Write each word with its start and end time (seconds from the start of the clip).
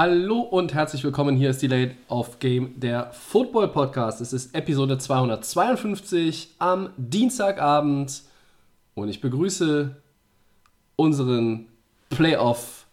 Hallo 0.00 0.42
und 0.42 0.74
herzlich 0.74 1.02
willkommen. 1.02 1.34
Hier 1.34 1.50
ist 1.50 1.60
Delayed 1.60 1.96
of 2.06 2.38
Game, 2.38 2.78
der 2.78 3.10
Football 3.10 3.66
Podcast. 3.66 4.20
Es 4.20 4.32
ist 4.32 4.54
Episode 4.54 4.96
252 4.96 6.54
am 6.60 6.90
Dienstagabend 6.96 8.22
und 8.94 9.08
ich 9.08 9.20
begrüße 9.20 9.96
unseren 10.94 11.66
Playoff 12.10 12.86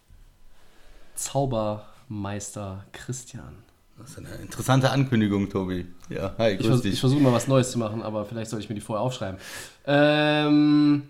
Zaubermeister 1.13 2.83
Christian. 2.91 3.53
Das 3.99 4.09
ist 4.09 4.17
eine 4.17 4.29
interessante 4.41 4.89
Ankündigung, 4.89 5.47
Tobi. 5.47 5.85
Ja, 6.09 6.33
hi, 6.39 6.53
Ich, 6.53 6.57
grüß 6.57 6.67
vers 6.69 6.81
dich. 6.81 6.93
ich 6.93 6.99
versuche 6.99 7.21
mal 7.21 7.31
was 7.31 7.47
Neues 7.47 7.69
zu 7.69 7.77
machen, 7.77 8.01
aber 8.01 8.25
vielleicht 8.25 8.49
sollte 8.49 8.63
ich 8.63 8.69
mir 8.69 8.73
die 8.73 8.81
vorher 8.81 9.03
aufschreiben. 9.03 9.39
Ähm, 9.85 11.03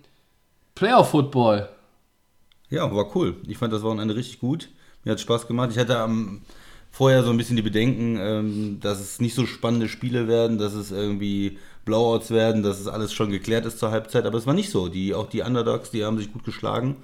Playoff 0.75 1.11
Football. 1.11 1.69
ja, 2.69 2.93
war 2.93 3.15
cool. 3.15 3.37
Ich 3.47 3.57
fand 3.57 3.71
das 3.71 3.81
Wochenende 3.81 4.13
richtig 4.13 4.41
gut. 4.41 4.67
Mir 5.05 5.11
hat 5.11 5.21
Spaß 5.21 5.47
gemacht. 5.47 5.69
Ich 5.71 5.77
hatte 5.77 5.97
am 5.97 6.41
vorher 6.91 7.23
so 7.23 7.29
ein 7.29 7.37
bisschen 7.37 7.55
die 7.55 7.61
Bedenken, 7.61 8.17
ähm, 8.19 8.79
dass 8.81 8.99
es 8.99 9.21
nicht 9.21 9.35
so 9.35 9.45
spannende 9.45 9.87
Spiele 9.87 10.27
werden, 10.27 10.57
dass 10.57 10.73
es 10.73 10.91
irgendwie 10.91 11.57
Blowouts 11.85 12.31
werden, 12.31 12.63
dass 12.63 12.79
es 12.79 12.87
alles 12.87 13.13
schon 13.13 13.31
geklärt 13.31 13.65
ist 13.65 13.79
zur 13.79 13.91
Halbzeit. 13.91 14.25
Aber 14.25 14.37
es 14.37 14.47
war 14.47 14.53
nicht 14.53 14.71
so. 14.71 14.89
Die, 14.89 15.13
auch 15.13 15.29
die 15.29 15.41
Underdogs, 15.41 15.91
die 15.91 16.03
haben 16.03 16.17
sich 16.17 16.33
gut 16.33 16.43
geschlagen. 16.43 16.97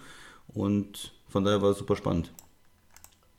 Und 0.53 1.11
von 1.29 1.43
daher 1.43 1.61
war 1.61 1.71
es 1.71 1.77
super 1.77 1.95
spannend. 1.95 2.31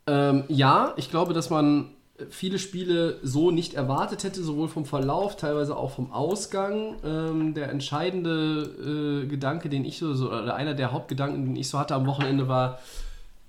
Ähm, 0.07 0.45
ja, 0.49 0.95
ich 0.97 1.11
glaube, 1.11 1.35
dass 1.35 1.51
man 1.51 1.91
viele 2.31 2.59
Spiele 2.59 3.19
so 3.23 3.51
nicht 3.51 3.75
erwartet 3.75 4.23
hätte, 4.25 4.43
sowohl 4.43 4.69
vom 4.69 4.85
Verlauf, 4.85 5.37
teilweise 5.37 5.77
auch 5.77 5.93
vom 5.93 6.13
Ausgang. 6.13 6.97
Ähm, 7.05 7.55
der 7.55 7.71
entscheidende 7.71 9.23
äh, 9.25 9.27
Gedanke, 9.27 9.69
den 9.69 9.85
ich 9.85 9.99
so, 9.99 10.29
oder 10.29 10.55
einer 10.55 10.75
der 10.75 10.93
Hauptgedanken, 10.93 11.47
den 11.47 11.57
ich 11.57 11.69
so 11.69 11.79
hatte 11.79 11.95
am 11.95 12.07
Wochenende, 12.07 12.49
war, 12.49 12.79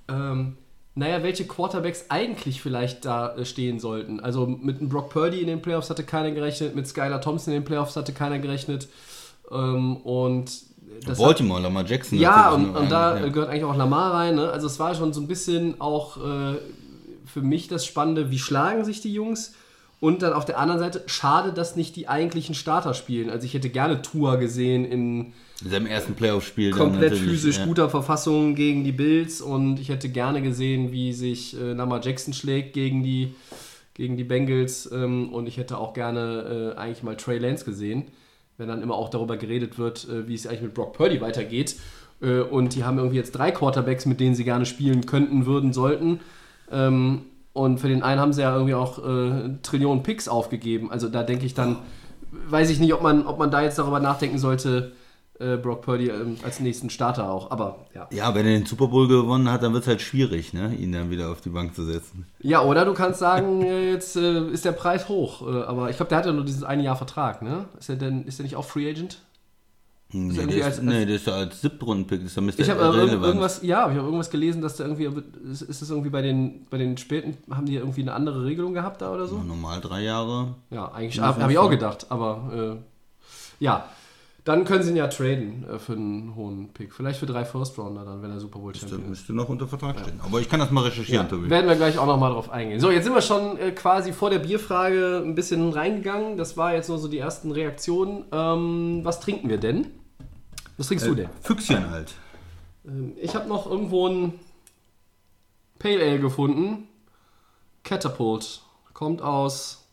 ähm, 0.07 0.57
naja, 0.95 1.23
welche 1.23 1.45
Quarterbacks 1.45 2.05
eigentlich 2.09 2.61
vielleicht 2.61 3.05
da 3.05 3.35
äh, 3.35 3.45
stehen 3.45 3.79
sollten. 3.79 4.19
Also 4.19 4.45
mit 4.45 4.79
einem 4.79 4.89
Brock 4.89 5.09
Purdy 5.09 5.39
in 5.41 5.47
den 5.47 5.61
Playoffs 5.61 5.89
hatte 5.89 6.03
keiner 6.03 6.31
gerechnet, 6.31 6.75
mit 6.75 6.87
Skylar 6.87 7.19
Thompson 7.21 7.53
in 7.53 7.61
den 7.61 7.65
Playoffs 7.65 7.95
hatte 7.95 8.13
keiner 8.13 8.39
gerechnet. 8.39 8.87
Ähm, 9.51 9.97
und 9.97 10.51
das 11.05 11.17
hat- 11.17 11.25
Baltimore, 11.25 11.61
Lamar 11.61 11.85
Jackson. 11.85 12.19
ja, 12.19 12.51
und, 12.51 12.73
noch 12.73 12.81
und 12.81 12.91
da 12.91 13.11
rein, 13.13 13.25
äh, 13.25 13.29
gehört 13.31 13.49
eigentlich 13.49 13.63
auch 13.63 13.75
Lamar 13.75 14.13
rein. 14.13 14.35
Ne? 14.35 14.49
Also 14.49 14.67
es 14.67 14.79
war 14.79 14.93
schon 14.93 15.13
so 15.13 15.21
ein 15.21 15.27
bisschen 15.27 15.81
auch 15.81 16.17
äh, 16.17 16.55
für 17.25 17.41
mich 17.41 17.67
das 17.67 17.85
Spannende, 17.85 18.29
wie 18.29 18.39
schlagen 18.39 18.85
sich 18.85 19.01
die 19.01 19.13
Jungs. 19.13 19.53
Und 20.03 20.21
dann 20.21 20.33
auf 20.33 20.43
der 20.43 20.59
anderen 20.59 20.81
Seite, 20.81 21.03
schade, 21.05 21.53
dass 21.53 21.77
nicht 21.77 21.95
die 21.95 22.09
eigentlichen 22.09 22.55
Starter 22.55 22.93
spielen. 22.93 23.29
Also 23.29 23.45
ich 23.45 23.53
hätte 23.53 23.69
gerne 23.69 24.01
Tua 24.01 24.35
gesehen 24.35 24.83
in 24.83 25.31
in 25.63 25.71
seinem 25.71 25.85
ersten 25.85 26.13
Playoff-Spiel. 26.13 26.71
komplett 26.71 27.15
physisch 27.15 27.59
ja. 27.59 27.65
guter 27.65 27.89
Verfassung 27.89 28.53
gegen 28.53 28.83
die 28.83 28.91
Bills. 28.91 29.39
Und 29.39 29.79
ich 29.79 29.87
hätte 29.87 30.09
gerne 30.09 30.41
gesehen, 30.41 30.91
wie 30.91 31.13
sich 31.13 31.57
äh, 31.57 31.71
Lamar 31.71 32.01
Jackson 32.03 32.33
schlägt 32.33 32.73
gegen 32.73 33.01
die, 33.01 33.33
gegen 33.93 34.17
die 34.17 34.25
Bengals. 34.25 34.91
Ähm, 34.91 35.31
und 35.31 35.47
ich 35.47 35.55
hätte 35.55 35.77
auch 35.77 35.93
gerne 35.93 36.73
äh, 36.75 36.77
eigentlich 36.77 37.03
mal 37.03 37.15
Trey 37.15 37.37
Lance 37.37 37.63
gesehen, 37.63 38.07
wenn 38.57 38.67
dann 38.67 38.81
immer 38.81 38.95
auch 38.95 39.07
darüber 39.07 39.37
geredet 39.37 39.77
wird, 39.77 40.05
äh, 40.09 40.27
wie 40.27 40.35
es 40.35 40.45
eigentlich 40.45 40.63
mit 40.63 40.73
Brock 40.73 40.97
Purdy 40.97 41.21
weitergeht. 41.21 41.77
Äh, 42.21 42.41
und 42.41 42.75
die 42.75 42.83
haben 42.83 42.97
irgendwie 42.97 43.15
jetzt 43.15 43.31
drei 43.31 43.51
Quarterbacks, 43.51 44.05
mit 44.05 44.19
denen 44.19 44.35
sie 44.35 44.43
gerne 44.43 44.65
spielen 44.65 45.05
könnten, 45.05 45.45
würden, 45.45 45.71
sollten. 45.71 46.19
Ähm, 46.69 47.21
und 47.53 47.79
für 47.79 47.87
den 47.87 48.03
einen 48.03 48.19
haben 48.19 48.33
sie 48.33 48.41
ja 48.41 48.53
irgendwie 48.53 48.73
auch 48.73 48.99
äh, 48.99 49.57
Trillionen 49.61 50.03
Picks 50.03 50.27
aufgegeben. 50.27 50.91
Also 50.91 51.07
da 51.07 51.23
denke 51.23 51.45
ich 51.45 51.53
dann, 51.53 51.77
weiß 52.31 52.69
ich 52.71 52.79
nicht, 52.79 52.93
ob 52.93 53.01
man, 53.01 53.25
ob 53.25 53.37
man 53.37 53.51
da 53.51 53.61
jetzt 53.61 53.77
darüber 53.77 53.99
nachdenken 53.99 54.39
sollte, 54.39 54.91
äh, 55.39 55.57
Brock 55.57 55.81
Purdy 55.81 56.09
ähm, 56.09 56.37
als 56.43 56.59
nächsten 56.59 56.89
Starter 56.89 57.29
auch. 57.29 57.51
Aber 57.51 57.85
ja. 57.93 58.07
Ja, 58.11 58.33
wenn 58.33 58.45
er 58.45 58.53
den 58.53 58.65
Super 58.65 58.87
Bowl 58.87 59.07
gewonnen 59.07 59.51
hat, 59.51 59.63
dann 59.63 59.73
wird 59.73 59.83
es 59.83 59.87
halt 59.87 60.01
schwierig, 60.01 60.53
ne, 60.53 60.73
ihn 60.75 60.91
dann 60.91 61.09
wieder 61.09 61.31
auf 61.31 61.41
die 61.41 61.49
Bank 61.49 61.75
zu 61.75 61.83
setzen. 61.83 62.25
Ja, 62.39 62.63
oder 62.63 62.85
du 62.85 62.93
kannst 62.93 63.19
sagen, 63.19 63.61
äh, 63.65 63.91
jetzt 63.91 64.15
äh, 64.15 64.47
ist 64.47 64.65
der 64.65 64.71
Preis 64.71 65.07
hoch. 65.09 65.47
Äh, 65.47 65.63
aber 65.63 65.89
ich 65.89 65.97
glaube, 65.97 66.09
der 66.09 66.19
hat 66.19 66.25
ja 66.25 66.33
nur 66.33 66.45
dieses 66.45 66.63
eine 66.63 66.83
Jahr 66.83 66.95
Vertrag, 66.95 67.41
ne? 67.41 67.65
Ist 67.79 67.89
er 67.89 67.95
denn, 67.95 68.25
ist 68.25 68.39
er 68.39 68.43
nicht 68.43 68.55
auch 68.55 68.65
Free 68.65 68.89
Agent? 68.89 69.19
Nee, 70.13 70.35
irgendwie 70.35 70.57
der 70.57 70.65
als- 70.65 70.77
ist, 70.77 70.83
nee, 70.83 71.05
der 71.05 71.15
ist 71.15 71.27
ja 71.27 71.33
als 71.33 71.61
Siebtrunden-Pick, 71.61 72.23
ist 72.23 72.35
ja 72.35 72.41
Mr. 72.41 72.59
Ich 72.59 72.69
habe 72.69 72.81
äh, 72.81 73.11
irgendwas, 73.13 73.61
ja, 73.63 73.89
ich 73.89 73.95
habe 73.97 74.05
irgendwas 74.05 74.29
gelesen, 74.29 74.61
dass 74.61 74.77
da 74.77 74.83
irgendwie, 74.85 75.09
ist, 75.51 75.63
ist 75.63 75.81
das 75.81 75.89
irgendwie 75.89 76.09
bei 76.11 76.21
den, 76.21 76.65
bei 76.69 76.77
den 76.77 76.97
späten, 76.97 77.37
haben 77.49 77.65
die 77.65 77.75
irgendwie 77.75 78.01
eine 78.01 78.13
andere 78.13 78.45
Regelung 78.45 78.73
gehabt 78.73 79.01
da 79.01 79.11
oder 79.13 79.27
so? 79.27 79.37
Normal 79.39 79.81
drei 79.81 80.03
Jahre. 80.03 80.55
Ja, 80.69 80.91
eigentlich 80.91 81.19
habe 81.19 81.41
hab 81.41 81.49
ich 81.49 81.57
auch 81.57 81.69
gedacht, 81.69 82.07
aber 82.09 82.79
äh, 82.79 83.63
ja. 83.63 83.85
Dann 84.45 84.65
können 84.65 84.83
sie 84.83 84.89
ihn 84.89 84.97
ja 84.97 85.07
traden 85.07 85.63
äh, 85.69 85.79
für 85.79 85.93
einen 85.93 86.35
hohen 86.35 86.67
Pick. 86.73 86.93
Vielleicht 86.93 87.17
für 87.17 87.25
drei 87.25 87.45
First 87.45 87.77
Rounder 87.79 88.03
dann, 88.03 88.21
wenn 88.21 88.29
er 88.29 88.41
Super 88.41 88.59
Bowl 88.59 88.73
Das 88.73 88.81
Champion 88.81 89.03
ist. 89.03 89.07
müsste 89.09 89.31
noch 89.33 89.47
unter 89.47 89.69
Vertrag 89.69 89.97
stehen. 89.97 90.19
Aber 90.21 90.41
ich 90.41 90.49
kann 90.49 90.59
das 90.59 90.69
mal 90.69 90.83
recherchieren, 90.83 91.29
Tobi. 91.29 91.49
Werden 91.49 91.69
wir 91.69 91.77
gleich 91.77 91.97
auch 91.97 92.05
nochmal 92.05 92.33
drauf 92.33 92.49
eingehen. 92.51 92.81
So, 92.81 92.91
jetzt 92.91 93.05
sind 93.05 93.13
wir 93.13 93.21
schon 93.21 93.57
äh, 93.57 93.71
quasi 93.71 94.11
vor 94.11 94.29
der 94.31 94.39
Bierfrage 94.39 95.21
ein 95.25 95.33
bisschen 95.33 95.69
reingegangen. 95.71 96.35
Das 96.35 96.57
war 96.57 96.73
jetzt 96.73 96.89
nur 96.89 96.97
so 96.97 97.07
die 97.07 97.19
ersten 97.19 97.51
Reaktionen. 97.53 98.25
Ähm, 98.33 98.99
was 99.03 99.21
trinken 99.21 99.47
wir 99.47 99.59
denn? 99.59 99.87
Was 100.77 100.87
trinkst 100.87 101.05
du 101.05 101.15
denn? 101.15 101.29
Füchschen 101.41 101.89
halt. 101.89 102.13
Ähm, 102.85 103.13
ich 103.17 103.35
habe 103.35 103.47
noch 103.47 103.69
irgendwo 103.69 104.07
ein 104.07 104.39
Pale 105.79 106.01
Ale 106.01 106.19
gefunden. 106.19 106.87
Catapult. 107.83 108.61
Kommt 108.93 109.21
aus. 109.21 109.85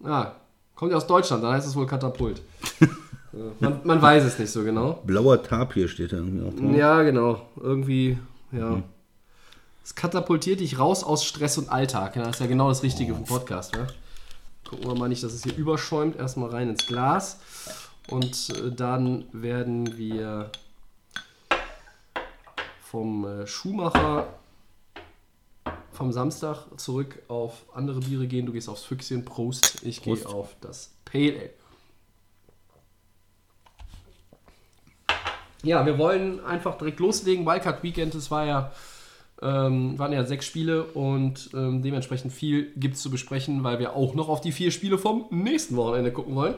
Ja, 0.00 0.36
kommt 0.74 0.90
ja 0.90 0.96
aus 0.96 1.06
Deutschland, 1.06 1.42
dann 1.44 1.52
heißt 1.52 1.66
es 1.66 1.76
wohl 1.76 1.86
Katapult. 1.86 2.42
Äh, 3.34 3.38
man, 3.60 3.80
man 3.84 4.02
weiß 4.02 4.24
es 4.24 4.38
nicht 4.38 4.50
so 4.50 4.62
genau. 4.62 5.00
Blauer 5.06 5.42
Tapir 5.42 5.88
steht 5.88 6.12
da 6.12 6.18
irgendwie 6.18 6.46
auch 6.46 6.52
drauf. 6.52 6.76
Ja, 6.76 7.02
genau. 7.02 7.40
Irgendwie, 7.58 8.18
ja. 8.50 8.82
Es 9.82 9.94
katapultiert 9.94 10.60
dich 10.60 10.78
raus 10.78 11.02
aus 11.02 11.24
Stress 11.24 11.56
und 11.56 11.70
Alltag. 11.70 12.16
Ja, 12.16 12.24
das 12.24 12.36
ist 12.36 12.40
ja 12.40 12.46
genau 12.46 12.68
das 12.68 12.82
Richtige 12.82 13.12
für 13.12 13.16
einen 13.16 13.24
Podcast. 13.26 13.74
Ja? 13.74 13.86
Gucken 14.68 14.86
wir 14.86 14.94
mal 14.98 15.08
nicht, 15.08 15.22
dass 15.22 15.32
es 15.32 15.42
hier 15.42 15.56
überschäumt. 15.56 16.16
Erstmal 16.16 16.50
rein 16.50 16.68
ins 16.68 16.86
Glas. 16.86 17.38
Und 18.08 18.50
äh, 18.50 18.70
dann 18.70 19.26
werden 19.32 19.96
wir 19.96 20.50
vom 22.80 23.24
äh, 23.24 23.46
Schuhmacher 23.46 24.28
vom 25.92 26.10
Samstag 26.10 26.66
zurück 26.78 27.22
auf 27.28 27.64
andere 27.74 28.00
Biere 28.00 28.26
gehen. 28.26 28.46
Du 28.46 28.52
gehst 28.52 28.68
aufs 28.68 28.82
Füchschen. 28.82 29.24
Prost. 29.24 29.82
Ich 29.84 30.02
gehe 30.02 30.26
auf 30.26 30.56
das 30.60 30.94
Pale 31.04 31.32
Ale. 31.32 31.50
Ja, 35.62 35.86
wir 35.86 35.96
wollen 35.96 36.44
einfach 36.44 36.76
direkt 36.76 36.98
loslegen. 36.98 37.46
Wildcard 37.46 37.82
Weekend, 37.84 38.14
es 38.16 38.30
war 38.32 38.44
ja, 38.46 38.72
ähm, 39.40 39.96
waren 39.96 40.12
ja 40.12 40.24
sechs 40.26 40.44
Spiele 40.44 40.84
und 40.84 41.50
ähm, 41.54 41.82
dementsprechend 41.82 42.32
viel 42.32 42.72
gibt 42.76 42.96
es 42.96 43.02
zu 43.02 43.10
besprechen, 43.10 43.62
weil 43.62 43.78
wir 43.78 43.94
auch 43.94 44.14
noch 44.14 44.28
auf 44.28 44.40
die 44.40 44.50
vier 44.50 44.72
Spiele 44.72 44.98
vom 44.98 45.26
nächsten 45.30 45.76
Wochenende 45.76 46.10
gucken 46.10 46.34
wollen. 46.34 46.56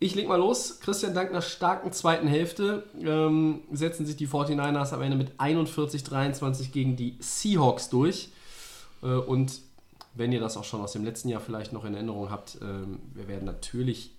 Ich 0.00 0.14
leg 0.14 0.28
mal 0.28 0.36
los. 0.36 0.80
Christian, 0.80 1.14
dank 1.14 1.30
einer 1.30 1.40
starken 1.40 1.92
zweiten 1.92 2.26
Hälfte 2.26 2.84
ähm, 3.00 3.62
setzen 3.72 4.04
sich 4.04 4.16
die 4.16 4.28
49ers 4.28 4.92
am 4.92 5.02
Ende 5.02 5.16
mit 5.16 5.32
41-23 5.38 6.72
gegen 6.72 6.96
die 6.96 7.16
Seahawks 7.20 7.88
durch. 7.88 8.30
Äh, 9.02 9.06
und 9.06 9.60
wenn 10.14 10.32
ihr 10.32 10.40
das 10.40 10.56
auch 10.56 10.64
schon 10.64 10.80
aus 10.80 10.92
dem 10.92 11.04
letzten 11.04 11.28
Jahr 11.28 11.40
vielleicht 11.40 11.72
noch 11.72 11.84
in 11.84 11.94
Erinnerung 11.94 12.30
habt, 12.30 12.58
ähm, 12.60 13.00
wir 13.14 13.28
werden 13.28 13.44
natürlich 13.44 14.12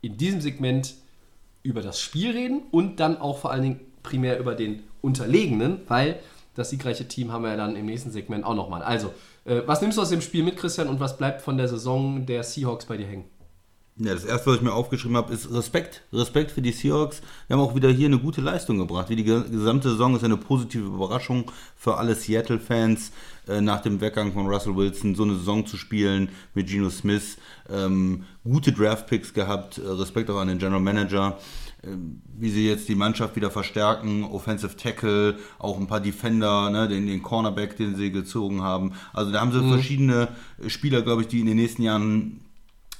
in 0.00 0.16
diesem 0.16 0.40
Segment 0.40 0.94
über 1.62 1.80
das 1.80 2.00
Spiel 2.00 2.32
reden 2.32 2.62
und 2.70 2.98
dann 3.00 3.20
auch 3.20 3.38
vor 3.38 3.52
allen 3.52 3.62
Dingen 3.62 3.80
primär 4.02 4.38
über 4.38 4.54
den 4.54 4.82
Unterlegenen, 5.00 5.80
weil 5.88 6.18
das 6.54 6.70
siegreiche 6.70 7.08
Team 7.08 7.32
haben 7.32 7.42
wir 7.42 7.50
ja 7.50 7.56
dann 7.56 7.76
im 7.76 7.86
nächsten 7.86 8.10
Segment 8.10 8.44
auch 8.44 8.54
nochmal. 8.54 8.82
Also, 8.82 9.14
äh, 9.44 9.62
was 9.66 9.80
nimmst 9.80 9.96
du 9.96 10.02
aus 10.02 10.10
dem 10.10 10.20
Spiel 10.20 10.42
mit, 10.42 10.56
Christian, 10.56 10.88
und 10.88 11.00
was 11.00 11.16
bleibt 11.16 11.40
von 11.42 11.56
der 11.56 11.68
Saison 11.68 12.26
der 12.26 12.42
Seahawks 12.42 12.86
bei 12.86 12.96
dir 12.96 13.06
hängen? 13.06 13.24
Ja, 14.04 14.14
das 14.14 14.24
erste, 14.24 14.50
was 14.50 14.56
ich 14.56 14.62
mir 14.62 14.72
aufgeschrieben 14.72 15.16
habe, 15.16 15.32
ist 15.32 15.52
Respekt. 15.52 16.02
Respekt 16.12 16.50
für 16.50 16.60
die 16.60 16.72
Seahawks. 16.72 17.22
Wir 17.46 17.56
haben 17.56 17.62
auch 17.62 17.76
wieder 17.76 17.88
hier 17.88 18.06
eine 18.08 18.18
gute 18.18 18.40
Leistung 18.40 18.78
gebracht. 18.78 19.10
Wie 19.10 19.16
die 19.16 19.22
ge- 19.22 19.48
gesamte 19.48 19.90
Saison 19.90 20.16
ist 20.16 20.24
eine 20.24 20.36
positive 20.36 20.86
Überraschung 20.86 21.52
für 21.76 21.98
alle 21.98 22.16
Seattle-Fans, 22.16 23.12
äh, 23.46 23.60
nach 23.60 23.80
dem 23.80 24.00
Weggang 24.00 24.32
von 24.32 24.48
Russell 24.48 24.74
Wilson 24.74 25.14
so 25.14 25.22
eine 25.22 25.34
Saison 25.36 25.66
zu 25.66 25.76
spielen 25.76 26.30
mit 26.52 26.66
Geno 26.66 26.90
Smith. 26.90 27.36
Ähm, 27.70 28.24
gute 28.42 28.72
Draft-Picks 28.72 29.34
gehabt. 29.34 29.78
Äh, 29.78 29.86
Respekt 29.86 30.30
auch 30.30 30.38
an 30.40 30.48
den 30.48 30.58
General 30.58 30.80
Manager. 30.80 31.38
Ähm, 31.84 32.22
wie 32.36 32.50
sie 32.50 32.66
jetzt 32.66 32.88
die 32.88 32.96
Mannschaft 32.96 33.36
wieder 33.36 33.52
verstärken, 33.52 34.24
Offensive 34.24 34.76
Tackle, 34.76 35.36
auch 35.60 35.78
ein 35.78 35.86
paar 35.86 36.00
Defender, 36.00 36.70
ne, 36.70 36.88
den, 36.88 37.06
den 37.06 37.22
Cornerback, 37.22 37.76
den 37.76 37.94
sie 37.94 38.10
gezogen 38.10 38.62
haben. 38.62 38.94
Also 39.12 39.30
da 39.30 39.40
haben 39.40 39.52
sie 39.52 39.60
verschiedene 39.68 40.28
Spieler, 40.66 41.02
glaube 41.02 41.22
ich, 41.22 41.28
die 41.28 41.38
in 41.38 41.46
den 41.46 41.56
nächsten 41.56 41.82
Jahren 41.82 42.40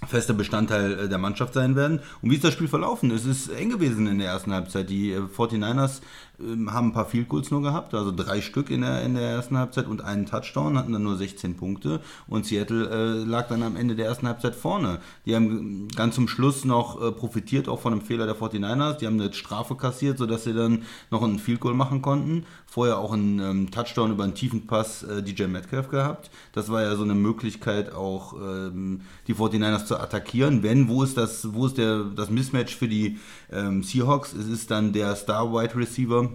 fester 0.06 0.34
Bestandteil 0.34 0.92
äh, 0.98 1.08
der 1.08 1.18
Mannschaft 1.18 1.54
sein 1.54 1.76
werden. 1.76 2.00
Und 2.20 2.30
wie 2.30 2.34
ist 2.34 2.44
das 2.44 2.52
Spiel 2.52 2.68
verlaufen? 2.68 3.10
Es 3.10 3.24
ist 3.24 3.48
eng 3.48 3.70
gewesen 3.70 4.06
in 4.06 4.18
der 4.18 4.28
ersten 4.28 4.52
Halbzeit. 4.52 4.90
Die 4.90 5.12
äh, 5.12 5.20
49ers 5.20 6.00
äh, 6.00 6.31
haben 6.38 6.88
ein 6.88 6.92
paar 6.92 7.06
Field 7.06 7.28
Goals 7.28 7.50
nur 7.50 7.62
gehabt, 7.62 7.94
also 7.94 8.10
drei 8.10 8.40
Stück 8.40 8.70
in 8.70 8.80
der, 8.80 9.02
in 9.02 9.14
der 9.14 9.22
ersten 9.22 9.56
Halbzeit 9.56 9.86
und 9.86 10.02
einen 10.02 10.26
Touchdown, 10.26 10.76
hatten 10.78 10.92
dann 10.92 11.02
nur 11.02 11.16
16 11.16 11.56
Punkte 11.56 12.00
und 12.26 12.46
Seattle 12.46 12.88
äh, 12.88 13.24
lag 13.24 13.48
dann 13.48 13.62
am 13.62 13.76
Ende 13.76 13.94
der 13.94 14.06
ersten 14.06 14.26
Halbzeit 14.26 14.54
vorne. 14.54 14.98
Die 15.26 15.34
haben 15.34 15.88
ganz 15.94 16.14
zum 16.14 16.28
Schluss 16.28 16.64
noch 16.64 17.00
äh, 17.00 17.12
profitiert, 17.12 17.68
auch 17.68 17.80
von 17.80 17.92
einem 17.92 18.02
Fehler 18.02 18.26
der 18.26 18.36
49ers. 18.36 18.98
Die 18.98 19.06
haben 19.06 19.20
eine 19.20 19.32
Strafe 19.32 19.76
kassiert, 19.76 20.18
sodass 20.18 20.44
sie 20.44 20.54
dann 20.54 20.82
noch 21.10 21.22
einen 21.22 21.38
Field 21.38 21.60
Goal 21.60 21.74
machen 21.74 22.02
konnten. 22.02 22.44
Vorher 22.66 22.98
auch 22.98 23.12
einen 23.12 23.38
ähm, 23.38 23.70
Touchdown 23.70 24.12
über 24.12 24.24
einen 24.24 24.34
tiefen 24.34 24.66
Pass 24.66 25.02
äh, 25.02 25.22
DJ 25.22 25.44
Metcalf 25.44 25.88
gehabt. 25.88 26.30
Das 26.52 26.70
war 26.70 26.82
ja 26.82 26.96
so 26.96 27.04
eine 27.04 27.14
Möglichkeit, 27.14 27.92
auch 27.92 28.34
ähm, 28.34 29.02
die 29.26 29.34
49ers 29.34 29.84
zu 29.84 29.98
attackieren. 29.98 30.62
Wenn, 30.62 30.88
wo 30.88 31.02
ist 31.02 31.16
das, 31.16 31.52
wo 31.52 31.66
ist 31.66 31.78
der, 31.78 32.04
das 32.04 32.30
Mismatch 32.30 32.74
für 32.74 32.88
die 32.88 33.18
ähm, 33.52 33.82
Seahawks? 33.82 34.32
Es 34.32 34.48
ist 34.48 34.70
dann 34.70 34.92
der 34.92 35.14
Star 35.16 35.52
Wide 35.52 35.76
Receiver 35.76 36.30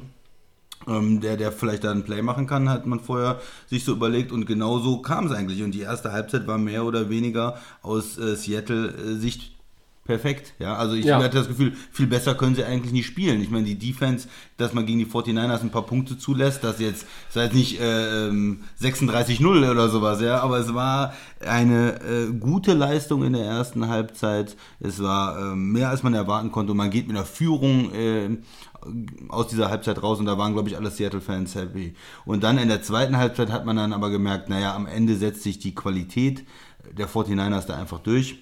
ähm, 0.87 1.19
der, 1.19 1.37
der 1.37 1.51
vielleicht 1.51 1.83
da 1.83 1.91
ein 1.91 2.03
Play 2.03 2.21
machen 2.21 2.47
kann, 2.47 2.69
hat 2.69 2.85
man 2.85 2.99
vorher 2.99 3.41
sich 3.67 3.83
so 3.83 3.93
überlegt 3.93 4.31
und 4.31 4.45
genau 4.45 4.79
so 4.79 5.01
kam 5.01 5.25
es 5.25 5.31
eigentlich. 5.31 5.63
Und 5.63 5.71
die 5.71 5.81
erste 5.81 6.11
Halbzeit 6.11 6.47
war 6.47 6.57
mehr 6.57 6.85
oder 6.85 7.09
weniger 7.09 7.57
aus 7.81 8.17
äh, 8.17 8.35
Seattle-Sicht 8.35 9.56
perfekt. 10.07 10.53
Ja, 10.59 10.75
also 10.75 10.95
ich 10.95 11.05
Ja. 11.05 11.21
hatte 11.21 11.37
das 11.37 11.47
Gefühl, 11.47 11.73
viel 11.91 12.07
besser 12.07 12.33
können 12.35 12.55
sie 12.55 12.63
eigentlich 12.63 12.93
nicht 12.93 13.05
spielen. 13.05 13.41
Ich 13.41 13.49
meine, 13.51 13.65
die 13.65 13.77
Defense, 13.77 14.27
dass 14.57 14.73
man 14.73 14.85
gegen 14.85 14.99
die 14.99 15.05
49ers 15.05 15.61
ein 15.61 15.69
paar 15.69 15.85
Punkte 15.85 16.17
zulässt, 16.17 16.63
das 16.63 16.79
jetzt, 16.79 17.05
das 17.27 17.35
war 17.35 17.43
jetzt 17.43 17.53
nicht 17.55 17.79
äh, 17.79 18.27
ähm, 18.27 18.61
36-0 18.81 19.69
oder 19.69 19.89
sowas, 19.89 20.21
ja, 20.21 20.39
aber 20.41 20.57
es 20.57 20.73
war 20.73 21.13
eine 21.45 21.99
äh, 22.01 22.33
gute 22.33 22.73
Leistung 22.73 23.23
in 23.23 23.33
der 23.33 23.45
ersten 23.45 23.87
Halbzeit. 23.87 24.55
Es 24.79 25.01
war 25.03 25.37
ähm, 25.51 25.71
mehr, 25.73 25.89
als 25.89 26.01
man 26.01 26.13
erwarten 26.13 26.51
konnte 26.51 26.71
und 26.71 26.77
man 26.77 26.89
geht 26.89 27.07
mit 27.07 27.15
einer 27.15 27.25
Führung 27.25 27.93
äh, 27.93 28.29
aus 29.29 29.47
dieser 29.47 29.69
Halbzeit 29.69 30.01
raus 30.01 30.19
und 30.19 30.25
da 30.25 30.37
waren, 30.37 30.53
glaube 30.53 30.69
ich, 30.69 30.77
alle 30.77 30.89
Seattle-Fans 30.89 31.55
happy. 31.55 31.93
Und 32.25 32.43
dann 32.43 32.57
in 32.57 32.69
der 32.69 32.81
zweiten 32.81 33.17
Halbzeit 33.17 33.51
hat 33.51 33.65
man 33.65 33.75
dann 33.75 33.91
aber 33.93 34.09
gemerkt, 34.09 34.49
naja, 34.49 34.75
am 34.75 34.85
Ende 34.87 35.15
setzt 35.15 35.43
sich 35.43 35.59
die 35.59 35.75
Qualität 35.75 36.45
der 36.97 37.09
49ers 37.09 37.65
da 37.67 37.75
einfach 37.75 37.99
durch. 37.99 38.39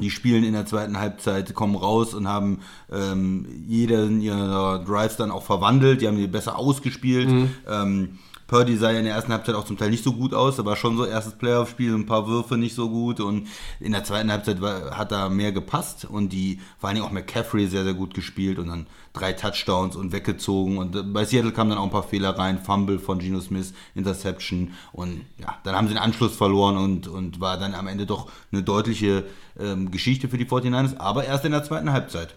Die 0.00 0.10
spielen 0.10 0.44
in 0.44 0.52
der 0.52 0.66
zweiten 0.66 0.98
Halbzeit, 0.98 1.54
kommen 1.54 1.76
raus 1.76 2.14
und 2.14 2.28
haben 2.28 2.60
ähm, 2.92 3.46
jeden 3.66 4.20
ihrer 4.20 4.84
Drives 4.84 5.16
dann 5.16 5.30
auch 5.30 5.42
verwandelt. 5.42 6.00
Die 6.00 6.08
haben 6.08 6.16
die 6.16 6.26
besser 6.26 6.58
ausgespielt. 6.58 7.28
Ähm, 7.68 8.18
Purdy 8.46 8.76
sah 8.76 8.92
ja 8.92 8.98
in 9.00 9.04
der 9.04 9.14
ersten 9.14 9.32
Halbzeit 9.32 9.56
auch 9.56 9.64
zum 9.64 9.76
Teil 9.76 9.90
nicht 9.90 10.04
so 10.04 10.12
gut 10.12 10.32
aus. 10.32 10.64
War 10.64 10.76
schon 10.76 10.96
so 10.96 11.04
erstes 11.04 11.34
Playoff-Spiel, 11.34 11.94
ein 11.94 12.06
paar 12.06 12.28
Würfe 12.28 12.56
nicht 12.56 12.74
so 12.74 12.88
gut. 12.88 13.20
Und 13.20 13.48
in 13.80 13.92
der 13.92 14.04
zweiten 14.04 14.30
Halbzeit 14.30 14.60
war, 14.60 14.96
hat 14.96 15.10
da 15.10 15.28
mehr 15.28 15.52
gepasst. 15.52 16.04
Und 16.04 16.32
die, 16.32 16.60
vor 16.78 16.88
allen 16.88 16.96
Dingen 16.96 17.06
auch 17.06 17.12
McCaffrey 17.12 17.66
sehr, 17.66 17.82
sehr 17.84 17.94
gut 17.94 18.14
gespielt. 18.14 18.58
Und 18.58 18.68
dann 18.68 18.86
drei 19.12 19.32
Touchdowns 19.32 19.96
und 19.96 20.12
weggezogen. 20.12 20.78
Und 20.78 20.94
äh, 20.94 21.02
bei 21.02 21.24
Seattle 21.24 21.52
kamen 21.52 21.70
dann 21.70 21.78
auch 21.78 21.84
ein 21.84 21.90
paar 21.90 22.04
Fehler 22.04 22.38
rein. 22.38 22.58
Fumble 22.58 23.00
von 23.00 23.18
Geno 23.18 23.40
Smith, 23.40 23.74
Interception. 23.94 24.72
Und 24.92 25.22
ja, 25.38 25.58
dann 25.64 25.74
haben 25.74 25.88
sie 25.88 25.94
den 25.94 26.02
Anschluss 26.02 26.36
verloren 26.36 26.76
und, 26.76 27.08
und 27.08 27.40
war 27.40 27.58
dann 27.58 27.74
am 27.74 27.88
Ende 27.88 28.06
doch 28.06 28.30
eine 28.52 28.62
deutliche 28.62 29.24
ähm, 29.58 29.90
Geschichte 29.90 30.28
für 30.28 30.38
die 30.38 30.46
49ers. 30.46 30.98
Aber 30.98 31.24
erst 31.24 31.44
in 31.44 31.52
der 31.52 31.64
zweiten 31.64 31.90
Halbzeit. 31.90 32.34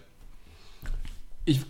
ich, 1.44 1.60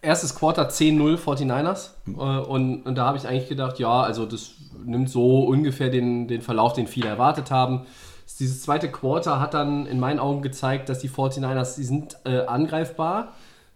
erstes 0.00 0.34
Quarter 0.34 0.68
10-0 0.68 1.16
49ers. 1.18 1.90
Äh, 2.06 2.10
und, 2.10 2.82
und 2.82 2.94
da 2.96 3.06
habe 3.06 3.18
ich 3.18 3.26
eigentlich 3.26 3.48
gedacht, 3.48 3.78
ja, 3.78 4.02
also 4.02 4.26
das 4.26 4.52
nimmt 4.84 5.10
so 5.10 5.44
ungefähr 5.44 5.90
den, 5.90 6.28
den 6.28 6.42
Verlauf, 6.42 6.72
den 6.72 6.86
viele 6.86 7.08
erwartet 7.08 7.50
haben. 7.50 7.86
Dieses 8.38 8.62
zweite 8.62 8.90
Quarter 8.90 9.40
hat 9.40 9.54
dann 9.54 9.86
in 9.86 10.00
meinen 10.00 10.18
Augen 10.18 10.42
gezeigt, 10.42 10.88
dass 10.88 10.98
die 10.98 11.10
49ers, 11.10 11.76
die 11.76 11.84
sind 11.84 12.16
äh, 12.24 12.40
angreifbar. 12.40 13.32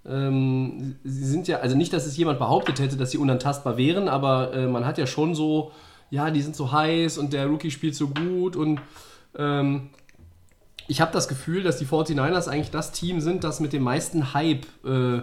Ähm, 0.09 0.97
sie 1.05 1.27
sind 1.27 1.49
ja, 1.49 1.59
also 1.59 1.77
nicht, 1.77 1.93
dass 1.93 2.07
es 2.07 2.17
jemand 2.17 2.39
behauptet 2.39 2.81
hätte, 2.81 2.97
dass 2.97 3.11
sie 3.11 3.19
unantastbar 3.19 3.77
wären, 3.77 4.09
aber 4.09 4.53
äh, 4.55 4.67
man 4.67 4.87
hat 4.87 4.99
ja 4.99 5.07
schon 5.07 5.35
so, 5.35 5.73
ja, 6.11 6.31
die 6.31 6.43
sind 6.43 6.57
so 6.57 6.73
heiß 6.73 7.19
und 7.19 7.33
der 7.33 7.47
Rookie 7.47 7.71
spielt 7.71 7.95
so 7.95 8.09
gut 8.09 8.57
und 8.57 8.81
ähm, 9.37 9.91
ich 10.89 11.01
habe 11.01 11.13
das 11.13 11.27
Gefühl, 11.27 11.63
dass 11.63 11.79
die 11.79 11.87
49ers 11.87 12.49
eigentlich 12.49 12.71
das 12.71 12.93
Team 12.93 13.21
sind, 13.21 13.43
das 13.43 13.59
mit 13.61 13.73
dem 13.73 13.83
meisten 13.83 14.33
Hype 14.33 14.67
äh, 14.85 15.23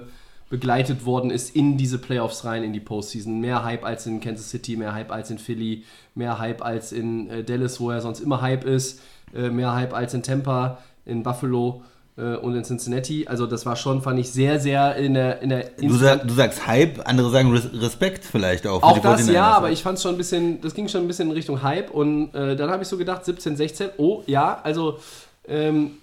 begleitet 0.49 1.05
worden 1.05 1.31
ist 1.31 1.55
in 1.55 1.77
diese 1.77 1.97
Playoffs 1.97 2.45
rein, 2.45 2.63
in 2.63 2.73
die 2.73 2.79
Postseason. 2.79 3.39
Mehr 3.39 3.63
Hype 3.63 3.83
als 3.83 4.05
in 4.05 4.19
Kansas 4.19 4.49
City, 4.49 4.75
mehr 4.75 4.93
Hype 4.93 5.11
als 5.11 5.31
in 5.31 5.39
Philly, 5.39 5.83
mehr 6.15 6.39
Hype 6.39 6.63
als 6.63 6.91
in 6.91 7.29
äh, 7.29 7.43
Dallas, 7.43 7.79
wo 7.79 7.89
er 7.89 8.01
sonst 8.01 8.19
immer 8.19 8.41
Hype 8.41 8.63
ist, 8.63 9.01
äh, 9.35 9.49
mehr 9.49 9.73
Hype 9.73 9.93
als 9.93 10.13
in 10.13 10.21
Tampa, 10.21 10.79
in 11.05 11.23
Buffalo 11.23 11.83
äh, 12.17 12.35
und 12.35 12.55
in 12.55 12.63
Cincinnati. 12.63 13.25
Also 13.27 13.47
das 13.47 13.65
war 13.65 13.75
schon, 13.75 14.01
fand 14.01 14.19
ich, 14.19 14.31
sehr, 14.31 14.59
sehr 14.59 14.95
in 14.95 15.15
der... 15.15 15.41
In 15.41 15.49
der 15.49 15.71
Du, 15.77 15.95
sag, 15.95 16.27
du 16.27 16.33
sagst 16.33 16.67
Hype, 16.67 17.07
andere 17.07 17.31
sagen 17.31 17.51
Res 17.51 17.69
Respekt 17.73 18.23
vielleicht 18.23 18.67
auch. 18.67 18.83
auch 18.83 18.99
das 18.99 19.27
49ers. 19.27 19.31
ja, 19.31 19.51
aber 19.51 19.71
ich 19.71 19.81
fand 19.81 19.97
es 19.97 20.03
schon 20.03 20.13
ein 20.13 20.17
bisschen, 20.17 20.61
das 20.61 20.75
ging 20.75 20.87
schon 20.87 21.01
ein 21.01 21.07
bisschen 21.07 21.29
in 21.29 21.33
Richtung 21.33 21.63
Hype 21.63 21.89
und 21.89 22.33
äh, 22.35 22.55
dann 22.55 22.69
habe 22.69 22.83
ich 22.83 22.89
so 22.89 22.97
gedacht, 22.97 23.25
17, 23.25 23.57
16, 23.57 23.89
oh 23.97 24.21
ja, 24.27 24.59
also 24.63 24.99
ähm, 25.47 25.97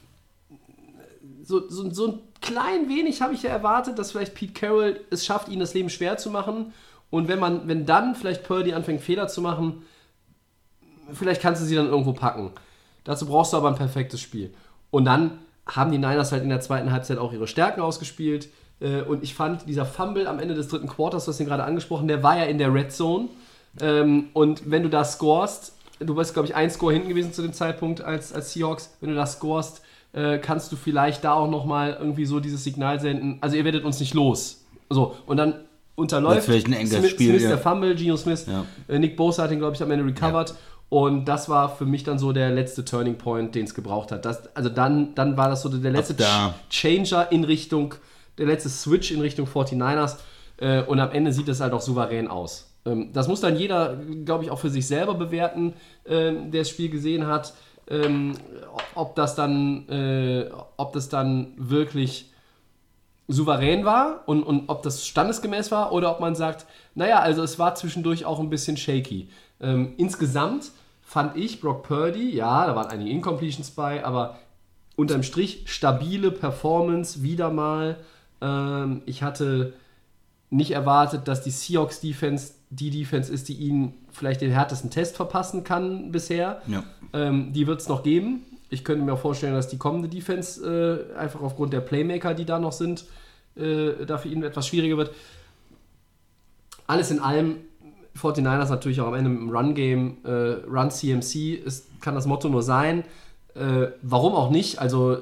so, 1.51 1.69
so, 1.69 1.91
so 1.91 2.07
ein 2.07 2.19
klein 2.41 2.89
wenig 2.89 3.21
habe 3.21 3.35
ich 3.35 3.43
ja 3.43 3.51
erwartet, 3.51 3.99
dass 3.99 4.13
vielleicht 4.13 4.35
Pete 4.35 4.53
Carroll 4.53 5.01
es 5.11 5.27
schafft, 5.27 5.49
ihnen 5.49 5.61
das 5.61 5.75
Leben 5.75 5.91
schwer 5.91 6.17
zu 6.17 6.31
machen 6.31 6.73
und 7.11 7.29
wenn 7.29 7.39
man, 7.39 7.67
wenn 7.69 7.87
dann 7.87 8.15
vielleicht 8.15 8.45
Purdy 8.45 8.73
anfängt 8.73 9.01
Fehler 9.03 9.29
zu 9.29 9.43
machen, 9.43 9.83
vielleicht 11.13 11.43
kannst 11.43 11.61
du 11.61 11.67
sie 11.67 11.75
dann 11.75 11.89
irgendwo 11.89 12.13
packen. 12.13 12.53
Dazu 13.05 13.27
brauchst 13.27 13.53
du 13.53 13.57
aber 13.57 13.69
ein 13.69 13.75
perfektes 13.75 14.21
Spiel. 14.21 14.55
Und 14.91 15.05
dann 15.05 15.39
haben 15.67 15.91
die 15.91 15.99
Niners 15.99 16.33
halt 16.33 16.43
in 16.43 16.49
der 16.49 16.61
zweiten 16.61 16.93
Halbzeit 16.93 17.19
auch 17.19 17.33
ihre 17.33 17.49
Stärken 17.49 17.81
ausgespielt. 17.81 18.49
Äh, 18.81 19.03
Und 19.03 19.23
ich 19.23 19.35
fand, 19.35 19.69
dieser 19.69 19.87
Fumble 19.87 20.27
am 20.27 20.39
Ende 20.39 20.55
des 20.55 20.69
dritten 20.69 20.89
Quarters, 20.89 21.25
du 21.25 21.33
hast 21.33 21.41
ihn 21.41 21.47
gerade 21.47 21.65
angesprochen, 21.65 22.09
der 22.09 22.23
war 22.23 22.37
ja 22.37 22.45
in 22.45 22.59
der 22.59 22.73
Red 22.73 22.93
Zone. 22.93 23.29
Ähm, 23.81 24.29
Und 24.33 24.71
wenn 24.71 24.83
du 24.83 24.89
da 24.89 25.05
scorest, 25.05 25.75
du 25.99 26.15
bist, 26.15 26.35
glaube 26.35 26.47
ich, 26.47 26.55
ein 26.55 26.71
Score 26.71 26.93
hinten 26.93 27.09
gewesen 27.09 27.33
zu 27.33 27.43
dem 27.43 27.53
Zeitpunkt 27.53 28.01
als, 28.01 28.33
als 28.33 28.53
Seahawks, 28.53 28.97
wenn 29.01 29.11
du 29.11 29.17
da 29.17 29.27
scorest, 29.27 29.83
äh, 30.13 30.39
kannst 30.39 30.73
du 30.73 30.77
vielleicht 30.77 31.25
da 31.25 31.35
auch 31.35 31.51
nochmal 31.51 31.97
irgendwie 31.99 32.25
so 32.25 32.41
dieses 32.41 32.65
Signal 32.65 33.01
senden, 33.01 33.39
also 33.41 33.57
ihr 33.57 33.65
werdet 33.65 33.85
uns 33.85 34.01
nicht 34.01 34.15
los. 34.15 34.65
So, 34.89 35.15
und 35.27 35.37
dann 35.37 35.55
unterläuft 35.95 36.39
Das 36.39 36.45
ist 36.45 36.51
vielleicht 36.51 36.67
ein 36.67 36.73
enges 36.73 36.99
Smith, 36.99 37.11
Spiel, 37.11 37.31
Smith 37.31 37.43
ja. 37.43 37.49
der 37.51 37.59
Fumble, 37.59 37.95
Geno 37.95 38.17
Smith, 38.17 38.47
Ja. 38.47 38.65
äh, 38.89 38.99
Nick 38.99 39.17
Bosa 39.17 39.45
hat 39.45 39.53
ihn, 39.53 39.59
glaube 39.59 39.77
ich, 39.77 39.83
am 39.83 39.91
Ende 39.91 40.05
recovered. 40.05 40.55
Und 40.89 41.27
das 41.27 41.49
war 41.49 41.77
für 41.77 41.87
mich 41.87 42.03
dann 42.03 42.19
so 42.19 42.33
der 42.33 42.51
letzte 42.51 42.85
Turning 42.85 43.17
Point, 43.17 43.55
den 43.55 43.65
es 43.65 43.75
gebraucht 43.75 44.11
hat. 44.11 44.25
Das, 44.25 44.55
also 44.57 44.69
dann, 44.69 45.15
dann 45.15 45.37
war 45.37 45.49
das 45.49 45.63
so 45.63 45.69
der 45.69 45.93
letzte 45.93 46.15
da. 46.15 46.55
Ch 46.69 46.81
Changer 46.83 47.31
in 47.31 47.45
Richtung, 47.45 47.95
der 48.39 48.47
letzte 48.47 48.69
Switch 48.69 49.13
in 49.13 49.21
Richtung 49.21 49.47
49ers. 49.47 50.17
Äh, 50.57 50.83
und 50.83 50.99
am 50.99 51.13
Ende 51.13 51.33
sieht 51.33 51.47
das 51.47 51.61
halt 51.61 51.73
auch 51.75 51.81
souverän 51.81 52.27
aus. 52.27 52.73
Ähm, 52.85 53.13
das 53.13 53.29
muss 53.29 53.41
dann 53.41 53.57
jeder, 53.57 53.99
glaube 54.25 54.43
ich, 54.43 54.51
auch 54.51 54.59
für 54.59 54.71
sich 54.71 54.87
selber 54.89 55.15
bewerten, 55.15 55.75
ähm, 56.07 56.51
der 56.51 56.63
das 56.63 56.71
Spiel 56.71 56.91
gesehen 56.91 57.27
hat. 57.29 57.55
Ähm, 57.91 58.35
ob 58.95 59.17
das 59.17 59.35
dann, 59.35 59.89
äh, 59.89 60.49
ob 60.77 60.93
das 60.93 61.09
dann 61.09 61.53
wirklich 61.57 62.31
souverän 63.29 63.85
war 63.85 64.23
und, 64.27 64.43
und 64.43 64.69
ob 64.69 64.83
das 64.83 65.07
standesgemäß 65.07 65.71
war 65.71 65.93
oder 65.93 66.11
ob 66.11 66.21
man 66.21 66.35
sagt, 66.35 66.67
naja, 66.95 67.21
also 67.21 67.43
es 67.43 67.59
war 67.59 67.75
zwischendurch 67.75 68.25
auch 68.25 68.41
ein 68.41 68.51
bisschen 68.51 68.77
shaky. 68.77 69.29
Ähm, 69.61 69.95
insgesamt 69.97 70.73
fand 71.03 71.37
ich 71.37 71.61
Brock 71.61 71.85
Purdy, 71.85 72.31
ja, 72.35 72.67
da 72.67 72.75
waren 72.75 72.87
einige 72.89 73.11
Incompletions 73.11 73.71
bei, 73.71 74.05
aber 74.05 74.39
unterm 74.97 75.23
Strich 75.23 75.65
stabile 75.67 76.31
Performance 76.31 77.23
wieder 77.23 77.51
mal. 77.51 77.97
Ähm, 78.41 79.03
ich 79.07 79.23
hatte 79.23 79.75
nicht 80.51 80.73
erwartet, 80.73 81.29
dass 81.29 81.43
die 81.43 81.51
Seahawks 81.51 82.01
Defense 82.01 82.55
die 82.71 82.91
Defense 82.91 83.33
ist, 83.33 83.49
die 83.49 83.55
ihnen 83.55 83.95
vielleicht 84.13 84.41
den 84.41 84.51
härtesten 84.51 84.91
Test 84.91 85.17
verpassen 85.17 85.65
kann 85.65 86.13
bisher. 86.13 86.63
Ja. 86.67 86.85
Ähm, 87.13 87.53
die 87.53 87.67
wird 87.67 87.81
es 87.81 87.89
noch 87.89 88.03
geben. 88.03 88.43
Ich 88.71 88.85
könnte 88.85 89.05
mir 89.05 89.15
auch 89.15 89.21
vorstellen, 89.21 89.55
dass 89.55 89.69
die 89.69 89.79
kommende 89.79 90.09
Defense 90.09 91.09
äh, 91.15 91.17
einfach 91.17 91.41
aufgrund 91.41 91.73
der 91.73 91.81
Playmaker, 91.81 92.35
die 92.35 92.45
da 92.45 92.59
noch 92.59 92.73
sind, 92.73 93.05
äh, 93.57 94.07
da 94.07 94.19
für 94.19 94.29
ihn 94.29 94.43
etwas 94.43 94.67
schwieriger 94.67 94.97
wird. 94.97 95.11
Alles 96.87 97.11
in 97.11 97.19
allem, 97.21 97.57
49ers 98.17 98.69
natürlich 98.69 99.01
auch 99.01 99.09
am 99.09 99.15
Ende 99.15 99.31
dem 99.31 99.51
Run-Game, 99.51 100.19
äh, 100.25 100.31
Run 100.69 100.91
CMC, 100.91 101.55
ist, 101.55 102.01
kann 102.01 102.15
das 102.15 102.27
Motto 102.27 102.49
nur 102.49 102.63
sein. 102.63 103.05
Äh, 103.55 103.89
warum 104.03 104.35
auch 104.35 104.51
nicht? 104.51 104.79
Also, 104.79 105.15
äh, 105.15 105.19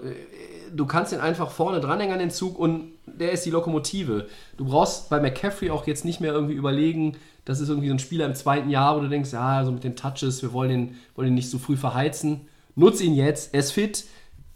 du 0.74 0.86
kannst 0.86 1.12
ihn 1.12 1.20
einfach 1.20 1.50
vorne 1.50 1.80
dranhängen 1.80 2.12
an 2.12 2.18
den 2.18 2.30
Zug 2.30 2.58
und 2.58 2.92
der 3.06 3.32
ist 3.32 3.44
die 3.46 3.50
Lokomotive. 3.50 4.28
Du 4.56 4.66
brauchst 4.66 5.08
bei 5.08 5.20
McCaffrey 5.20 5.70
auch 5.70 5.86
jetzt 5.86 6.04
nicht 6.04 6.20
mehr 6.20 6.32
irgendwie 6.32 6.54
überlegen, 6.54 7.16
das 7.48 7.60
ist 7.60 7.70
irgendwie 7.70 7.88
so 7.88 7.94
ein 7.94 7.98
Spieler 7.98 8.26
im 8.26 8.34
zweiten 8.34 8.68
Jahr, 8.68 8.94
wo 8.94 9.00
du 9.00 9.08
denkst, 9.08 9.32
ja, 9.32 9.64
so 9.64 9.72
mit 9.72 9.82
den 9.82 9.96
Touches, 9.96 10.42
wir 10.42 10.52
wollen 10.52 10.70
ihn, 10.70 10.96
wollen 11.14 11.28
ihn 11.28 11.34
nicht 11.34 11.48
so 11.48 11.56
früh 11.56 11.78
verheizen. 11.78 12.42
Nutz 12.74 13.00
ihn 13.00 13.14
jetzt, 13.14 13.54
er 13.54 13.60
ist 13.60 13.72
fit, 13.72 14.04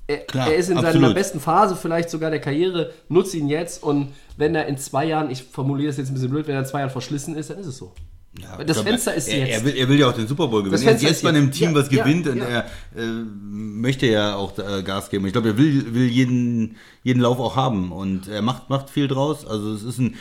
er, 0.07 0.19
Klar, 0.19 0.49
er 0.49 0.57
ist 0.57 0.69
in 0.69 0.77
seiner 0.77 0.89
absolut. 0.89 1.15
besten 1.15 1.41
Phase 1.41 1.75
vielleicht 1.75 2.11
sogar 2.11 2.31
der 2.31 2.41
Karriere, 2.41 2.93
nutz 3.09 3.33
ihn 3.33 3.49
jetzt 3.49 3.83
und 3.83 4.09
wenn 4.37 4.55
er 4.55 4.67
in 4.67 4.77
zwei 4.77 5.07
Jahren, 5.07 5.31
ich 5.31 5.43
formuliere 5.43 5.89
das 5.89 5.97
jetzt 5.97 6.11
ein 6.11 6.15
bisschen 6.15 6.29
blöd, 6.29 6.47
wenn 6.47 6.55
er 6.55 6.61
in 6.61 6.67
zwei 6.67 6.81
Jahren 6.81 6.91
verschlissen 6.91 7.35
ist, 7.35 7.49
dann 7.49 7.59
ist 7.59 7.67
es 7.67 7.79
so. 7.79 7.95
Ja, 8.41 8.65
das 8.65 8.77
glaub, 8.77 8.87
Fenster 8.87 9.15
ist 9.15 9.29
er, 9.29 9.47
jetzt. 9.47 9.51
Er 9.51 9.65
will, 9.65 9.77
er 9.77 9.89
will 9.91 9.99
ja 9.99 10.09
auch 10.09 10.15
den 10.15 10.27
Super 10.27 10.49
Bowl 10.49 10.63
gewinnen. 10.63 10.83
Er 10.83 10.95
ist 10.95 11.03
jetzt 11.03 11.23
bei 11.23 11.29
einem. 11.29 11.53
Team, 11.53 11.71
Ja, 11.71 11.75
was 11.75 11.91
ja, 11.91 12.03
gewinnt 12.03 12.27
und 12.27 12.39
ja. 12.39 12.45
er 12.45 12.65
äh, 12.97 13.25
möchte 13.37 14.07
ja 14.07 14.37
auch 14.37 14.57
äh, 14.59 14.83
Gas 14.83 15.11
geben. 15.11 15.27
Ich 15.27 15.33
glaube, 15.33 15.49
er 15.49 15.59
will, 15.59 15.93
will 15.93 16.07
jeden, 16.07 16.77
jeden 17.03 17.21
Lauf 17.21 17.39
auch 17.39 17.57
haben 17.57 17.93
und 17.93 18.29
er 18.29 18.41
macht, 18.41 18.71
macht 18.71 18.89
viel 18.89 19.07
draus. 19.07 19.47
Also 19.47 19.75
es 19.75 19.83
ist 19.83 19.99
ein, 19.99 20.17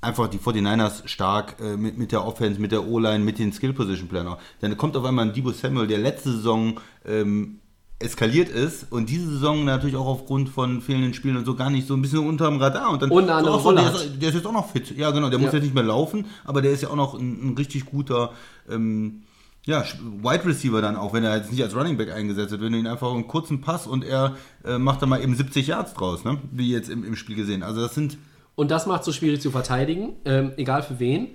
einfach 0.00 0.28
die 0.28 0.38
49ers 0.38 1.08
stark 1.08 1.56
äh, 1.60 1.76
mit, 1.76 1.98
mit 1.98 2.12
der 2.12 2.24
Offense, 2.24 2.60
mit 2.60 2.70
der 2.70 2.86
O-Line, 2.86 3.24
mit 3.24 3.40
den 3.40 3.52
Skill-Position-Planner. 3.52 4.38
Dann 4.60 4.76
kommt 4.76 4.96
auf 4.96 5.04
einmal 5.04 5.26
ein 5.26 5.32
Debo 5.32 5.50
Samuel, 5.50 5.88
der 5.88 5.98
letzte 5.98 6.30
Saison 6.30 6.78
ähm, 7.04 7.58
eskaliert 8.00 8.48
ist 8.48 8.86
und 8.92 9.08
diese 9.10 9.28
Saison 9.28 9.64
natürlich 9.64 9.96
auch 9.96 10.06
aufgrund 10.06 10.48
von 10.48 10.80
fehlenden 10.80 11.14
Spielen 11.14 11.36
und 11.36 11.44
so 11.44 11.54
gar 11.56 11.68
nicht 11.68 11.86
so 11.88 11.94
ein 11.94 12.02
bisschen 12.02 12.20
unterm 12.20 12.58
Radar 12.58 12.90
und 12.90 13.02
dann 13.02 13.10
Und 13.10 13.28
eine 13.28 13.44
so, 13.44 13.58
so, 13.58 13.72
der, 13.72 13.92
ist, 13.92 14.22
der 14.22 14.28
ist 14.28 14.34
jetzt 14.36 14.46
auch 14.46 14.52
noch 14.52 14.70
fit. 14.70 14.96
Ja, 14.96 15.10
genau, 15.10 15.30
der 15.30 15.38
muss 15.38 15.48
Ja. 15.48 15.54
jetzt 15.54 15.64
nicht 15.64 15.74
mehr 15.74 15.82
laufen, 15.82 16.26
aber 16.44 16.62
der 16.62 16.70
ist 16.70 16.82
ja 16.82 16.90
auch 16.90 16.96
noch 16.96 17.14
ein, 17.14 17.50
ein 17.50 17.54
richtig 17.56 17.86
guter 17.86 18.30
ähm, 18.70 19.22
ja, 19.66 19.84
Wide 20.22 20.44
Receiver 20.46 20.80
dann 20.80 20.96
auch, 20.96 21.12
wenn 21.12 21.24
er 21.24 21.36
jetzt 21.36 21.50
nicht 21.50 21.62
als 21.62 21.74
Running 21.74 21.96
Back 21.96 22.12
eingesetzt 22.12 22.52
wird, 22.52 22.62
wenn 22.62 22.72
du 22.72 22.78
ihn 22.78 22.86
einfach 22.86 23.12
einen 23.12 23.26
kurzen 23.26 23.60
Pass 23.60 23.86
und 23.88 24.04
er 24.04 24.36
äh, 24.64 24.78
macht 24.78 25.02
da 25.02 25.06
mal 25.06 25.20
eben 25.20 25.34
70 25.34 25.66
Yards 25.66 25.94
draus, 25.94 26.24
ne? 26.24 26.38
wie 26.52 26.70
jetzt 26.70 26.88
im, 26.88 27.04
im 27.04 27.16
Spiel 27.16 27.34
gesehen. 27.36 27.62
Also 27.64 27.80
das 27.80 27.94
sind 27.96 28.16
Und 28.54 28.70
das 28.70 28.86
macht 28.86 29.00
es 29.00 29.06
so 29.06 29.12
schwierig 29.12 29.40
zu 29.42 29.50
verteidigen, 29.50 30.10
ähm, 30.24 30.52
egal 30.56 30.82
für 30.84 31.00
wen. 31.00 31.28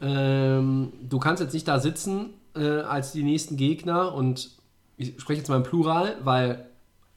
Ähm, 0.00 0.92
du 1.08 1.18
kannst 1.18 1.42
jetzt 1.42 1.54
nicht 1.54 1.66
da 1.66 1.80
sitzen 1.80 2.30
äh, 2.54 2.80
als 2.80 3.12
die 3.12 3.22
nächsten 3.22 3.56
Gegner 3.56 4.14
und 4.14 4.50
ich 5.02 5.20
spreche 5.20 5.38
jetzt 5.38 5.48
mal 5.48 5.56
im 5.56 5.62
Plural, 5.62 6.16
weil 6.22 6.66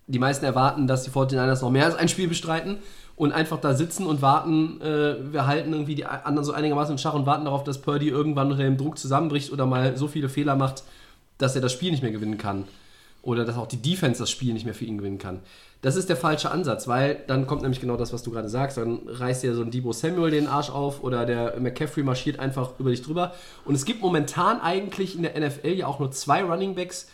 die 0.07 0.19
meisten 0.19 0.45
erwarten, 0.45 0.87
dass 0.87 1.03
die 1.03 1.11
49ers 1.11 1.61
noch 1.61 1.71
mehr 1.71 1.85
als 1.85 1.95
ein 1.95 2.09
Spiel 2.09 2.27
bestreiten 2.27 2.77
und 3.15 3.31
einfach 3.31 3.59
da 3.59 3.73
sitzen 3.73 4.05
und 4.05 4.21
warten, 4.21 4.81
äh, 4.81 5.31
wir 5.31 5.47
halten 5.47 5.71
irgendwie 5.71 5.95
die 5.95 6.05
anderen 6.05 6.43
so 6.43 6.51
einigermaßen 6.51 6.93
in 6.93 6.97
Schach 6.97 7.13
und 7.13 7.25
warten 7.25 7.45
darauf, 7.45 7.63
dass 7.63 7.81
Purdy 7.81 8.09
irgendwann 8.09 8.51
unter 8.51 8.63
dem 8.63 8.77
Druck 8.77 8.97
zusammenbricht 8.97 9.51
oder 9.51 9.65
mal 9.65 9.97
so 9.97 10.07
viele 10.07 10.29
Fehler 10.29 10.55
macht, 10.55 10.83
dass 11.37 11.55
er 11.55 11.61
das 11.61 11.71
Spiel 11.73 11.91
nicht 11.91 12.03
mehr 12.03 12.11
gewinnen 12.11 12.37
kann. 12.37 12.65
Oder 13.21 13.43
dass 13.43 13.57
auch 13.57 13.67
die 13.67 13.81
Defense 13.81 14.19
das 14.19 14.29
Spiel 14.29 14.53
nicht 14.53 14.65
mehr 14.65 14.75
für 14.75 14.85
ihn 14.85 14.99
gewinnen 14.99 15.17
kann. 15.17 15.39
Das 15.81 15.95
ist 15.95 16.09
der 16.09 16.15
falsche 16.15 16.51
Ansatz, 16.51 16.87
weil 16.87 17.23
dann 17.27 17.47
kommt 17.47 17.61
nämlich 17.61 17.81
genau 17.81 17.97
das, 17.97 18.13
was 18.13 18.21
du 18.21 18.31
gerade 18.31 18.49
sagst. 18.49 18.77
Dann 18.77 18.99
reißt 19.07 19.43
dir 19.43 19.55
so 19.55 19.61
ein 19.61 19.71
Debo 19.71 19.93
Samuel 19.93 20.31
den 20.31 20.47
Arsch 20.47 20.69
auf 20.69 21.03
oder 21.03 21.25
der 21.25 21.59
McCaffrey 21.59 22.03
marschiert 22.03 22.39
einfach 22.39 22.71
über 22.79 22.91
dich 22.91 23.01
drüber. 23.01 23.33
Und 23.65 23.75
es 23.75 23.85
gibt 23.85 24.01
momentan 24.01 24.61
eigentlich 24.61 25.15
in 25.15 25.23
der 25.23 25.39
NFL 25.39 25.69
ja 25.69 25.87
auch 25.87 25.99
nur 25.99 26.11
zwei 26.11 26.43
Running 26.43 26.75
Backs, 26.75 27.07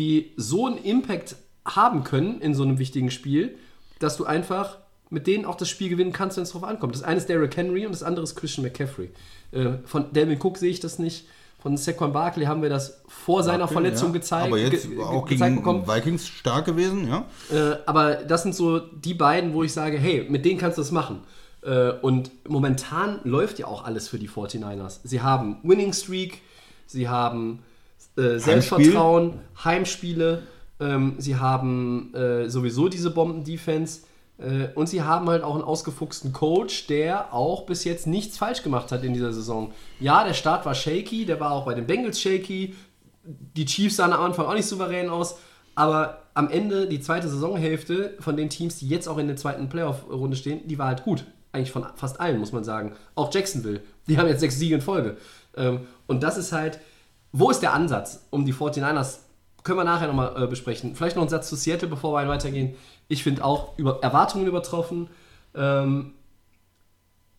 die 0.00 0.32
so 0.36 0.66
einen 0.66 0.78
Impact 0.78 1.36
haben 1.66 2.04
können 2.04 2.40
in 2.40 2.54
so 2.54 2.62
einem 2.62 2.78
wichtigen 2.78 3.10
Spiel, 3.10 3.56
dass 3.98 4.16
du 4.16 4.24
einfach 4.24 4.78
mit 5.10 5.26
denen 5.26 5.44
auch 5.44 5.56
das 5.56 5.68
Spiel 5.68 5.88
gewinnen 5.90 6.12
kannst, 6.12 6.36
wenn 6.38 6.44
es 6.44 6.52
drauf 6.52 6.64
ankommt. 6.64 6.94
Das 6.94 7.02
eine 7.02 7.18
ist 7.18 7.28
Derrick 7.28 7.54
Henry 7.56 7.84
und 7.84 7.92
das 7.92 8.02
andere 8.02 8.24
ist 8.24 8.34
Christian 8.36 8.64
McCaffrey. 8.64 9.10
Äh, 9.52 9.72
von 9.84 10.12
Delvin 10.12 10.38
Cook 10.40 10.56
sehe 10.56 10.70
ich 10.70 10.80
das 10.80 10.98
nicht. 10.98 11.26
Von 11.60 11.76
Saquon 11.76 12.12
Barkley 12.14 12.46
haben 12.46 12.62
wir 12.62 12.70
das 12.70 13.02
vor 13.06 13.42
seiner 13.42 13.68
Verletzung 13.68 14.08
ja, 14.08 14.12
gezeigt, 14.14 14.46
Aber 14.46 14.56
jetzt 14.58 14.88
ge- 14.88 14.98
auch 15.02 15.26
gezeigt 15.26 15.50
gegen 15.50 15.56
bekommen. 15.56 15.86
Vikings 15.86 16.26
stark 16.26 16.64
gewesen, 16.64 17.06
ja. 17.08 17.26
Äh, 17.52 17.76
aber 17.84 18.14
das 18.14 18.44
sind 18.44 18.54
so 18.54 18.78
die 18.78 19.12
beiden, 19.12 19.52
wo 19.52 19.62
ich 19.62 19.72
sage, 19.72 19.98
hey, 19.98 20.26
mit 20.30 20.44
denen 20.46 20.58
kannst 20.58 20.78
du 20.78 20.82
das 20.82 20.90
machen. 20.92 21.20
Äh, 21.62 21.90
und 22.00 22.30
momentan 22.48 23.20
läuft 23.24 23.58
ja 23.58 23.66
auch 23.66 23.84
alles 23.84 24.08
für 24.08 24.18
die 24.18 24.28
49ers. 24.30 25.00
Sie 25.04 25.20
haben 25.20 25.58
Winning 25.62 25.92
Streak, 25.92 26.40
sie 26.86 27.08
haben 27.08 27.58
äh, 28.16 28.38
Selbstvertrauen, 28.38 29.40
Heimspiele, 29.64 30.42
ähm, 30.80 31.14
sie 31.18 31.36
haben 31.36 32.14
äh, 32.14 32.48
sowieso 32.48 32.88
diese 32.88 33.10
Bomben-Defense 33.10 34.00
äh, 34.38 34.68
und 34.74 34.88
sie 34.88 35.02
haben 35.02 35.28
halt 35.28 35.42
auch 35.42 35.54
einen 35.54 35.64
ausgefuchsten 35.64 36.32
Coach, 36.32 36.86
der 36.86 37.34
auch 37.34 37.66
bis 37.66 37.84
jetzt 37.84 38.06
nichts 38.06 38.38
falsch 38.38 38.62
gemacht 38.62 38.90
hat 38.90 39.04
in 39.04 39.12
dieser 39.12 39.32
Saison. 39.32 39.72
Ja, 40.00 40.24
der 40.24 40.34
Start 40.34 40.64
war 40.64 40.74
shaky, 40.74 41.26
der 41.26 41.38
war 41.40 41.52
auch 41.52 41.66
bei 41.66 41.74
den 41.74 41.86
Bengals 41.86 42.20
shaky, 42.20 42.74
die 43.24 43.66
Chiefs 43.66 43.96
sahen 43.96 44.12
am 44.12 44.22
Anfang 44.22 44.46
auch 44.46 44.54
nicht 44.54 44.66
souverän 44.66 45.10
aus, 45.10 45.36
aber 45.74 46.22
am 46.34 46.48
Ende, 46.50 46.86
die 46.86 47.00
zweite 47.00 47.28
Saisonhälfte 47.28 48.14
von 48.20 48.36
den 48.36 48.48
Teams, 48.48 48.78
die 48.78 48.88
jetzt 48.88 49.08
auch 49.08 49.18
in 49.18 49.26
der 49.26 49.36
zweiten 49.36 49.68
Playoff-Runde 49.68 50.36
stehen, 50.36 50.66
die 50.66 50.78
war 50.78 50.86
halt 50.86 51.04
gut. 51.04 51.24
Eigentlich 51.52 51.72
von 51.72 51.84
fast 51.96 52.20
allen, 52.20 52.38
muss 52.38 52.52
man 52.52 52.64
sagen. 52.64 52.94
Auch 53.14 53.32
Jacksonville. 53.34 53.80
Die 54.06 54.16
haben 54.16 54.28
jetzt 54.28 54.40
sechs 54.40 54.58
Siege 54.58 54.76
in 54.76 54.80
Folge. 54.80 55.16
Ähm, 55.56 55.80
und 56.06 56.22
das 56.22 56.38
ist 56.38 56.52
halt, 56.52 56.78
wo 57.32 57.50
ist 57.50 57.60
der 57.60 57.72
Ansatz, 57.72 58.26
um 58.30 58.44
die 58.44 58.54
49ers, 58.54 59.18
können 59.62 59.78
wir 59.78 59.84
nachher 59.84 60.06
nochmal 60.08 60.42
äh, 60.42 60.46
besprechen. 60.46 60.94
Vielleicht 60.94 61.16
noch 61.16 61.22
ein 61.22 61.28
Satz 61.28 61.48
zu 61.48 61.56
Seattle, 61.56 61.88
bevor 61.88 62.18
wir 62.18 62.28
weitergehen. 62.28 62.74
Ich 63.08 63.22
finde 63.22 63.44
auch 63.44 63.76
über 63.78 64.02
Erwartungen 64.02 64.46
übertroffen. 64.46 65.08
Ähm, 65.54 66.14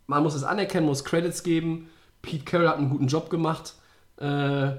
man 0.07 0.23
muss 0.23 0.35
es 0.35 0.43
anerkennen, 0.43 0.85
muss 0.85 1.03
Credits 1.03 1.43
geben. 1.43 1.89
Pete 2.21 2.45
Carroll 2.45 2.67
hat 2.67 2.77
einen 2.77 2.89
guten 2.89 3.07
Job 3.07 3.29
gemacht. 3.29 3.75
Äh, 4.17 4.73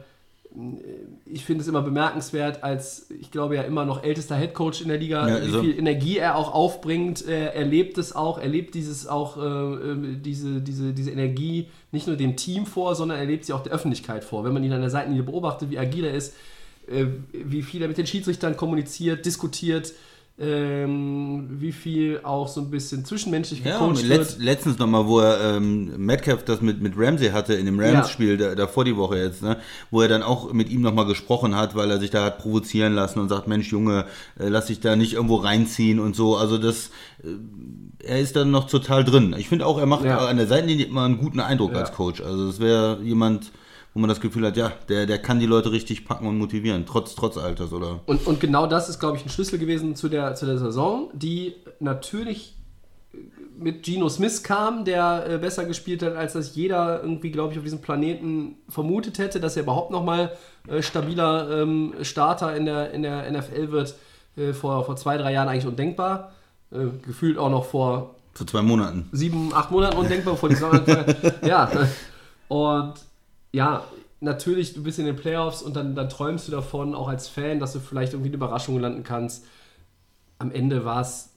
ich 1.24 1.44
finde 1.44 1.62
es 1.62 1.68
immer 1.68 1.80
bemerkenswert, 1.82 2.62
als 2.62 3.10
ich 3.10 3.30
glaube 3.30 3.56
ja 3.56 3.62
immer 3.62 3.84
noch 3.86 4.02
ältester 4.04 4.36
Headcoach 4.36 4.82
in 4.82 4.88
der 4.88 4.98
Liga, 4.98 5.26
Ja, 5.28 5.40
wie 5.42 5.46
ist 5.46 5.54
er. 5.54 5.60
viel 5.62 5.78
Energie 5.78 6.18
er 6.18 6.36
auch 6.36 6.52
aufbringt. 6.52 7.26
Er, 7.26 7.54
er 7.54 7.64
lebt 7.64 7.96
es 7.96 8.14
auch, 8.14 8.38
er 8.38 8.48
lebt 8.48 8.74
dieses 8.74 9.06
auch 9.06 9.38
äh, 9.38 9.40
äh, 9.40 10.16
diese, 10.16 10.60
diese, 10.60 10.92
diese 10.92 11.10
Energie 11.10 11.68
nicht 11.90 12.06
nur 12.06 12.16
dem 12.16 12.36
Team 12.36 12.66
vor, 12.66 12.94
sondern 12.94 13.18
er 13.18 13.24
lebt 13.24 13.46
sie 13.46 13.52
auch 13.54 13.62
der 13.62 13.72
Öffentlichkeit 13.72 14.24
vor. 14.24 14.44
Wenn 14.44 14.52
man 14.52 14.62
ihn 14.62 14.72
an 14.72 14.80
der 14.82 14.90
Seitenlinie 14.90 15.22
beobachtet, 15.24 15.70
wie 15.70 15.78
agil 15.78 16.04
er 16.04 16.14
ist, 16.14 16.34
äh, 16.86 17.06
wie 17.32 17.62
viel 17.62 17.80
er 17.80 17.88
mit 17.88 17.96
den 17.96 18.06
Schiedsrichtern 18.06 18.56
kommuniziert, 18.56 19.24
diskutiert, 19.24 19.92
ähm, 20.38 21.46
wie 21.60 21.72
viel 21.72 22.20
auch 22.24 22.48
so 22.48 22.60
ein 22.60 22.70
bisschen 22.70 23.04
zwischenmenschlich 23.04 23.60
Ja, 23.64 23.72
gecoacht 23.74 23.88
und 23.90 23.96
wird. 24.08 24.08
letzt, 24.08 24.38
letztens 24.40 24.78
nochmal, 24.78 25.06
wo 25.06 25.20
er 25.20 25.56
ähm, 25.56 25.92
Metcalf 26.04 26.44
das 26.44 26.60
mit, 26.62 26.80
mit 26.80 26.94
Ramsey 26.96 27.30
hatte 27.30 27.54
in 27.54 27.66
dem 27.66 27.78
Rams-Spiel, 27.78 28.36
da, 28.38 28.54
davor 28.54 28.84
die 28.84 28.96
Woche 28.96 29.18
jetzt, 29.18 29.42
ne, 29.42 29.58
wo 29.90 30.00
er 30.00 30.08
dann 30.08 30.22
auch 30.22 30.52
mit 30.52 30.70
ihm 30.70 30.80
nochmal 30.80 31.06
gesprochen 31.06 31.54
hat, 31.54 31.74
weil 31.74 31.90
er 31.90 32.00
sich 32.00 32.10
da 32.10 32.24
hat 32.24 32.38
provozieren 32.38 32.94
lassen 32.94 33.18
und 33.20 33.28
sagt, 33.28 33.46
Mensch 33.46 33.70
Junge, 33.70 34.06
äh, 34.38 34.48
lass 34.48 34.66
dich 34.66 34.80
da 34.80 34.96
nicht 34.96 35.12
irgendwo 35.14 35.36
reinziehen 35.36 36.00
und 36.00 36.16
so. 36.16 36.36
Also 36.36 36.58
das, 36.58 36.90
äh, 37.22 37.28
er 38.04 38.18
ist 38.20 38.34
dann 38.34 38.50
noch 38.50 38.66
total 38.68 39.04
drin. 39.04 39.34
Ich 39.38 39.48
finde 39.48 39.66
auch, 39.66 39.78
er 39.78 39.86
macht 39.86 40.04
Ja. 40.04 40.26
an 40.26 40.36
der 40.38 40.46
Seitenlinie 40.48 40.86
immer 40.86 41.04
einen 41.04 41.18
guten 41.18 41.40
Eindruck 41.40 41.72
Ja. 41.72 41.78
als 41.80 41.92
Coach. 41.92 42.20
Also 42.20 42.48
es 42.48 42.58
wäre 42.58 42.98
jemand, 43.02 43.52
wo 43.94 44.00
man 44.00 44.08
das 44.08 44.20
Gefühl 44.20 44.46
hat, 44.46 44.56
ja, 44.56 44.72
der, 44.88 45.06
der 45.06 45.18
kann 45.20 45.38
die 45.38 45.46
Leute 45.46 45.70
richtig 45.72 46.04
packen 46.04 46.26
und 46.26 46.38
motivieren, 46.38 46.86
trotz, 46.86 47.14
trotz 47.14 47.36
Alters, 47.36 47.72
oder? 47.72 48.00
Und, 48.06 48.26
und 48.26 48.40
genau 48.40 48.66
das 48.66 48.88
ist, 48.88 48.98
glaube 48.98 49.18
ich, 49.18 49.24
ein 49.24 49.28
Schlüssel 49.28 49.58
gewesen 49.58 49.96
zu 49.96 50.08
der, 50.08 50.34
zu 50.34 50.46
der 50.46 50.58
Saison, 50.58 51.10
die 51.12 51.54
natürlich 51.80 52.56
mit 53.58 53.82
Geno 53.82 54.08
Smith 54.08 54.42
kam, 54.42 54.84
der 54.84 55.26
äh, 55.28 55.38
besser 55.38 55.64
gespielt 55.66 56.02
hat, 56.02 56.16
als 56.16 56.32
das 56.32 56.54
jeder 56.56 57.02
irgendwie, 57.02 57.30
glaube 57.30 57.52
ich, 57.52 57.58
auf 57.58 57.64
diesem 57.64 57.80
Planeten 57.82 58.56
vermutet 58.68 59.18
hätte, 59.18 59.40
dass 59.40 59.56
er 59.56 59.64
überhaupt 59.64 59.90
nochmal 59.90 60.32
äh, 60.68 60.82
stabiler 60.82 61.60
ähm, 61.62 61.92
Starter 62.00 62.56
in 62.56 62.64
der, 62.64 62.92
in 62.92 63.02
der 63.02 63.30
NFL 63.30 63.70
wird. 63.70 63.94
Äh, 64.36 64.54
vor, 64.54 64.84
vor 64.86 64.96
zwei, 64.96 65.18
drei 65.18 65.32
Jahren 65.32 65.48
eigentlich 65.48 65.66
undenkbar. 65.66 66.32
Gefühlt 67.04 67.36
auch 67.36 67.50
noch 67.50 67.66
vor 67.66 68.14
Vor 68.32 68.46
zwei 68.46 68.62
Monaten. 68.62 69.06
sieben, 69.12 69.52
acht 69.52 69.70
Monaten 69.70 69.98
undenkbar, 69.98 70.32
bevor 70.32 70.48
die 70.48 70.54
Saison. 70.54 70.80
Ja. 71.46 71.70
Und 72.48 72.94
ja, 73.52 73.84
natürlich, 74.20 74.74
du 74.74 74.82
bist 74.82 74.98
in 74.98 75.06
den 75.06 75.16
Playoffs 75.16 75.62
und 75.62 75.76
dann, 75.76 75.94
dann 75.94 76.08
träumst 76.08 76.48
du 76.48 76.52
davon, 76.52 76.94
auch 76.94 77.08
als 77.08 77.28
Fan, 77.28 77.58
dass 77.60 77.72
du 77.72 77.80
vielleicht 77.80 78.12
irgendwie 78.12 78.28
eine 78.30 78.36
Überraschung 78.36 78.78
landen 78.80 79.02
kannst. 79.04 79.44
Am 80.38 80.50
Ende 80.50 80.84
war 80.84 81.00
es, 81.00 81.30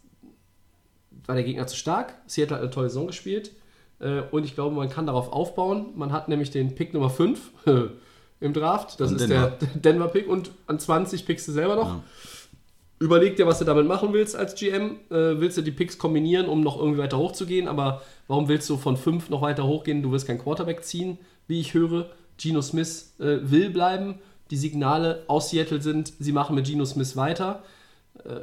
war 1.25 1.35
der 1.35 1.43
Gegner 1.43 1.67
zu 1.67 1.75
stark. 1.75 2.15
Seattle 2.27 2.55
hat 2.57 2.61
eine 2.63 2.71
tolle 2.71 2.89
Saison 2.89 3.07
gespielt. 3.07 3.51
Äh, 3.99 4.21
Und 4.31 4.45
ich 4.45 4.55
glaube, 4.55 4.75
man 4.75 4.89
kann 4.89 5.05
darauf 5.05 5.31
aufbauen. 5.31 5.87
Man 5.95 6.11
hat 6.11 6.27
nämlich 6.27 6.51
den 6.51 6.75
Pick 6.75 6.93
Nummer 6.93 7.09
5 7.09 7.51
im 8.39 8.53
Draft. 8.53 8.99
Das 8.99 9.11
Und 9.11 9.21
ist 9.21 9.29
Denver. 9.29 9.57
der 9.61 9.67
Denver-Pick. 9.81 10.27
Und 10.27 10.51
an 10.67 10.79
20 10.79 11.25
pickst 11.25 11.47
du 11.47 11.51
selber 11.51 11.75
noch. 11.75 12.01
Überleg 12.97 13.35
dir, 13.35 13.45
was 13.45 13.59
du 13.59 13.65
damit 13.65 13.85
machen 13.87 14.13
willst 14.13 14.35
als 14.35 14.55
GM. 14.55 14.97
Äh, 15.09 15.39
willst 15.39 15.57
du 15.57 15.61
die 15.61 15.71
Picks 15.71 15.97
kombinieren, 15.97 16.47
um 16.47 16.61
noch 16.61 16.77
irgendwie 16.79 16.99
weiter 16.99 17.17
hochzugehen? 17.17 17.67
Aber 17.67 18.01
warum 18.27 18.47
willst 18.47 18.69
du 18.69 18.77
von 18.77 18.95
5 18.95 19.29
noch 19.29 19.41
weiter 19.41 19.65
hochgehen? 19.67 20.01
Du 20.01 20.11
willst 20.11 20.27
keinen 20.27 20.39
Quarterback 20.39 20.83
ziehen, 20.83 21.17
wie 21.47 21.59
ich 21.59 21.73
höre. 21.73 22.09
Geno 22.37 22.61
Smith 22.61 23.13
äh, 23.19 23.37
will 23.41 23.69
bleiben. 23.69 24.15
Die 24.51 24.57
Signale 24.57 25.23
aus 25.27 25.49
Seattle 25.49 25.81
sind, 25.81 26.13
sie 26.19 26.31
machen 26.31 26.55
mit 26.55 26.67
Geno 26.67 26.85
Smith 26.85 27.15
weiter. 27.15 27.63
Äh, 28.23 28.41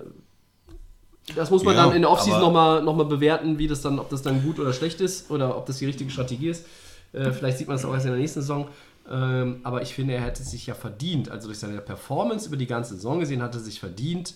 das 1.37 1.51
muss 1.51 1.63
man 1.63 1.77
Ja, 1.77 1.87
dann 1.87 1.95
in 1.95 2.03
der 2.03 2.11
Offseason 2.11 2.41
nochmal 2.41 2.83
noch 2.83 2.97
mal 2.97 3.05
bewerten, 3.05 3.59
wie 3.59 3.69
das 3.69 3.81
dann, 3.81 3.99
ob 3.99 4.09
das 4.11 4.23
dann 4.23 4.43
gut 4.43 4.59
oder 4.59 4.73
schlecht 4.73 5.01
ist 5.01 5.31
oder 5.31 5.57
ob 5.57 5.67
das 5.67 5.79
die 5.79 5.87
richtige 5.87 6.11
Strategie 6.11 6.49
ist. 6.49 6.67
Äh, 7.13 7.31
vielleicht 7.31 7.59
sieht 7.59 7.69
man 7.69 7.77
das 7.77 7.85
auch 7.85 7.93
erst 7.93 8.07
in 8.07 8.13
der 8.13 8.21
nächsten 8.21 8.41
Saison. 8.41 8.69
Ähm, 9.11 9.61
aber 9.63 9.83
ich 9.83 9.95
finde, 9.95 10.15
er 10.15 10.23
hätte 10.23 10.43
sich 10.43 10.67
ja 10.67 10.75
verdient, 10.75 11.29
also 11.29 11.49
durch 11.49 11.59
seine 11.59 11.81
Performance 11.81 12.49
über 12.49 12.57
die 12.57 12.67
ganze 12.67 12.95
Saison 12.95 13.21
gesehen, 13.21 13.43
hat 13.43 13.55
er 13.55 13.61
sich 13.61 13.81
verdient, 13.81 14.35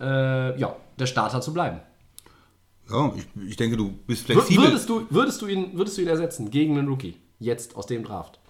äh, 0.00 0.58
ja, 0.58 0.76
der 0.98 1.06
Starter 1.06 1.40
zu 1.40 1.52
bleiben. 1.52 1.80
Ja, 2.90 3.12
ich, 3.16 3.26
ich 3.48 3.56
denke, 3.56 3.76
du 3.76 3.92
bist 4.06 4.24
flexibel. 4.24 4.66
Würdest 4.66 4.88
du, 4.88 5.06
würdest, 5.10 5.42
du 5.42 5.46
ihn, 5.46 5.76
würdest 5.76 5.98
du 5.98 6.02
ihn 6.02 6.08
ersetzen 6.08 6.50
gegen 6.50 6.78
einen 6.78 6.88
Rookie? 6.88 7.16
Jetzt 7.38 7.76
aus 7.76 7.86
dem 7.86 8.04
Draft? 8.04 8.40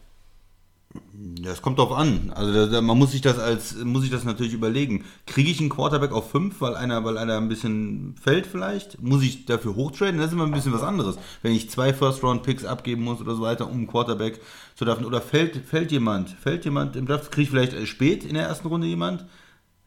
Ja, 1.42 1.50
es 1.50 1.60
kommt 1.60 1.78
drauf 1.78 1.92
an. 1.92 2.32
Also 2.34 2.52
da, 2.52 2.66
da, 2.66 2.80
man 2.80 2.96
muss 2.96 3.12
sich 3.12 3.20
das 3.20 3.38
als 3.38 3.76
muss 3.84 4.02
sich 4.02 4.10
das 4.10 4.24
natürlich 4.24 4.54
überlegen. 4.54 5.04
Kriege 5.26 5.50
ich 5.50 5.60
einen 5.60 5.68
Quarterback 5.68 6.12
auf 6.12 6.30
5, 6.30 6.60
weil 6.60 6.76
einer, 6.76 7.04
weil 7.04 7.18
einer 7.18 7.36
ein 7.36 7.48
bisschen 7.48 8.14
fällt 8.20 8.46
vielleicht? 8.46 9.02
Muss 9.02 9.22
ich 9.22 9.44
dafür 9.44 9.76
hochtraden? 9.76 10.16
Das 10.16 10.28
ist 10.28 10.32
immer 10.32 10.46
ein 10.46 10.52
bisschen 10.52 10.72
was 10.72 10.82
anderes. 10.82 11.18
Wenn 11.42 11.52
ich 11.52 11.68
zwei 11.68 11.92
First-Round-Picks 11.92 12.64
abgeben 12.64 13.02
muss 13.02 13.20
oder 13.20 13.34
so 13.34 13.42
weiter, 13.42 13.66
um 13.66 13.74
einen 13.74 13.86
Quarterback 13.86 14.40
zu 14.76 14.86
dürfen. 14.86 15.04
Oder 15.04 15.20
fällt, 15.20 15.56
fällt 15.56 15.92
jemand? 15.92 16.30
Fällt 16.30 16.64
jemand 16.64 16.96
im 16.96 17.06
Draft? 17.06 17.30
Kriege 17.30 17.42
ich 17.42 17.50
vielleicht 17.50 17.86
spät 17.86 18.24
in 18.24 18.34
der 18.34 18.44
ersten 18.44 18.68
Runde 18.68 18.86
jemand? 18.86 19.26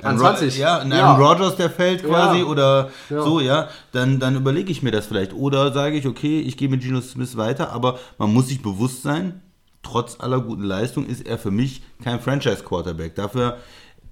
An 0.03 0.17
Aaron 0.19 0.37
20. 0.37 0.57
Ja, 0.57 0.79
ein 0.79 0.91
Ja. 0.91 1.05
Aaron 1.13 1.21
Rodgers, 1.25 1.55
der 1.55 1.69
fällt 1.69 2.03
quasi 2.05 2.39
Ja. 2.39 2.45
oder 2.45 2.89
Ja. 3.09 3.21
so, 3.23 3.39
ja, 3.39 3.67
dann, 3.91 4.19
dann 4.19 4.35
überlege 4.35 4.71
ich 4.71 4.81
mir 4.83 4.91
das 4.91 5.05
vielleicht. 5.07 5.33
Oder 5.33 5.71
sage 5.73 5.97
ich, 5.97 6.07
okay, 6.07 6.39
ich 6.41 6.57
gehe 6.57 6.69
mit 6.69 6.81
Geno 6.81 7.01
Smith 7.01 7.37
weiter, 7.37 7.71
aber 7.71 7.99
man 8.17 8.33
muss 8.33 8.47
sich 8.47 8.61
bewusst 8.61 9.03
sein, 9.03 9.41
trotz 9.83 10.19
aller 10.19 10.39
guten 10.41 10.63
Leistung 10.63 11.05
ist 11.05 11.25
er 11.25 11.37
für 11.37 11.51
mich 11.51 11.81
kein 12.03 12.19
Franchise-Quarterback. 12.19 13.15
Dafür 13.15 13.57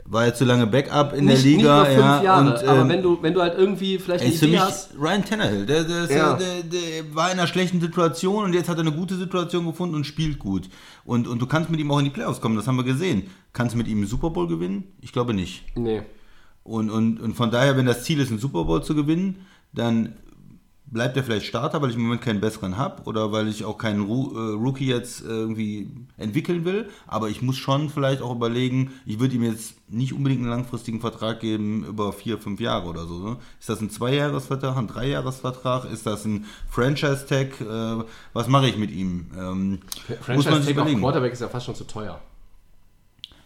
war 0.10 0.26
er 0.26 0.34
zu 0.34 0.44
lange 0.44 0.66
Backup 0.66 1.14
in 1.14 1.26
nicht, 1.26 1.38
der 1.38 1.52
Liga. 1.52 1.58
nicht 1.58 1.64
über 1.64 1.86
fünf 1.86 2.00
ja, 2.00 2.24
Jahre, 2.24 2.50
und, 2.50 2.64
aber 2.68 2.82
ähm, 2.82 2.90
wenn 2.90 3.04
du, 3.04 3.22
wenn 3.22 3.34
du 3.34 3.42
halt 3.42 3.58
irgendwie 3.58 4.00
vielleicht 4.00 4.24
eine 4.26 4.34
für 4.34 4.46
Idee 4.46 4.56
mich 4.56 4.60
hast. 4.62 4.96
Ryan 5.00 5.24
Tannehill. 5.24 5.66
Der, 5.68 5.84
der, 5.84 6.04
ist, 6.04 6.12
Ja. 6.12 6.34
der, 6.34 6.64
der 6.64 7.16
war 7.16 7.32
in 7.32 7.38
einer 7.38 7.48
schlechten 7.48 7.80
Situation 7.80 8.44
und 8.46 8.54
jetzt 8.54 8.70
hat 8.70 8.78
er 8.78 8.82
eine 8.82 8.92
gute 8.92 9.16
Situation 9.16 9.68
gefunden 9.68 9.94
und 9.96 10.06
spielt 10.06 10.40
gut. 10.40 10.68
Und, 11.06 11.28
und 11.28 11.40
du 11.40 11.46
kannst 11.46 11.70
mit 11.70 11.80
ihm 11.80 11.92
auch 11.92 12.00
in 12.00 12.06
die 12.06 12.12
Playoffs 12.12 12.42
kommen, 12.42 12.56
das 12.56 12.68
haben 12.68 12.78
wir 12.78 12.84
gesehen. 12.84 13.30
Kannst 13.54 13.76
du 13.76 13.78
mit 13.78 13.88
ihm 13.88 14.00
einen 14.00 14.08
Super 14.08 14.32
Bowl 14.32 14.48
gewinnen? 14.48 14.84
Ich 15.00 15.14
glaube 15.14 15.34
nicht. 15.36 15.64
Nee. 15.76 16.02
Und, 16.64 16.90
und, 16.90 17.20
und 17.20 17.36
von 17.36 17.52
daher, 17.52 17.78
wenn 17.78 17.86
das 17.86 18.04
Ziel 18.04 18.20
ist, 18.20 18.30
einen 18.32 18.40
Super 18.40 18.64
Bowl 18.66 18.84
zu 18.84 18.96
gewinnen, 18.96 19.46
dann 19.74 20.14
bleibt 20.92 21.18
er 21.18 21.24
vielleicht 21.24 21.46
Starter, 21.46 21.82
weil 21.82 21.90
ich 21.90 21.96
im 21.96 22.04
Moment 22.04 22.22
keinen 22.22 22.42
besseren 22.42 22.78
habe 22.78 23.04
oder 23.04 23.32
weil 23.32 23.48
ich 23.48 23.66
auch 23.66 23.78
keinen 23.78 24.02
Ru 24.02 24.36
äh, 24.36 24.54
Rookie 24.54 24.88
jetzt 24.88 25.22
irgendwie 25.22 25.90
entwickeln 26.18 26.66
will. 26.66 26.90
Aber 27.08 27.30
ich 27.30 27.42
muss 27.42 27.58
schon 27.58 27.90
vielleicht 27.90 28.22
auch 28.22 28.36
überlegen, 28.36 28.92
ich 29.06 29.20
würde 29.20 29.36
ihm 29.36 29.44
jetzt 29.44 29.76
nicht 29.90 30.14
unbedingt 30.14 30.42
einen 30.42 30.50
langfristigen 30.50 31.02
Vertrag 31.02 31.40
geben 31.40 31.86
über 31.86 32.14
vier, 32.14 32.38
fünf 32.38 32.60
Jahre 32.60 32.88
oder 32.88 33.06
so. 33.06 33.20
Ne? 33.20 33.38
Ist 33.60 33.70
das 33.70 33.82
ein 33.82 33.90
Zweijahresvertrag, 33.90 34.78
ein 34.78 34.88
Dreijahresvertrag? 34.88 35.92
Ist 35.92 36.06
das 36.06 36.26
ein 36.26 36.46
Franchise-Tag? 36.70 37.62
Äh, 37.62 38.04
was 38.34 38.48
mache 38.48 38.68
ich 38.68 38.78
mit 38.78 38.92
ihm? 38.92 39.28
Ähm, 39.38 39.70
muss 39.70 39.80
man 40.10 40.18
sich 40.18 40.26
Franchise-Tag 40.26 40.62
auf 40.62 40.70
überlegen. 40.70 41.00
Quarterback 41.02 41.34
ist 41.34 41.42
ja 41.42 41.50
fast 41.50 41.66
schon 41.66 41.76
zu 41.76 41.86
teuer. 41.86 42.20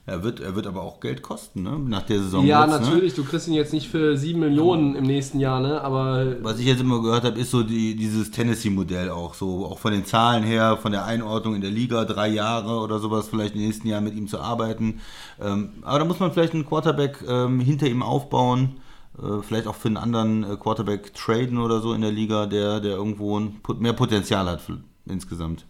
Er 0.06 0.22
wird, 0.22 0.42
er 0.42 0.54
wird 0.54 0.68
aber 0.68 0.82
auch 0.82 1.00
Geld 1.00 1.22
kosten, 1.22 1.64
ne? 1.64 1.80
nach 1.80 2.02
der 2.02 2.20
Saison. 2.20 2.46
Ja, 2.46 2.66
jetzt, 2.66 2.74
ne? 2.74 2.80
natürlich, 2.82 3.14
du 3.14 3.24
kriegst 3.24 3.48
ihn 3.48 3.54
jetzt 3.54 3.72
nicht 3.72 3.88
für 3.88 4.18
7 4.18 4.38
Millionen 4.38 4.96
im 4.96 5.06
nächsten 5.06 5.40
Jahr, 5.40 5.62
ne? 5.62 5.80
Aber 5.80 6.36
Was 6.42 6.60
ich 6.60 6.66
jetzt 6.66 6.82
immer 6.82 7.02
gehört 7.02 7.24
habe, 7.24 7.40
ist 7.40 7.52
so 7.52 7.64
die, 7.64 7.96
dieses 7.96 8.30
Tennessee-Modell 8.30 9.10
auch 9.10 9.34
so, 9.34 9.66
auch 9.66 9.80
von 9.80 9.94
den 9.94 10.04
Zahlen 10.04 10.44
her, 10.44 10.76
von 10.76 10.92
der 10.92 11.06
Einordnung 11.06 11.56
in 11.56 11.62
der 11.62 11.72
Liga, 11.72 12.04
drei 12.04 12.28
Jahre 12.28 12.80
oder 12.82 13.00
sowas, 13.00 13.30
vielleicht 13.30 13.56
den 13.56 13.62
nächsten 13.62 13.88
Jahren 13.88 14.04
mit 14.04 14.16
ihm 14.16 14.28
zu 14.28 14.42
arbeiten. 14.42 15.00
Ähm, 15.42 15.70
aber 15.84 16.00
da 16.00 16.06
muss 16.06 16.20
man 16.20 16.34
vielleicht 16.34 16.54
einen 16.54 16.66
Quarterback 16.66 17.24
ähm, 17.26 17.62
hinter 17.62 17.88
ihm 17.88 18.04
aufbauen, 18.04 18.82
äh, 19.18 19.42
vielleicht 19.42 19.68
auch 19.68 19.76
für 19.76 19.88
einen 19.88 19.98
anderen 19.98 20.44
äh, 20.44 20.58
Quarterback 20.58 21.14
traden 21.14 21.60
oder 21.60 21.80
so 21.80 21.94
in 21.94 22.02
der 22.02 22.12
Liga, 22.12 22.46
der, 22.46 22.82
der 22.82 22.98
irgendwo 22.98 23.40
ein, 23.40 23.62
mehr 23.80 23.94
Potenzial 23.94 24.48
hat 24.48 24.60
für, 24.60 24.80
insgesamt. 25.06 25.66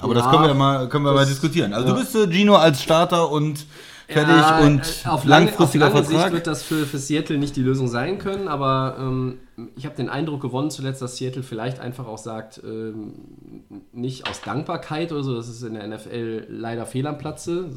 Aber 0.00 0.14
das 0.14 0.24
Ja, 0.24 0.30
können 0.30 0.44
wir 0.46 0.54
mal, 0.54 0.88
können 0.88 1.04
wir 1.04 1.12
mal 1.12 1.20
das- 1.20 1.28
diskutieren. 1.30 1.72
Also 1.72 1.88
ja. 1.88 1.94
du 1.94 2.00
bist 2.00 2.14
äh, 2.14 2.30
Gino 2.30 2.54
als 2.56 2.82
Starter 2.82 3.30
und 3.30 3.66
fertig 4.08 4.34
Ja, 4.34 4.60
und 4.60 4.80
äh, 4.80 5.08
auf 5.08 5.24
lange, 5.24 5.46
langfristiger 5.46 5.86
auf 5.88 5.92
lange 5.94 6.04
Vertrag. 6.06 6.22
Sicht 6.24 6.32
wird 6.34 6.46
das 6.46 6.62
für, 6.62 6.86
für 6.86 6.98
Seattle 6.98 7.36
nicht 7.38 7.56
die 7.56 7.62
Lösung 7.62 7.88
sein 7.88 8.18
können, 8.18 8.48
aber 8.48 8.96
ähm, 8.98 9.38
ich 9.76 9.84
habe 9.84 9.96
den 9.96 10.08
Eindruck 10.08 10.40
gewonnen 10.40 10.70
zuletzt, 10.70 11.02
dass 11.02 11.16
Seattle 11.16 11.42
vielleicht 11.42 11.78
einfach 11.80 12.06
auch 12.06 12.18
sagt, 12.18 12.60
ähm, 12.64 13.12
nicht 13.92 14.28
aus 14.28 14.40
Dankbarkeit 14.40 15.12
oder 15.12 15.22
so, 15.22 15.34
das 15.36 15.48
ist 15.48 15.62
in 15.62 15.74
der 15.74 15.86
NFL 15.86 16.46
leider 16.48 16.86
fehl 16.86 17.06
am 17.06 17.18
Platze, 17.18 17.68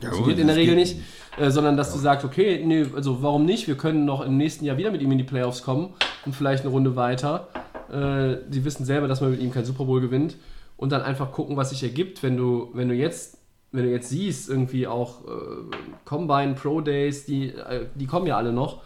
funktioniert 0.00 0.38
in 0.38 0.46
der 0.46 0.56
das 0.56 0.62
Regel 0.62 0.74
nicht, 0.74 0.96
äh, 1.38 1.50
sondern 1.50 1.76
dass 1.76 1.92
du 1.92 1.98
sagst, 1.98 2.24
okay, 2.24 2.62
nee, 2.64 2.86
also 2.96 3.22
warum 3.22 3.44
nicht, 3.44 3.68
wir 3.68 3.76
können 3.76 4.04
noch 4.04 4.22
im 4.24 4.36
nächsten 4.36 4.64
Jahr 4.64 4.76
wieder 4.78 4.90
mit 4.90 5.02
ihm 5.02 5.12
in 5.12 5.18
die 5.18 5.24
Playoffs 5.24 5.62
kommen 5.62 5.90
und 6.24 6.34
vielleicht 6.34 6.62
eine 6.64 6.70
Runde 6.72 6.96
weiter. 6.96 7.48
Äh, 7.92 8.36
die 8.48 8.64
wissen 8.64 8.86
selber, 8.86 9.06
dass 9.06 9.20
man 9.20 9.32
mit 9.32 9.40
ihm 9.40 9.52
kein 9.52 9.64
Super 9.66 9.84
Bowl 9.84 10.00
gewinnt 10.00 10.36
und 10.82 10.90
dann 10.90 11.02
einfach 11.02 11.30
gucken, 11.30 11.56
was 11.56 11.70
sich 11.70 11.84
ergibt, 11.84 12.24
wenn 12.24 12.36
du, 12.36 12.70
wenn 12.74 12.88
du 12.88 12.94
jetzt 12.96 13.38
wenn 13.70 13.84
du 13.84 13.90
jetzt 13.90 14.10
siehst, 14.10 14.50
irgendwie 14.50 14.86
auch 14.86 15.24
äh, 15.24 15.76
Combine 16.04 16.54
Pro 16.54 16.82
Days, 16.82 17.24
die, 17.24 17.50
äh, 17.50 17.86
die 17.94 18.06
kommen 18.06 18.26
ja 18.26 18.36
alle 18.36 18.52
noch. 18.52 18.82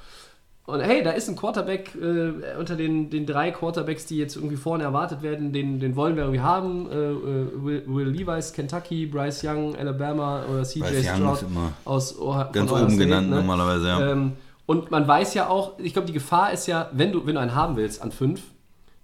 Und 0.66 0.80
hey, 0.80 1.02
da 1.02 1.10
ist 1.10 1.28
ein 1.28 1.36
Quarterback 1.36 1.94
äh, 1.96 2.56
unter 2.58 2.76
den, 2.76 3.08
den 3.08 3.24
drei 3.24 3.50
Quarterbacks, 3.50 4.06
die 4.06 4.18
jetzt 4.18 4.36
irgendwie 4.36 4.56
vorne 4.56 4.84
erwartet 4.84 5.22
werden, 5.22 5.52
den, 5.52 5.80
den 5.80 5.96
wollen 5.96 6.14
wir 6.16 6.24
irgendwie 6.24 6.42
haben. 6.42 6.88
Äh, 6.90 6.94
äh, 6.94 7.64
Will, 7.64 7.82
Will 7.86 8.08
Levis, 8.08 8.52
Kentucky, 8.52 9.06
Bryce 9.06 9.42
Young, 9.44 9.74
Alabama 9.74 10.44
oder 10.52 10.62
CJ 10.64 11.02
Stroud 11.02 11.46
aus 11.84 12.16
Ohio, 12.20 12.52
ganz 12.52 12.70
oben 12.70 12.90
State, 12.90 12.96
genannt 12.96 13.30
ne? 13.30 13.36
normalerweise, 13.36 13.88
ja. 13.88 14.12
Ähm, 14.12 14.32
und 14.66 14.90
man 14.90 15.08
weiß 15.08 15.34
ja 15.34 15.48
auch, 15.48 15.78
ich 15.78 15.94
glaube, 15.94 16.06
die 16.06 16.12
Gefahr 16.12 16.52
ist 16.52 16.66
ja, 16.66 16.90
wenn 16.92 17.10
du, 17.10 17.26
wenn 17.26 17.36
du 17.36 17.40
einen 17.40 17.54
haben 17.54 17.76
willst 17.76 18.02
an 18.02 18.12
fünf, 18.12 18.42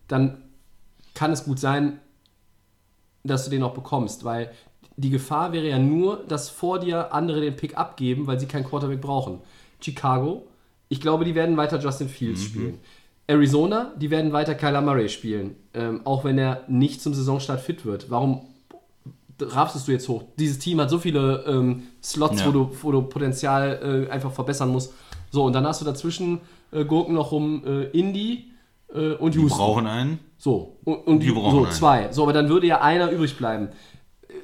dann 0.06 0.42
kann 1.14 1.32
es 1.32 1.44
gut 1.44 1.58
sein, 1.58 1.98
dass 3.24 3.44
du 3.44 3.50
den 3.50 3.62
auch 3.62 3.74
bekommst, 3.74 4.24
weil 4.24 4.50
die 4.96 5.10
Gefahr 5.10 5.52
wäre 5.52 5.68
ja 5.68 5.78
nur, 5.78 6.24
dass 6.28 6.50
vor 6.50 6.78
dir 6.78 7.12
andere 7.14 7.40
den 7.40 7.56
Pick 7.56 7.76
abgeben, 7.78 8.26
weil 8.26 8.38
sie 8.38 8.46
keinen 8.46 8.64
Quarterback 8.64 9.00
brauchen. 9.00 9.38
Chicago, 9.80 10.46
ich 10.88 11.00
glaube, 11.00 11.24
die 11.24 11.34
werden 11.34 11.56
weiter 11.56 11.78
Justin 11.80 12.08
Fields 12.08 12.42
spielen. 12.44 12.78
Arizona, 13.26 13.92
die 13.96 14.10
werden 14.10 14.32
weiter 14.32 14.54
Kyler 14.54 14.82
Murray 14.82 15.08
spielen, 15.08 15.56
ähm, 15.74 16.00
auch 16.04 16.24
wenn 16.24 16.36
er 16.38 16.64
nicht 16.68 17.00
zum 17.00 17.14
Saisonstart 17.14 17.60
fit 17.60 17.86
wird. 17.86 18.10
Warum 18.10 18.42
raffst 19.40 19.88
du 19.88 19.92
jetzt 19.92 20.08
hoch? 20.08 20.24
Dieses 20.38 20.58
Team 20.58 20.80
hat 20.80 20.90
so 20.90 20.98
viele 20.98 21.44
ähm, 21.46 21.84
Slots, 22.02 22.40
Ja. 22.40 22.46
wo, 22.48 22.50
du, 22.52 22.70
wo 22.82 22.92
du 22.92 23.02
Potenzial 23.02 24.06
äh, 24.08 24.10
einfach 24.12 24.32
verbessern 24.32 24.70
musst. 24.70 24.92
So, 25.30 25.44
und 25.44 25.52
dann 25.54 25.66
hast 25.66 25.80
du 25.80 25.84
dazwischen 25.84 26.40
äh, 26.72 26.84
Gurken 26.84 27.14
noch 27.14 27.32
rum 27.32 27.62
äh, 27.64 27.84
Indy 27.98 28.44
äh, 28.94 29.12
und 29.14 29.34
Die 29.34 29.38
Houston. 29.38 29.56
brauchen 29.58 29.86
einen. 29.86 30.18
So, 30.42 30.80
und, 30.82 31.06
und 31.06 31.20
Die 31.20 31.30
brauchen 31.30 31.52
so 31.52 31.62
einen. 31.62 31.72
zwei. 31.72 32.08
So, 32.10 32.24
aber 32.24 32.32
dann 32.32 32.48
würde 32.48 32.66
ja 32.66 32.80
einer 32.80 33.12
übrig 33.12 33.36
bleiben. 33.36 33.68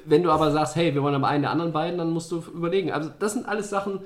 Wenn 0.05 0.23
du 0.23 0.31
aber 0.31 0.49
sagst, 0.49 0.77
hey, 0.77 0.93
wir 0.93 1.03
wollen 1.03 1.13
aber 1.15 1.27
einen 1.27 1.41
der 1.41 1.51
anderen 1.51 1.73
beiden, 1.73 1.97
dann 1.97 2.11
musst 2.11 2.31
du 2.31 2.37
überlegen. 2.37 2.93
Also, 2.93 3.09
das 3.19 3.33
sind 3.33 3.45
alles 3.45 3.69
Sachen, 3.69 3.99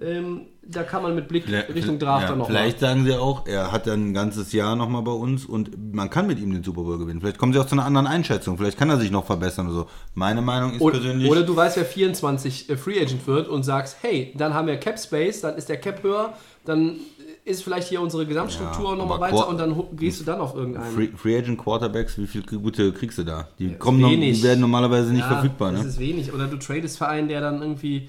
ähm, 0.00 0.46
da 0.66 0.84
kann 0.84 1.02
man 1.02 1.14
mit 1.14 1.28
Blick 1.28 1.46
Richtung 1.46 1.98
Draft 1.98 2.22
ja, 2.22 2.28
dann 2.30 2.38
noch 2.38 2.46
Vielleicht 2.46 2.80
sagen 2.80 3.04
sie 3.04 3.14
auch, 3.14 3.46
er 3.46 3.72
hat 3.72 3.86
dann 3.86 4.08
ein 4.08 4.14
ganzes 4.14 4.52
Jahr 4.52 4.74
nochmal 4.74 5.02
bei 5.02 5.12
uns 5.12 5.44
und 5.44 5.94
man 5.94 6.08
kann 6.08 6.26
mit 6.26 6.40
ihm 6.40 6.50
den 6.50 6.64
Super 6.64 6.82
Bowl 6.82 6.96
gewinnen. 6.96 7.20
Vielleicht 7.20 7.36
kommen 7.36 7.52
sie 7.52 7.58
auch 7.58 7.66
zu 7.66 7.74
einer 7.74 7.84
anderen 7.84 8.06
Einschätzung. 8.06 8.56
Vielleicht 8.56 8.78
kann 8.78 8.88
er 8.88 8.96
sich 8.96 9.10
noch 9.10 9.26
verbessern 9.26 9.66
oder 9.66 9.74
so. 9.74 9.86
Meine 10.14 10.40
Meinung 10.40 10.72
ist 10.72 10.80
Oder, 10.80 10.98
persönlich. 10.98 11.30
oder 11.30 11.42
du 11.42 11.54
weißt, 11.54 11.76
wer 11.76 11.84
24 11.84 12.70
äh, 12.70 12.76
Free 12.78 13.00
Agent 13.02 13.26
wird 13.26 13.48
und 13.48 13.64
sagst, 13.64 13.98
hey, 14.00 14.32
dann 14.34 14.54
haben 14.54 14.66
wir 14.66 14.78
Cap 14.78 14.98
Space, 14.98 15.42
dann 15.42 15.56
ist 15.56 15.68
der 15.68 15.76
Cap 15.76 16.02
höher, 16.02 16.32
dann 16.64 16.96
ist 17.44 17.62
vielleicht 17.62 17.88
hier 17.88 18.00
unsere 18.00 18.26
Gesamtstruktur 18.26 18.90
Ja, 18.90 18.96
nochmal 18.96 19.20
weiter 19.20 19.46
und 19.48 19.58
dann 19.58 19.96
gehst 19.96 20.20
du 20.20 20.24
dann 20.24 20.40
auf 20.40 20.54
irgendeinen. 20.54 20.94
Free, 20.94 21.08
Free 21.14 21.36
Agent 21.36 21.58
Quarterbacks, 21.58 22.16
wie 22.16 22.26
viel 22.26 22.42
gute 22.42 22.92
kriegst 22.92 23.18
du 23.18 23.24
da? 23.24 23.48
Die 23.58 23.66
ist 23.72 23.78
kommen 23.78 24.00
noch, 24.00 24.08
die 24.08 24.42
werden 24.42 24.60
normalerweise 24.60 25.10
nicht 25.12 25.20
Ja, 25.20 25.28
verfügbar, 25.34 25.72
Das 25.72 25.82
ne? 25.82 25.88
ist 25.88 25.98
wenig. 25.98 26.32
Oder 26.32 26.46
du 26.46 26.56
tradest 26.56 26.96
für 26.98 27.06
einen, 27.06 27.28
der 27.28 27.40
dann 27.42 27.60
irgendwie. 27.60 28.08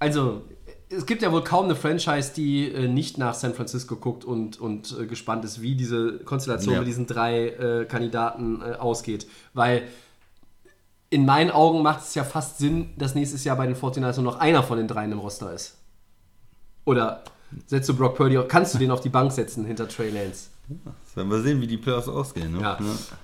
Also, 0.00 0.42
es 0.90 1.06
gibt 1.06 1.22
ja 1.22 1.30
wohl 1.30 1.44
kaum 1.44 1.66
eine 1.66 1.76
Franchise, 1.76 2.32
die 2.34 2.68
äh, 2.68 2.88
nicht 2.88 3.16
nach 3.16 3.34
San 3.34 3.54
Francisco 3.54 3.94
guckt 3.94 4.24
und, 4.24 4.60
und 4.60 4.96
äh, 5.00 5.06
gespannt 5.06 5.44
ist, 5.44 5.62
wie 5.62 5.76
diese 5.76 6.18
Konstellation 6.18 6.74
Ja. 6.74 6.80
mit 6.80 6.88
diesen 6.88 7.06
drei 7.06 7.48
äh, 7.50 7.84
Kandidaten 7.84 8.60
äh, 8.60 8.74
ausgeht. 8.74 9.26
Weil 9.54 9.82
in 11.10 11.24
meinen 11.24 11.52
Augen 11.52 11.82
macht 11.82 12.00
es 12.00 12.14
ja 12.16 12.24
fast 12.24 12.58
Sinn, 12.58 12.90
dass 12.98 13.14
nächstes 13.14 13.44
Jahr 13.44 13.56
bei 13.56 13.66
den 13.66 13.76
49ers 13.76 14.16
nur 14.16 14.24
noch 14.24 14.40
einer 14.40 14.64
von 14.64 14.78
den 14.78 14.88
dreien 14.88 15.12
im 15.12 15.20
Roster 15.20 15.52
ist. 15.54 15.78
Oder 16.84 17.22
setzt 17.66 17.88
du 17.88 17.94
Brock 17.94 18.16
Purdy, 18.16 18.38
kannst 18.48 18.74
du 18.74 18.78
den 18.78 18.90
auf 18.90 19.00
die 19.00 19.08
Bank 19.08 19.32
setzen 19.32 19.64
hinter 19.64 19.88
Trey 19.88 20.10
Lance? 20.10 20.48
Das 20.68 21.16
werden 21.16 21.30
wir 21.30 21.40
sehen, 21.40 21.60
wie 21.60 21.66
die 21.66 21.76
Playoffs 21.76 22.08
ausgehen. 22.08 22.52
Ne? 22.52 22.60
Ja. 22.60 22.78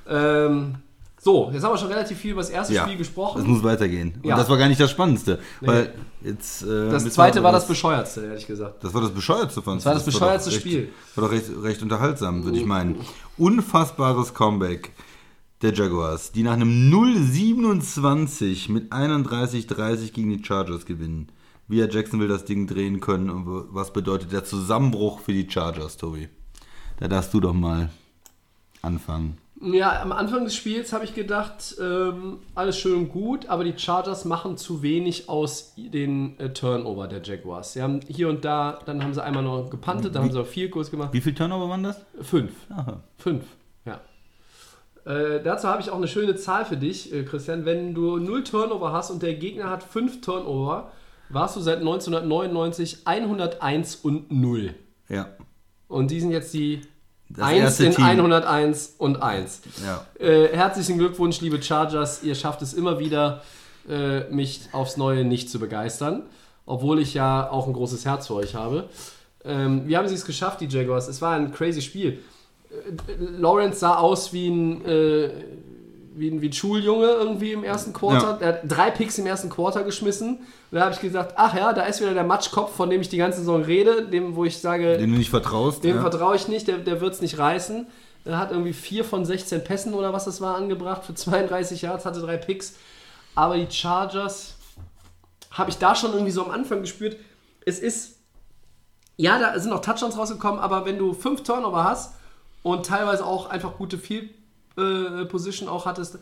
Ähm, 0.09 0.77
so, 1.23 1.51
jetzt 1.53 1.63
haben 1.63 1.75
wir 1.75 1.79
schon 1.79 1.89
relativ 1.89 2.19
viel 2.19 2.33
über 2.33 2.41
das 2.41 2.49
erste 2.51 2.73
Ja. 2.73 2.85
Spiel 2.85 2.97
gesprochen. 2.97 3.43
Es 3.43 3.47
muss 3.47 3.63
weitergehen. 3.63 4.15
Ja. 4.23 4.35
Und 4.35 4.41
das 4.41 4.49
war 4.49 4.57
gar 4.57 4.69
nicht 4.69 4.81
das 4.81 4.91
Spannendste. 4.91 5.39
Weil 5.61 5.93
jetzt, 6.23 6.63
äh, 6.63 6.91
Das 6.91 7.05
zweite 7.11 7.43
war 7.43 7.51
aber 7.51 7.59
das 7.59 7.69
bescheuertste, 7.69 8.23
ehrlich 8.25 8.47
gesagt. 8.47 8.83
Das 8.83 8.95
war 8.95 9.03
das 9.03 9.11
bescheuerste 9.11 9.61
von 9.61 9.77
Das 9.77 9.85
war 9.85 9.95
das 9.95 10.05
doch 10.07 10.21
recht, 10.23 10.53
Spiel. 10.53 10.89
War 11.15 11.25
doch 11.25 11.33
recht, 11.33 11.51
recht 11.63 11.83
unterhaltsam, 11.83 12.45
würde 12.45 12.59
ich 12.59 12.65
meinen. 12.65 12.97
Unfassbares 13.37 14.33
Comeback 14.33 14.93
der 15.61 15.75
Jaguars, 15.75 16.33
die 16.33 16.43
nach 16.43 16.55
einem 16.55 16.91
0-27 16.91 18.71
mit 18.73 18.91
31-30 18.91 20.13
gegen 20.13 20.31
die 20.31 20.43
Chargers 20.43 20.87
gewinnen. 20.87 21.29
Wie 21.71 21.81
hat 21.85 21.95
Jacksonville 21.95 22.29
das 22.29 22.45
Ding 22.45 22.67
drehen 22.67 22.99
können 22.99 23.31
und 23.31 23.47
was 23.73 23.93
bedeutet 23.93 24.33
der 24.33 24.43
Zusammenbruch 24.43 25.21
für 25.21 25.33
die 25.33 25.49
Chargers, 25.49 25.97
Tobi? 25.97 26.29
Da 26.99 27.07
darfst 27.07 27.33
du 27.33 27.39
doch 27.39 27.53
mal 27.53 27.91
anfangen. 28.83 29.39
Ja, 29.63 30.03
am 30.03 30.11
Anfang 30.11 30.43
des 30.43 30.57
Spiels 30.57 30.93
habe 30.93 31.05
ich 31.05 31.15
gedacht, 31.15 31.77
ähm, 31.81 32.39
alles 32.57 32.77
schön 32.77 32.95
und 32.99 33.09
gut, 33.11 33.47
aber 33.47 33.63
die 33.63 33.79
Chargers 33.79 34.25
machen 34.25 34.57
zu 34.57 34.83
wenig 34.83 35.29
aus 35.29 35.75
den 35.77 36.37
äh, 36.41 36.53
Turnover 36.53 37.07
der 37.07 37.23
Jaguars. 37.23 37.75
Sie 37.75 37.83
haben 37.83 38.01
hier 38.09 38.29
und 38.31 38.45
da, 38.45 38.81
dann 38.85 39.05
haben 39.05 39.15
sie 39.15 39.23
einmal 39.23 39.45
noch 39.45 39.71
gepantet, 39.71 40.17
dann 40.17 40.25
haben 40.25 40.33
sie 40.33 40.41
auch 40.41 40.47
viel 40.47 40.71
Kurs 40.71 40.91
gemacht. 40.91 41.11
Wie 41.13 41.21
viel 41.21 41.35
Turnover 41.35 41.69
waren 41.69 41.85
das? 41.85 42.05
Fünf. 42.21 42.51
Aha. 42.71 43.01
Fünf, 43.17 43.45
ja. 43.85 44.01
Äh, 45.05 45.41
dazu 45.41 45.69
habe 45.69 45.83
ich 45.83 45.91
auch 45.91 45.99
eine 45.99 46.09
schöne 46.09 46.35
Zahl 46.35 46.65
für 46.65 46.77
dich, 46.77 47.13
äh, 47.13 47.23
Christian. 47.23 47.65
Wenn 47.65 47.95
du 47.95 48.17
0 48.17 48.43
Turnover 48.43 48.93
hast 48.93 49.13
und 49.13 49.23
der 49.23 49.35
Gegner 49.35 49.71
hat 49.71 49.85
5 49.85 50.21
Turnover, 50.21 50.91
warst 51.31 51.57
du 51.57 51.61
seit 51.61 51.79
1999 51.79 52.99
101 53.05 53.97
und 53.97 54.31
0. 54.31 54.75
Ja. 55.09 55.29
Und 55.89 56.11
die 56.11 56.21
sind 56.21 56.31
jetzt 56.31 56.53
die 56.55 56.83
Das 57.29 57.47
1 57.47 57.59
erste 57.59 57.87
in 57.87 57.95
Team. 57.95 58.05
101 58.05 58.95
und 58.99 59.23
1. 59.23 59.63
Ja. 59.85 60.07
Äh, 60.19 60.49
herzlichen 60.55 60.99
Glückwunsch, 60.99 61.41
liebe 61.41 61.63
Chargers. 61.63 62.23
Ihr 62.23 62.35
schafft 62.35 62.63
es 62.63 62.75
immer 62.75 62.99
wieder, 62.99 63.43
äh, 63.89 64.29
mich 64.31 64.69
aufs 64.73 64.97
Neue 64.97 65.25
nicht 65.25 65.51
zu 65.51 65.59
begeistern. 65.59 66.25
Obwohl 66.67 67.01
ich 67.01 67.15
ja 67.15 67.51
auch 67.51 67.67
ein 67.67 67.73
großes 67.73 68.05
Herz 68.05 68.29
für 68.29 68.35
euch 68.35 68.55
habe. 68.55 68.89
Ähm, 69.45 69.89
wie 69.89 69.97
haben 69.97 70.07
sie 70.07 70.15
es 70.15 70.25
geschafft, 70.25 70.61
die 70.61 70.67
Jaguars? 70.67 71.09
Es 71.09 71.23
war 71.23 71.35
ein 71.35 71.53
crazy 71.53 71.81
Spiel. 71.83 72.19
Äh, 72.71 73.13
Lawrence 73.39 73.81
sah 73.81 73.97
aus 73.97 74.33
wie 74.33 74.49
ein, 74.49 74.85
äh, 74.85 75.31
wie 76.21 76.31
ein, 76.31 76.41
wie 76.43 76.49
ein 76.49 76.53
Schuljunge 76.53 77.07
irgendwie 77.07 77.53
im 77.53 77.65
ersten 77.65 77.93
Quarter. 77.93 78.39
Ja. 78.41 78.47
Er 78.47 78.49
hat 78.49 78.61
drei 78.69 78.91
Picks 78.91 79.19
im 79.19 79.27
ersten 79.27 79.49
Quarter 79.49 79.83
geschmissen. 79.83 80.37
Und 80.37 80.45
da 80.71 80.83
habe 80.83 80.95
ich 80.95 81.01
gesagt, 81.01 81.35
ach 81.37 81.55
ja, 81.55 81.73
da 81.73 81.83
ist 81.83 82.01
wieder 82.01 82.15
der 82.15 82.25
Matschkopf, 82.25 82.75
von 82.75 82.91
dem 82.91 83.01
ich 83.01 83.09
die 83.09 83.17
ganze 83.17 83.39
Saison 83.41 83.63
rede, 83.63 84.07
dem, 84.07 84.37
wo 84.37 84.45
ich 84.45 84.59
sage, 84.59 84.99
Dem 84.99 85.13
du 85.13 85.19
nicht 85.19 85.31
vertraust. 85.31 85.83
dem 85.83 85.97
ja. 85.97 86.03
vertraue 86.03 86.37
ich 86.37 86.47
nicht, 86.47 86.69
der, 86.69 86.79
der 86.79 87.01
wird 87.01 87.15
es 87.15 87.21
nicht 87.21 87.39
reißen. 87.39 87.87
Er 88.27 88.39
hat 88.39 88.51
irgendwie 88.53 88.75
4 88.75 89.05
von 89.05 89.25
16 89.25 89.65
Pässen 89.65 89.95
oder 89.95 90.13
was 90.13 90.27
das 90.27 90.41
war 90.41 90.55
angebracht 90.57 91.05
für 91.05 91.15
32 91.15 91.83
Yards, 91.83 92.05
hatte 92.05 92.21
drei 92.21 92.37
Picks. 92.37 92.75
Aber 93.35 93.57
die 93.57 93.71
Chargers 93.71 94.55
habe 95.51 95.71
ich 95.71 95.79
da 95.79 95.95
schon 95.95 96.13
irgendwie 96.13 96.31
so 96.31 96.45
am 96.45 96.51
Anfang 96.51 96.83
gespürt. 96.83 97.17
Es 97.65 97.79
ist, 97.79 98.19
ja, 99.17 99.39
da 99.39 99.59
sind 99.59 99.73
auch 99.73 99.81
Touchdowns 99.81 100.19
rausgekommen, 100.19 100.61
aber 100.61 100.85
wenn 100.85 100.99
du 100.99 101.15
fünf 101.15 101.43
Turnover 101.43 101.83
hast 101.85 102.15
und 102.63 102.85
teilweise 102.85 103.25
auch 103.25 103.49
einfach 103.49 103.77
gute 103.79 103.97
Field 103.99 104.31
äh, 104.81 105.25
Position 105.27 105.69
auch 105.69 105.87
hattest, 105.87 106.19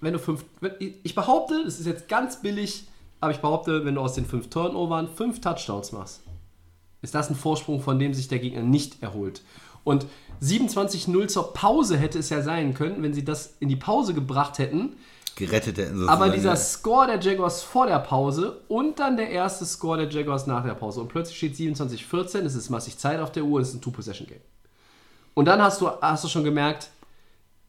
wenn 0.00 0.12
du 0.12 0.18
fünf, 0.18 0.44
wenn, 0.60 0.72
ich 0.78 1.14
behaupte, 1.14 1.62
das 1.64 1.80
ist 1.80 1.86
jetzt 1.86 2.08
ganz 2.08 2.40
billig, 2.40 2.86
aber 3.20 3.32
ich 3.32 3.38
behaupte, 3.38 3.84
wenn 3.84 3.94
du 3.94 4.00
aus 4.00 4.14
den 4.14 4.26
fünf 4.26 4.50
Turnovern 4.50 5.08
fünf 5.08 5.40
Touchdowns 5.40 5.92
machst, 5.92 6.22
ist 7.02 7.14
das 7.14 7.30
ein 7.30 7.36
Vorsprung, 7.36 7.80
von 7.80 7.98
dem 7.98 8.14
sich 8.14 8.28
der 8.28 8.38
Gegner 8.38 8.62
nicht 8.62 9.02
erholt. 9.02 9.42
Und 9.84 10.06
27-0 10.42 11.28
zur 11.28 11.52
Pause 11.52 11.96
hätte 11.96 12.18
es 12.18 12.30
ja 12.30 12.42
sein 12.42 12.74
können, 12.74 13.02
wenn 13.02 13.14
sie 13.14 13.24
das 13.24 13.54
in 13.60 13.68
die 13.68 13.76
Pause 13.76 14.14
gebracht 14.14 14.58
hätten. 14.58 14.96
Gerettet 15.36 15.78
hätten 15.78 15.98
sie 15.98 16.08
Aber 16.08 16.26
sozusagen, 16.26 16.32
dieser. 16.32 16.56
Score 16.56 17.06
der 17.06 17.20
Jaguars 17.20 17.62
vor 17.62 17.86
der 17.86 17.98
Pause 17.98 18.60
und 18.68 18.98
dann 18.98 19.16
der 19.16 19.30
erste 19.30 19.64
Score 19.66 19.98
der 19.98 20.08
Jaguars 20.08 20.46
nach 20.46 20.64
der 20.64 20.74
Pause. 20.74 21.00
Und 21.00 21.08
plötzlich 21.08 21.36
steht 21.36 21.54
27-14, 21.54 22.40
es 22.40 22.54
ist 22.54 22.70
massig 22.70 22.98
Zeit 22.98 23.20
auf 23.20 23.32
der 23.32 23.44
Uhr, 23.44 23.60
es 23.60 23.68
ist 23.68 23.74
ein 23.74 23.80
Two-Possession-Game. 23.80 24.40
Und 25.34 25.46
dann 25.46 25.60
hast 25.60 25.80
du, 25.80 25.90
hast 26.00 26.24
du 26.24 26.28
schon 26.28 26.44
gemerkt, 26.44 26.90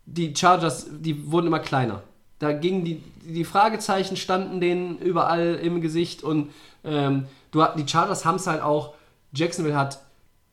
die 0.05 0.35
Chargers, 0.35 0.87
die 0.89 1.31
wurden 1.31 1.47
immer 1.47 1.59
kleiner. 1.59 2.03
Da 2.39 2.51
gingen 2.51 2.83
die, 2.83 3.01
die 3.23 3.45
Fragezeichen 3.45 4.17
standen 4.17 4.59
denen 4.59 4.99
überall 4.99 5.55
im 5.55 5.81
Gesicht 5.81 6.23
und 6.23 6.51
ähm, 6.83 7.25
du, 7.51 7.63
die 7.77 7.87
Chargers 7.87 8.25
haben 8.25 8.35
es 8.35 8.47
halt 8.47 8.61
auch, 8.61 8.93
Jacksonville 9.33 9.77
hat 9.77 9.99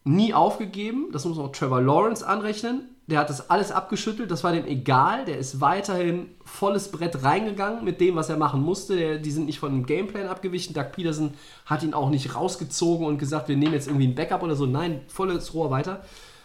nie 0.05 0.33
aufgegeben, 0.35 1.09
das 1.13 1.25
muss 1.25 1.39
auch 1.39 1.53
Trevor 1.53 1.81
Lawrence 1.81 2.27
anrechnen, 2.27 2.89
der 3.07 3.19
hat 3.19 3.31
das 3.31 3.51
alles 3.51 3.73
abgeschüttelt, 3.73 4.31
das 4.31 4.45
war 4.45 4.53
dem 4.53 4.65
egal, 4.65 5.25
der 5.25 5.39
ist 5.39 5.61
weiterhin 5.61 6.31
volles 6.45 6.91
Brett 6.91 7.25
reingegangen 7.25 7.85
mit 7.85 8.01
dem, 8.01 8.15
was 8.15 8.29
er 8.29 8.37
machen 8.37 8.63
musste, 8.63 8.97
der, 8.97 9.19
die 9.19 9.31
sind 9.31 9.47
nicht 9.47 9.59
von 9.59 9.73
dem 9.73 9.87
Gameplan 9.87 10.29
abgewichen, 10.29 10.75
Doug 10.75 10.93
Peterson 10.93 11.35
hat 11.67 11.83
ihn 11.83 11.95
auch 11.95 12.11
nicht 12.11 12.35
rausgezogen 12.35 13.07
und 13.07 13.19
gesagt, 13.19 13.49
wir 13.49 13.57
nehmen 13.57 13.75
jetzt 13.75 13.89
irgendwie 13.89 14.07
ein 14.07 14.15
Backup 14.15 14.43
oder 14.43 14.55
so, 14.55 14.67
nein, 14.67 15.03
volles 15.09 15.53
Rohr 15.53 15.71
weiter. 15.71 16.05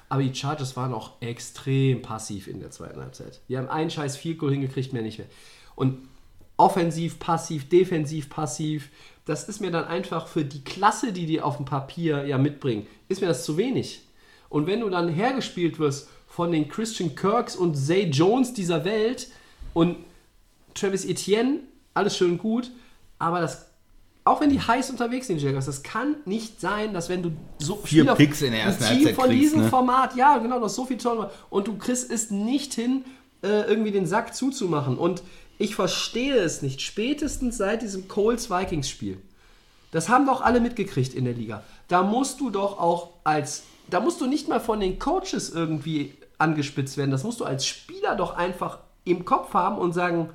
Aber 0.09 0.23
die 0.23 0.33
Chargers 0.33 0.77
waren 0.77 0.93
auch 0.93 1.21
extrem 1.21 2.01
passiv 2.01 2.47
in 2.47 2.59
der 2.59 2.71
zweiten 2.71 3.01
Halbzeit. 3.01 3.41
Die 3.49 3.57
haben 3.57 3.69
einen 3.69 3.89
scheiß 3.89 4.15
Field 4.15 4.39
Goal 4.39 4.51
hingekriegt, 4.51 4.93
mehr 4.93 5.01
nicht 5.01 5.17
mehr. 5.17 5.27
Und 5.75 6.07
offensiv 6.55 7.19
passiv, 7.19 7.69
defensiv 7.69 8.29
passiv, 8.29 8.89
das 9.25 9.47
ist 9.47 9.59
mir 9.59 9.71
dann 9.71 9.85
einfach 9.85 10.27
für 10.27 10.45
die 10.45 10.63
Klasse, 10.63 11.11
die 11.11 11.25
die 11.25 11.41
auf 11.41 11.57
dem 11.57 11.65
Papier 11.65 12.25
ja 12.25 12.37
mitbringen, 12.37 12.87
ist 13.09 13.21
mir 13.21 13.27
das 13.27 13.43
zu 13.43 13.57
wenig. 13.57 14.01
Und 14.49 14.65
wenn 14.65 14.79
du 14.79 14.89
dann 14.89 15.09
hergespielt 15.09 15.77
wirst 15.79 16.09
von 16.27 16.51
den 16.51 16.69
Christian 16.69 17.15
Kirks 17.15 17.55
und 17.55 17.75
Zay 17.75 18.05
Jones 18.09 18.53
dieser 18.53 18.85
Welt 18.85 19.27
und 19.73 19.97
Travis 20.73 21.05
Etienne, 21.05 21.59
alles 21.93 22.15
schön 22.15 22.37
gut, 22.37 22.71
aber 23.19 23.41
das 23.41 23.66
auch 24.27 24.41
wenn 24.41 24.49
die 24.49 24.59
heiß 24.59 24.89
unterwegs 24.89 25.27
sind, 25.27 25.41
Jaguars, 25.41 25.65
das 25.65 25.83
kann 25.83 26.15
nicht 26.25 26.59
sein, 26.59 26.93
dass 26.93 27.09
wenn 27.09 27.23
du 27.23 27.31
so 27.59 27.77
Vier 27.77 28.05
Picks 28.15 28.41
in 28.41 28.51
der 28.51 28.63
ersten 28.63 28.83
ein 28.83 28.89
Team 28.89 29.05
Halbzeit 29.05 29.15
von 29.15 29.29
kriegst, 29.29 29.43
diesem 29.43 29.61
ne? 29.61 29.69
Format, 29.69 30.15
ja, 30.15 30.37
genau, 30.37 30.59
das 30.59 30.71
ist 30.73 30.75
so 30.75 30.85
viel 30.85 30.97
toll 30.97 31.29
und 31.49 31.67
du 31.67 31.77
kriegst 31.77 32.11
es 32.11 32.31
nicht 32.31 32.73
hin, 32.73 33.05
äh, 33.43 33.61
irgendwie 33.63 33.91
den 33.91 34.05
Sack 34.05 34.35
zuzumachen. 34.35 34.97
Und 34.97 35.23
ich 35.57 35.75
verstehe 35.75 36.35
es 36.35 36.61
nicht, 36.61 36.81
spätestens 36.81 37.57
seit 37.57 37.81
diesem 37.81 38.07
Coles-Vikings-Spiel. 38.07 39.17
Das 39.91 40.09
haben 40.09 40.25
doch 40.25 40.41
alle 40.41 40.59
mitgekriegt 40.59 41.13
in 41.13 41.25
der 41.25 41.33
Liga. 41.33 41.63
Da 41.87 42.03
musst 42.03 42.39
du 42.39 42.49
doch 42.49 42.79
auch 42.79 43.11
als, 43.23 43.63
da 43.89 43.99
musst 43.99 44.21
du 44.21 44.27
nicht 44.27 44.47
mal 44.47 44.59
von 44.59 44.79
den 44.79 44.99
Coaches 44.99 45.49
irgendwie 45.49 46.13
angespitzt 46.37 46.97
werden. 46.97 47.11
Das 47.11 47.23
musst 47.23 47.39
du 47.39 47.45
als 47.45 47.65
Spieler 47.65 48.15
doch 48.15 48.35
einfach 48.35 48.79
im 49.05 49.25
Kopf 49.25 49.53
haben 49.53 49.77
und 49.77 49.93
sagen, 49.93 50.29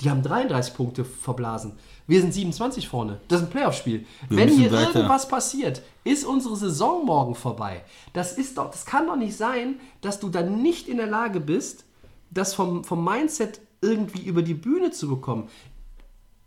die 0.00 0.10
haben 0.10 0.22
33 0.22 0.74
Punkte 0.74 1.04
verblasen. 1.04 1.72
Wir 2.10 2.20
sind 2.22 2.34
27 2.34 2.88
vorne. 2.88 3.20
Das 3.28 3.40
ist 3.40 3.46
ein 3.46 3.50
Playoff-Spiel. 3.52 4.04
Wenn 4.28 4.48
hier 4.48 4.72
weiter. 4.72 4.96
irgendwas 4.96 5.28
passiert, 5.28 5.80
ist 6.02 6.24
unsere 6.24 6.56
Saison 6.56 7.06
morgen 7.06 7.36
vorbei. 7.36 7.84
Das 8.14 8.32
ist 8.36 8.58
doch, 8.58 8.68
das 8.68 8.84
kann 8.84 9.06
doch 9.06 9.14
nicht 9.14 9.36
sein, 9.36 9.78
dass 10.00 10.18
du 10.18 10.28
dann 10.28 10.60
nicht 10.60 10.88
in 10.88 10.96
der 10.96 11.06
Lage 11.06 11.38
bist, 11.38 11.84
das 12.32 12.52
vom, 12.52 12.82
vom 12.82 13.04
Mindset 13.04 13.60
irgendwie 13.80 14.22
über 14.24 14.42
die 14.42 14.54
Bühne 14.54 14.90
zu 14.90 15.08
bekommen. 15.08 15.48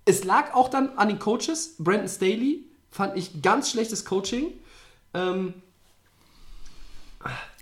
Es 0.04 0.26
lag 0.26 0.54
auch 0.54 0.68
dann 0.68 0.98
an 0.98 1.08
den 1.08 1.18
Coaches. 1.20 1.76
Brandon 1.80 2.10
Staley 2.10 2.66
fand 2.92 3.16
ich 3.16 3.42
ganz 3.42 3.72
schlechtes 3.72 4.04
Coaching. 4.04 4.48
Ähm, 5.14 5.54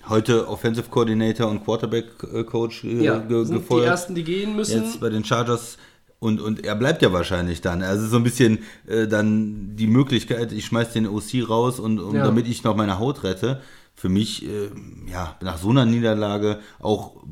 Heute 0.10 0.48
Offensive 0.48 0.90
Coordinator 0.90 1.48
und 1.48 1.64
Quarterback 1.64 2.06
äh, 2.34 2.44
Coach 2.44 2.84
äh, 2.84 3.04
ja, 3.04 3.20
ge 3.20 3.46
sind 3.46 3.58
die 3.58 3.62
gefeuert. 3.62 3.86
ersten, 3.86 4.16
die 4.16 4.24
gehen 4.24 4.56
müssen. 4.56 4.84
Jetzt 4.84 5.00
bei 5.00 5.10
den 5.10 5.24
Chargers 5.24 5.78
und, 6.22 6.40
und 6.40 6.64
er 6.64 6.76
bleibt 6.76 7.02
ja 7.02 7.12
wahrscheinlich 7.12 7.62
dann. 7.62 7.82
Also 7.82 8.06
so 8.08 8.18
ein 8.18 8.24
bisschen 8.24 8.60
äh, 8.88 9.08
dann 9.08 9.76
die 9.76 9.88
Möglichkeit, 9.88 10.52
ich 10.52 10.66
schmeiß 10.66 10.94
den 10.94 11.08
OC 11.08 11.50
raus 11.50 11.80
und 11.80 12.00
um, 12.00 12.16
Ja. 12.16 12.24
damit 12.24 12.48
ich 12.48 12.64
noch 12.64 12.76
meine 12.76 13.00
Haut 13.00 13.24
rette. 13.24 13.60
Für 13.96 14.08
mich, 14.08 14.46
äh, 14.46 14.70
ja, 15.12 15.36
nach 15.42 15.58
so 15.58 15.72
einer 15.72 15.86
Niederlage 15.86 16.60
auch, 16.80 17.24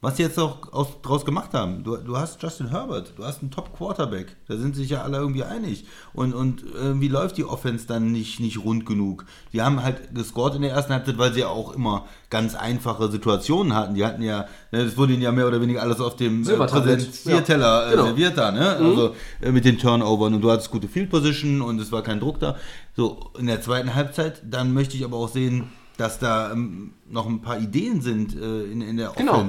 was 0.00 0.16
sie 0.16 0.22
jetzt 0.22 0.38
auch 0.38 0.72
aus, 0.72 1.02
draus 1.02 1.24
gemacht 1.24 1.54
haben. 1.54 1.82
Du, 1.82 1.96
du 1.96 2.16
hast 2.16 2.40
Justin 2.40 2.68
Herbert, 2.68 3.14
du 3.16 3.24
hast 3.24 3.42
einen 3.42 3.50
Top-Quarterback. 3.50 4.36
Da 4.46 4.56
sind 4.56 4.76
sich 4.76 4.90
ja 4.90 5.02
alle 5.02 5.18
irgendwie 5.18 5.42
einig. 5.42 5.86
Und, 6.12 6.34
und 6.34 6.62
irgendwie 6.72 7.08
läuft 7.08 7.36
die 7.36 7.44
Offense 7.44 7.86
dann 7.86 8.12
nicht, 8.12 8.38
nicht 8.38 8.62
rund 8.64 8.86
genug. 8.86 9.24
Die 9.52 9.60
haben 9.60 9.82
halt 9.82 10.14
gescored 10.14 10.54
in 10.54 10.62
der 10.62 10.70
ersten 10.70 10.92
Halbzeit, 10.92 11.18
weil 11.18 11.32
sie 11.32 11.40
ja 11.40 11.48
auch 11.48 11.74
immer 11.74 12.06
ganz 12.30 12.54
einfache 12.54 13.10
Situationen 13.10 13.74
hatten. 13.74 13.96
Die 13.96 14.04
hatten 14.04 14.22
ja, 14.22 14.46
ne, 14.70 14.82
es 14.82 14.96
wurde 14.96 15.14
ihnen 15.14 15.22
ja 15.22 15.32
mehr 15.32 15.48
oder 15.48 15.60
weniger 15.60 15.82
alles 15.82 16.00
auf 16.00 16.14
dem 16.14 16.48
äh. 16.48 16.56
Präsentierteller 16.56 17.86
Ja, 17.86 17.90
genau. 17.90 18.02
äh, 18.04 18.06
serviert 18.06 18.38
da, 18.38 18.52
ne? 18.52 18.76
Also 18.76 19.14
äh, 19.40 19.50
mit 19.50 19.64
den 19.64 19.78
Turnovern 19.78 20.32
und 20.34 20.42
du 20.42 20.50
hattest 20.50 20.70
gute 20.70 20.86
Field 20.86 21.10
Position 21.10 21.60
und 21.60 21.80
es 21.80 21.90
war 21.90 22.02
kein 22.02 22.20
Druck 22.20 22.38
da. 22.38 22.54
So, 22.94 23.32
in 23.36 23.46
der 23.46 23.62
zweiten 23.62 23.96
Halbzeit, 23.96 24.42
dann 24.48 24.72
möchte 24.74 24.96
ich 24.96 25.04
aber 25.04 25.16
auch 25.16 25.28
sehen, 25.28 25.70
dass 25.98 26.20
da 26.20 26.52
ähm, 26.52 26.92
noch 27.10 27.26
ein 27.26 27.42
paar 27.42 27.58
Ideen 27.58 28.00
sind 28.00 28.34
äh, 28.34 28.64
in, 28.64 28.80
in 28.80 28.96
der 28.96 29.12
Genau. 29.16 29.48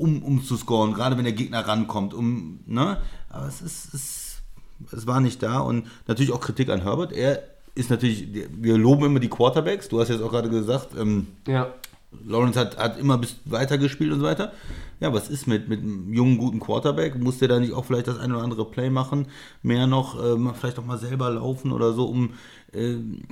Um, 0.00 0.22
um 0.22 0.42
zu 0.42 0.56
scoren, 0.56 0.94
gerade 0.94 1.16
wenn 1.18 1.24
der 1.24 1.34
Gegner 1.34 1.60
rankommt, 1.68 2.14
um, 2.14 2.60
ne? 2.66 2.96
Aber 3.28 3.46
es 3.46 3.60
ist, 3.60 3.92
es, 3.92 4.42
es 4.92 5.06
war 5.06 5.20
nicht 5.20 5.42
da 5.42 5.60
und 5.60 5.86
natürlich 6.06 6.32
auch 6.32 6.40
Kritik 6.40 6.70
an 6.70 6.82
Herbert. 6.82 7.12
Er 7.12 7.42
ist 7.74 7.90
natürlich, 7.90 8.26
wir 8.50 8.78
loben 8.78 9.04
immer 9.04 9.20
die 9.20 9.28
Quarterbacks, 9.28 9.88
du 9.88 10.00
hast 10.00 10.08
jetzt 10.08 10.22
auch 10.22 10.30
gerade 10.30 10.48
gesagt, 10.48 10.88
ähm, 10.98 11.26
ja. 11.46 11.72
Lawrence 12.24 12.58
hat, 12.58 12.78
hat 12.78 12.98
immer 12.98 13.18
bis 13.18 13.36
weiter 13.44 13.78
gespielt 13.78 14.12
und 14.12 14.20
so 14.20 14.24
weiter. 14.24 14.52
Ja, 15.00 15.12
was 15.12 15.28
ist 15.28 15.46
mit, 15.46 15.68
mit 15.68 15.80
einem 15.80 16.12
jungen, 16.12 16.38
guten 16.38 16.60
Quarterback? 16.60 17.18
Muss 17.18 17.38
der 17.38 17.48
da 17.48 17.60
nicht 17.60 17.72
auch 17.72 17.84
vielleicht 17.84 18.08
das 18.08 18.18
eine 18.18 18.34
oder 18.34 18.42
andere 18.42 18.64
Play 18.64 18.90
machen? 18.90 19.26
Mehr 19.62 19.86
noch, 19.86 20.22
ähm, 20.22 20.52
vielleicht 20.58 20.78
auch 20.78 20.84
mal 20.84 20.98
selber 20.98 21.30
laufen 21.30 21.72
oder 21.72 21.92
so, 21.92 22.06
um 22.06 22.30
ähm, 22.72 23.22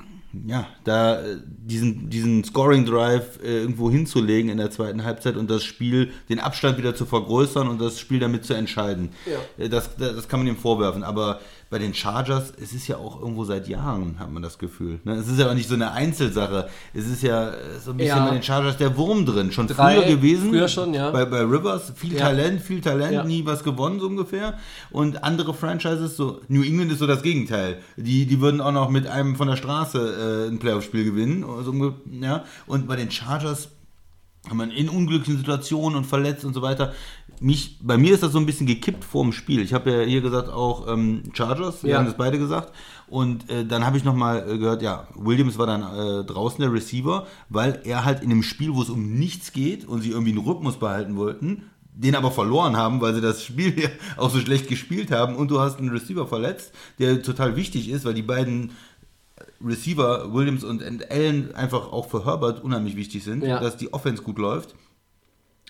ja, 0.46 0.66
da 0.84 1.20
äh, 1.20 1.36
diesen, 1.46 2.10
diesen 2.10 2.44
Scoring-Drive 2.44 3.40
äh, 3.42 3.60
irgendwo 3.60 3.90
hinzulegen 3.90 4.50
in 4.50 4.58
der 4.58 4.70
zweiten 4.70 5.04
Halbzeit 5.04 5.36
und 5.36 5.48
das 5.50 5.64
Spiel, 5.64 6.12
den 6.28 6.38
Abstand 6.38 6.76
wieder 6.76 6.94
zu 6.94 7.06
vergrößern 7.06 7.66
und 7.66 7.80
das 7.80 7.98
Spiel 7.98 8.20
damit 8.20 8.44
zu 8.44 8.54
entscheiden. 8.54 9.10
Ja. 9.24 9.64
Äh, 9.64 9.68
Das, 9.68 9.96
das 9.96 10.28
kann 10.28 10.40
man 10.40 10.46
ihm 10.48 10.56
vorwerfen. 10.56 11.02
Aber 11.02 11.40
bei 11.70 11.78
den 11.78 11.92
Chargers, 11.92 12.52
es 12.62 12.72
ist 12.72 12.88
ja 12.88 12.96
auch 12.96 13.20
irgendwo 13.20 13.44
seit 13.44 13.68
Jahren, 13.68 14.18
hat 14.18 14.30
man 14.32 14.42
das 14.42 14.58
Gefühl. 14.58 15.00
Ne? 15.04 15.14
Es 15.16 15.28
ist 15.28 15.38
ja 15.38 15.50
auch 15.50 15.54
nicht 15.54 15.68
so 15.68 15.74
eine 15.74 15.92
Einzelsache. 15.92 16.68
Es 16.94 17.06
ist 17.06 17.22
ja 17.22 17.50
äh, 17.50 17.78
so 17.84 17.90
ein 17.90 17.98
bisschen 17.98 18.16
Ja. 18.16 18.24
bei 18.26 18.32
den 18.32 18.42
Chargers 18.42 18.78
der 18.78 18.96
Wurm 18.96 19.26
drin. 19.26 19.52
Schon 19.52 19.66
Drei, 19.66 19.96
früher 19.96 20.06
gewesen. 20.16 20.48
früher 20.48 20.68
schon, 20.68 20.94
ja. 20.94 21.10
Bei, 21.10 21.26
bei 21.26 21.40
Rivers 21.42 21.92
viel 21.94 22.14
Ja. 22.14 22.20
Talent, 22.20 22.62
viel 22.62 22.80
Talent, 22.80 23.12
Ja. 23.12 23.24
nie 23.24 23.44
was 23.44 23.62
gewonnen, 23.64 24.00
so 24.00 24.06
ungefähr. 24.06 24.58
Und 24.90 25.22
andere 25.24 25.52
Franchises, 25.52 26.16
so 26.16 26.40
New 26.48 26.62
England 26.62 26.90
ist 26.92 27.00
so 27.00 27.06
das 27.06 27.22
Gegenteil. 27.22 27.78
Die, 27.98 28.24
die 28.24 28.40
würden 28.40 28.60
auch 28.62 28.72
noch 28.72 28.88
mit 28.88 29.06
einem 29.06 29.36
von 29.36 29.48
der 29.48 29.56
Straße 29.56 30.46
äh, 30.46 30.50
ein 30.50 30.58
Playoff-Spiel 30.58 31.04
gewinnen. 31.04 31.44
So, 31.64 31.94
ja. 32.20 32.44
Und 32.66 32.86
bei 32.88 32.96
den 32.96 33.10
Chargers 33.10 33.68
man 34.50 34.70
in 34.70 34.88
unglücklichen 34.88 35.36
Situationen 35.36 35.98
und 35.98 36.04
verletzt 36.04 36.44
und 36.46 36.54
so 36.54 36.62
weiter. 36.62 36.94
Mich, 37.40 37.78
bei 37.82 37.96
mir 37.96 38.14
ist 38.14 38.22
das 38.22 38.32
so 38.32 38.38
ein 38.38 38.46
bisschen 38.46 38.66
gekippt 38.66 39.04
vor 39.04 39.22
dem 39.22 39.32
Spiel. 39.32 39.60
Ich 39.60 39.72
habe 39.72 39.90
ja 39.92 40.00
hier 40.02 40.20
gesagt 40.20 40.48
auch 40.48 40.88
ähm, 40.88 41.22
Chargers, 41.32 41.82
wir 41.84 41.90
Ja. 41.92 41.98
haben 41.98 42.06
das 42.06 42.16
beide 42.16 42.38
gesagt. 42.38 42.72
Und 43.08 43.48
äh, 43.50 43.64
dann 43.64 43.86
habe 43.86 43.96
ich 43.96 44.04
nochmal 44.04 44.44
äh, 44.50 44.58
gehört, 44.58 44.82
ja, 44.82 45.06
Williams 45.14 45.56
war 45.58 45.66
dann 45.66 45.82
äh, 45.82 46.24
draußen 46.24 46.60
der 46.60 46.72
Receiver, 46.72 47.26
weil 47.48 47.80
er 47.84 48.04
halt 48.04 48.22
in 48.22 48.30
einem 48.30 48.42
Spiel, 48.42 48.74
wo 48.74 48.82
es 48.82 48.90
um 48.90 49.14
nichts 49.18 49.52
geht 49.52 49.86
und 49.86 50.02
sie 50.02 50.10
irgendwie 50.10 50.32
einen 50.32 50.40
Rhythmus 50.46 50.76
behalten 50.78 51.16
wollten, 51.16 51.62
den 51.94 52.14
aber 52.14 52.30
verloren 52.30 52.76
haben, 52.76 53.00
weil 53.00 53.14
sie 53.14 53.20
das 53.20 53.42
Spiel 53.44 53.78
ja 53.80 53.88
auch 54.16 54.30
so 54.30 54.38
schlecht 54.40 54.68
gespielt 54.68 55.10
haben 55.10 55.36
und 55.36 55.50
du 55.50 55.60
hast 55.60 55.78
einen 55.78 55.88
Receiver 55.90 56.26
verletzt, 56.26 56.72
der 56.98 57.22
total 57.22 57.56
wichtig 57.56 57.88
ist, 57.88 58.04
weil 58.04 58.14
die 58.14 58.22
beiden 58.22 58.72
Receiver, 59.64 60.32
Williams 60.32 60.64
und 60.64 60.82
Allen, 61.10 61.54
einfach 61.54 61.92
auch 61.92 62.08
für 62.08 62.24
Herbert 62.24 62.62
unheimlich 62.62 62.96
wichtig 62.96 63.24
sind, 63.24 63.42
Ja. 63.44 63.58
dass 63.60 63.76
die 63.76 63.92
Offense 63.92 64.22
gut 64.22 64.38
läuft. 64.38 64.74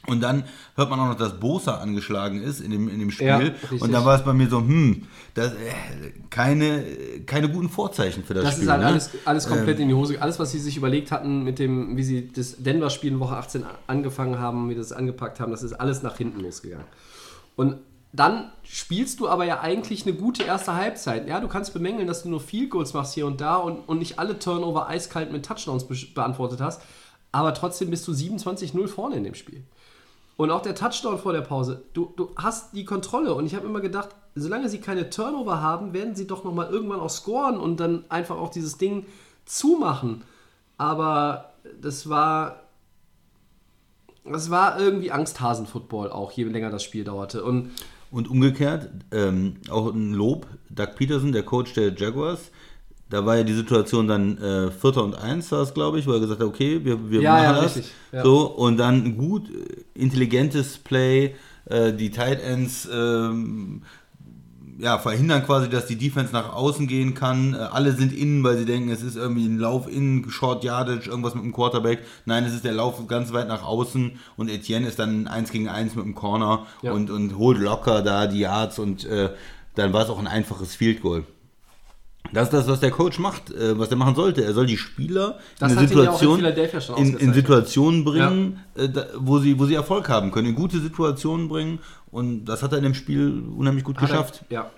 Und 0.07 0.23
dann 0.23 0.45
hört 0.77 0.91
man 0.91 1.01
auch 1.01 1.09
noch, 1.09 1.17
dass 1.17 1.39
Bosa 1.39 1.79
angeschlagen 1.79 2.41
ist 2.41 2.61
in 2.61 2.71
dem, 2.71 2.89
in 2.89 2.99
dem 2.99 3.11
Spiel. 3.11 3.27
Ja, 3.27 3.41
und 3.81 3.93
da 3.93 4.05
war 4.05 4.17
es 4.17 4.25
bei 4.25 4.33
mir 4.33 4.49
so, 4.49 4.59
hm, 4.59 5.07
das, 5.35 5.53
äh, 5.53 5.57
keine, 6.31 6.85
keine 7.27 7.51
guten 7.51 7.69
Vorzeichen 7.69 8.25
für 8.25 8.33
das, 8.33 8.45
Das 8.45 8.53
Spiel. 8.55 8.65
ist 8.65 8.71
halt 8.71 8.81
ne? 8.81 8.87
alles, 8.87 9.11
alles 9.25 9.49
komplett 9.49 9.81
in 9.81 9.89
die 9.89 9.95
Hose. 9.95 10.21
Alles, 10.23 10.39
was 10.39 10.53
sie 10.53 10.61
sich 10.61 10.77
überlegt 10.77 11.11
hatten, 11.11 11.43
mit 11.43 11.59
dem, 11.59 11.97
wie 11.97 12.05
sie 12.05 12.29
das 12.29 12.57
Denver-Spiel 12.59 13.13
in 13.13 13.21
Woche 13.21 13.37
18 13.37 13.65
angefangen 13.87 14.39
haben, 14.39 14.71
wie 14.71 14.75
sie 14.75 14.81
das 14.81 14.93
angepackt 14.93 15.41
haben, 15.41 15.51
das 15.51 15.63
ist 15.63 15.75
alles 15.75 16.03
nach 16.03 16.17
hinten 16.17 16.41
losgegangen. 16.41 16.87
Und 17.57 17.79
dann 18.13 18.51
spielst 18.63 19.21
du 19.21 19.29
aber 19.29 19.45
ja 19.45 19.61
eigentlich 19.61 20.07
eine 20.07 20.17
gute 20.17 20.43
erste 20.45 20.75
Halbzeit. 20.75 21.29
Ja, 21.29 21.41
du 21.41 21.49
kannst 21.49 21.75
bemängeln, 21.75 22.07
dass 22.07 22.23
du 22.23 22.31
nur 22.31 22.41
Field 22.41 22.71
Goals 22.71 22.95
machst 22.95 23.15
hier 23.15 23.27
und 23.27 23.41
da 23.41 23.57
und, 23.57 23.81
und 23.89 23.99
nicht 23.99 24.19
alle 24.19 24.39
Turnover 24.39 24.89
eiskalt 24.89 25.31
mit 25.31 25.45
Touchdowns 25.45 25.85
be 25.87 25.97
beantwortet 26.15 26.61
hast. 26.61 26.81
Aber 27.31 27.53
trotzdem 27.53 27.91
bist 27.91 28.09
du 28.09 28.13
27-0 28.13 28.89
vorne 28.89 29.17
in 29.17 29.25
dem 29.25 29.35
Spiel. 29.35 29.63
Und 30.39 30.53
auch 30.53 30.63
der 30.63 30.77
Touchdown 30.77 31.19
vor 31.19 31.33
der 31.33 31.41
Pause. 31.41 31.83
Du, 31.95 32.13
du 32.17 32.31
hast 32.37 32.73
die 32.73 32.85
Kontrolle. 32.85 33.35
Und 33.35 33.45
ich 33.45 33.57
habe 33.57 33.67
immer 33.67 33.81
gedacht, 33.81 34.11
solange 34.37 34.69
sie 34.69 34.79
keine 34.79 35.11
Turnover 35.11 35.61
haben, 35.61 35.93
werden 35.93 36.15
sie 36.15 36.29
doch 36.29 36.45
nochmal 36.45 36.71
irgendwann 36.71 37.01
auch 37.01 37.11
scoren 37.11 37.59
und 37.59 37.81
dann 37.81 38.05
einfach 38.09 38.37
auch 38.37 38.49
dieses 38.49 38.79
Ding 38.79 39.05
zumachen. 39.45 40.23
Aber 40.77 41.55
das 41.83 42.09
war. 42.09 42.63
Das 44.25 44.49
war 44.49 44.79
irgendwie 44.79 45.11
Angsthasen-Football 45.11 46.13
auch, 46.13 46.31
je 46.31 46.45
länger 46.45 46.71
das 46.71 46.85
Spiel 46.85 47.03
dauerte. 47.03 47.43
Und 47.43 47.73
Und 48.11 48.31
umgekehrt, 48.31 48.91
ähm, 49.11 49.57
auch 49.69 49.93
ein 49.93 50.13
Lob, 50.13 50.47
Doug 50.71 50.95
Peterson, 50.97 51.33
der 51.33 51.43
Coach 51.43 51.75
der 51.75 51.95
Jaguars, 51.95 52.51
da 53.11 53.25
war 53.25 53.37
ja 53.37 53.43
die 53.45 53.55
Situation 53.55 54.07
dann 54.07 54.39
äh, 54.39 54.71
Vierter 54.71 55.03
und 55.03 55.15
Eins, 55.15 55.51
war 55.53 55.63
es, 55.63 55.73
glaube 55.75 55.99
ich, 55.99 56.07
wo 56.07 56.13
er 56.13 56.21
gesagt 56.21 56.41
hat, 56.41 56.47
okay, 56.47 56.85
wir, 56.85 57.11
wir 57.11 57.21
Ja, 57.23 57.33
machen 57.33 57.45
ja, 57.45 57.53
das. 57.55 57.77
richtig, 57.77 57.93
ja. 58.13 58.23
So, 58.23 58.47
und 58.47 58.77
dann 58.77 59.05
ein 59.05 59.17
gut, 59.17 59.49
äh, 59.51 59.85
intelligentes 59.95 60.79
Play, 60.79 61.35
äh, 61.67 61.93
die 61.93 62.11
Tight 62.11 62.43
Ends 62.43 62.89
ähm, 62.93 63.83
ja, 64.81 64.99
verhindern 64.99 65.45
quasi, 65.45 65.69
dass 65.69 65.87
die 65.87 65.97
Defense 65.97 66.33
nach 66.33 66.53
außen 66.55 66.87
gehen 66.87 67.15
kann. 67.15 67.55
Äh, 67.55 67.59
alle 67.59 67.93
sind 67.93 68.13
innen, 68.13 68.45
weil 68.45 68.59
sie 68.59 68.65
denken, 68.65 68.91
es 68.91 69.03
ist 69.03 69.17
irgendwie 69.17 69.47
ein 69.47 69.59
Lauf 69.59 69.89
innen, 69.91 70.31
Short 70.31 70.63
Yardage, 70.63 71.09
irgendwas 71.11 71.35
mit 71.35 71.43
dem 71.43 71.53
Quarterback. 71.53 72.01
Nein, 72.27 72.45
es 72.45 72.55
ist 72.55 72.65
der 72.65 72.73
Lauf 72.75 73.05
ganz 73.09 73.33
weit 73.33 73.49
nach 73.49 73.65
außen 73.65 74.13
und 74.37 74.49
Etienne 74.49 74.87
ist 74.87 74.99
dann 74.99 75.27
eins 75.27 75.51
gegen 75.51 75.69
eins 75.69 75.97
mit 75.97 76.05
dem 76.05 76.15
Corner 76.15 76.67
und, 76.93 77.11
und 77.11 77.37
holt 77.39 77.59
locker 77.59 78.03
da 78.03 78.27
die 78.29 78.41
Yards 78.41 78.79
und 78.79 79.05
äh, 79.07 79.31
dann 79.75 79.93
war 79.93 80.05
es 80.05 80.11
auch 80.11 80.19
ein 80.19 80.27
einfaches 80.29 80.75
Field 80.77 81.03
Goal. 81.03 81.25
Das 82.33 82.45
ist 82.45 82.53
das, 82.53 82.69
was 82.69 82.81
der 82.81 82.91
Coach 82.91 83.19
macht, 83.19 83.51
äh, 83.51 83.79
was 83.79 83.91
er 83.91 83.97
machen 83.97 84.15
sollte. 84.15 84.45
Er 84.45 84.53
soll 84.53 84.67
die 84.67 84.77
Spieler 84.77 85.39
Das 85.59 85.73
in 85.73 85.79
hat 85.79 85.83
ja 85.83 85.83
in 85.83 85.89
Situation, 85.89 86.39
in, 86.39 86.45
in 86.45 86.55
ausgezeichnet. 86.95 87.35
Situationen 87.35 88.05
bringen, 88.05 88.61
äh, 88.75 88.89
da, 88.89 89.07
wo, 89.17 89.39
sie, 89.39 89.59
wo 89.59 89.67
sie 89.67 89.75
Erfolg 89.75 90.09
haben 90.09 90.31
können, 90.31 90.49
in 90.49 90.55
gute 90.55 90.79
Situationen 90.81 91.49
bringen. 91.49 91.79
Und 92.11 92.47
das 92.47 92.63
hat 92.63 92.73
er 92.73 92.79
in 92.79 92.85
dem 92.85 92.95
Spiel 92.95 93.43
unheimlich 93.57 93.85
gut 93.85 93.99
geschafft. 93.99 94.45
Ja. 94.51 94.71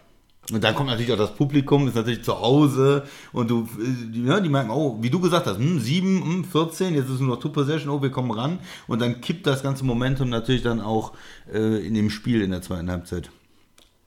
Und 0.52 0.64
dann 0.64 0.74
kommt 0.74 0.88
natürlich 0.88 1.12
auch 1.12 1.18
das 1.18 1.34
Publikum, 1.34 1.86
ist 1.86 1.94
natürlich 1.94 2.24
zu 2.24 2.38
Hause 2.40 3.04
und 3.32 3.50
du, 3.50 3.68
äh, 3.78 4.12
die, 4.12 4.24
ja, 4.24 4.40
die 4.40 4.48
merken, 4.48 4.70
oh, 4.70 4.98
wie 5.00 5.10
du 5.10 5.20
gesagt 5.20 5.46
hast, 5.46 5.58
hm, 5.58 5.78
7, 5.78 6.24
hm, 6.24 6.44
14, 6.44 6.94
jetzt 6.94 7.08
ist 7.08 7.20
nur 7.20 7.36
noch 7.36 7.40
Two 7.40 7.50
Possession, 7.50 7.90
oh, 7.90 8.02
wir 8.02 8.10
kommen 8.10 8.30
ran. 8.32 8.58
Und 8.88 9.00
dann 9.00 9.20
kippt 9.20 9.46
das 9.46 9.62
ganze 9.62 9.84
Momentum 9.84 10.28
natürlich 10.28 10.62
dann 10.62 10.80
auch 10.80 11.12
äh, 11.52 11.86
in 11.86 11.94
dem 11.94 12.10
Spiel 12.10 12.42
in 12.42 12.50
der 12.50 12.62
zweiten 12.62 12.90
Halbzeit. 12.90 13.30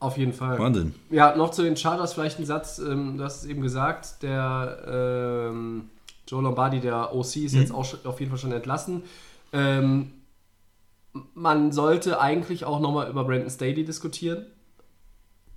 Auf 0.04 0.18
jeden 0.18 0.34
Fall. 0.34 0.60
Wahnsinn. 0.60 0.94
Ja, 1.10 1.34
noch 1.36 1.52
zu 1.52 1.64
den 1.64 1.78
Chargers 1.78 2.14
vielleicht 2.14 2.38
ein 2.38 2.46
Satz. 2.46 2.78
Ähm, 2.78 3.18
du 3.18 3.24
hast 3.24 3.44
es 3.44 3.50
eben 3.50 3.62
gesagt, 3.62 4.22
der 4.22 5.50
ähm, 5.50 5.90
Joe 6.28 6.44
Lombardi, 6.44 6.82
der 6.82 7.16
OC, 7.16 7.38
ist 7.38 7.54
jetzt 7.54 7.74
auch 7.74 7.86
auf 8.04 8.20
jeden 8.20 8.30
Fall 8.30 8.38
schon 8.40 8.52
entlassen. 8.52 9.04
Ähm, 9.54 10.12
man 11.36 11.72
sollte 11.72 12.20
eigentlich 12.20 12.66
auch 12.66 12.82
nochmal 12.82 13.10
über 13.10 13.24
Brandon 13.24 13.50
Staley 13.50 13.86
diskutieren. 13.86 14.46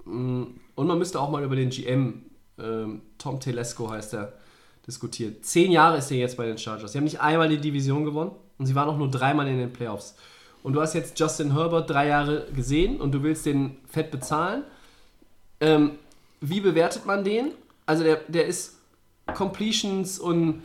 Mm, 0.04 0.44
Und 0.76 0.86
man 0.86 0.98
müsste 0.98 1.18
auch 1.18 1.30
mal 1.30 1.42
über 1.42 1.56
den 1.56 1.70
GM, 1.70 2.22
ähm, 2.58 3.02
Tom 3.18 3.40
Telesco 3.40 3.90
heißt 3.90 4.14
er, 4.14 4.32
diskutieren. 4.86 5.36
Zehn 5.42 5.72
Jahre 5.72 5.98
ist 5.98 6.10
er 6.12 6.18
jetzt 6.18 6.36
bei 6.36 6.46
den 6.46 6.56
Chargers. 6.58 6.92
Sie 6.92 6.98
haben 6.98 7.04
nicht 7.04 7.20
einmal 7.20 7.48
die 7.48 7.58
Division 7.58 8.04
gewonnen 8.04 8.30
und 8.58 8.66
sie 8.66 8.76
waren 8.76 8.88
auch 8.88 8.96
nur 8.96 9.10
dreimal 9.10 9.48
in 9.48 9.58
den 9.58 9.72
Playoffs. 9.72 10.14
Und 10.66 10.72
du 10.72 10.80
hast 10.80 10.94
jetzt 10.94 11.16
Justin 11.20 11.52
Herbert 11.52 11.88
drei 11.88 12.08
Jahre 12.08 12.48
gesehen 12.52 13.00
und 13.00 13.12
du 13.12 13.22
willst 13.22 13.46
den 13.46 13.76
fett 13.88 14.10
bezahlen. 14.10 14.64
Ähm, 15.60 15.92
wie 16.40 16.60
bewertet 16.60 17.06
man 17.06 17.22
den? 17.22 17.52
Also 17.86 18.02
der, 18.02 18.16
der 18.26 18.46
ist 18.46 18.74
Completions 19.32 20.18
und, 20.18 20.64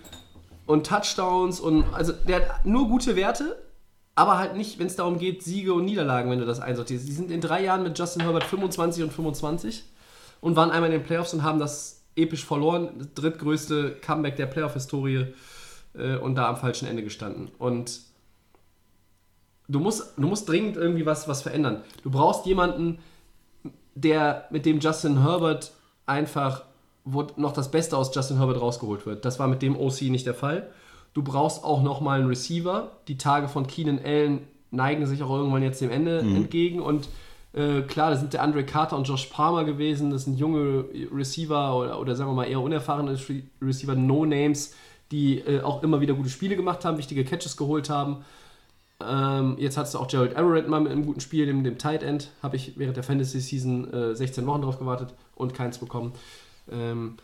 und 0.65 0.87
Touchdowns 0.87 1.59
und 1.59 1.85
also 1.93 2.13
der 2.13 2.37
hat 2.37 2.65
nur 2.65 2.87
gute 2.87 3.15
Werte, 3.15 3.61
aber 4.15 4.39
halt 4.39 4.55
nicht, 4.55 4.79
wenn 4.79 4.87
es 4.87 4.95
darum 4.95 5.19
geht, 5.19 5.43
Siege 5.43 5.71
und 5.71 5.85
Niederlagen, 5.85 6.31
wenn 6.31 6.39
du 6.39 6.47
das 6.47 6.61
einsortierst. 6.61 7.07
Die 7.07 7.13
sind 7.13 7.29
in 7.29 7.39
drei 7.39 7.63
Jahren 7.63 7.83
mit 7.83 7.99
Justin 7.99 8.23
Herbert 8.23 8.45
25 8.45 9.03
und 9.03 9.13
25 9.13 9.83
und 10.39 10.55
waren 10.55 10.71
einmal 10.71 10.91
in 10.91 10.97
den 10.97 11.05
Playoffs 11.05 11.31
und 11.35 11.43
haben 11.43 11.59
das 11.59 12.01
episch 12.15 12.43
verloren. 12.43 13.07
Drittgrößte 13.13 13.97
Comeback 14.01 14.35
der 14.35 14.47
Playoff-Historie 14.47 15.27
äh, 15.93 16.15
und 16.15 16.33
da 16.33 16.49
am 16.49 16.57
falschen 16.57 16.87
Ende 16.87 17.03
gestanden. 17.03 17.51
Und 17.59 18.09
du 19.71 19.79
musst, 19.79 20.13
du 20.17 20.27
musst 20.27 20.47
dringend 20.49 20.77
irgendwie 20.77 21.05
was, 21.05 21.27
was 21.27 21.41
verändern. 21.41 21.81
Du 22.03 22.11
brauchst 22.11 22.45
jemanden, 22.45 22.99
der 23.95 24.45
mit 24.51 24.65
dem 24.65 24.79
Justin 24.79 25.21
Herbert 25.23 25.71
einfach, 26.05 26.63
wo 27.03 27.25
noch 27.35 27.51
das 27.53 27.71
Beste 27.71 27.97
aus 27.97 28.13
Justin 28.15 28.37
Herbert 28.37 28.61
rausgeholt 28.61 29.05
wird. 29.05 29.25
Das 29.25 29.39
war 29.39 29.47
mit 29.47 29.61
dem 29.61 29.75
OC 29.77 30.03
nicht 30.03 30.25
der 30.25 30.33
Fall. 30.33 30.69
Du 31.13 31.23
brauchst 31.23 31.63
auch 31.63 31.81
nochmal 31.83 32.19
einen 32.19 32.29
Receiver. 32.29 32.91
Die 33.07 33.17
Tage 33.17 33.47
von 33.47 33.67
Keenan 33.67 33.99
Allen 34.03 34.41
neigen 34.71 35.05
sich 35.05 35.21
auch 35.23 35.29
irgendwann 35.35 35.63
jetzt 35.63 35.81
dem 35.81 35.91
Ende 35.91 36.19
entgegen. 36.19 36.79
Und 36.81 37.09
äh, 37.53 37.81
klar, 37.81 38.11
das 38.11 38.21
sind 38.21 38.31
der 38.31 38.41
Andre 38.43 38.63
Carter 38.65 38.95
und 38.95 39.07
Josh 39.07 39.25
Palmer 39.25 39.65
gewesen. 39.65 40.09
Das 40.11 40.23
sind 40.23 40.39
junge 40.39 40.85
Receiver 41.13 41.75
oder, 41.77 41.99
oder 41.99 42.15
sagen 42.15 42.29
wir 42.29 42.35
mal 42.35 42.45
eher 42.45 42.61
unerfahrene 42.61 43.11
Re- 43.11 43.43
Receiver, 43.61 43.93
No-Names, 43.95 44.73
die 45.11 45.39
äh, 45.39 45.61
auch 45.61 45.83
immer 45.83 45.99
wieder 45.99 46.13
gute 46.13 46.29
Spiele 46.29 46.55
gemacht 46.55 46.85
haben, 46.85 46.97
wichtige 46.97 47.25
Catches 47.25 47.57
geholt 47.57 47.89
haben. 47.89 48.23
Ähm, 49.07 49.55
jetzt 49.57 49.77
hast 49.77 49.93
du 49.93 49.99
auch 49.99 50.07
Gerald 50.07 50.35
Everett 50.35 50.67
mal 50.67 50.79
mit 50.79 50.91
einem 50.91 51.05
guten 51.05 51.19
Spiel, 51.19 51.45
dem, 51.45 51.63
dem 51.63 51.77
Tight 51.77 52.03
End. 52.03 52.29
Habe 52.41 52.55
ich 52.55 52.77
während 52.77 52.97
der 52.97 53.03
Fantasy 53.03 53.39
Season 53.39 53.91
äh, 53.93 54.15
16 54.15 54.45
Wochen 54.47 54.61
drauf 54.61 54.79
gewartet 54.79 55.13
und 55.35 55.53
keins 55.53 55.77
bekommen. 55.77 56.13
Ähm, 56.71 57.17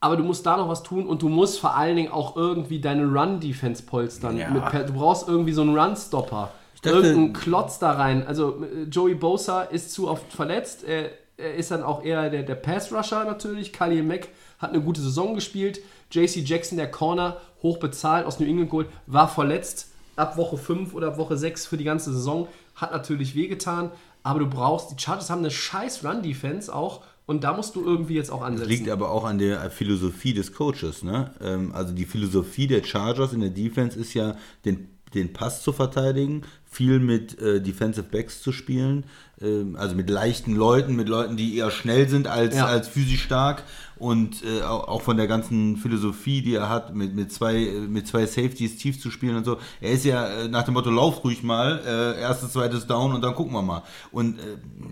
aber 0.00 0.16
du 0.16 0.24
musst 0.24 0.44
da 0.46 0.56
noch 0.56 0.68
was 0.68 0.82
tun 0.82 1.06
und 1.06 1.22
du 1.22 1.28
musst 1.28 1.58
vor 1.58 1.74
allen 1.74 1.96
Dingen 1.96 2.12
auch 2.12 2.36
irgendwie 2.36 2.80
deine 2.80 3.04
Run-Defense 3.04 3.82
polstern. 3.82 4.36
Ja. 4.36 4.50
Mit, 4.50 4.62
du 4.88 4.92
brauchst 4.92 5.28
irgendwie 5.28 5.52
so 5.52 5.62
einen 5.62 5.76
Run-Stopper. 5.76 6.52
Irgendeinen 6.84 7.32
Klotz 7.32 7.78
da 7.80 7.92
rein. 7.92 8.24
Also 8.26 8.62
äh, 8.62 8.84
Joey 8.84 9.14
Bosa 9.14 9.62
ist 9.62 9.92
zu 9.92 10.08
oft 10.08 10.32
verletzt. 10.32 10.84
Er, 10.84 11.10
er 11.36 11.54
ist 11.54 11.70
dann 11.70 11.82
auch 11.82 12.04
eher 12.04 12.30
der, 12.30 12.42
der 12.42 12.54
Pass-Rusher 12.54 13.24
natürlich. 13.24 13.72
Khalil 13.72 14.04
Mack 14.04 14.28
hat 14.58 14.70
eine 14.70 14.80
gute 14.80 15.00
Saison 15.00 15.34
gespielt. 15.34 15.80
JC 16.12 16.44
Jackson, 16.44 16.78
der 16.78 16.90
Corner, 16.90 17.38
hoch 17.62 17.78
bezahlt 17.78 18.26
aus 18.26 18.38
New 18.38 18.46
England 18.46 18.70
geholt, 18.70 18.88
war 19.06 19.28
verletzt 19.28 19.90
ab 20.16 20.36
Woche 20.36 20.56
5 20.56 20.94
oder 20.94 21.08
ab 21.08 21.18
Woche 21.18 21.36
6 21.36 21.66
für 21.66 21.76
die 21.76 21.84
ganze 21.84 22.12
Saison. 22.12 22.48
Hat 22.74 22.92
natürlich 22.92 23.34
wehgetan. 23.34 23.90
Aber 24.22 24.40
du 24.40 24.46
brauchst, 24.46 24.90
die 24.90 25.00
Chargers 25.00 25.30
haben 25.30 25.38
eine 25.38 25.50
scheiß 25.50 26.04
Run-Defense 26.04 26.74
auch. 26.74 27.02
Und 27.26 27.42
da 27.42 27.52
musst 27.54 27.74
du 27.74 27.84
irgendwie 27.84 28.14
jetzt 28.14 28.30
auch 28.30 28.42
ansetzen. 28.42 28.68
Liegt 28.68 28.88
aber 28.88 29.10
auch 29.10 29.24
an 29.24 29.38
der 29.38 29.68
Philosophie 29.70 30.32
des 30.32 30.52
Coaches. 30.52 31.02
Ne? 31.02 31.32
Ähm, 31.40 31.72
Also 31.74 31.92
die 31.92 32.04
Philosophie 32.04 32.66
der 32.66 32.84
Chargers 32.84 33.32
in 33.32 33.40
der 33.40 33.50
Defense 33.50 33.98
ist 33.98 34.14
ja, 34.14 34.36
den, 34.64 34.95
den 35.14 35.32
Pass 35.32 35.62
zu 35.62 35.72
verteidigen, 35.72 36.42
viel 36.70 36.98
mit 36.98 37.40
äh, 37.40 37.60
Defensive 37.62 38.06
Backs 38.10 38.42
zu 38.42 38.52
spielen, 38.52 39.04
ähm, 39.40 39.76
also 39.78 39.94
mit 39.94 40.10
leichten 40.10 40.54
Leuten, 40.54 40.94
mit 40.94 41.08
Leuten, 41.08 41.36
die 41.36 41.56
eher 41.56 41.70
schnell 41.70 42.08
sind 42.08 42.26
als, 42.26 42.54
Ja. 42.56 42.66
als 42.66 42.88
physisch 42.88 43.22
stark 43.22 43.62
und 43.98 44.42
äh, 44.44 44.62
auch 44.62 44.88
auch 44.88 45.00
von 45.02 45.16
der 45.16 45.26
ganzen 45.26 45.78
Philosophie, 45.78 46.42
die 46.42 46.54
er 46.54 46.68
hat, 46.68 46.94
mit, 46.94 47.14
mit, 47.14 47.32
zwei, 47.32 47.54
äh, 47.56 47.80
mit 47.88 48.06
zwei 48.06 48.26
Safeties 48.26 48.76
tief 48.76 49.00
zu 49.00 49.10
spielen 49.10 49.36
und 49.36 49.44
so. 49.44 49.56
Er 49.80 49.92
ist 49.92 50.04
ja 50.04 50.26
äh, 50.26 50.48
nach 50.48 50.64
dem 50.64 50.74
Motto, 50.74 50.90
lauf 50.90 51.24
ruhig 51.24 51.42
mal, 51.42 51.80
äh, 51.86 52.20
erstes, 52.20 52.52
zweites 52.52 52.86
Down 52.86 53.12
und 53.14 53.22
dann 53.22 53.34
gucken 53.34 53.54
wir 53.54 53.62
mal. 53.62 53.82
Und 54.12 54.38
äh, 54.38 54.42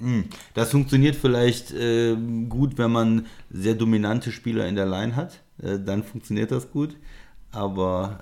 mh, 0.00 0.24
das 0.54 0.70
funktioniert 0.70 1.16
vielleicht 1.16 1.72
äh, 1.72 2.16
gut, 2.48 2.78
wenn 2.78 2.92
man 2.92 3.26
sehr 3.50 3.74
dominante 3.74 4.32
Spieler 4.32 4.66
in 4.68 4.76
der 4.76 4.86
Line 4.86 5.16
hat. 5.16 5.40
Äh, 5.62 5.78
dann 5.84 6.02
funktioniert 6.02 6.50
das 6.50 6.70
gut. 6.70 6.96
Aber 7.52 8.18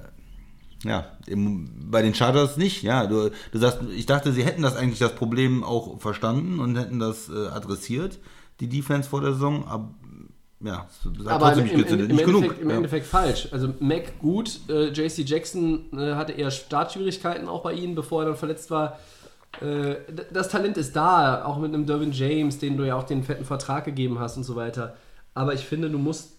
Ja, 0.85 1.07
im, 1.27 1.91
bei 1.91 2.03
den 2.03 2.15
Chargers 2.15 2.57
nicht, 2.57 2.83
ja. 2.83 3.07
Du, 3.07 3.31
du 3.53 3.59
sagst, 3.59 3.79
ich 3.95 4.07
dachte, 4.07 4.33
sie 4.33 4.45
hätten 4.45 4.63
das 4.63 4.77
eigentlich 4.77 4.99
das 4.99 5.15
Problem 5.15 5.63
auch 5.63 6.01
verstanden 6.01 6.59
und 6.59 6.77
hätten 6.77 6.99
das 6.99 7.29
äh, 7.29 7.49
adressiert, 7.49 8.19
die 8.61 8.69
Defense 8.69 9.09
vor 9.09 9.21
der 9.21 9.33
Saison, 9.33 9.67
aber 9.67 9.95
ja, 10.65 10.87
Aber 11.27 11.47
trotzdem 11.47 11.67
im, 11.67 11.77
nicht 11.77 11.91
im, 11.91 11.99
im, 11.99 12.11
im, 12.11 12.17
nicht 12.17 12.25
genug. 12.25 12.43
Endeffekt, 12.43 12.63
im 12.63 12.71
ja. 12.71 12.77
Endeffekt 12.77 13.07
falsch. 13.07 13.49
Also 13.51 13.75
Mac 13.81 14.19
gut, 14.21 14.61
äh, 14.69 14.91
JC 14.91 15.29
Jackson 15.29 15.87
äh, 15.93 16.15
hatte 16.15 16.33
eher 16.33 16.51
Startschwierigkeiten 16.51 17.49
auch 17.49 17.63
bei 17.63 17.73
ihnen, 17.73 17.95
bevor 17.95 18.23
er 18.23 18.27
dann 18.27 18.37
verletzt 18.37 18.71
war. 18.71 18.99
Äh, 19.61 19.97
das 20.33 20.49
Talent 20.49 20.77
ist 20.77 20.95
da, 20.95 21.45
auch 21.45 21.59
mit 21.59 21.75
einem 21.75 21.87
Derwin 21.87 22.13
James, 22.13 22.59
den 22.59 22.77
du 22.77 22.85
ja 22.87 22.95
auch 22.95 23.03
den 23.03 23.25
fetten 23.25 23.45
Vertrag 23.45 23.85
gegeben 23.85 24.21
hast 24.21 24.37
und 24.37 24.45
so 24.45 24.55
weiter. 24.55 24.95
Aber 25.35 25.53
ich 25.55 25.65
finde, 25.65 25.91
du 25.91 25.99
musst 25.99 26.32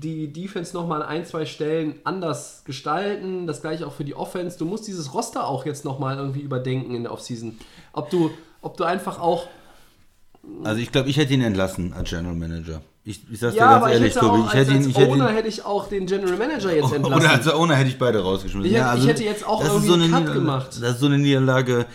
die 0.00 0.32
Defense 0.32 0.74
nochmal 0.74 1.02
an 1.02 1.08
ein, 1.08 1.26
zwei 1.26 1.44
Stellen 1.44 1.96
anders 2.04 2.62
gestalten. 2.64 3.46
Das 3.46 3.60
gleiche 3.60 3.86
auch 3.86 3.92
für 3.92 4.04
die 4.04 4.14
Offense. 4.14 4.58
Du 4.58 4.64
musst 4.64 4.86
dieses 4.86 5.12
Roster 5.14 5.46
auch 5.46 5.66
jetzt 5.66 5.84
nochmal 5.84 6.16
irgendwie 6.16 6.40
überdenken 6.40 6.94
in 6.94 7.02
der 7.02 7.12
Offseason. 7.12 7.58
Ob 7.92 8.08
du, 8.10 8.30
ob 8.62 8.76
du 8.76 8.84
einfach 8.84 9.20
auch 9.20 9.46
Also 10.64 10.80
ich 10.80 10.90
glaube, 10.92 11.08
ich 11.10 11.16
hätte 11.18 11.34
ihn 11.34 11.42
entlassen 11.42 11.92
als 11.92 12.08
General 12.10 12.34
Manager. 12.34 12.80
Ich, 13.04 13.20
ich 13.32 13.40
sag's 13.40 13.54
Ja, 13.56 13.78
dir 13.78 13.80
ganz 13.80 13.92
ehrlich, 13.94 14.14
Tobi. 14.14 14.26
auch 14.26 14.38
Ich 14.38 14.44
als, 14.44 14.54
hätte 14.54 14.70
ihn, 14.70 14.76
als 14.78 14.86
ich 14.86 14.96
hätte 14.96 15.10
Owner 15.12 15.30
ihn, 15.30 15.34
hätte 15.36 15.48
ich 15.48 15.64
auch 15.64 15.88
den 15.88 16.06
General 16.06 16.36
Manager 16.36 16.72
jetzt 16.74 16.92
entlassen. 16.94 17.20
Oder 17.24 17.30
als 17.32 17.48
Owner 17.52 17.74
hätte 17.74 17.90
ich 17.90 17.98
beide 17.98 18.20
rausgeschmissen. 18.22 18.70
Ich 18.70 18.76
hätte- 18.76 18.86
ja, 18.86 18.94
ich 18.96 19.06
hätte 19.06 19.24
jetzt 19.24 19.46
auch 19.46 19.62
irgendwie 19.64 19.92
einen 19.92 20.14
eine 20.14 20.24
Cut 20.24 20.34
gemacht. 20.34 20.68
Das 20.80 20.92
ist 20.92 21.00
so 21.00 21.06
eine 21.06 21.18
Niederlage. 21.18 21.86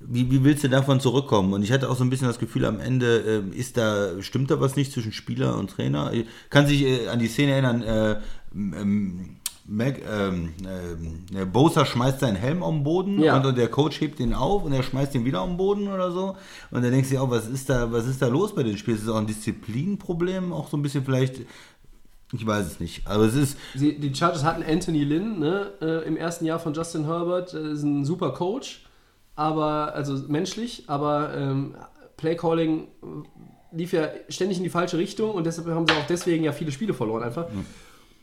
Wie, 0.00 0.30
wie 0.30 0.44
willst 0.44 0.62
du 0.62 0.68
davon 0.68 1.00
zurückkommen? 1.00 1.52
Und 1.52 1.62
ich 1.62 1.72
hatte 1.72 1.90
auch 1.90 1.96
so 1.96 2.04
ein 2.04 2.10
bisschen 2.10 2.28
das 2.28 2.38
Gefühl, 2.38 2.64
am 2.64 2.78
Ende 2.78 3.18
ähm, 3.18 3.52
ist 3.52 3.76
da, 3.76 4.22
stimmt 4.22 4.50
da 4.50 4.60
was 4.60 4.76
nicht 4.76 4.92
zwischen 4.92 5.12
Spieler 5.12 5.56
und 5.58 5.70
Trainer? 5.70 6.12
Ich 6.12 6.26
kann 6.50 6.66
sich 6.66 6.82
äh, 6.82 7.08
an 7.08 7.18
die 7.18 7.26
Szene 7.26 7.52
erinnern, 7.52 7.82
äh, 7.82 8.16
ähm, 8.54 9.36
Mac, 9.70 10.00
ähm, 10.08 10.54
ähm, 10.64 11.26
der 11.30 11.44
Bosa 11.44 11.84
schmeißt 11.84 12.20
seinen 12.20 12.36
Helm 12.36 12.62
auf 12.62 12.72
den 12.72 12.84
Boden 12.84 13.20
Ja. 13.22 13.36
und, 13.36 13.44
und 13.44 13.58
der 13.58 13.68
Coach 13.68 14.00
hebt 14.00 14.18
ihn 14.18 14.32
auf 14.32 14.64
und 14.64 14.72
er 14.72 14.82
schmeißt 14.82 15.14
ihn 15.14 15.26
wieder 15.26 15.42
auf 15.42 15.48
den 15.48 15.58
Boden 15.58 15.88
oder 15.88 16.10
so. 16.10 16.36
Und 16.70 16.82
dann 16.82 16.90
denkst 16.90 17.10
du 17.10 17.16
dir 17.16 17.22
auch, 17.22 17.30
was 17.30 17.46
ist 17.48 17.68
da, 17.68 17.92
was 17.92 18.06
ist 18.06 18.22
da 18.22 18.28
los 18.28 18.54
bei 18.54 18.62
den 18.62 18.78
Spielen? 18.78 18.96
Ist 18.96 19.02
es 19.02 19.08
auch 19.10 19.16
ein 19.18 19.26
Disziplinproblem? 19.26 20.52
Auch 20.54 20.68
so 20.70 20.76
ein 20.78 20.82
bisschen 20.82 21.04
vielleicht, 21.04 21.40
ich 22.32 22.46
weiß 22.46 22.66
es 22.66 22.80
nicht. 22.80 23.06
Aber 23.06 23.24
es 23.24 23.34
ist, 23.34 23.58
Sie, 23.74 23.98
die 23.98 24.14
Chargers 24.14 24.42
hatten 24.44 24.62
Anthony 24.62 25.04
Lynn 25.04 25.38
ne, 25.38 25.72
äh, 25.82 26.06
im 26.06 26.16
ersten 26.16 26.46
Jahr 26.46 26.60
von 26.60 26.72
Justin 26.72 27.04
Herbert. 27.04 27.52
Das 27.52 27.62
ist 27.62 27.82
ein 27.82 28.06
super 28.06 28.30
Coach, 28.32 28.84
aber 29.38 29.94
also 29.94 30.16
menschlich, 30.26 30.82
aber 30.88 31.32
ähm, 31.36 31.76
Playcalling 32.16 32.88
lief 33.70 33.92
ja 33.92 34.08
ständig 34.28 34.58
in 34.58 34.64
die 34.64 34.70
falsche 34.70 34.98
Richtung 34.98 35.30
und 35.30 35.46
deshalb 35.46 35.68
haben 35.68 35.86
sie 35.86 35.92
auch 35.94 36.06
deswegen 36.08 36.42
ja 36.42 36.50
viele 36.52 36.72
Spiele 36.72 36.92
verloren 36.92 37.22
einfach. 37.22 37.46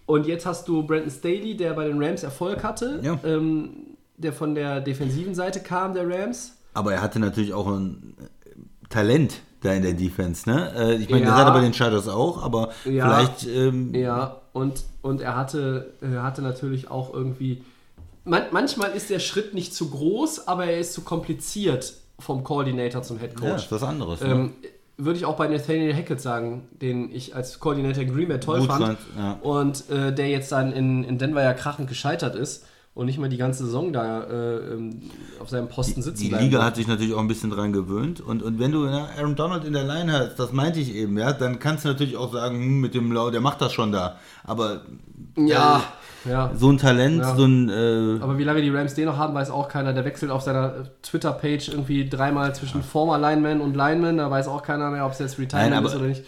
Und 0.06 0.28
jetzt 0.28 0.46
hast 0.46 0.68
du 0.68 0.84
Brandon 0.84 1.10
Staley, 1.10 1.56
der 1.56 1.74
bei 1.74 1.88
den 1.88 2.04
Rams 2.04 2.24
Erfolg 2.24 2.64
hatte, 2.66 3.00
Ja. 3.02 3.18
ähm, 3.24 3.96
der 4.18 4.34
von 4.34 4.56
der 4.56 4.82
defensiven 4.82 5.34
Seite 5.34 5.62
kam, 5.62 5.94
der 5.94 6.08
Rams. 6.08 6.58
Aber 6.74 6.94
er 6.94 7.02
hatte 7.02 7.20
natürlich 7.20 7.54
auch 7.54 7.68
ein 7.68 8.16
äh, 8.20 8.88
Talent 8.90 9.40
da 9.62 9.72
in 9.74 9.84
der 9.84 9.94
Defense, 9.94 10.48
ne? 10.50 10.74
Äh, 10.76 10.96
Ich 10.96 11.10
meine, 11.10 11.24
Ja. 11.24 11.32
das 11.32 11.40
hat 11.40 11.48
er 11.48 11.54
bei 11.54 11.62
den 11.62 11.74
Chargers 11.74 12.10
auch, 12.10 12.44
aber 12.44 12.72
Ja. 12.84 13.08
vielleicht. 13.24 13.48
Ähm, 13.48 13.96
Ja, 13.96 14.42
und, 14.52 14.84
und 15.02 15.22
er 15.22 15.36
hatte, 15.38 15.94
er 16.02 16.24
hatte 16.24 16.42
natürlich 16.42 16.92
auch 16.92 17.14
irgendwie. 17.14 17.64
Man, 18.26 18.44
manchmal 18.52 18.92
ist 18.92 19.10
der 19.10 19.20
Schritt 19.20 19.54
nicht 19.54 19.74
zu 19.74 19.90
groß, 19.90 20.48
aber 20.48 20.66
er 20.66 20.80
ist 20.80 20.94
zu 20.94 21.02
kompliziert 21.02 21.94
vom 22.20 22.44
Coordinator 22.44 23.04
zum 23.04 23.20
Head 23.20 23.40
ja, 23.40 23.50
Coach. 23.50 23.66
ist 23.66 23.72
was 23.72 23.84
anderes. 23.84 24.22
ne? 24.22 24.28
ähm, 24.28 24.54
würde 24.98 25.18
ich 25.18 25.26
auch 25.26 25.36
bei 25.36 25.48
Nathaniel 25.48 25.94
Hackett 25.94 26.22
sagen, 26.22 26.68
den 26.82 27.14
ich 27.14 27.36
als 27.36 27.60
Coordinator 27.60 28.04
in 28.04 28.14
Green 28.14 28.28
Bay 28.30 28.40
toll 28.40 28.60
Gut 28.60 28.68
fand. 28.68 28.98
ja. 29.18 29.34
Und 29.42 29.90
äh, 29.90 30.14
der 30.14 30.30
jetzt 30.30 30.52
dann 30.52 30.72
in, 30.72 31.04
in 31.04 31.18
Denver 31.18 31.44
ja 31.44 31.54
krachend 31.54 31.90
gescheitert 31.90 32.36
ist 32.36 32.66
und 32.94 33.08
nicht 33.08 33.20
mal 33.20 33.28
die 33.28 33.38
ganze 33.38 33.66
Saison 33.66 33.92
da 33.92 34.24
äh, 34.24 34.74
ähm, 34.74 35.02
auf 35.42 35.50
seinem 35.50 35.68
Posten 35.68 36.02
sitzen 36.02 36.24
Die 36.24 36.30
bleiben 36.30 36.46
Liga 36.46 36.64
hat 36.64 36.78
sich 36.78 36.88
natürlich 36.88 37.14
auch 37.14 37.20
ein 37.20 37.28
bisschen 37.28 37.50
dran 37.50 37.74
gewöhnt. 37.74 38.22
Und, 38.22 38.42
und 38.42 38.58
wenn 38.58 38.72
du 38.72 38.86
ja, 38.86 39.10
Aaron 39.18 39.36
Donald 39.36 39.66
in 39.66 39.74
der 39.74 39.84
Line 39.84 40.14
hast, 40.14 40.38
das 40.38 40.54
meinte 40.54 40.80
ich 40.80 40.96
eben, 40.96 41.18
ja, 41.18 41.34
dann 41.34 41.60
kannst 41.60 41.84
du 41.84 41.90
natürlich 41.90 42.16
auch 42.16 42.32
sagen, 42.32 42.58
hm, 42.58 42.80
mit 42.80 42.96
dem 42.96 43.12
Lau, 43.12 43.32
der 43.32 43.42
macht 43.42 43.60
das 43.60 43.74
schon 43.74 43.92
da. 43.92 44.18
Aber 44.46 44.86
Ja, 45.36 45.84
ja. 46.30 46.52
so 46.56 46.72
ein 46.72 46.78
Talent, 46.78 47.20
Ja. 47.20 47.36
so 47.36 47.46
ein. 47.46 47.70
Äh, 47.70 48.22
Aber 48.22 48.38
wie 48.38 48.44
lange 48.44 48.62
die 48.62 48.70
Rams 48.70 48.94
den 48.94 49.06
noch 49.06 49.18
haben, 49.18 49.34
weiß 49.34 49.50
auch 49.50 49.68
keiner. 49.70 49.94
Der 49.94 50.06
wechselt 50.06 50.32
auf 50.32 50.42
seiner 50.42 50.86
Twitter-Page 51.02 51.70
irgendwie 51.70 52.08
dreimal 52.10 52.54
zwischen 52.56 52.84
Former 52.84 53.18
Lineman 53.18 53.62
und 53.62 53.76
Lineman. 53.76 54.18
Da 54.18 54.30
weiß 54.32 54.48
auch 54.48 54.64
keiner 54.64 54.90
mehr, 54.92 55.06
ob 55.06 55.12
es 55.14 55.20
jetzt 55.20 55.38
Retirement 55.40 55.86
ist 55.88 55.96
oder 55.96 56.06
nicht. 56.08 56.24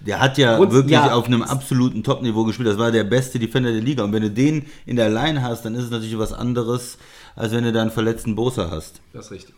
Der 0.00 0.20
hat 0.20 0.38
ja 0.38 0.56
Und- 0.58 0.70
wirklich 0.72 0.92
ja. 0.92 1.12
auf 1.12 1.26
einem 1.26 1.42
absoluten 1.42 2.04
Top-Niveau 2.04 2.44
gespielt. 2.44 2.68
Das 2.68 2.78
war 2.78 2.92
der 2.92 3.04
beste 3.04 3.38
Defender 3.38 3.72
der 3.72 3.80
Liga. 3.80 4.04
Und 4.04 4.12
wenn 4.12 4.22
du 4.22 4.30
den 4.30 4.66
in 4.86 4.94
der 4.96 5.10
Line 5.10 5.42
hast, 5.42 5.64
dann 5.64 5.74
ist 5.74 5.84
es 5.84 5.90
natürlich 5.90 6.16
was 6.18 6.32
anderes, 6.32 6.98
als 7.34 7.52
wenn 7.52 7.64
du 7.64 7.72
da 7.72 7.82
einen 7.82 7.90
verletzten 7.90 8.34
Bosa 8.36 8.70
hast. 8.70 9.00
Das 9.12 9.26
ist 9.26 9.32
richtig. 9.32 9.54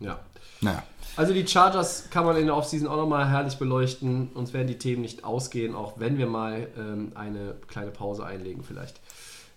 Ja. 0.00 0.18
Naja. 0.60 0.82
Also 1.18 1.34
die 1.34 1.44
Chargers 1.44 2.10
kann 2.10 2.24
man 2.24 2.36
in 2.36 2.46
der 2.46 2.56
Offseason 2.56 2.86
auch 2.86 2.96
nochmal 2.96 3.28
herrlich 3.28 3.58
beleuchten. 3.58 4.30
Uns 4.34 4.52
werden 4.52 4.68
die 4.68 4.78
Themen 4.78 5.02
nicht 5.02 5.24
ausgehen, 5.24 5.74
auch 5.74 5.94
wenn 5.96 6.16
wir 6.16 6.28
mal 6.28 6.68
ähm, 6.78 7.10
eine 7.16 7.56
kleine 7.66 7.90
Pause 7.90 8.24
einlegen 8.24 8.62
vielleicht 8.62 9.00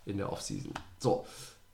in 0.08 0.18
der 0.18 0.34
Offseason. 0.34 0.74
So, 0.98 1.24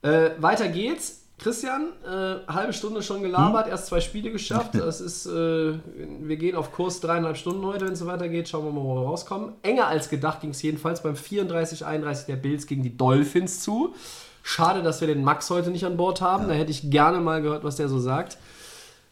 äh, 0.01 0.31
weiter 0.39 0.67
geht's. 0.67 1.21
Christian, 1.39 1.93
äh, 2.03 2.51
halbe 2.51 2.73
Stunde 2.73 3.01
schon 3.01 3.21
gelabert, 3.21 3.69
erst 3.69 3.85
zwei 3.85 4.01
Spiele 4.01 4.29
geschafft. 4.29 4.73
Das 4.77 4.99
ist, 4.99 5.25
äh, 5.25 5.75
wir 5.79 6.35
gehen 6.35 6.57
auf 6.57 6.73
Kurs 6.73 6.99
dreieinhalb 6.99 7.37
Stunden 7.37 7.65
heute, 7.65 7.85
wenn 7.85 7.93
es 7.93 7.99
so 7.99 8.07
weitergeht. 8.07 8.49
Schauen 8.49 8.65
wir 8.65 8.71
mal, 8.73 8.83
wo 8.83 8.95
wir 8.95 9.07
rauskommen. 9.07 9.53
Enger 9.61 9.87
als 9.87 10.09
gedacht 10.09 10.41
ging 10.41 10.49
es 10.49 10.61
jedenfalls 10.61 11.01
beim 11.01 11.15
34-31 11.15 12.25
der 12.25 12.35
Bills 12.35 12.67
gegen 12.67 12.83
die 12.83 12.97
Dolphins 12.97 13.61
zu. 13.61 13.95
Schade, 14.43 14.83
dass 14.83 14.99
wir 14.99 15.07
den 15.07 15.23
Max 15.23 15.49
heute 15.49 15.69
nicht 15.69 15.85
an 15.85 15.95
Bord 15.95 16.19
haben. 16.19 16.49
Da 16.49 16.53
hätte 16.55 16.71
ich 16.71 16.89
gerne 16.89 17.21
mal 17.21 17.41
gehört, 17.41 17.63
was 17.63 17.77
der 17.77 17.87
so 17.87 17.99
sagt. 17.99 18.37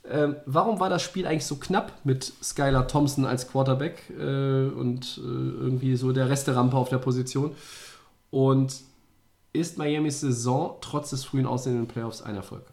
Ähm, 0.09 0.35
warum 0.45 0.79
war 0.79 0.89
das 0.89 1.01
Spiel 1.01 1.25
eigentlich 1.25 1.45
so 1.45 1.55
knapp 1.55 1.91
mit 2.03 2.31
Skylar 2.43 2.87
Thompson 2.87 3.25
als 3.25 3.47
Quarterback 3.47 4.03
äh, 4.11 4.67
und 4.67 5.17
äh, 5.17 5.21
irgendwie 5.21 5.95
so 5.95 6.11
der 6.11 6.29
Resterampe 6.29 6.77
auf 6.77 6.89
der 6.89 6.99
Position? 6.99 7.55
Und 8.29 8.75
ist 9.53 9.77
Miamis 9.77 10.19
Saison 10.21 10.77
trotz 10.81 11.09
des 11.11 11.23
frühen 11.23 11.45
Aussehens 11.45 11.75
in 11.75 11.83
den 11.83 11.87
Playoffs 11.87 12.21
ein 12.21 12.35
Erfolg? 12.35 12.63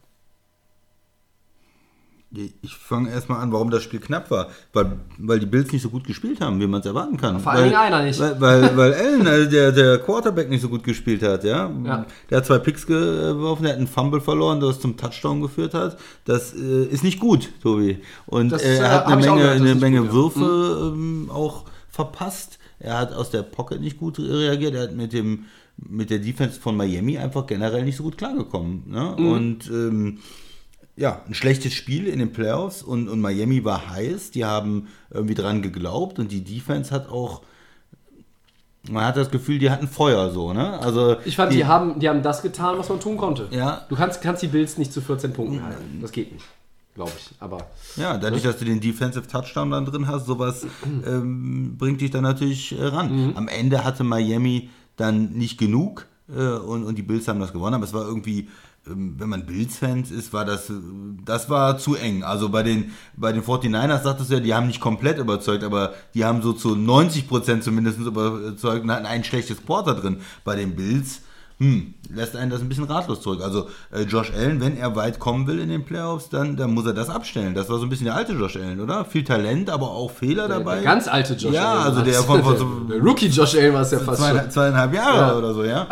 Ich 2.63 2.75
fange 2.75 3.11
erstmal 3.11 3.41
an, 3.41 3.53
warum 3.53 3.71
das 3.71 3.83
Spiel 3.83 4.01
knapp 4.01 4.31
war. 4.31 4.49
Weil, 4.73 4.99
weil 5.19 5.39
die 5.39 5.47
Bills 5.47 5.71
nicht 5.71 5.83
so 5.83 5.91
gut 5.91 6.05
gespielt 6.07 6.41
haben, 6.41 6.61
wie 6.61 6.67
man 6.67 6.81
es 6.81 6.87
erwarten 6.87 7.19
kann. 7.19 7.39
Vor 7.41 7.53
allen 7.53 7.65
Dingen 7.65 7.77
einer 7.77 8.03
nicht. 8.03 8.19
Weil, 8.19 8.41
weil, 8.41 8.77
weil 8.77 8.95
Allen, 8.95 9.27
also 9.27 9.51
der, 9.51 9.73
der 9.73 9.99
Quarterback, 9.99 10.49
nicht 10.49 10.63
so 10.63 10.71
gut 10.71 10.83
gespielt 10.83 11.23
hat. 11.23 11.45
Ja? 11.45 11.71
Ja. 11.85 12.07
Der 12.31 12.39
hat 12.39 12.47
zwei 12.47 12.59
Picks 12.59 12.87
geworfen, 12.87 13.65
der 13.65 13.73
hat 13.73 13.79
einen 13.79 13.87
Fumble 13.87 14.21
verloren, 14.23 14.61
das 14.61 14.81
zum 14.81 14.97
Touchdown 14.97 15.43
geführt 15.43 15.75
hat. 15.75 15.99
Das 16.25 16.55
äh, 16.55 16.85
ist 16.85 17.05
nicht 17.05 17.21
gut, 17.21 17.51
Tobi. 17.63 17.99
Und 18.27 18.51
Das, 18.51 18.63
äh, 18.63 18.77
äh, 18.77 18.79
er 18.79 18.91
hat 18.91 19.07
eine 19.07 19.17
Menge, 19.17 19.37
gehört, 19.37 19.57
eine 19.57 19.75
Menge 19.75 19.99
gut, 19.99 20.07
ja. 20.07 20.15
Würfe 20.15 20.93
ähm, 20.95 21.31
auch 21.31 21.65
verpasst. 21.91 22.59
Er 22.79 22.99
hat 22.99 23.13
aus 23.13 23.31
der 23.31 23.43
Pocket 23.43 23.81
nicht 23.81 23.99
gut 23.99 24.19
reagiert. 24.19 24.75
Er 24.75 24.85
hat 24.85 24.95
mit 24.95 25.13
dem 25.13 25.45
mit 25.77 26.11
der 26.11 26.19
Defense 26.19 26.61
von 26.61 26.77
Miami 26.77 27.19
einfach 27.19 27.47
generell 27.47 27.85
nicht 27.85 27.97
so 27.97 28.03
gut 28.03 28.19
klargekommen. 28.19 28.85
Ne? 28.87 29.17
Mhm. 29.19 29.33
Und 29.33 29.71
ähm, 29.71 30.19
ja, 30.97 31.23
ein 31.27 31.35
schlechtes 31.35 31.73
Spiel 31.75 32.07
in 32.07 32.19
den 32.19 32.33
Playoffs 32.33 32.83
und, 32.83 33.09
und 33.09 33.21
Miami 33.21 33.65
war 33.65 33.91
heiß. 33.91 34.31
Die 34.33 34.45
haben 34.45 34.89
irgendwie 35.11 35.35
dran 35.35 35.63
geglaubt 35.63 36.19
und 36.19 36.31
die 36.31 36.45
Defense 36.45 36.95
hat 36.95 37.09
auch, 37.09 37.43
man 38.91 39.05
hat 39.05 39.17
das 39.17 39.31
Gefühl, 39.31 39.59
die 39.59 39.71
hatten 39.71 39.89
Feuer 39.89 40.31
so, 40.31 40.53
ne? 40.53 40.79
Also 40.81 41.17
Ich 41.25 41.37
fand, 41.37 41.53
die, 41.53 41.65
haben, 41.65 41.99
die 41.99 42.09
haben 42.09 42.23
das 42.23 42.43
getan, 42.43 42.79
was 42.79 42.89
man 42.89 43.01
tun 43.01 43.17
konnte. 43.17 43.49
Ja. 43.51 43.87
Du 43.89 43.97
kannst, 43.97 44.21
kannst 44.21 44.43
die 44.43 44.49
Bills 44.49 44.77
nicht 44.77 44.93
zu 44.93 45.01
14 45.01 45.33
Punkten 45.33 45.65
halten. 45.65 45.99
Das 46.03 46.13
geht 46.13 46.33
nicht, 46.33 46.45
glaube 46.95 47.13
ich. 47.17 47.31
Aber 47.41 47.59
Ja, 47.97 48.19
dadurch, 48.19 48.43
dass 48.43 48.59
du 48.59 48.65
den 48.67 48.81
Defensive 48.81 49.27
Touchdown 49.27 49.71
dann 49.71 49.87
drin 49.87 50.09
hast, 50.09 50.27
sowas 50.27 50.67
ähm, 51.07 51.77
bringt 51.79 52.03
dich 52.03 52.11
dann 52.11 52.25
natürlich 52.25 52.79
äh, 52.79 52.85
ran. 52.85 53.33
Am 53.35 53.49
Ende 53.49 53.83
hatte 53.85 54.05
Miami 54.05 54.69
dann 54.97 55.31
nicht 55.33 55.59
genug 55.59 56.07
äh, 56.29 56.33
und, 56.43 56.85
und 56.85 56.99
die 56.99 57.03
Bills 57.03 57.29
haben 57.29 57.41
das 57.41 57.53
gewonnen, 57.53 57.75
aber 57.75 57.85
es 57.85 57.95
war 57.95 58.05
irgendwie, 58.05 58.49
wenn 58.85 59.29
man 59.29 59.47
Bills-Fans 59.47 60.11
ist, 60.11 60.33
war 60.33 60.45
das, 60.45 60.69
äh, 60.71 60.75
das 61.25 61.49
war 61.49 61.79
zu 61.79 61.95
eng. 61.95 62.25
Also 62.25 62.49
bei 62.49 62.63
den, 62.63 62.93
bei 63.17 63.33
den 63.33 63.43
49ers 63.43 64.03
sagtest 64.03 64.31
du 64.31 64.35
ja, 64.35 64.41
die 64.41 64.55
haben 64.55 64.67
nicht 64.67 64.81
komplett 64.81 65.19
überzeugt, 65.19 65.63
aber 65.65 65.93
die 66.15 66.25
haben 66.25 66.43
so 66.43 66.53
zu 66.53 66.75
90% 66.75 67.61
zumindest 67.61 67.99
überzeugt 68.01 68.83
und 68.85 68.91
hatten 68.91 69.07
ein 69.07 69.23
schlechtes 69.25 69.65
Quarter 69.65 69.95
drin. 69.95 70.17
Bei 70.45 70.57
den 70.57 70.75
Bills 70.75 71.21
hm, 71.59 71.95
lässt 72.13 72.35
einen 72.35 72.51
das 72.51 72.61
ein 72.61 72.69
bisschen 72.69 72.83
ratlos 72.85 73.21
zurück. 73.21 73.41
Also 73.41 73.69
äh, 73.93 74.03
Josh 74.03 74.33
Allen, 74.33 74.61
wenn 74.61 74.77
er 74.77 74.97
weit 74.97 75.21
kommen 75.21 75.47
will 75.47 75.61
in 75.61 75.69
den 75.69 75.85
Playoffs, 75.85 76.29
dann, 76.29 76.57
dann 76.57 76.75
muss 76.75 76.85
er 76.87 76.93
das 76.93 77.09
abstellen. 77.09 77.55
Das 77.55 77.69
war 77.71 77.79
so 77.79 77.85
ein 77.85 77.89
bisschen 77.89 78.07
der 78.07 78.17
alte 78.17 78.33
Josh 78.33 78.57
Allen, 78.57 78.81
oder? 78.81 79.05
Viel 79.05 79.23
Talent, 79.23 79.71
aber 79.71 79.93
auch 79.93 80.11
Fehler 80.11 80.49
dabei. 80.49 80.77
der 80.77 80.85
ganz 80.85 81.07
alte 81.07 81.35
Josh 81.35 81.53
Ja, 81.55 81.73
Allen. 81.75 81.83
also 81.85 82.01
der 82.03 82.15
von, 82.25 82.43
von 82.43 82.57
so 82.59 82.81
der 82.91 82.99
Rookie 83.01 83.29
Josh 83.29 83.55
Allen 83.55 83.75
war 83.75 83.83
es 83.83 83.93
ja 83.93 83.99
fast 84.01 84.19
schon. 84.19 84.27
zweieinhalb, 84.31 84.51
zweieinhalb 84.53 84.93
Jahre 84.95 85.19
Ja. 85.19 85.37
oder 85.37 85.55
so, 85.55 85.63
ja? 85.63 85.87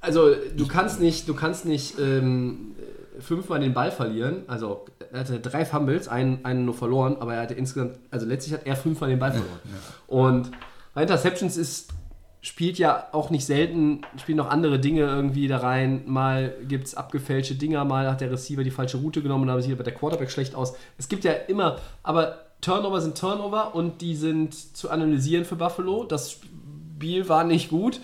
Also 0.00 0.34
du 0.56 0.66
kannst 0.66 1.00
nicht, 1.00 1.28
du 1.28 1.34
kannst 1.34 1.64
nicht 1.64 1.98
ähm, 1.98 2.74
fünfmal 3.20 3.60
den 3.60 3.74
Ball 3.74 3.90
verlieren. 3.90 4.42
Also 4.46 4.86
er 5.12 5.20
hatte 5.20 5.40
drei 5.40 5.64
Fumbles, 5.64 6.08
einen, 6.08 6.44
einen 6.44 6.64
nur 6.64 6.74
verloren, 6.74 7.16
aber 7.20 7.34
er 7.34 7.42
hatte 7.42 7.54
insgesamt, 7.54 7.98
also 8.10 8.26
letztlich 8.26 8.54
hat 8.54 8.66
er 8.66 8.76
fünfmal 8.76 9.10
den 9.10 9.18
Ball 9.18 9.32
verloren. 9.32 9.60
Und 10.06 10.50
bei 10.94 11.02
Interceptions 11.02 11.56
ist 11.56 11.92
spielt 12.40 12.78
ja 12.78 13.08
auch 13.12 13.30
nicht 13.30 13.44
selten, 13.44 14.02
spielen 14.16 14.38
noch 14.38 14.48
andere 14.48 14.78
Dinge 14.78 15.02
irgendwie 15.02 15.48
da 15.48 15.58
rein. 15.58 16.04
Mal 16.06 16.54
gibt 16.66 16.86
es 16.86 16.94
abgefälschte 16.94 17.56
Dinger, 17.56 17.84
mal 17.84 18.08
hat 18.08 18.20
der 18.20 18.30
Receiver 18.30 18.62
die 18.62 18.70
falsche 18.70 18.98
Route 18.98 19.22
genommen 19.22 19.42
und 19.42 19.48
dann 19.48 19.60
sieht 19.60 19.84
der 19.84 19.94
Quarterback 19.94 20.30
schlecht 20.30 20.54
aus. 20.54 20.74
Es 20.96 21.08
gibt 21.08 21.24
ja 21.24 21.32
immer, 21.32 21.78
aber 22.02 22.46
Turnover 22.60 23.00
sind 23.00 23.18
Turnover 23.18 23.74
und 23.74 24.00
die 24.00 24.14
sind 24.14 24.54
zu 24.54 24.90
analysieren 24.90 25.44
für 25.44 25.56
Buffalo. 25.56 26.04
Das 26.04 26.32
Spiel 26.32 27.28
war 27.28 27.44
nicht 27.44 27.70
gut. 27.70 28.00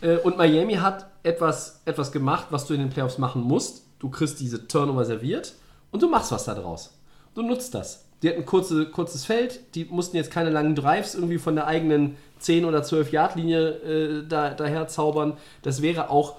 Äh, 0.00 0.16
und 0.18 0.38
Miami 0.38 0.74
hat 0.74 1.09
etwas, 1.22 1.80
etwas 1.84 2.12
gemacht, 2.12 2.46
was 2.50 2.66
du 2.66 2.74
in 2.74 2.80
den 2.80 2.90
Playoffs 2.90 3.18
machen 3.18 3.42
musst. 3.42 3.86
Du 3.98 4.08
kriegst 4.08 4.40
diese 4.40 4.66
Turnover 4.66 5.04
serviert 5.04 5.54
und 5.90 6.02
du 6.02 6.08
machst 6.08 6.32
was 6.32 6.44
da 6.44 6.54
draus. 6.54 6.98
Du 7.34 7.42
nutzt 7.42 7.74
das. 7.74 8.06
Die 8.22 8.28
hatten 8.28 8.40
ein 8.40 8.46
kurze, 8.46 8.86
kurzes 8.86 9.24
Feld, 9.24 9.74
die 9.74 9.86
mussten 9.86 10.16
jetzt 10.16 10.30
keine 10.30 10.50
langen 10.50 10.74
Drives 10.74 11.14
irgendwie 11.14 11.38
von 11.38 11.54
der 11.54 11.66
eigenen 11.66 12.16
10 12.38 12.64
oder 12.64 12.82
12 12.82 13.12
Yard 13.12 13.36
Linie 13.36 13.68
äh, 13.68 14.26
da, 14.28 14.50
daher 14.50 14.88
zaubern. 14.88 15.38
Das 15.62 15.80
wäre 15.80 16.10
auch 16.10 16.36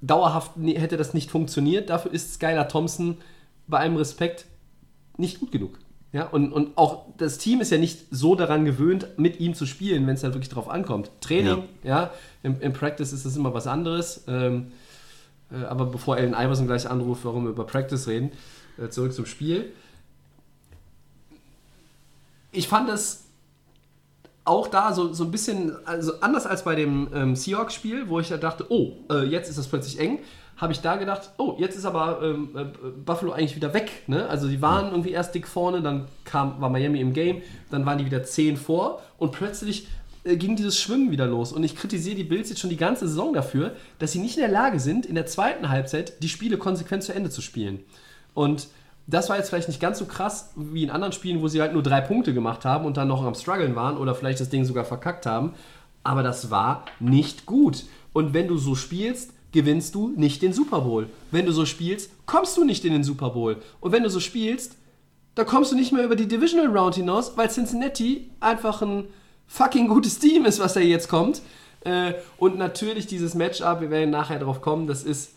dauerhaft, 0.00 0.52
hätte 0.56 0.96
das 0.96 1.14
nicht 1.14 1.30
funktioniert. 1.30 1.90
Dafür 1.90 2.12
ist 2.12 2.34
Skylar 2.34 2.68
Thompson 2.68 3.18
bei 3.66 3.78
allem 3.78 3.96
Respekt 3.96 4.46
nicht 5.16 5.40
gut 5.40 5.50
genug. 5.50 5.78
Ja, 6.12 6.26
und, 6.26 6.52
und 6.52 6.76
auch 6.78 7.04
das 7.18 7.36
Team 7.36 7.60
ist 7.60 7.70
ja 7.70 7.76
nicht 7.76 8.06
so 8.10 8.34
daran 8.34 8.64
gewöhnt, 8.64 9.08
mit 9.18 9.40
ihm 9.40 9.54
zu 9.54 9.66
spielen, 9.66 10.06
wenn 10.06 10.14
es 10.14 10.22
dann 10.22 10.32
wirklich 10.32 10.48
drauf 10.48 10.70
ankommt. 10.70 11.10
Training, 11.20 11.64
ja, 11.82 12.02
ja 12.02 12.10
im, 12.42 12.60
im, 12.60 12.72
Practice 12.72 13.12
ist 13.12 13.26
das 13.26 13.36
immer 13.36 13.52
was 13.52 13.66
anderes. 13.66 14.24
Ähm, 14.26 14.72
äh, 15.52 15.64
aber 15.64 15.86
bevor 15.86 16.16
Allen 16.16 16.32
Iverson 16.32 16.66
gleich 16.66 16.88
anruft, 16.88 17.24
warum 17.24 17.44
wir 17.44 17.50
über 17.50 17.66
Practice 17.66 18.06
reden, 18.08 18.32
äh, 18.78 18.88
zurück 18.88 19.12
zum 19.12 19.26
Spiel. 19.26 19.72
Ich 22.52 22.68
fand 22.68 22.88
es 22.88 23.24
auch 24.44 24.68
da 24.68 24.94
so, 24.94 25.12
so 25.12 25.24
ein 25.24 25.30
bisschen, 25.30 25.76
also 25.86 26.20
anders 26.20 26.46
als 26.46 26.64
bei 26.64 26.74
dem 26.74 27.08
ähm, 27.12 27.36
Seahawks-Spiel, 27.36 28.08
wo 28.08 28.18
ich 28.18 28.30
ja 28.30 28.38
dachte, 28.38 28.66
oh, 28.70 28.92
äh, 29.10 29.24
jetzt 29.26 29.50
ist 29.50 29.58
das 29.58 29.68
plötzlich 29.68 30.00
eng, 30.00 30.20
habe 30.58 30.72
ich 30.72 30.80
da 30.80 30.96
gedacht, 30.96 31.30
oh, 31.38 31.54
jetzt 31.58 31.76
ist 31.76 31.84
aber 31.84 32.20
ähm, 32.22 32.50
äh, 32.54 32.64
Buffalo 33.04 33.32
eigentlich 33.32 33.56
wieder 33.56 33.72
weg. 33.72 34.02
Ne? 34.08 34.28
Also 34.28 34.48
die 34.48 34.60
waren 34.60 34.90
irgendwie 34.90 35.12
erst 35.12 35.34
dick 35.34 35.46
vorne, 35.46 35.80
dann 35.80 36.06
kam, 36.24 36.60
war 36.60 36.68
Miami 36.68 37.00
im 37.00 37.12
Game, 37.12 37.42
dann 37.70 37.86
waren 37.86 37.98
die 37.98 38.04
wieder 38.04 38.24
10 38.24 38.56
vor 38.56 39.00
und 39.18 39.30
plötzlich 39.30 39.86
äh, 40.24 40.36
ging 40.36 40.56
dieses 40.56 40.78
Schwimmen 40.78 41.12
wieder 41.12 41.26
los. 41.26 41.52
Und 41.52 41.62
ich 41.62 41.76
kritisiere 41.76 42.16
die 42.16 42.24
Bills 42.24 42.48
jetzt 42.48 42.58
schon 42.58 42.70
die 42.70 42.76
ganze 42.76 43.06
Saison 43.06 43.32
dafür, 43.32 43.72
dass 44.00 44.10
sie 44.12 44.18
nicht 44.18 44.36
in 44.36 44.42
der 44.42 44.50
Lage 44.50 44.80
sind, 44.80 45.06
in 45.06 45.14
der 45.14 45.26
zweiten 45.26 45.68
Halbzeit 45.68 46.22
die 46.24 46.28
Spiele 46.28 46.58
konsequent 46.58 47.04
zu 47.04 47.14
Ende 47.14 47.30
zu 47.30 47.40
spielen. 47.40 47.78
Und 48.34 48.66
das 49.06 49.30
war 49.30 49.36
jetzt 49.36 49.48
vielleicht 49.50 49.68
nicht 49.68 49.80
ganz 49.80 49.98
so 49.98 50.06
krass 50.06 50.52
wie 50.56 50.82
in 50.82 50.90
anderen 50.90 51.12
Spielen, 51.12 51.40
wo 51.40 51.46
sie 51.48 51.60
halt 51.60 51.72
nur 51.72 51.84
drei 51.84 52.00
Punkte 52.00 52.34
gemacht 52.34 52.64
haben 52.64 52.84
und 52.84 52.96
dann 52.96 53.08
noch 53.08 53.24
am 53.24 53.34
Struggeln 53.34 53.76
waren 53.76 53.96
oder 53.96 54.14
vielleicht 54.14 54.40
das 54.40 54.50
Ding 54.50 54.64
sogar 54.64 54.84
verkackt 54.84 55.24
haben. 55.24 55.54
Aber 56.02 56.24
das 56.24 56.50
war 56.50 56.84
nicht 56.98 57.46
gut. 57.46 57.84
Und 58.12 58.34
wenn 58.34 58.48
du 58.48 58.58
so 58.58 58.74
spielst, 58.74 59.32
gewinnst 59.52 59.94
du 59.94 60.08
nicht 60.08 60.42
den 60.42 60.52
Super 60.52 60.80
Bowl. 60.82 61.08
Wenn 61.30 61.46
du 61.46 61.52
so 61.52 61.64
spielst, 61.64 62.10
kommst 62.26 62.56
du 62.56 62.64
nicht 62.64 62.84
in 62.84 62.92
den 62.92 63.04
Super 63.04 63.30
Bowl. 63.30 63.56
Und 63.80 63.92
wenn 63.92 64.02
du 64.02 64.10
so 64.10 64.20
spielst, 64.20 64.76
dann 65.34 65.46
kommst 65.46 65.72
du 65.72 65.76
nicht 65.76 65.92
mehr 65.92 66.04
über 66.04 66.16
die 66.16 66.28
Divisional 66.28 66.76
Round 66.76 66.96
hinaus, 66.96 67.36
weil 67.36 67.48
Cincinnati 67.48 68.30
einfach 68.40 68.82
ein 68.82 69.04
fucking 69.46 69.88
gutes 69.88 70.18
Team 70.18 70.44
ist, 70.44 70.58
was 70.58 70.74
da 70.74 70.80
jetzt 70.80 71.08
kommt. 71.08 71.42
Äh, 71.84 72.14
und 72.38 72.58
natürlich 72.58 73.06
dieses 73.06 73.34
Matchup, 73.34 73.80
wir 73.80 73.90
werden 73.90 74.10
nachher 74.10 74.38
drauf 74.38 74.60
kommen, 74.60 74.86
das 74.86 75.04
ist 75.04 75.32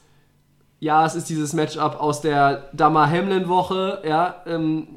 ja, 0.81 1.05
es 1.05 1.13
ist 1.13 1.29
dieses 1.29 1.53
Matchup 1.53 2.01
aus 2.01 2.21
der 2.21 2.69
Damar 2.73 3.07
Hamlin 3.09 3.47
Woche, 3.47 4.01
ja, 4.03 4.41
ähm, 4.47 4.87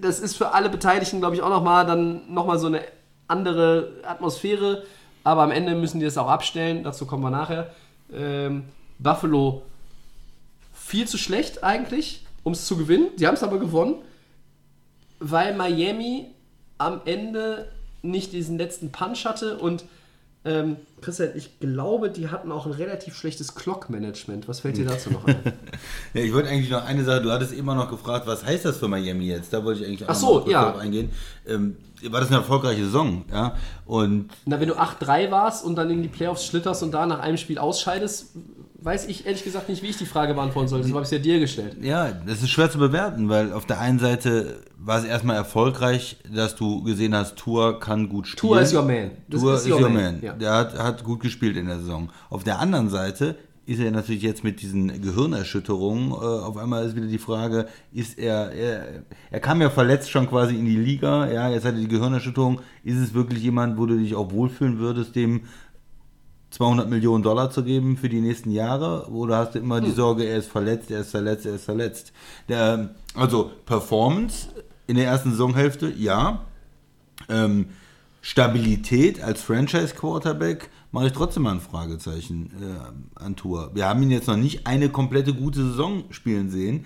das 0.00 0.18
ist 0.18 0.36
für 0.36 0.52
alle 0.52 0.68
Beteiligten, 0.68 1.20
glaube 1.20 1.36
ich, 1.36 1.42
auch 1.42 1.48
nochmal 1.48 1.86
dann 1.86 2.22
nochmal 2.32 2.58
so 2.58 2.66
eine 2.66 2.80
andere 3.28 3.92
Atmosphäre, 4.04 4.82
aber 5.22 5.42
am 5.42 5.52
Ende 5.52 5.76
müssen 5.76 6.00
die 6.00 6.04
das 6.04 6.18
auch 6.18 6.28
abstellen, 6.28 6.82
dazu 6.82 7.06
kommen 7.06 7.22
wir 7.22 7.30
nachher. 7.30 7.70
Ähm, 8.12 8.64
Buffalo 8.98 9.62
viel 10.72 11.06
zu 11.06 11.18
schlecht 11.18 11.62
eigentlich, 11.62 12.24
um 12.42 12.52
es 12.52 12.66
zu 12.66 12.76
gewinnen. 12.76 13.08
Die 13.18 13.26
haben 13.26 13.34
es 13.34 13.42
aber 13.42 13.58
gewonnen, 13.58 13.96
weil 15.18 15.54
Miami 15.54 16.26
am 16.78 17.02
Ende 17.04 17.70
nicht 18.02 18.32
diesen 18.32 18.58
letzten 18.58 18.90
Punch 18.90 19.24
hatte 19.24 19.58
und 19.58 19.84
ähm, 20.42 20.76
Christian, 21.02 21.30
ich 21.34 21.60
glaube, 21.60 22.10
die 22.10 22.28
hatten 22.28 22.50
auch 22.50 22.64
ein 22.64 22.72
relativ 22.72 23.14
schlechtes 23.14 23.54
Clock-Management. 23.54 24.48
Was 24.48 24.60
fällt 24.60 24.78
dir 24.78 24.86
dazu 24.86 25.10
noch 25.10 25.26
ein? 25.26 25.36
ja, 26.14 26.22
ich 26.22 26.32
wollte 26.32 26.48
eigentlich 26.48 26.70
noch 26.70 26.84
eine 26.84 27.04
Sache, 27.04 27.20
du 27.20 27.30
hattest 27.30 27.52
immer 27.52 27.74
noch 27.74 27.90
gefragt, 27.90 28.26
was 28.26 28.44
heißt 28.44 28.64
das 28.64 28.78
für 28.78 28.88
Miami 28.88 29.26
jetzt? 29.26 29.52
Da 29.52 29.62
wollte 29.64 29.80
ich 29.80 29.86
eigentlich 29.86 30.04
auch 30.04 30.10
Ach 30.10 30.14
so, 30.14 30.38
noch 30.40 30.48
ja. 30.48 30.74
eingehen. 30.76 31.10
Ähm, 31.46 31.76
war 32.08 32.20
das 32.20 32.30
eine 32.30 32.38
erfolgreiche 32.38 32.84
Saison, 32.84 33.26
ja? 33.30 33.54
Und 33.84 34.30
Na, 34.46 34.58
wenn 34.58 34.68
du 34.68 34.74
8-3 34.76 35.30
warst 35.30 35.64
und 35.64 35.76
dann 35.76 35.90
in 35.90 36.02
die 36.02 36.08
Playoffs 36.08 36.46
schlitterst 36.46 36.82
und 36.82 36.92
da 36.92 37.04
nach 37.04 37.20
einem 37.20 37.36
Spiel 37.36 37.58
ausscheidest, 37.58 38.30
weiß 38.82 39.08
ich 39.08 39.26
ehrlich 39.26 39.44
gesagt 39.44 39.68
nicht, 39.68 39.82
wie 39.82 39.88
ich 39.88 39.98
die 39.98 40.06
Frage 40.06 40.34
beantworten 40.34 40.68
soll. 40.68 40.82
Das 40.82 40.92
habe 40.92 41.04
ich 41.04 41.10
ja 41.10 41.18
dir 41.18 41.38
gestellt. 41.38 41.76
Ja, 41.82 42.12
das 42.12 42.42
ist 42.42 42.50
schwer 42.50 42.70
zu 42.70 42.78
bewerten, 42.78 43.28
weil 43.28 43.52
auf 43.52 43.66
der 43.66 43.80
einen 43.80 43.98
Seite 43.98 44.60
war 44.78 44.98
es 44.98 45.04
erstmal 45.04 45.36
erfolgreich, 45.36 46.16
dass 46.32 46.56
du 46.56 46.82
gesehen 46.82 47.14
hast, 47.14 47.36
Tour 47.36 47.78
kann 47.78 48.08
gut 48.08 48.26
spielen. 48.26 48.52
Tour 48.52 48.60
ist 48.60 48.74
your 48.74 48.82
man. 48.82 49.10
Das 49.28 49.40
Tour 49.40 49.54
ist 49.54 49.68
your, 49.68 49.80
man. 49.80 49.94
man. 49.94 50.22
Ja. 50.22 50.32
Der 50.32 50.52
hat, 50.52 50.78
hat 50.78 51.04
gut 51.04 51.20
gespielt 51.20 51.56
in 51.56 51.66
der 51.66 51.78
Saison. 51.78 52.10
Auf 52.30 52.44
der 52.44 52.58
anderen 52.58 52.88
Seite 52.88 53.36
ist 53.66 53.78
er 53.78 53.90
natürlich 53.90 54.22
jetzt 54.22 54.42
mit 54.42 54.62
diesen 54.62 55.00
Gehirnerschütterungen, 55.00 56.10
äh, 56.10 56.14
auf 56.14 56.56
einmal 56.56 56.86
ist 56.86 56.96
wieder 56.96 57.06
die 57.06 57.18
Frage, 57.18 57.66
ist 57.92 58.18
er, 58.18 58.50
er, 58.50 59.04
er 59.30 59.40
kam 59.40 59.60
ja 59.60 59.70
verletzt 59.70 60.10
schon 60.10 60.28
quasi 60.28 60.56
in 60.56 60.64
die 60.64 60.76
Liga, 60.76 61.30
ja, 61.30 61.48
jetzt 61.50 61.64
hat 61.64 61.74
er 61.74 61.80
die 61.80 61.86
Gehirnerschütterung, 61.86 62.60
ist 62.82 62.98
es 62.98 63.14
wirklich 63.14 63.42
jemand, 63.42 63.78
wo 63.78 63.86
du 63.86 63.96
dich 63.96 64.16
auch 64.16 64.32
wohlfühlen 64.32 64.78
würdest, 64.78 65.14
dem 65.14 65.42
200 66.50 66.88
Millionen 66.88 67.22
Dollar 67.22 67.50
zu 67.50 67.62
geben 67.62 67.96
für 67.96 68.08
die 68.08 68.20
nächsten 68.20 68.50
Jahre? 68.50 69.08
Oder 69.10 69.38
hast 69.38 69.54
du 69.54 69.60
immer 69.60 69.80
die 69.80 69.88
hm. 69.88 69.94
Sorge, 69.94 70.24
er 70.24 70.38
ist 70.38 70.50
verletzt, 70.50 70.90
er 70.90 71.00
ist 71.00 71.10
verletzt, 71.10 71.46
er 71.46 71.54
ist 71.54 71.64
verletzt? 71.64 72.12
Der, 72.48 72.94
also 73.14 73.50
Performance 73.66 74.48
in 74.86 74.96
der 74.96 75.06
ersten 75.06 75.30
Saisonhälfte, 75.30 75.92
ja. 75.96 76.44
Ähm, 77.28 77.66
Stabilität 78.22 79.22
als 79.22 79.42
Franchise-Quarterback 79.42 80.68
mache 80.92 81.06
ich 81.06 81.12
trotzdem 81.12 81.44
mal 81.44 81.52
ein 81.52 81.60
Fragezeichen 81.60 82.50
äh, 82.60 83.22
an 83.22 83.36
Tour. 83.36 83.70
Wir 83.74 83.86
haben 83.86 84.02
ihn 84.02 84.10
jetzt 84.10 84.26
noch 84.26 84.36
nicht 84.36 84.66
eine 84.66 84.88
komplette 84.88 85.32
gute 85.32 85.62
Saison 85.62 86.04
spielen 86.10 86.50
sehen, 86.50 86.84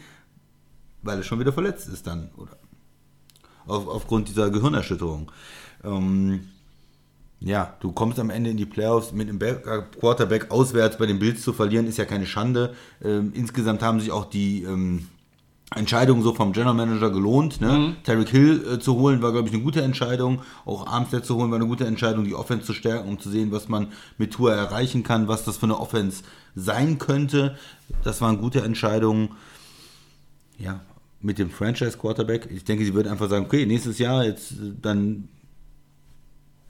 weil 1.03 1.19
er 1.19 1.23
schon 1.23 1.41
wieder 1.41 1.53
verletzt 1.53 1.89
ist 1.89 2.07
dann, 2.07 2.31
oder? 2.37 2.57
Auf, 3.67 3.89
aufgrund 3.89 4.29
dieser 4.29 4.51
Gehirnerschütterung. 4.51 5.33
Ähm, 5.83 6.49
ja, 7.45 7.75
du 7.81 7.93
kommst 7.93 8.19
am 8.19 8.31
Ende 8.31 8.51
in 8.51 8.57
die 8.57 8.65
Playoffs 8.65 9.13
mit 9.13 9.29
einem 9.29 9.39
Quarterback 10.01 10.51
auswärts 10.51 10.97
bei 10.97 11.07
den 11.07 11.19
Bills 11.19 11.43
zu 11.43 11.53
verlieren, 11.53 11.87
ist 11.87 11.99
ja 11.99 12.07
keine 12.07 12.27
Schande. 12.27 12.75
Ähm, 13.05 13.33
insgesamt 13.35 13.83
haben 13.83 14.01
sich 14.01 14.13
auch 14.13 14.25
die 14.25 14.63
ähm, 14.63 15.09
Entscheidungen 15.75 16.23
so 16.23 16.33
vom 16.33 16.53
General 16.53 16.75
Manager 16.75 17.11
gelohnt. 17.11 17.61
Ne? 17.61 17.73
Mhm. 17.73 17.97
Tarek 18.03 18.31
Hill 18.31 18.65
äh, 18.67 18.79
zu 18.79 18.95
holen 18.97 19.21
war, 19.21 19.33
glaube 19.33 19.49
ich, 19.49 19.55
eine 19.55 19.63
gute 19.63 19.83
Entscheidung. 19.83 20.41
Auch 20.65 20.87
Armstead 20.87 21.27
zu 21.27 21.37
holen 21.37 21.51
war 21.51 21.59
eine 21.59 21.67
gute 21.67 21.85
Entscheidung, 21.85 22.25
die 22.25 22.35
Offense 22.35 22.65
zu 22.65 22.73
stärken, 22.73 23.09
um 23.09 23.19
zu 23.19 23.29
sehen, 23.29 23.53
was 23.53 23.69
man 23.69 23.89
mit 24.17 24.33
Tour 24.33 24.55
erreichen 24.55 25.03
kann, 25.03 25.29
was 25.29 25.45
das 25.45 25.59
für 25.59 25.67
eine 25.67 25.79
Offense 25.79 26.23
sein 26.55 26.99
könnte. 26.99 27.57
Das 28.05 28.23
waren 28.23 28.41
gute 28.41 28.63
Entscheidungen. 28.63 29.31
Ja, 30.59 30.81
mit 31.21 31.39
dem 31.39 31.51
Franchise 31.51 31.99
Quarterback. 31.99 32.49
Ich 32.51 32.65
denke, 32.65 32.85
sie 32.85 32.95
wird 32.95 33.09
einfach 33.09 33.29
sagen, 33.29 33.45
okay, 33.45 33.67
nächstes 33.67 33.99
Jahr 33.99 34.25
jetzt 34.25 34.53
äh, 34.53 34.73
dann 34.81 35.29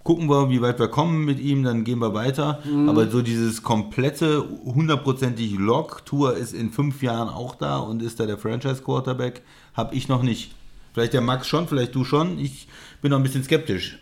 gucken 0.04 0.28
wir, 0.28 0.50
wie 0.50 0.60
weit 0.60 0.78
wir 0.78 0.88
kommen 0.88 1.24
mit 1.24 1.40
ihm, 1.40 1.64
dann 1.64 1.82
gehen 1.82 1.98
wir 1.98 2.14
weiter. 2.14 2.60
Mhm. 2.64 2.88
Aber 2.88 3.10
so 3.10 3.22
dieses 3.22 3.62
komplette, 3.62 4.44
hundertprozentig 4.64 5.58
Lock-Tour 5.58 6.36
ist 6.36 6.52
in 6.52 6.70
fünf 6.70 7.02
Jahren 7.02 7.28
auch 7.28 7.54
da 7.56 7.78
und 7.78 8.02
ist 8.02 8.20
da 8.20 8.26
der 8.26 8.38
Franchise-Quarterback, 8.38 9.42
habe 9.72 9.94
ich 9.94 10.08
noch 10.08 10.22
nicht. 10.22 10.52
Vielleicht 10.92 11.14
der 11.14 11.22
Max 11.22 11.48
schon, 11.48 11.66
vielleicht 11.66 11.94
du 11.94 12.04
schon. 12.04 12.38
Ich 12.38 12.68
bin 13.02 13.10
noch 13.10 13.18
ein 13.18 13.24
bisschen 13.24 13.42
skeptisch. 13.42 13.98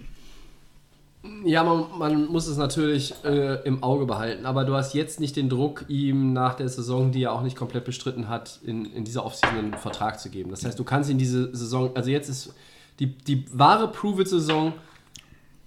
Ja, 1.44 1.62
man, 1.62 1.84
man 1.98 2.26
muss 2.26 2.48
es 2.48 2.56
natürlich 2.56 3.14
äh, 3.24 3.62
im 3.64 3.84
Auge 3.84 4.06
behalten, 4.06 4.44
aber 4.44 4.64
du 4.64 4.74
hast 4.74 4.92
jetzt 4.92 5.20
nicht 5.20 5.36
den 5.36 5.48
Druck, 5.48 5.84
ihm 5.86 6.32
nach 6.32 6.54
der 6.54 6.68
Saison, 6.68 7.12
die 7.12 7.22
er 7.22 7.32
auch 7.32 7.42
nicht 7.42 7.56
komplett 7.56 7.84
bestritten 7.84 8.28
hat, 8.28 8.58
in, 8.64 8.86
in 8.86 9.04
dieser 9.04 9.24
Offseason 9.24 9.56
einen 9.56 9.74
Vertrag 9.74 10.18
zu 10.18 10.30
geben. 10.30 10.50
Das 10.50 10.64
heißt, 10.64 10.76
du 10.76 10.82
kannst 10.82 11.10
in 11.10 11.18
diese 11.18 11.54
Saison, 11.54 11.92
also 11.94 12.10
jetzt 12.10 12.28
ist 12.28 12.52
die, 12.98 13.06
die 13.06 13.44
wahre 13.52 13.86
Prove-It-Saison, 13.92 14.72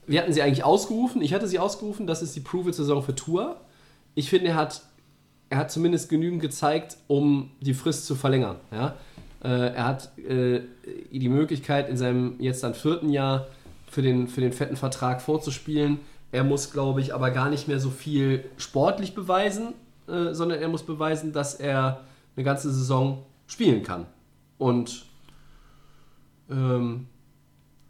wir 0.07 0.21
hatten 0.21 0.33
sie 0.33 0.41
eigentlich 0.41 0.63
ausgerufen. 0.63 1.21
Ich 1.21 1.33
hatte 1.33 1.47
sie 1.47 1.59
ausgerufen. 1.59 2.07
Das 2.07 2.21
ist 2.21 2.35
die 2.35 2.39
Prove-It-Saison 2.39 3.03
für 3.03 3.15
Tour. 3.15 3.57
Ich 4.13 4.29
finde, 4.29 4.49
er 4.49 4.55
hat, 4.55 4.81
er 5.49 5.59
hat 5.59 5.71
zumindest 5.71 6.09
genügend 6.09 6.41
gezeigt, 6.41 6.97
um 7.07 7.51
die 7.61 7.73
Frist 7.73 8.05
zu 8.05 8.15
verlängern. 8.15 8.57
Ja? 8.71 8.95
Äh, 9.43 9.73
er 9.73 9.85
hat 9.85 10.17
äh, 10.17 10.61
die 11.11 11.29
Möglichkeit, 11.29 11.89
in 11.89 11.97
seinem 11.97 12.35
jetzt 12.39 12.63
dann 12.63 12.73
vierten 12.73 13.09
Jahr 13.09 13.47
für 13.89 14.01
den, 14.01 14.27
für 14.27 14.41
den 14.41 14.53
fetten 14.53 14.75
Vertrag 14.75 15.21
vorzuspielen. 15.21 15.99
Er 16.31 16.43
muss, 16.43 16.71
glaube 16.71 17.01
ich, 17.01 17.13
aber 17.13 17.31
gar 17.31 17.49
nicht 17.49 17.67
mehr 17.67 17.79
so 17.79 17.89
viel 17.89 18.43
sportlich 18.57 19.15
beweisen, 19.15 19.73
äh, 20.07 20.33
sondern 20.33 20.59
er 20.59 20.67
muss 20.67 20.83
beweisen, 20.83 21.31
dass 21.33 21.55
er 21.55 22.01
eine 22.35 22.43
ganze 22.43 22.71
Saison 22.71 23.23
spielen 23.47 23.83
kann. 23.83 24.05
Und 24.57 25.05
ähm, 26.49 27.07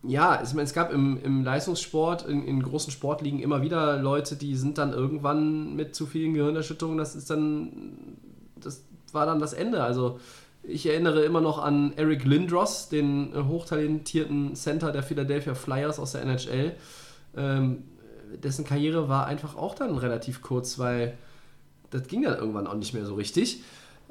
ja, 0.07 0.39
es, 0.41 0.53
es 0.53 0.73
gab 0.73 0.91
im, 0.91 1.19
im 1.23 1.43
Leistungssport, 1.43 2.27
in, 2.27 2.45
in 2.45 2.61
großen 2.61 2.91
Sportligen 2.91 3.39
immer 3.39 3.61
wieder 3.61 3.97
Leute, 3.97 4.35
die 4.35 4.55
sind 4.55 4.77
dann 4.77 4.93
irgendwann 4.93 5.75
mit 5.75 5.95
zu 5.95 6.05
vielen 6.05 6.33
Gehirnerschütterungen, 6.33 6.97
das 6.97 7.15
ist 7.15 7.29
dann, 7.29 8.17
das 8.59 8.83
war 9.11 9.25
dann 9.25 9.39
das 9.39 9.53
Ende. 9.53 9.83
Also 9.83 10.19
ich 10.63 10.85
erinnere 10.87 11.23
immer 11.23 11.41
noch 11.41 11.59
an 11.59 11.93
Eric 11.95 12.25
Lindros, 12.25 12.89
den 12.89 13.33
äh, 13.33 13.43
hochtalentierten 13.43 14.55
Center 14.55 14.91
der 14.91 15.03
Philadelphia 15.03 15.53
Flyers 15.53 15.99
aus 15.99 16.13
der 16.13 16.23
NHL. 16.23 16.75
Ähm, 17.37 17.83
dessen 18.43 18.65
Karriere 18.65 19.07
war 19.07 19.27
einfach 19.27 19.55
auch 19.55 19.75
dann 19.75 19.97
relativ 19.97 20.41
kurz, 20.41 20.79
weil 20.79 21.17
das 21.91 22.07
ging 22.07 22.23
dann 22.23 22.37
irgendwann 22.37 22.67
auch 22.67 22.75
nicht 22.75 22.93
mehr 22.93 23.05
so 23.05 23.15
richtig. 23.15 23.63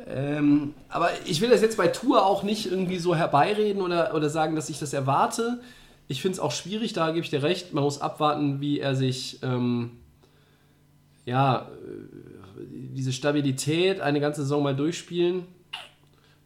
Ähm, 0.06 0.74
aber 0.88 1.10
ich 1.26 1.40
will 1.40 1.50
das 1.50 1.62
jetzt 1.62 1.76
bei 1.76 1.88
Tour 1.88 2.26
auch 2.26 2.42
nicht 2.42 2.70
irgendwie 2.70 2.98
so 2.98 3.14
herbeireden 3.14 3.82
oder, 3.82 4.14
oder 4.14 4.28
sagen, 4.28 4.56
dass 4.56 4.68
ich 4.68 4.78
das 4.78 4.92
erwarte. 4.92 5.60
Ich 6.06 6.20
finde 6.20 6.34
es 6.34 6.40
auch 6.40 6.52
schwierig, 6.52 6.92
da 6.92 7.08
gebe 7.10 7.24
ich 7.24 7.30
dir 7.30 7.42
recht. 7.42 7.72
Man 7.72 7.84
muss 7.84 8.00
abwarten, 8.00 8.60
wie 8.60 8.78
er 8.78 8.94
sich, 8.94 9.42
ähm, 9.42 9.92
ja, 11.24 11.68
äh, 11.70 12.60
diese 12.94 13.12
Stabilität 13.12 14.00
eine 14.00 14.20
ganze 14.20 14.42
Saison 14.42 14.62
mal 14.62 14.76
durchspielen. 14.76 15.44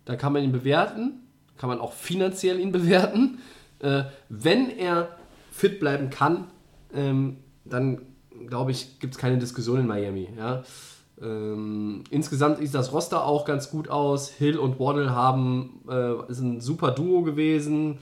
Da 0.04 0.16
kann 0.16 0.32
man 0.32 0.42
ihn 0.42 0.52
bewerten, 0.52 1.20
kann 1.58 1.68
man 1.68 1.80
auch 1.80 1.92
finanziell 1.92 2.60
ihn 2.60 2.72
bewerten. 2.72 3.38
Äh, 3.80 4.04
wenn 4.28 4.70
er 4.70 5.16
fit 5.50 5.80
bleiben 5.80 6.10
kann, 6.10 6.46
ähm, 6.94 7.38
dann 7.64 8.00
glaube 8.46 8.70
ich, 8.70 8.98
gibt 9.00 9.14
es 9.14 9.18
keine 9.18 9.38
Diskussion 9.38 9.80
in 9.80 9.86
Miami. 9.86 10.28
Ja? 10.36 10.62
Ähm, 11.20 12.04
insgesamt 12.10 12.58
sieht 12.58 12.74
das 12.74 12.92
Roster 12.92 13.24
auch 13.24 13.44
ganz 13.44 13.70
gut 13.70 13.88
aus. 13.88 14.30
Hill 14.30 14.58
und 14.58 14.78
Waddle 14.78 15.10
haben, 15.10 15.80
äh, 15.88 16.30
ist 16.30 16.40
ein 16.40 16.60
super 16.60 16.92
Duo 16.92 17.22
gewesen. 17.22 17.98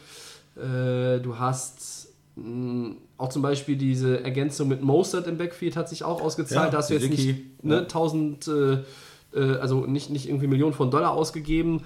Äh, 0.57 1.21
du 1.21 1.39
hast 1.39 2.09
mh, 2.37 2.97
auch 3.19 3.29
zum 3.29 3.43
Beispiel 3.43 3.77
diese 3.77 4.23
Ergänzung 4.25 4.69
mit 4.69 4.83
Mostert 4.83 5.27
im 5.27 5.39
Backfield 5.39 5.77
hat 5.77 5.89
sich 5.89 6.05
auch 6.05 6.21
ausgezahlt. 6.21 6.67
Ja, 6.67 6.71
da 6.71 6.79
hast 6.79 6.91
du 6.91 6.95
jetzt 6.95 7.05
Vicky, 7.05 7.27
nicht 7.27 7.65
ne, 7.65 7.75
ja. 7.75 7.81
1000, 7.83 8.49
äh, 8.49 8.79
äh, 9.35 9.57
also 9.59 9.87
nicht, 9.87 10.11
nicht 10.11 10.29
irgendwie 10.29 10.47
Millionen 10.47 10.73
von 10.73 10.91
Dollar 10.91 11.13
ausgegeben. 11.13 11.83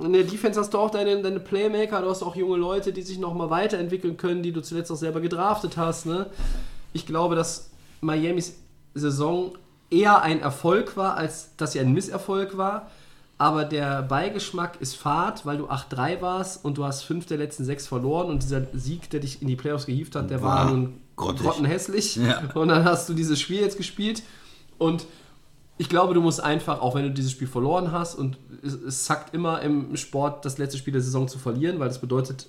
In 0.00 0.12
der 0.12 0.24
Defense 0.24 0.58
hast 0.58 0.74
du 0.74 0.78
auch 0.78 0.90
deine, 0.90 1.22
deine 1.22 1.38
Playmaker, 1.38 2.02
du 2.02 2.10
hast 2.10 2.22
auch 2.22 2.34
junge 2.34 2.56
Leute, 2.56 2.92
die 2.92 3.02
sich 3.02 3.18
nochmal 3.18 3.50
weiterentwickeln 3.50 4.16
können, 4.16 4.42
die 4.42 4.52
du 4.52 4.60
zuletzt 4.62 4.90
auch 4.90 4.96
selber 4.96 5.20
gedraftet 5.20 5.76
hast. 5.76 6.06
Ne? 6.06 6.26
Ich 6.92 7.06
glaube, 7.06 7.36
dass 7.36 7.70
Miamis 8.00 8.56
Saison 8.94 9.52
eher 9.90 10.22
ein 10.22 10.40
Erfolg 10.40 10.96
war, 10.96 11.16
als 11.16 11.54
dass 11.56 11.72
sie 11.72 11.80
ein 11.80 11.92
Misserfolg 11.92 12.56
war. 12.56 12.90
Aber 13.36 13.64
der 13.64 14.02
Beigeschmack 14.02 14.80
ist 14.80 14.94
fad, 14.96 15.44
weil 15.44 15.58
du 15.58 15.68
8-3 15.68 16.20
warst 16.20 16.64
und 16.64 16.78
du 16.78 16.84
hast 16.84 17.02
fünf 17.02 17.26
der 17.26 17.36
letzten 17.38 17.64
sechs 17.64 17.86
verloren 17.86 18.28
und 18.28 18.42
dieser 18.42 18.62
Sieg, 18.72 19.10
der 19.10 19.20
dich 19.20 19.42
in 19.42 19.48
die 19.48 19.56
Playoffs 19.56 19.86
gehievt 19.86 20.14
hat, 20.14 20.30
der 20.30 20.40
war, 20.40 20.66
War 20.66 20.70
nun 20.70 21.00
grottig. 21.16 21.42
grottenhässlich. 21.42 22.16
Ja. 22.16 22.42
Und 22.54 22.68
dann 22.68 22.84
hast 22.84 23.08
du 23.08 23.14
dieses 23.14 23.40
Spiel 23.40 23.60
jetzt 23.60 23.76
gespielt 23.76 24.22
und 24.78 25.06
ich 25.76 25.88
glaube, 25.88 26.14
du 26.14 26.20
musst 26.20 26.40
einfach, 26.40 26.80
auch 26.80 26.94
wenn 26.94 27.02
du 27.02 27.10
dieses 27.10 27.32
Spiel 27.32 27.48
verloren 27.48 27.90
hast 27.90 28.14
und 28.14 28.38
es, 28.62 28.74
es 28.74 29.04
zackt 29.04 29.34
immer 29.34 29.60
im 29.62 29.96
Sport, 29.96 30.44
das 30.44 30.56
letzte 30.58 30.78
Spiel 30.78 30.92
der 30.92 31.02
Saison 31.02 31.26
zu 31.26 31.38
verlieren, 31.40 31.80
weil 31.80 31.88
das 31.88 32.00
bedeutet, 32.00 32.46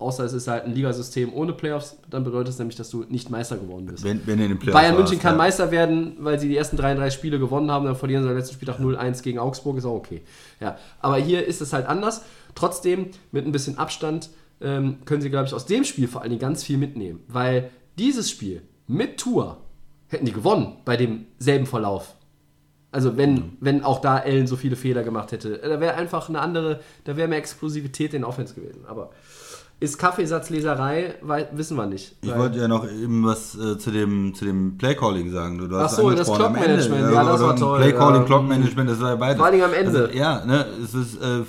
außer 0.00 0.24
es 0.24 0.32
ist 0.32 0.48
halt 0.48 0.64
ein 0.64 0.74
Ligasystem 0.74 1.32
ohne 1.32 1.52
Playoffs, 1.52 1.98
dann 2.08 2.24
bedeutet 2.24 2.54
es 2.54 2.58
nämlich, 2.58 2.76
dass 2.76 2.90
du 2.90 3.04
nicht 3.08 3.30
Meister 3.30 3.56
geworden 3.56 3.86
bist. 3.86 4.02
Wenn, 4.02 4.26
wenn 4.26 4.40
in 4.40 4.48
den 4.48 4.58
Playoffs 4.58 4.80
Bayern 4.80 4.94
München 4.96 5.12
warst, 5.12 5.22
kann 5.22 5.34
ja. 5.34 5.38
Meister 5.38 5.70
werden, 5.70 6.16
weil 6.18 6.38
sie 6.40 6.48
die 6.48 6.56
ersten 6.56 6.76
33 6.76 7.18
Spiele 7.18 7.38
gewonnen 7.38 7.70
haben, 7.70 7.84
dann 7.84 7.96
verlieren 7.96 8.22
sie 8.22 8.28
am 8.28 8.36
letzten 8.36 8.54
Spieltag 8.54 8.78
0-1 8.78 9.22
gegen 9.22 9.38
Augsburg, 9.38 9.76
ist 9.76 9.84
auch 9.84 9.94
okay. 9.94 10.22
Ja, 10.60 10.78
aber 11.00 11.16
hier 11.16 11.46
ist 11.46 11.60
es 11.60 11.72
halt 11.72 11.86
anders. 11.86 12.22
Trotzdem, 12.54 13.10
mit 13.30 13.46
ein 13.46 13.52
bisschen 13.52 13.78
Abstand, 13.78 14.30
ähm, 14.60 14.98
können 15.04 15.22
sie, 15.22 15.30
glaube 15.30 15.46
ich, 15.46 15.54
aus 15.54 15.66
dem 15.66 15.84
Spiel 15.84 16.08
vor 16.08 16.22
allen 16.22 16.30
Dingen 16.30 16.40
ganz 16.40 16.62
viel 16.62 16.78
mitnehmen. 16.78 17.20
Weil 17.28 17.70
dieses 17.98 18.30
Spiel 18.30 18.62
mit 18.86 19.18
Tour 19.18 19.58
hätten 20.08 20.26
die 20.26 20.32
gewonnen 20.32 20.78
bei 20.84 20.96
demselben 20.96 21.66
Verlauf. 21.66 22.14
Also 22.92 23.16
wenn, 23.16 23.56
wenn 23.60 23.84
auch 23.84 24.00
da 24.00 24.16
Allen 24.16 24.46
so 24.46 24.56
viele 24.56 24.74
Fehler 24.74 25.04
gemacht 25.04 25.30
hätte. 25.30 25.58
Da 25.58 25.80
wäre 25.80 25.94
einfach 25.94 26.28
eine 26.28 26.40
andere, 26.40 26.80
da 27.04 27.16
wäre 27.16 27.28
mehr 27.28 27.38
Explosivität 27.38 28.14
in 28.14 28.24
Offense 28.24 28.54
gewesen. 28.54 28.84
Aber 28.86 29.10
ist 29.80 29.98
Kaffeesatzleserei, 29.98 31.14
wei- 31.22 31.48
wissen 31.52 31.76
wir 31.76 31.86
nicht. 31.86 32.14
Ich 32.22 32.30
Weil- 32.30 32.38
wollte 32.38 32.58
ja 32.58 32.68
noch 32.68 32.84
eben 32.86 33.24
was 33.24 33.54
äh, 33.58 33.78
zu 33.78 33.90
dem, 33.90 34.34
zu 34.34 34.44
dem 34.44 34.76
Playcalling 34.78 35.32
sagen. 35.32 35.58
Du, 35.58 35.66
du 35.68 35.76
Ach 35.76 35.88
so, 35.88 36.10
das 36.10 36.30
Clock-Management, 36.30 37.12
ja, 37.12 37.24
das 37.24 37.40
war 37.40 37.56
toll, 37.56 37.80
Playcalling, 37.80 38.20
ja. 38.20 38.26
Clock-Management, 38.26 38.90
das 38.90 39.00
war 39.00 39.10
ja 39.10 39.16
beides. 39.16 39.38
Vor 39.40 39.50
Dingen 39.50 39.64
am 39.64 39.72
Ende. 39.72 40.02
Also, 40.04 40.16
ja, 40.16 40.44
ne, 40.44 40.66
es 40.84 40.94
ist 40.94 41.16
äh, 41.22 41.42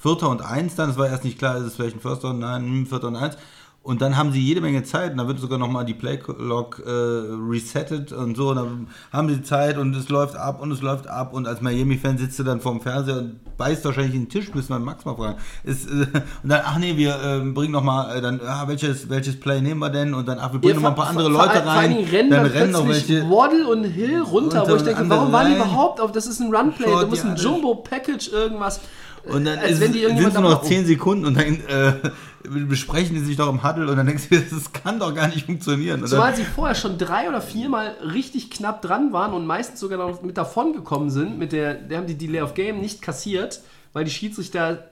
Vierter 0.00 0.28
und 0.30 0.42
Eins 0.44 0.74
dann, 0.74 0.90
es 0.90 0.98
war 0.98 1.06
erst 1.08 1.24
nicht 1.24 1.38
klar, 1.38 1.56
ist 1.56 1.64
es 1.64 1.76
vielleicht 1.76 1.96
ein 1.96 2.00
First 2.00 2.24
und 2.24 2.40
Nein, 2.40 2.62
hm, 2.62 2.86
Vierter 2.86 3.08
und 3.08 3.16
Eins. 3.16 3.36
Und 3.84 4.00
dann 4.00 4.16
haben 4.16 4.32
sie 4.32 4.40
jede 4.40 4.62
Menge 4.62 4.82
Zeit 4.82 5.12
und 5.12 5.18
da 5.18 5.28
wird 5.28 5.38
sogar 5.38 5.58
nochmal 5.58 5.84
die 5.84 5.92
Playlog 5.92 6.82
äh, 6.86 6.90
resettet 6.90 8.12
und 8.12 8.34
so. 8.34 8.48
Und 8.48 8.56
dann 8.56 8.88
haben 9.12 9.28
sie 9.28 9.42
Zeit 9.42 9.76
und 9.76 9.94
es 9.94 10.08
läuft 10.08 10.36
ab 10.36 10.62
und 10.62 10.70
es 10.72 10.80
läuft 10.80 11.06
ab. 11.06 11.34
Und 11.34 11.46
als 11.46 11.60
Miami-Fan 11.60 12.16
sitzt 12.16 12.38
du 12.38 12.44
dann 12.44 12.62
vorm 12.62 12.80
Fernseher 12.80 13.18
und 13.18 13.40
beißt 13.58 13.84
wahrscheinlich 13.84 14.14
in 14.14 14.22
den 14.22 14.28
Tisch, 14.30 14.54
müssen 14.54 14.70
wir 14.70 14.78
Max 14.78 15.04
mal 15.04 15.14
fragen. 15.14 15.36
Ist, 15.64 15.86
äh, 15.86 15.90
und 16.42 16.48
dann, 16.48 16.62
ach 16.64 16.78
nee, 16.78 16.96
wir 16.96 17.10
äh, 17.22 17.40
bringen 17.50 17.72
nochmal, 17.72 18.16
äh, 18.16 18.22
dann, 18.22 18.40
ah, 18.40 18.64
welches, 18.66 19.10
welches 19.10 19.38
Play 19.38 19.60
nehmen 19.60 19.80
wir 19.80 19.90
denn? 19.90 20.14
Und 20.14 20.26
dann, 20.28 20.38
ach, 20.40 20.50
wir 20.54 20.60
bringen 20.60 20.76
nochmal 20.76 20.92
ein 20.92 20.96
paar 20.96 21.08
andere 21.08 21.28
Leute 21.28 21.50
vor, 21.50 21.62
Vor 21.64 21.72
rein. 21.72 21.90
Dingen 21.94 22.08
rennen 22.08 22.30
dann 22.30 22.46
rennen 22.46 22.72
noch 22.72 22.88
welche. 22.88 23.20
Waddle 23.28 23.68
und 23.68 23.84
Hill 23.84 24.22
runter, 24.22 24.60
Runter 24.60 24.60
wo 24.62 24.76
ich 24.76 24.80
und 24.80 24.86
denke, 24.86 25.10
warum 25.10 25.30
waren 25.30 25.46
die 25.48 25.52
rein. 25.58 25.60
überhaupt 25.60 26.00
auf, 26.00 26.10
das 26.10 26.26
ist 26.26 26.40
ein 26.40 26.54
Runplay, 26.54 27.04
musst 27.06 27.22
die 27.24 27.28
ein. 27.28 27.36
Jumbo-Package 27.36 28.28
irgendwas. 28.32 28.80
Und 29.26 29.44
dann 29.44 29.58
Als 29.58 29.72
ist, 29.72 29.80
wenn 29.80 29.92
die 29.92 30.00
sind 30.00 30.32
nur 30.34 30.42
noch 30.42 30.52
aber- 30.56 30.62
10 30.62 30.86
Sekunden 30.86 31.26
und 31.26 31.36
dann 31.36 31.44
äh, 31.46 31.92
besprechen 32.48 33.14
die 33.14 33.22
sich 33.22 33.36
doch 33.36 33.48
im 33.48 33.62
Huddle 33.62 33.90
und 33.90 33.96
dann 33.96 34.06
denkst 34.06 34.28
du, 34.28 34.38
das 34.38 34.72
kann 34.72 34.98
doch 34.98 35.14
gar 35.14 35.28
nicht 35.28 35.46
funktionieren. 35.46 36.02
Und 36.02 36.08
Zumal 36.08 36.34
sie 36.36 36.44
vorher 36.44 36.74
schon 36.74 36.98
drei 36.98 37.28
oder 37.28 37.40
viermal 37.40 37.96
richtig 38.12 38.50
knapp 38.50 38.82
dran 38.82 39.12
waren 39.12 39.32
und 39.32 39.46
meistens 39.46 39.80
sogar 39.80 39.98
noch 39.98 40.22
mit 40.22 40.36
davon 40.36 40.72
gekommen 40.72 41.10
sind. 41.10 41.38
Mit 41.38 41.52
der, 41.52 41.74
die 41.74 41.96
haben 41.96 42.06
die 42.06 42.16
Delay 42.18 42.42
of 42.42 42.54
Game 42.54 42.80
nicht 42.80 43.00
kassiert, 43.02 43.60
weil 43.92 44.04
die 44.04 44.10
Schiedsrichter 44.10 44.88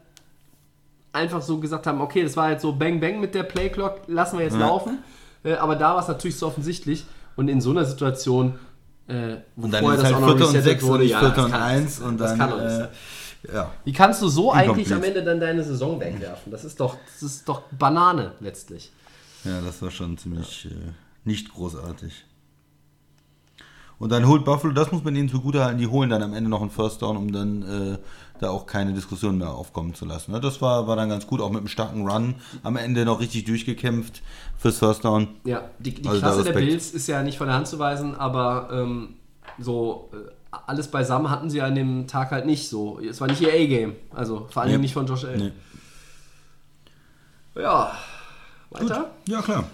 einfach 1.13 1.43
so 1.43 1.59
gesagt 1.59 1.87
haben, 1.87 2.01
okay, 2.01 2.23
das 2.23 2.37
war 2.37 2.51
jetzt 2.51 2.63
so 2.63 2.73
Bang 2.73 3.01
Bang 3.01 3.21
mit 3.21 3.35
der 3.35 3.43
Playclock, 3.43 4.03
lassen 4.07 4.39
wir 4.39 4.45
jetzt 4.47 4.55
Ja. 4.57 4.67
laufen. 4.67 4.99
Äh, 5.45 5.55
aber 5.55 5.77
da 5.77 5.95
war 5.95 6.01
es 6.01 6.09
natürlich 6.09 6.37
so 6.39 6.47
offensichtlich. 6.47 7.05
Und 7.37 7.49
in 7.49 7.61
so 7.61 7.71
einer 7.71 7.85
Situation, 7.85 8.55
äh, 9.09 9.37
wo 9.57 9.65
und 9.65 9.73
dann 9.73 9.83
vorher 9.83 9.99
ist 9.99 10.05
es 10.05 10.11
das 10.11 10.13
halt 10.13 10.15
auch 10.15 10.21
noch 10.21 10.27
Vierter 10.29 10.49
und 10.49 10.57
resettet 10.57 10.65
6 10.65 10.83
und 10.85 10.89
wurde, 10.91 11.03
nicht 11.03 11.13
ja, 11.13 11.19
Vierter 11.21 11.35
das 11.37 11.45
und 11.47 11.55
1 11.55 12.01
und 12.01 12.19
das 12.21 12.31
dann, 12.31 12.39
kann 12.39 12.51
doch 12.51 12.61
nicht 12.63 12.71
sein. 12.71 12.89
Ja. 13.53 13.73
Wie 13.85 13.93
kannst 13.93 14.21
du 14.23 14.29
so 14.29 14.53
eigentlich 14.53 14.93
am 14.93 15.03
Ende 15.03 15.23
dann 15.23 15.41
deine 15.41 15.63
Saison 15.65 15.99
wegwerfen? 16.01 16.53
Das 16.53 16.65
ist 16.65 16.79
doch, 16.81 16.97
das 17.13 17.23
ist 17.23 17.49
doch 17.49 17.63
Banane 17.79 18.33
letztlich. 18.41 18.93
ja, 19.45 19.61
das 19.61 19.81
war 19.83 19.91
schon 19.91 20.19
ziemlich 20.19 20.67
äh, 20.67 20.93
nicht 21.25 21.53
großartig. 21.53 22.25
Und 23.99 24.11
dann 24.11 24.27
holt 24.27 24.45
Buffalo, 24.45 24.73
das 24.73 24.91
muss 24.91 25.05
man 25.05 25.15
ihnen 25.15 25.29
zugutehalten, 25.29 25.79
die 25.79 25.87
holen 25.87 26.11
dann 26.11 26.23
am 26.23 26.35
Ende 26.35 26.51
noch 26.51 26.61
einen 26.61 26.71
First 26.71 27.03
Down, 27.03 27.17
um 27.17 27.31
dann 27.31 27.63
äh, 27.63 27.99
da 28.41 28.51
auch 28.51 28.67
keine 28.67 28.93
Diskussion 28.95 29.39
mehr 29.39 29.51
aufkommen 29.51 29.95
zu 29.95 30.05
lassen. 30.07 30.33
Ne? 30.33 30.41
Das 30.41 30.61
war, 30.61 30.89
war 30.89 30.97
dann 30.97 31.09
ganz 31.09 31.29
gut, 31.29 31.41
auch 31.41 31.51
mit 31.51 31.59
einem 31.59 31.69
starken 31.69 32.09
Run 32.09 32.35
am 32.65 32.77
Ende 32.77 33.05
noch 33.05 33.21
richtig 33.21 33.45
durchgekämpft 33.45 34.23
fürs 34.59 34.79
First 34.79 35.05
Down. 35.05 35.29
Ja, 35.45 35.71
die, 35.79 35.95
die 35.95 36.09
Also 36.09 36.21
Klasse 36.21 36.43
der. 36.43 36.53
Bills 36.53 36.91
ist 36.91 37.07
ja 37.07 37.23
nicht 37.23 37.39
von 37.39 37.47
der 37.47 37.55
Hand 37.55 37.69
zu 37.69 37.79
weisen, 37.79 38.17
aber 38.17 38.71
ähm, 38.73 39.15
so 39.61 40.11
äh, 40.13 40.17
alles 40.53 40.89
beisammen 40.89 41.31
hatten 41.31 41.51
sie 41.51 41.61
an 41.63 41.75
dem 41.75 42.07
Tag 42.07 42.31
halt 42.31 42.47
nicht 42.47 42.69
so. 42.69 43.01
Es 43.01 43.21
war 43.21 43.29
nicht 43.29 43.41
ihr 43.41 43.49
A-Game, 43.53 43.95
also 44.15 44.47
vor 44.51 44.63
allem 44.63 44.73
Nee. 44.73 44.79
nicht 44.79 44.95
von 44.95 45.07
Josh 45.07 45.25
Allen. 45.25 45.53
Nee. 47.55 47.63
Ja, 47.63 47.93
weiter? 48.71 49.11
Ja, 49.29 49.43
klar. 49.43 49.65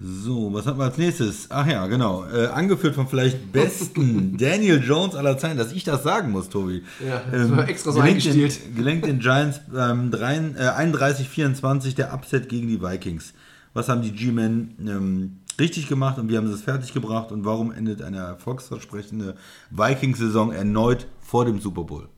So, 0.00 0.52
was 0.52 0.66
hatten 0.66 0.78
wir 0.78 0.84
als 0.84 0.98
nächstes? 0.98 1.46
Ach 1.50 1.66
ja, 1.66 1.86
genau. 1.86 2.24
Äh, 2.26 2.48
angeführt 2.48 2.96
vom 2.96 3.06
vielleicht 3.08 3.52
besten 3.52 4.36
Daniel 4.38 4.82
Jones 4.82 5.14
aller 5.14 5.38
Zeiten, 5.38 5.56
dass 5.56 5.72
ich 5.72 5.84
das 5.84 6.02
sagen 6.02 6.32
muss, 6.32 6.48
Tobi. 6.48 6.82
Ja, 7.06 7.22
das 7.30 7.50
war 7.50 7.68
extra 7.68 7.92
so 7.92 8.00
gelenkt 8.00 8.26
eingestielt. 8.26 8.64
Den, 8.66 8.74
gelenkt 8.74 9.06
den 9.06 9.20
Giants 9.20 9.60
ähm, 9.74 10.12
äh, 10.12 10.16
31-24 10.16 11.94
der 11.94 12.12
Upset 12.12 12.48
gegen 12.48 12.66
die 12.68 12.82
Vikings. 12.82 13.34
Was 13.72 13.88
haben 13.88 14.02
die 14.02 14.12
G-Men 14.12 14.74
ähm, 14.80 15.36
richtig 15.60 15.88
gemacht 15.88 16.18
und 16.18 16.28
wie 16.28 16.36
haben 16.36 16.46
es 16.46 16.62
fertig 16.62 16.92
gebracht 16.92 17.32
und 17.32 17.44
warum 17.44 17.72
endet 17.72 18.02
eine 18.02 18.18
erfolgsversprechende 18.18 19.36
Vikings-Saison 19.70 20.52
erneut 20.52 21.06
vor 21.20 21.44
dem 21.44 21.60
Super 21.60 21.84
Bowl? 21.84 22.08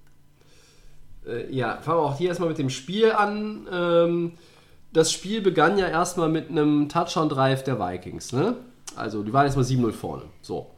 Äh, 1.27 1.53
ja, 1.55 1.79
fangen 1.79 1.99
wir 1.99 2.03
auch 2.03 2.19
hier 2.19 2.29
erstmal 2.29 2.49
mit 2.49 2.59
dem 2.59 2.71
Spiel 2.71 3.13
an. 3.13 3.67
Ähm, 3.73 4.33
das 4.93 5.13
Spiel 5.13 5.43
begann 5.43 5.79
ja 5.79 5.89
erstmal 5.89 6.29
mit 6.29 6.49
einem 6.49 6.89
Touchdown-Drive 6.89 7.65
der 7.65 7.79
Vikings. 7.79 8.33
Ne? 8.33 8.57
Also, 8.95 9.23
die 9.23 9.33
waren 9.33 9.45
erstmal 9.45 9.67
7-0 9.67 9.93
vorne. 9.93 10.23
So. 10.43 10.71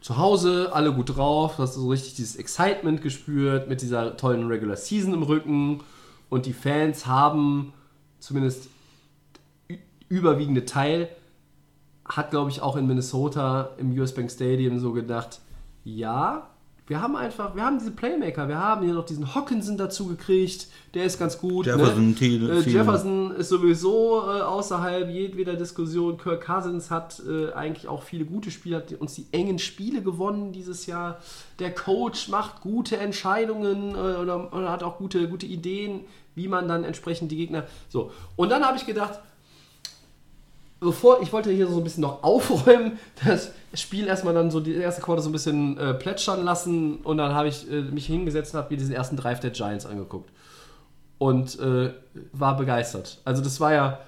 Zu 0.00 0.18
Hause, 0.18 0.70
alle 0.72 0.92
gut 0.92 1.16
drauf, 1.16 1.56
du 1.56 1.64
hast 1.64 1.74
so 1.74 1.88
richtig 1.88 2.14
dieses 2.14 2.36
Excitement 2.36 3.02
gespürt 3.02 3.68
mit 3.68 3.82
dieser 3.82 4.16
tollen 4.16 4.46
Regular 4.46 4.76
Season 4.76 5.12
im 5.12 5.22
Rücken. 5.24 5.82
Und 6.28 6.46
die 6.46 6.52
Fans 6.52 7.06
haben 7.06 7.72
zumindest 8.20 8.68
überwiegende 10.08 10.64
Teil, 10.64 11.08
hat 12.08 12.30
glaube 12.30 12.50
ich 12.50 12.62
auch 12.62 12.76
in 12.76 12.86
Minnesota 12.86 13.70
im 13.78 13.90
US 13.98 14.14
Bank 14.14 14.30
Stadium 14.30 14.78
so 14.78 14.92
gedacht, 14.92 15.40
ja, 15.84 16.48
Wir 16.88 17.00
haben 17.00 17.16
einfach, 17.16 17.56
wir 17.56 17.64
haben 17.64 17.80
diese 17.80 17.90
Playmaker, 17.90 18.46
wir 18.46 18.60
haben 18.60 18.84
hier 18.84 18.94
noch 18.94 19.04
diesen 19.04 19.34
Hawkinson 19.34 19.76
dazu 19.76 20.06
gekriegt, 20.06 20.68
der 20.94 21.04
ist 21.04 21.18
ganz 21.18 21.36
gut. 21.36 21.66
Jefferson, 21.66 22.10
ne? 22.10 22.14
Thiel- 22.14 22.48
äh. 22.48 22.60
Jefferson 22.60 23.32
ist 23.34 23.48
sowieso 23.48 24.20
äh, 24.22 24.42
außerhalb 24.42 25.10
jedweder 25.10 25.56
Diskussion. 25.56 26.16
Kirk 26.16 26.46
Cousins 26.46 26.88
hat 26.92 27.20
äh, 27.28 27.52
eigentlich 27.54 27.88
auch 27.88 28.04
viele 28.04 28.24
gute 28.24 28.52
Spiele, 28.52 28.76
hat 28.76 28.92
uns 29.00 29.14
die 29.14 29.26
engen 29.32 29.58
Spiele 29.58 30.00
gewonnen 30.00 30.52
dieses 30.52 30.86
Jahr. 30.86 31.18
Der 31.58 31.74
Coach 31.74 32.28
macht 32.28 32.60
gute 32.60 32.98
Entscheidungen 32.98 33.96
äh, 33.96 34.20
oder, 34.22 34.52
oder 34.54 34.70
hat 34.70 34.84
auch 34.84 34.98
gute, 34.98 35.28
gute 35.28 35.46
Ideen, 35.46 36.02
wie 36.36 36.46
man 36.46 36.68
dann 36.68 36.84
entsprechend 36.84 37.32
die 37.32 37.36
Gegner. 37.36 37.64
So. 37.88 38.12
Und 38.36 38.50
dann 38.52 38.62
habe 38.64 38.76
ich 38.76 38.86
gedacht, 38.86 39.18
bevor 40.80 41.22
ich 41.22 41.32
wollte 41.32 41.50
hier 41.50 41.66
so 41.66 41.78
ein 41.78 41.84
bisschen 41.84 42.02
noch 42.02 42.22
aufräumen, 42.22 42.98
das 43.24 43.52
Spiel 43.74 44.06
erstmal 44.06 44.34
dann 44.34 44.50
so 44.50 44.60
die 44.60 44.74
erste 44.74 45.02
Quarter 45.02 45.22
so 45.22 45.28
ein 45.28 45.32
bisschen 45.32 45.78
äh, 45.78 45.94
plätschern 45.94 46.44
lassen 46.44 46.96
und 46.98 47.18
dann 47.18 47.34
habe 47.34 47.48
ich 47.48 47.70
äh, 47.70 47.82
mich 47.82 48.06
hingesetzt 48.06 48.54
und 48.54 48.60
habe 48.60 48.72
mir 48.72 48.78
diesen 48.78 48.94
ersten 48.94 49.16
Drive 49.16 49.40
der 49.40 49.50
Giants 49.50 49.86
angeguckt 49.86 50.30
und 51.18 51.58
äh, 51.58 51.90
war 52.32 52.56
begeistert. 52.56 53.18
Also 53.24 53.42
das 53.42 53.60
war 53.60 53.72
ja 53.72 54.00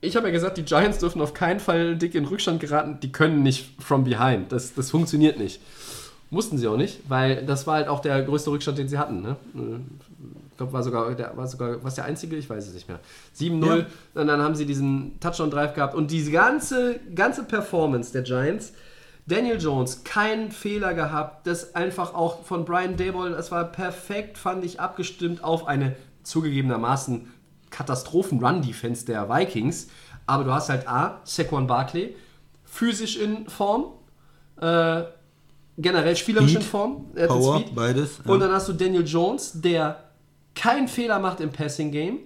ich 0.00 0.16
habe 0.16 0.26
ja 0.28 0.32
gesagt, 0.32 0.56
die 0.56 0.64
Giants 0.64 0.98
dürfen 0.98 1.20
auf 1.20 1.34
keinen 1.34 1.60
Fall 1.60 1.96
dick 1.96 2.14
in 2.14 2.26
Rückstand 2.26 2.60
geraten, 2.60 2.98
die 3.02 3.12
können 3.12 3.42
nicht 3.42 3.82
from 3.82 4.04
behind. 4.04 4.52
Das, 4.52 4.74
das 4.74 4.90
funktioniert 4.90 5.38
nicht. 5.38 5.60
Mussten 6.30 6.58
sie 6.58 6.66
auch 6.66 6.76
nicht, 6.76 7.00
weil 7.08 7.44
das 7.46 7.66
war 7.66 7.76
halt 7.76 7.88
auch 7.88 8.00
der 8.00 8.22
größte 8.22 8.50
Rückstand, 8.50 8.78
den 8.78 8.88
sie 8.88 8.98
hatten. 8.98 9.22
Ne? 9.22 9.36
Ich 10.56 10.58
glaube, 10.58 10.72
war 10.72 10.82
sogar, 10.82 11.14
der, 11.14 11.36
war 11.36 11.46
sogar, 11.46 11.84
was 11.84 11.96
der 11.96 12.06
einzige, 12.06 12.34
ich 12.36 12.48
weiß 12.48 12.66
es 12.66 12.72
nicht 12.72 12.88
mehr. 12.88 12.98
7-0, 13.38 13.66
Ja. 13.76 13.86
und 14.14 14.26
dann 14.26 14.40
haben 14.40 14.54
sie 14.54 14.64
diesen 14.64 15.20
Touchdown-Drive 15.20 15.74
gehabt 15.74 15.94
und 15.94 16.10
diese 16.10 16.30
ganze, 16.30 16.98
ganze 17.14 17.44
Performance 17.44 18.10
der 18.10 18.22
Giants, 18.22 18.72
Daniel 19.26 19.60
Jones, 19.60 20.02
keinen 20.04 20.50
Fehler 20.52 20.94
gehabt, 20.94 21.46
das 21.46 21.74
einfach 21.74 22.14
auch 22.14 22.42
von 22.44 22.64
Brian 22.64 22.96
Dayball, 22.96 23.32
das 23.32 23.50
war 23.50 23.64
perfekt, 23.64 24.38
fand 24.38 24.64
ich, 24.64 24.80
abgestimmt 24.80 25.44
auf 25.44 25.66
eine 25.66 25.94
zugegebenermaßen 26.22 27.30
Katastrophen-Run-Defense 27.70 29.04
der 29.04 29.28
Vikings, 29.28 29.88
aber 30.26 30.44
du 30.44 30.52
hast 30.52 30.70
halt 30.70 30.88
A, 30.88 31.20
Saquon 31.24 31.66
Barkley, 31.66 32.16
physisch 32.64 33.18
in 33.18 33.46
Form, 33.48 33.92
äh, 34.60 35.02
generell 35.78 36.16
spielerisch 36.16 36.52
Speed, 36.52 36.62
in 36.62 36.68
Form, 36.68 37.06
er 37.14 37.26
Power, 37.26 37.62
beides. 37.74 38.20
ja. 38.24 38.32
Und 38.32 38.40
dann 38.40 38.52
hast 38.52 38.68
du 38.68 38.72
Daniel 38.72 39.06
Jones, 39.06 39.52
der 39.60 40.04
keinen 40.56 40.88
Fehler 40.88 41.18
macht 41.20 41.40
im 41.40 41.50
Passing 41.52 41.92
Game. 41.92 42.18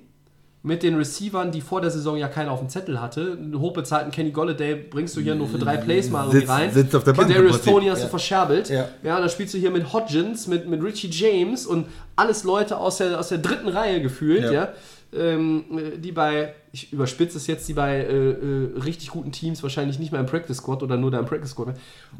Mit 0.63 0.83
den 0.83 0.95
Receivern, 0.95 1.53
die 1.53 1.63
vor 1.63 1.81
der 1.81 1.91
Saison 1.91 2.19
ja 2.19 2.29
keiner 2.29 2.53
auf 2.53 2.59
dem 2.59 2.69
Zettel 2.69 3.01
hatte. 3.01 3.39
Einen 3.41 3.59
hochbezahlten 3.59 4.13
Kenny 4.13 4.31
Golladay 4.31 4.75
bringst 4.75 5.17
du 5.17 5.21
hier 5.23 5.35
nur 5.35 5.49
für 5.49 5.57
drei 5.59 5.79
Plays 5.79 6.11
mal 6.11 6.27
irgendwie 6.27 6.47
rein. 6.47 6.71
sitzt 6.71 6.95
auf 6.95 7.03
der 7.03 7.15
Bank 7.15 7.33
Prinzip. 7.35 7.63
Tony 7.65 7.87
hast 7.87 8.01
Ja. 8.01 8.05
du 8.05 8.11
verscherbelt. 8.11 8.69
Ja. 8.69 8.87
ja, 9.03 9.19
dann 9.19 9.31
spielst 9.31 9.55
du 9.55 9.59
hier 9.59 9.71
mit 9.71 9.91
Hodgins, 9.95 10.47
mit, 10.49 10.69
mit 10.69 10.83
Richie 10.83 11.09
James 11.11 11.65
und 11.67 11.87
alles 12.15 12.45
Leute 12.45 12.77
aus 12.77 12.99
der, 12.99 13.19
aus 13.19 13.31
der 13.31 13.39
dritten 13.39 13.69
Reihe 13.69 14.03
gefühlt, 14.03 14.45
ja. 14.45 14.53
Ja. 14.53 14.69
Ähm, 15.13 15.65
äh, 15.77 15.99
die 15.99 16.13
bei, 16.13 16.55
ich 16.71 16.93
überspitze 16.93 17.37
es 17.39 17.49
jetzt, 17.49 17.69
die 17.69 17.75
bei 17.75 17.97
äh, 17.97 18.31
äh, 18.31 18.79
richtig 18.81 19.11
guten 19.11 19.33
Teams 19.33 19.61
wahrscheinlich 19.63 19.99
nicht 19.99 20.13
mehr 20.13 20.21
im 20.21 20.27
Practice 20.27 20.59
Squad 20.59 20.85
oder 20.85 20.97
nur 20.97 21.11
da 21.11 21.19
im 21.19 21.27
Practice 21.27 21.51
Squad. 21.51 21.69
Und 21.69 21.77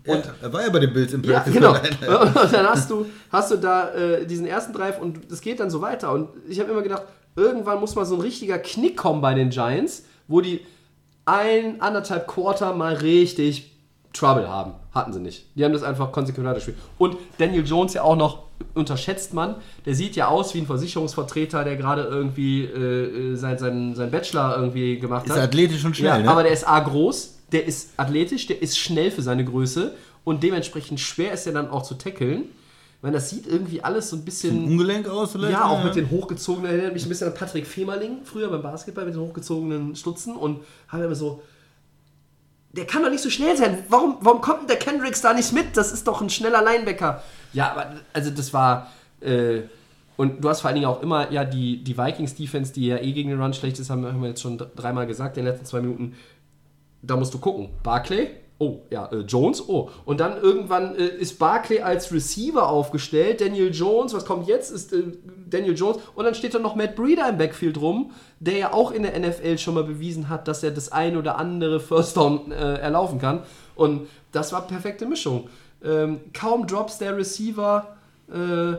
Ja, 0.07 0.35
er 0.43 0.53
war 0.53 0.63
ja 0.63 0.71
bei 0.71 0.81
den 0.81 0.93
Bills 0.93 1.13
im 1.13 1.23
ja, 1.23 1.35
Practice 1.35 1.55
genau. 1.55 1.75
Squad. 1.75 2.37
Und 2.45 2.53
dann 2.53 2.67
hast 2.67 2.91
du, 2.91 3.07
hast 3.31 3.53
du 3.53 3.57
da 3.57 3.91
äh, 3.95 4.27
diesen 4.27 4.47
ersten 4.47 4.73
Drive 4.73 5.01
und 5.01 5.31
es 5.31 5.41
geht 5.41 5.61
dann 5.61 5.71
so 5.71 5.81
weiter. 5.81 6.13
Und 6.13 6.31
ich 6.49 6.59
habe 6.59 6.71
immer 6.73 6.83
gedacht, 6.83 7.03
irgendwann 7.37 7.79
muss 7.79 7.95
mal 7.95 8.05
so 8.05 8.17
ein 8.17 8.21
richtiger 8.21 8.59
Knick 8.59 8.97
kommen 8.97 9.21
bei 9.21 9.35
den 9.35 9.51
Giants, 9.51 10.05
wo 10.27 10.41
die 10.41 10.61
ein, 11.27 11.81
anderthalb 11.81 12.27
Quarter 12.27 12.75
mal 12.75 12.95
richtig 12.95 13.71
Trouble 14.13 14.49
haben. 14.49 14.73
Hatten 14.93 15.13
sie 15.13 15.21
nicht. 15.21 15.47
Die 15.55 15.65
haben 15.65 15.73
das 15.73 15.85
einfach 15.85 16.11
konsequent 16.11 16.47
weitergespielt. 16.47 16.77
Und 16.99 17.17
Daniel 17.39 17.65
Jones 17.65 17.95
ja 17.95 18.03
auch 18.03 18.17
noch 18.17 18.50
unterschätzt 18.81 19.33
man. 19.35 19.55
Der 19.87 19.95
sieht 19.95 20.17
ja 20.17 20.27
aus 20.29 20.55
wie 20.55 20.59
ein 20.59 20.67
Versicherungsvertreter, 20.67 21.63
der 21.65 21.77
gerade 21.77 22.03
irgendwie 22.03 22.65
äh, 22.65 23.33
äh, 23.33 23.37
sein, 23.37 23.59
sein, 23.59 23.95
sein 23.95 24.11
Bachelor 24.11 24.57
irgendwie 24.57 24.99
gemacht 24.99 25.27
Ist 25.27 25.33
hat. 25.33 25.41
athletisch 25.41 25.85
und 25.85 25.97
schnell, 25.97 26.09
Ja, 26.11 26.19
ne? 26.19 26.29
aber 26.29 26.43
der 26.43 26.53
ist 26.53 26.67
A 26.67 26.81
groß, 26.81 27.35
der 27.53 27.67
ist 27.67 27.91
athletisch, 27.97 28.47
der 28.47 28.61
ist 28.61 28.79
schnell 28.79 29.11
für 29.11 29.23
seine 29.23 29.45
Größe 29.45 29.95
und 30.25 30.43
dementsprechend 30.43 30.99
schwer 31.01 31.33
ist 31.33 31.47
er 31.47 31.53
dann 31.53 31.71
auch 31.71 31.83
zu 31.83 31.95
tackeln. 31.95 32.45
Weil 33.03 33.13
das 33.13 33.31
sieht 33.31 33.47
irgendwie 33.47 33.83
alles 33.83 34.11
so 34.11 34.17
ein 34.17 34.27
bisschen. 34.27 34.65
Ungelenk 34.65 35.09
aus 35.09 35.33
vielleicht? 35.33 35.53
Ja, 35.53 35.65
auch 35.65 35.83
mit 35.83 35.95
den 35.95 36.11
hochgezogenen, 36.11 36.71
erinnert 36.71 36.93
mich 36.93 37.07
ein 37.07 37.09
bisschen 37.09 37.29
an 37.29 37.35
Patrick 37.35 37.67
Femerling, 37.67 38.19
früher 38.25 38.49
beim 38.51 38.61
Basketball 38.61 39.07
mit 39.07 39.15
den 39.15 39.23
hochgezogenen 39.23 39.97
Stutzen 39.97 40.37
und 40.37 40.61
haben 40.89 41.03
immer 41.03 41.15
so. 41.15 41.43
Der 42.73 42.87
kann 42.87 43.03
doch 43.03 43.11
nicht 43.11 43.23
so 43.23 43.31
schnell 43.31 43.57
sein. 43.57 43.79
Warum, 43.89 44.19
warum 44.21 44.43
kommt 44.43 44.61
denn 44.61 44.67
der 44.69 44.77
Kendricks 44.77 45.23
da 45.23 45.33
nicht 45.33 45.53
mit? 45.53 45.77
Das 45.79 45.93
ist 45.93 46.07
doch 46.07 46.21
ein 46.21 46.29
schneller 46.31 46.63
Linebacker. 46.63 47.23
Ja, 47.53 47.73
aber 47.73 47.87
also 48.13 48.31
das 48.31 48.53
war. 48.53 48.91
Äh, 49.21 49.63
und 50.17 50.45
du 50.45 50.51
hast 50.51 50.61
vor 50.61 50.69
allen 50.69 50.75
Dingen 50.75 50.87
auch 50.87 51.03
immer 51.03 51.33
ja 51.33 51.45
die, 51.45 51.83
die 51.83 51.97
Vikings-Defense, 51.97 52.75
die 52.75 52.89
ja 52.89 52.99
eh 52.99 53.13
gegen 53.13 53.31
den 53.31 53.41
Run 53.41 53.55
schlecht 53.55 53.79
ist, 53.79 53.89
haben, 53.89 54.03
wir 54.03 54.29
jetzt 54.29 54.43
schon 54.43 54.59
dreimal 54.77 55.07
gesagt 55.07 55.39
in 55.39 55.45
den 55.45 55.53
letzten 55.53 55.67
zwei 55.67 55.81
Minuten. 55.81 56.15
Da 57.01 57.17
musst 57.17 57.33
du 57.33 57.39
gucken. 57.39 57.71
Barclay, 57.83 58.29
oh, 58.59 58.83
ja, 58.91 59.07
äh, 59.07 59.21
Jones, 59.21 59.67
oh. 59.67 59.89
Und 60.05 60.21
dann 60.21 60.37
irgendwann 60.37 60.95
äh, 60.95 61.07
ist 61.07 61.39
Barclay 61.39 61.81
als 61.81 62.13
Receiver 62.13 62.69
aufgestellt. 62.69 63.41
Daniel 63.41 63.75
Jones, 63.75 64.13
was 64.13 64.27
kommt 64.27 64.47
jetzt? 64.47 64.71
Ist 64.71 64.93
äh, 64.93 65.05
Daniel 65.49 65.75
Jones. 65.75 65.99
Und 66.15 66.27
dann 66.27 66.35
steht 66.35 66.55
da 66.55 66.59
noch 66.59 66.77
Matt 66.77 66.97
Breeder 66.97 67.27
im 67.31 67.39
Backfield 67.39 67.81
rum, 67.81 68.13
der 68.39 68.59
ja 68.59 68.73
auch 68.75 68.91
in 68.91 69.05
der 69.05 69.19
NFL 69.19 69.57
schon 69.57 69.73
mal 69.73 69.85
bewiesen 69.85 70.29
hat, 70.29 70.47
dass 70.47 70.63
er 70.63 70.71
das 70.71 70.93
ein 70.93 71.17
oder 71.17 71.39
andere 71.39 71.81
First 71.81 72.19
Down 72.19 72.53
äh, 72.53 72.75
erlaufen 72.75 73.19
kann. 73.19 73.43
Und 73.75 74.07
das 74.33 74.53
war 74.53 74.67
perfekte 74.67 75.07
Mischung. 75.07 75.49
Ähm, 75.85 76.21
kaum 76.33 76.67
Drops 76.67 76.99
der 76.99 77.17
Receiver. 77.17 77.97
Äh, 78.33 78.75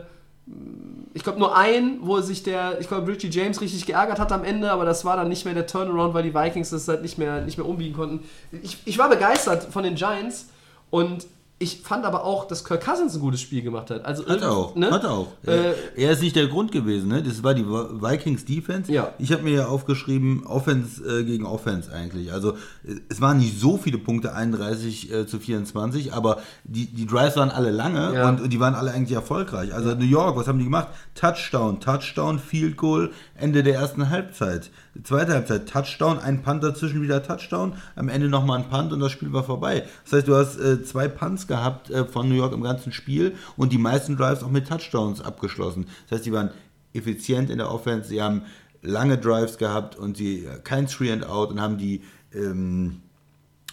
ich 1.14 1.22
glaube 1.22 1.38
nur 1.38 1.56
ein, 1.56 1.98
wo 2.00 2.20
sich 2.20 2.42
der, 2.42 2.80
ich 2.80 2.88
glaube 2.88 3.10
Richie 3.10 3.28
James 3.30 3.60
richtig 3.60 3.86
geärgert 3.86 4.18
hat 4.18 4.32
am 4.32 4.44
Ende, 4.44 4.70
aber 4.70 4.84
das 4.84 5.04
war 5.04 5.16
dann 5.16 5.28
nicht 5.28 5.44
mehr 5.44 5.54
der 5.54 5.66
Turnaround, 5.66 6.14
weil 6.14 6.24
die 6.24 6.34
Vikings 6.34 6.70
das 6.70 6.88
halt 6.88 7.02
nicht 7.02 7.18
mehr, 7.18 7.42
nicht 7.42 7.58
mehr 7.58 7.66
umbiegen 7.66 7.94
konnten. 7.94 8.26
Ich, 8.62 8.78
ich 8.84 8.98
war 8.98 9.08
begeistert 9.08 9.64
von 9.64 9.84
den 9.84 9.94
Giants 9.94 10.48
und 10.90 11.26
ich 11.62 11.80
fand 11.82 12.04
aber 12.04 12.24
auch, 12.24 12.46
dass 12.46 12.64
Kirk 12.64 12.84
Cousins 12.84 13.14
ein 13.14 13.20
gutes 13.20 13.40
Spiel 13.40 13.62
gemacht 13.62 13.90
hat. 13.90 14.04
Also 14.04 14.26
Hat 14.26 14.42
er 14.42 14.52
auch, 14.52 14.74
ne? 14.74 14.90
hat 14.90 15.04
er 15.04 15.12
auch. 15.12 15.28
Äh, 15.46 15.72
er 15.96 16.10
ist 16.12 16.20
nicht 16.20 16.34
der 16.36 16.48
Grund 16.48 16.72
gewesen, 16.72 17.08
ne? 17.08 17.22
Das 17.22 17.42
war 17.42 17.54
die 17.54 17.64
Vikings 17.66 18.44
Defense. 18.44 18.92
Ja. 18.92 19.12
Ich 19.18 19.32
habe 19.32 19.42
mir 19.42 19.52
ja 19.52 19.66
aufgeschrieben, 19.66 20.44
Offense 20.46 21.02
äh, 21.20 21.24
gegen 21.24 21.46
Offense 21.46 21.92
eigentlich. 21.92 22.32
Also 22.32 22.52
äh, 22.84 22.96
es 23.08 23.20
waren 23.20 23.38
nicht 23.38 23.58
so 23.60 23.78
viele 23.78 23.98
Punkte, 23.98 24.34
31 24.34 25.12
äh, 25.12 25.26
zu 25.26 25.38
24, 25.38 26.12
aber 26.12 26.38
die, 26.64 26.86
die 26.86 27.06
Drives 27.06 27.36
waren 27.36 27.50
alle 27.50 27.70
lange 27.70 28.14
Ja. 28.14 28.28
und, 28.28 28.40
und 28.40 28.50
die 28.52 28.60
waren 28.60 28.74
alle 28.74 28.90
eigentlich 28.90 29.14
erfolgreich. 29.16 29.72
Also 29.72 29.94
New 29.94 30.04
York, 30.04 30.36
was 30.36 30.48
haben 30.48 30.58
die 30.58 30.64
gemacht? 30.64 30.88
Touchdown, 31.14 31.80
Touchdown, 31.80 32.38
Field 32.38 32.76
Goal, 32.76 33.10
Ende 33.42 33.62
der 33.64 33.74
ersten 33.74 34.08
Halbzeit. 34.08 34.70
Zweite 35.02 35.32
Halbzeit, 35.32 35.68
Touchdown, 35.68 36.18
ein 36.20 36.42
Punt 36.42 36.62
dazwischen 36.62 37.02
wieder 37.02 37.22
Touchdown, 37.22 37.74
am 37.96 38.08
Ende 38.08 38.28
nochmal 38.28 38.60
ein 38.60 38.68
Punt 38.68 38.92
und 38.92 39.00
das 39.00 39.10
Spiel 39.10 39.32
war 39.32 39.42
vorbei. 39.42 39.84
Das 40.04 40.12
heißt, 40.12 40.28
du 40.28 40.36
hast 40.36 40.58
äh, 40.58 40.84
zwei 40.84 41.08
Punts 41.08 41.48
gehabt 41.48 41.90
äh, 41.90 42.04
von 42.04 42.28
New 42.28 42.36
York 42.36 42.52
im 42.52 42.62
ganzen 42.62 42.92
Spiel 42.92 43.34
und 43.56 43.72
die 43.72 43.78
meisten 43.78 44.16
Drives 44.16 44.44
auch 44.44 44.50
mit 44.50 44.68
Touchdowns 44.68 45.20
abgeschlossen. 45.20 45.86
Das 46.08 46.18
heißt, 46.18 46.26
die 46.26 46.32
waren 46.32 46.50
effizient 46.92 47.50
in 47.50 47.58
der 47.58 47.70
Offense, 47.70 48.08
sie 48.08 48.22
haben 48.22 48.42
lange 48.80 49.18
Drives 49.18 49.58
gehabt 49.58 49.96
und 49.96 50.16
sie 50.16 50.44
äh, 50.44 50.60
kein 50.62 50.86
Three 50.86 51.12
and 51.12 51.26
Out 51.26 51.50
und 51.50 51.60
haben 51.60 51.78
die 51.78 52.02
ähm, 52.32 53.00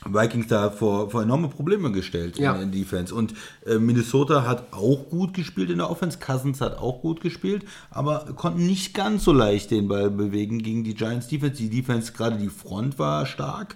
Vikings 0.06 0.48
da 0.48 0.70
vor, 0.70 1.10
vor 1.10 1.24
enorme 1.24 1.50
Probleme 1.50 1.92
gestellt 1.92 2.38
Ja. 2.40 2.54
in 2.54 2.72
der 2.72 2.80
Defense. 2.80 3.14
Und 3.14 3.34
äh, 3.66 3.80
Minnesota 3.80 4.46
hat 4.48 4.72
auch 4.72 5.10
gut 5.10 5.34
gespielt 5.34 5.70
in 5.70 5.80
der 5.80 5.90
Offense. 5.90 6.20
Cousins 6.20 6.62
hat 6.62 6.78
auch 6.78 7.02
gut 7.02 7.22
gespielt, 7.22 7.64
aber 7.92 8.26
konnten 8.36 8.66
nicht 8.66 8.94
ganz 8.94 9.24
so 9.24 9.34
leicht 9.34 9.72
den 9.72 9.88
Ball 9.88 10.10
bewegen 10.10 10.60
gegen 10.64 10.84
die 10.84 10.94
Giants 10.94 11.28
Defense. 11.28 11.58
Die 11.58 11.70
Defense, 11.70 12.14
gerade 12.14 12.38
die 12.38 12.50
Front 12.50 12.98
war 13.00 13.26
stark. 13.26 13.76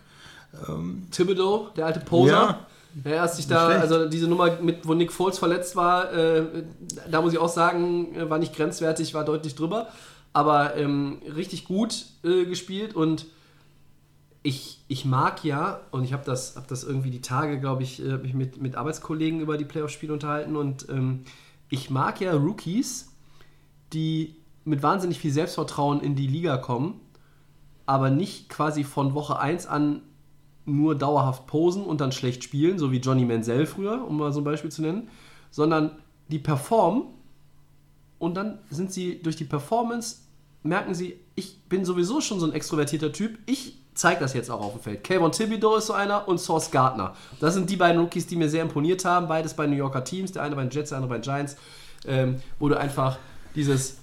Thibodeau, 1.11 1.69
der 1.76 1.88
alte 1.88 1.99
Poser. 1.99 2.32
Ja. 2.32 2.67
Er 3.11 3.21
hat 3.24 3.34
sich 3.34 3.47
da, 3.47 3.65
schlecht. 3.65 3.82
also 3.82 4.07
diese 4.07 4.28
Nummer, 4.28 4.61
mit, 4.61 4.88
wo 4.88 4.93
Nick 4.93 5.11
Foles 5.11 5.39
verletzt 5.39 5.76
war, 5.76 6.13
äh, 6.13 6.43
da 7.09 7.21
muss 7.21 7.34
ich 7.34 7.39
auch 7.39 7.49
sagen, 7.49 8.13
äh, 8.15 8.30
war 8.30 8.38
nicht 8.38 8.55
grenzwertig, 8.55 9.15
war 9.15 9.26
deutlich 9.26 9.55
drüber. 9.55 9.88
Aber 10.32 10.76
ähm, 10.78 11.17
richtig 11.36 11.65
gut 11.65 12.05
äh, 12.24 12.45
gespielt 12.45 12.95
und 12.95 13.26
ich, 14.44 14.84
ich 14.89 15.06
mag 15.06 15.44
ja, 15.46 15.80
und 15.91 16.04
ich 16.04 16.12
habe 16.12 16.26
das, 16.26 16.58
hab 16.58 16.68
das 16.68 16.84
irgendwie 16.84 17.10
die 17.10 17.22
Tage, 17.22 17.60
glaube 17.60 17.84
ich, 17.84 18.04
äh, 18.06 18.18
mich 18.18 18.34
mit, 18.34 18.62
mit 18.62 18.76
Arbeitskollegen 18.76 19.39
über 19.39 19.58
die 19.58 19.66
Playoff-Spiele 19.66 20.12
unterhalten 20.12 20.58
und 20.58 20.88
ähm, 20.89 21.24
ich 21.70 21.89
mag 21.89 22.20
ja 22.20 22.34
Rookies, 22.34 23.12
die 23.94 24.36
mit 24.66 24.84
wahnsinnig 24.84 25.20
viel 25.20 25.32
Selbstvertrauen 25.32 26.02
in 26.02 26.16
die 26.16 26.28
Liga 26.28 26.58
kommen, 26.58 27.00
aber 27.86 28.10
nicht 28.10 28.50
quasi 28.50 28.84
von 28.84 29.14
Woche 29.14 29.39
1 29.39 29.66
an 29.66 30.02
nur 30.66 30.96
dauerhaft 30.96 31.48
posen 31.48 31.84
und 31.84 32.00
dann 32.02 32.12
schlecht 32.12 32.44
spielen, 32.44 32.78
so 32.80 32.91
wie 32.91 32.98
Johnny 32.98 33.26
Manziel 33.26 33.66
früher, 33.66 34.06
um 34.08 34.18
mal 34.18 34.32
so 34.32 34.41
ein 34.41 34.46
Beispiel 34.46 34.72
zu 34.72 34.82
nennen, 34.82 35.10
sondern 35.52 35.91
die 36.28 36.39
performen 36.39 37.04
und 38.20 38.36
dann 38.36 38.60
sind 38.70 38.91
sie 38.91 39.22
durch 39.22 39.36
die 39.36 39.44
Performance, 39.46 40.18
merken 40.64 40.94
sie, 40.94 41.18
ich 41.36 41.62
bin 41.64 41.84
sowieso 41.86 42.22
schon 42.22 42.39
so 42.39 42.46
ein 42.46 42.54
extrovertierter 42.54 43.12
Typ, 43.12 43.38
ich 43.46 43.83
zeigt 43.96 44.22
das 44.22 44.34
jetzt 44.34 44.50
auch 44.50 44.62
auf 44.62 44.74
dem 44.74 44.82
Feld. 44.82 45.04
Kayvon 45.04 45.32
Thibodeau 45.32 45.76
ist 45.76 45.88
so 45.88 45.94
einer 45.94 46.28
und 46.28 46.39
Source 46.39 46.72
Gardner. 46.72 47.14
Das 47.39 47.54
sind 47.54 47.70
die 47.70 47.76
beiden 47.76 48.02
Rookies, 48.02 48.28
die 48.28 48.36
mir 48.36 48.50
sehr 48.50 48.64
imponiert 48.64 49.06
haben. 49.06 49.28
Beides 49.28 49.54
bei 49.54 49.68
New 49.68 49.76
Yorker 49.76 50.04
Teams. 50.04 50.32
Der 50.32 50.44
eine 50.44 50.56
bei 50.56 50.64
den 50.64 50.72
Jets, 50.72 50.89
der 50.89 50.98
andere 50.98 51.10
bei 51.10 51.18
den 51.18 51.24
Giants. 51.24 51.56
Ähm, 52.06 52.41
wo 52.60 52.70
du 52.70 52.78
einfach 52.78 53.18
dieses 53.56 53.98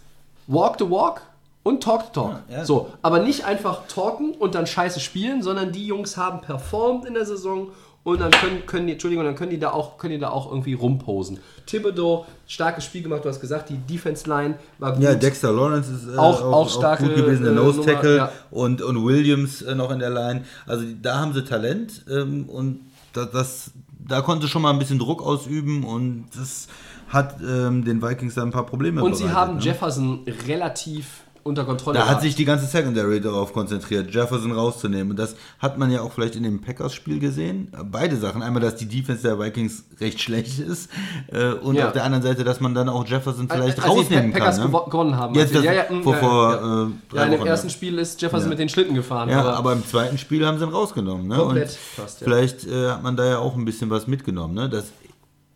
Walk 0.47 0.77
the 0.79 0.89
Walk 0.89 1.23
und 1.63 1.83
Talk 1.83 2.05
the 2.07 2.13
Talk. 2.13 2.43
Ja, 2.49 2.59
ja. 2.59 2.65
So, 2.65 2.91
aber 3.03 3.21
nicht 3.21 3.45
einfach 3.45 3.87
talken 3.87 4.33
und 4.33 4.55
dann 4.55 4.67
scheiße 4.67 5.01
spielen, 5.01 5.43
sondern 5.43 5.73
die 5.73 5.87
Jungs 5.87 6.17
haben 6.17 6.41
performt 6.41 7.05
in 7.05 7.15
der 7.15 7.27
Saison 7.27 7.69
und 8.03 8.21
dann 8.21 8.31
können, 8.31 8.65
können 8.67 8.87
die, 8.87 8.95
Entschuldigung, 8.95 9.25
dann 9.25 9.35
können 9.35 9.51
die 9.51 9.59
da 9.59 9.71
auch, 9.71 9.99
können 9.99 10.15
die 10.15 10.19
da 10.21 10.31
auch 10.31 10.51
irgendwie 10.51 10.73
rumposen. 10.73 11.39
Thibodeau, 11.67 12.27
starkes 12.47 12.85
Spiel 12.85 13.03
gemacht, 13.03 13.25
du 13.25 13.29
hast 13.29 13.41
gesagt, 13.41 13.69
die 13.69 13.77
Defense 13.77 14.29
Line 14.29 14.55
war 14.79 14.93
gut. 14.95 15.03
Ja, 15.03 15.15
Dexter 15.15 15.53
Lawrence 15.53 15.93
ist 15.93 16.15
äh, 16.15 16.17
Auch- 16.17 16.43
auch 16.43 16.69
starke, 16.71 17.05
gut 17.05 17.15
gewesen, 17.17 17.43
der 17.45 17.53
äh, 17.53 17.57
Nose 17.57 17.83
Tackle 17.83 18.17
ja. 18.17 18.33
und, 18.51 18.81
und 18.81 19.05
Williams 19.05 19.63
äh, 19.63 19.75
noch 19.75 19.91
in 19.91 19.99
der 19.99 20.11
Line. 20.11 20.45
Also 20.67 20.85
da 21.03 21.19
haben 21.19 21.35
sie 21.35 21.45
Talent 21.45 22.05
ähm, 22.11 22.49
und 22.49 22.81
das, 23.13 23.31
das, 23.33 23.71
da 23.99 24.23
konnten 24.23 24.43
sie 24.43 24.49
schon 24.49 24.63
mal 24.63 24.71
ein 24.71 24.79
bisschen 24.79 24.99
Druck 24.99 25.23
ausüben 25.23 25.85
und 25.85 26.27
das 26.35 26.69
hat 27.09 27.37
ähm, 27.41 27.85
den 27.85 28.01
Vikings 28.01 28.35
da 28.35 28.43
ein 28.43 28.51
paar 28.53 28.65
Probleme 28.67 29.03
und 29.03 29.15
sie 29.15 29.25
bereitet, 29.25 29.39
haben 29.39 29.57
ne? 29.57 29.63
Jefferson 29.63 30.21
relativ 30.47 31.25
unter 31.43 31.65
Kontrolle 31.65 31.99
Da 31.99 32.09
hat 32.09 32.21
sich 32.23 32.35
die 32.35 32.45
ganze 32.45 32.67
Secondary 32.67 33.21
darauf 33.21 33.53
konzentriert, 33.53 34.13
Jefferson 34.15 34.53
rauszunehmen. 34.53 35.11
Und 35.11 35.19
das 35.19 35.37
hat 35.59 35.79
man 35.79 35.91
ja 35.91 36.01
auch 36.03 36.13
vielleicht 36.13 36.37
in 36.37 36.43
dem 36.43 36.61
Packers-Spiel 36.61 37.19
gesehen. 37.19 37.73
Beide 37.91 38.17
Sachen. 38.17 38.43
Einmal, 38.43 38.61
dass 38.63 38.77
die 38.77 38.87
Defense 38.87 39.23
der 39.23 39.39
Vikings 39.39 39.85
recht 40.01 40.21
schlecht 40.21 40.59
ist. 40.61 40.91
Äh, 41.33 41.53
und 41.55 41.77
Ja. 41.77 41.87
auf 41.89 41.93
der 41.93 42.05
anderen 42.05 42.23
Seite, 42.23 42.45
dass 42.45 42.61
man 42.61 42.75
dann 42.75 42.89
auch 42.89 43.07
Jefferson 43.07 43.49
vielleicht 43.49 43.79
Als 43.79 43.85
die 43.85 43.99
rausnehmen 43.99 44.33
Packers 44.33 44.59
kann. 44.59 44.71
Ne? 44.71 44.77
gewo- 44.77 44.91
gewonnen 44.91 45.17
haben. 45.17 45.35
Jetzt 45.35 45.55
das, 45.55 45.65
ja, 45.65 45.73
ja, 45.73 45.85
mm, 45.91 46.03
vor, 46.03 46.15
ja, 46.15 46.19
vor 46.21 46.51
ja. 46.55 46.57
Äh, 46.57 47.17
Ja, 47.17 47.25
in 47.25 47.31
dem 47.33 47.47
ersten. 47.47 47.71
Spiel 47.71 47.99
ist 47.99 48.21
Jefferson 48.21 48.49
mit 48.49 48.59
den 48.59 48.69
Schlitten 48.69 48.95
gefahren. 48.95 49.29
Ja, 49.29 49.43
aber, 49.53 49.73
im 49.73 49.87
zweiten 49.87 50.19
Spiel 50.19 50.47
haben 50.47 50.59
sie 50.59 50.65
ihn 50.65 50.71
rausgenommen. 50.73 51.29
Ne? 51.29 51.37
Komplett 51.37 51.69
und 51.69 51.77
fast, 51.97 52.21
ja. 52.21 52.25
Vielleicht 52.25 52.67
äh, 52.67 52.91
hat 52.91 53.03
man 53.03 53.17
da 53.17 53.25
ja 53.27 53.39
auch 53.39 53.57
ein 53.57 53.65
bisschen 53.65 53.91
was 53.91 54.07
mitgenommen. 54.07 54.55
Ne? 54.55 54.69
Das 54.69 54.85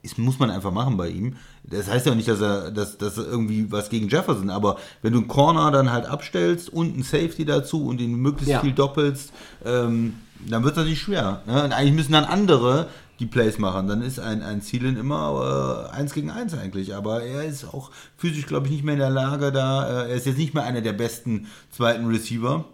ist, 0.05 0.19
muss 0.19 0.39
man 0.39 0.51
einfach 0.51 0.71
machen 0.71 0.97
bei 0.97 1.09
ihm. 1.09 1.37
Das 1.65 1.89
heißt 1.91 2.07
ja 2.07 2.13
auch 2.13 2.17
nicht, 2.17 2.29
dass 2.29 2.41
er, 2.41 2.71
dass, 2.71 2.99
dass 2.99 3.19
er 3.19 3.25
irgendwie 3.27 3.73
was 3.73 3.89
gegen 3.91 4.09
Jefferson, 4.09 4.51
aber 4.51 4.77
wenn 5.03 5.13
du 5.13 5.19
einen 5.21 5.29
Corner 5.29 5.71
dann 5.71 5.91
halt 5.91 6.07
abstellst 6.07 6.69
und 6.69 6.95
einen 6.95 7.03
Safety 7.03 7.45
dazu 7.45 7.87
und 7.87 8.01
ihn 8.01 8.15
möglichst 8.15 8.51
Ja. 8.53 8.61
viel 8.61 8.73
doppelst, 8.73 9.33
ähm, 9.65 10.15
dann 10.49 10.63
wird 10.63 10.73
es 10.75 10.77
natürlich 10.77 11.01
schwer. 11.01 11.43
Ne? 11.47 11.65
Und 11.65 11.73
eigentlich 11.73 11.95
müssen 11.95 12.13
dann 12.13 12.25
andere 12.25 12.89
die 13.21 13.27
Plays 13.27 13.59
machen. 13.59 13.87
Dann 13.87 14.03
ist 14.03 14.19
ein, 14.21 14.43
ein 14.43 14.61
Zielen 14.61 14.97
immer 14.97 15.89
äh, 15.93 15.97
eins 15.97 16.13
gegen 16.13 16.31
eins 16.31 16.53
eigentlich. 16.53 16.95
Aber 16.95 17.23
er 17.23 17.45
ist 17.45 17.65
auch 17.65 17.91
physisch, 18.17 18.47
glaube 18.47 18.67
ich, 18.67 18.73
nicht 18.73 18.85
mehr 18.85 18.95
in 18.95 19.01
der 19.01 19.11
Lage 19.11 19.53
da. 19.53 19.87
Äh, 20.05 20.11
er 20.11 20.17
ist 20.17 20.27
jetzt 20.27 20.37
nicht 20.39 20.53
mehr 20.53 20.65
einer 20.65 20.81
der 20.83 20.93
besten 20.93 21.47
zweiten 21.71 22.07
Receiver 22.07 22.65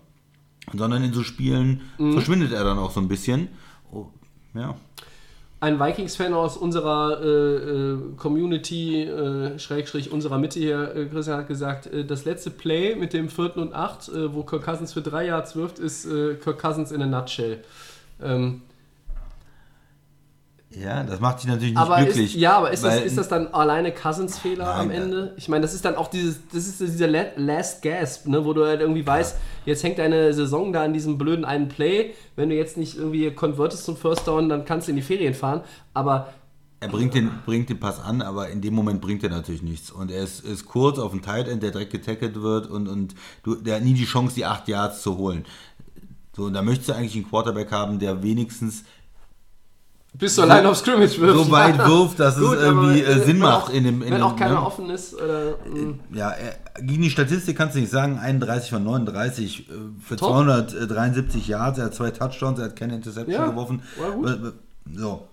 sondern 0.72 1.02
in 1.02 1.12
so 1.12 1.24
Spielen 1.24 1.80
Mhm. 1.98 2.12
verschwindet 2.12 2.52
er 2.52 2.62
dann 2.64 2.78
auch 2.78 2.92
so 2.92 3.00
ein 3.00 3.08
bisschen. 3.08 3.48
Oh, 3.92 4.06
ja. 4.54 4.76
Ein 5.62 5.78
Vikings-Fan 5.78 6.32
aus 6.32 6.56
unserer 6.56 7.20
äh, 7.22 7.26
äh, 7.26 7.98
Community, 8.16 9.02
äh, 9.02 9.58
Schrägstrich 9.58 10.10
unserer 10.10 10.38
Mitte 10.38 10.58
hier, 10.58 10.96
äh, 10.96 11.04
Christian 11.04 11.36
hat 11.40 11.48
gesagt, 11.48 11.86
äh, 11.86 12.02
das 12.02 12.24
letzte 12.24 12.48
Play 12.48 12.94
mit 12.94 13.12
dem 13.12 13.28
vierten 13.28 13.60
und 13.60 13.74
acht, 13.74 14.08
äh, 14.08 14.32
wo 14.32 14.42
Kirk 14.42 14.64
Cousins 14.64 14.94
für 14.94 15.02
drei 15.02 15.26
Yards 15.26 15.56
wirft, 15.56 15.78
ist 15.78 16.08
Kirk 16.08 16.58
Cousins 16.58 16.92
in 16.92 17.02
a 17.02 17.06
nutshell. 17.06 17.62
Ähm, 18.22 18.62
ja, 20.72 21.02
das 21.02 21.18
macht 21.18 21.40
dich 21.40 21.46
natürlich 21.48 21.74
nicht 21.74 21.80
aber 21.80 21.96
glücklich. 21.96 22.34
ist, 22.36 22.40
ja, 22.40 22.56
aber 22.58 22.70
ist 22.70 22.84
das, 22.84 23.00
ist 23.02 23.18
das 23.18 23.28
dann 23.28 23.48
alleine 23.48 23.92
Cousins 23.92 24.38
Fehler 24.38 24.66
Nein, 24.66 24.76
am 24.76 24.90
Ende? 24.90 25.34
Ich 25.36 25.48
meine, 25.48 25.62
das 25.62 25.74
ist 25.74 25.84
dann 25.84 25.96
auch 25.96 26.08
dieses, 26.08 26.46
das 26.52 26.66
ist 26.68 26.80
dieser 26.80 27.08
La- 27.08 27.26
Last 27.36 27.82
Gasp, 27.82 28.26
ne, 28.28 28.44
wo 28.44 28.52
du 28.52 28.64
halt 28.64 28.80
irgendwie 28.80 29.04
weißt, 29.04 29.36
jetzt 29.66 29.82
hängt 29.82 29.98
deine 29.98 30.32
Saison 30.32 30.72
da 30.72 30.84
an 30.84 30.92
diesem 30.92 31.18
blöden 31.18 31.44
einen 31.44 31.68
Play. 31.68 32.14
Wenn 32.36 32.50
du 32.50 32.54
jetzt 32.54 32.76
nicht 32.76 32.96
irgendwie 32.96 33.30
convertest 33.32 33.84
zum 33.84 33.96
First 33.96 34.28
Down, 34.28 34.48
dann 34.48 34.64
kannst 34.64 34.86
du 34.86 34.90
in 34.92 34.96
die 34.96 35.02
Ferien 35.02 35.34
fahren. 35.34 35.62
Aber 35.92 36.32
Er 36.78 36.86
bringt 36.88 37.14
den, 37.14 37.30
bringt 37.44 37.68
den 37.68 37.80
Pass 37.80 37.98
an, 37.98 38.22
aber 38.22 38.48
in 38.50 38.60
dem 38.60 38.74
Moment 38.74 39.00
bringt 39.00 39.24
er 39.24 39.30
natürlich 39.30 39.62
nichts. 39.62 39.90
Und 39.90 40.12
er 40.12 40.22
ist, 40.22 40.44
ist 40.44 40.66
kurz 40.66 41.00
auf 41.00 41.10
dem 41.10 41.20
Tight 41.20 41.48
End, 41.48 41.64
der 41.64 41.72
direkt 41.72 41.90
getackelt 41.90 42.40
wird 42.42 42.68
und, 42.68 42.86
und 42.86 43.16
du, 43.42 43.56
der 43.56 43.76
hat 43.76 43.82
nie 43.82 43.94
die 43.94 44.04
Chance, 44.06 44.36
die 44.36 44.44
8 44.46 44.68
Yards 44.68 45.02
zu 45.02 45.18
holen. 45.18 45.44
So, 46.36 46.44
und 46.44 46.52
da 46.52 46.62
möchtest 46.62 46.90
du 46.90 46.92
eigentlich 46.94 47.16
einen 47.16 47.28
Quarterback 47.28 47.72
haben, 47.72 47.98
der 47.98 48.22
wenigstens 48.22 48.84
bis 50.14 50.34
zur 50.34 50.46
Line 50.46 50.68
of 50.68 50.76
Scrimmage 50.76 51.18
wirft. 51.20 51.44
so 51.46 51.50
weit 51.50 51.78
wirft, 51.86 52.18
dass 52.20 52.36
Gut, 52.38 52.56
es 52.56 52.62
irgendwie 52.62 53.04
aber, 53.04 53.14
äh, 53.14 53.20
äh, 53.20 53.24
Sinn 53.24 53.38
macht 53.38 53.64
auch, 53.68 53.70
in 53.70 53.84
dem. 53.84 54.02
In 54.02 54.10
wenn 54.10 54.14
dem, 54.18 54.22
auch 54.22 54.36
keiner 54.36 54.54
ne? 54.60 54.66
offen 54.66 54.90
ist. 54.90 55.14
Oder, 55.14 55.56
mh. 55.72 55.94
Ja, 56.12 56.30
er, 56.30 56.56
gegen 56.82 57.02
die 57.02 57.10
Statistik 57.10 57.56
kannst 57.56 57.76
du 57.76 57.80
nicht 57.80 57.90
sagen, 57.92 58.18
31 58.18 58.70
von 58.70 58.82
39 58.84 59.68
äh, 59.68 59.72
für 60.02 60.16
Top. 60.16 60.30
273 60.30 61.46
Yards, 61.48 61.78
er 61.78 61.86
hat 61.86 61.94
zwei 61.94 62.10
Touchdowns, 62.10 62.58
er 62.58 62.66
hat 62.66 62.76
keine 62.76 62.94
Interception 62.96 63.32
Ja, 63.34 63.46
geworfen. 63.48 63.82
war 63.98 64.10
gut. 64.12 64.26
Äh, 64.28 64.98
So. 64.98 65.26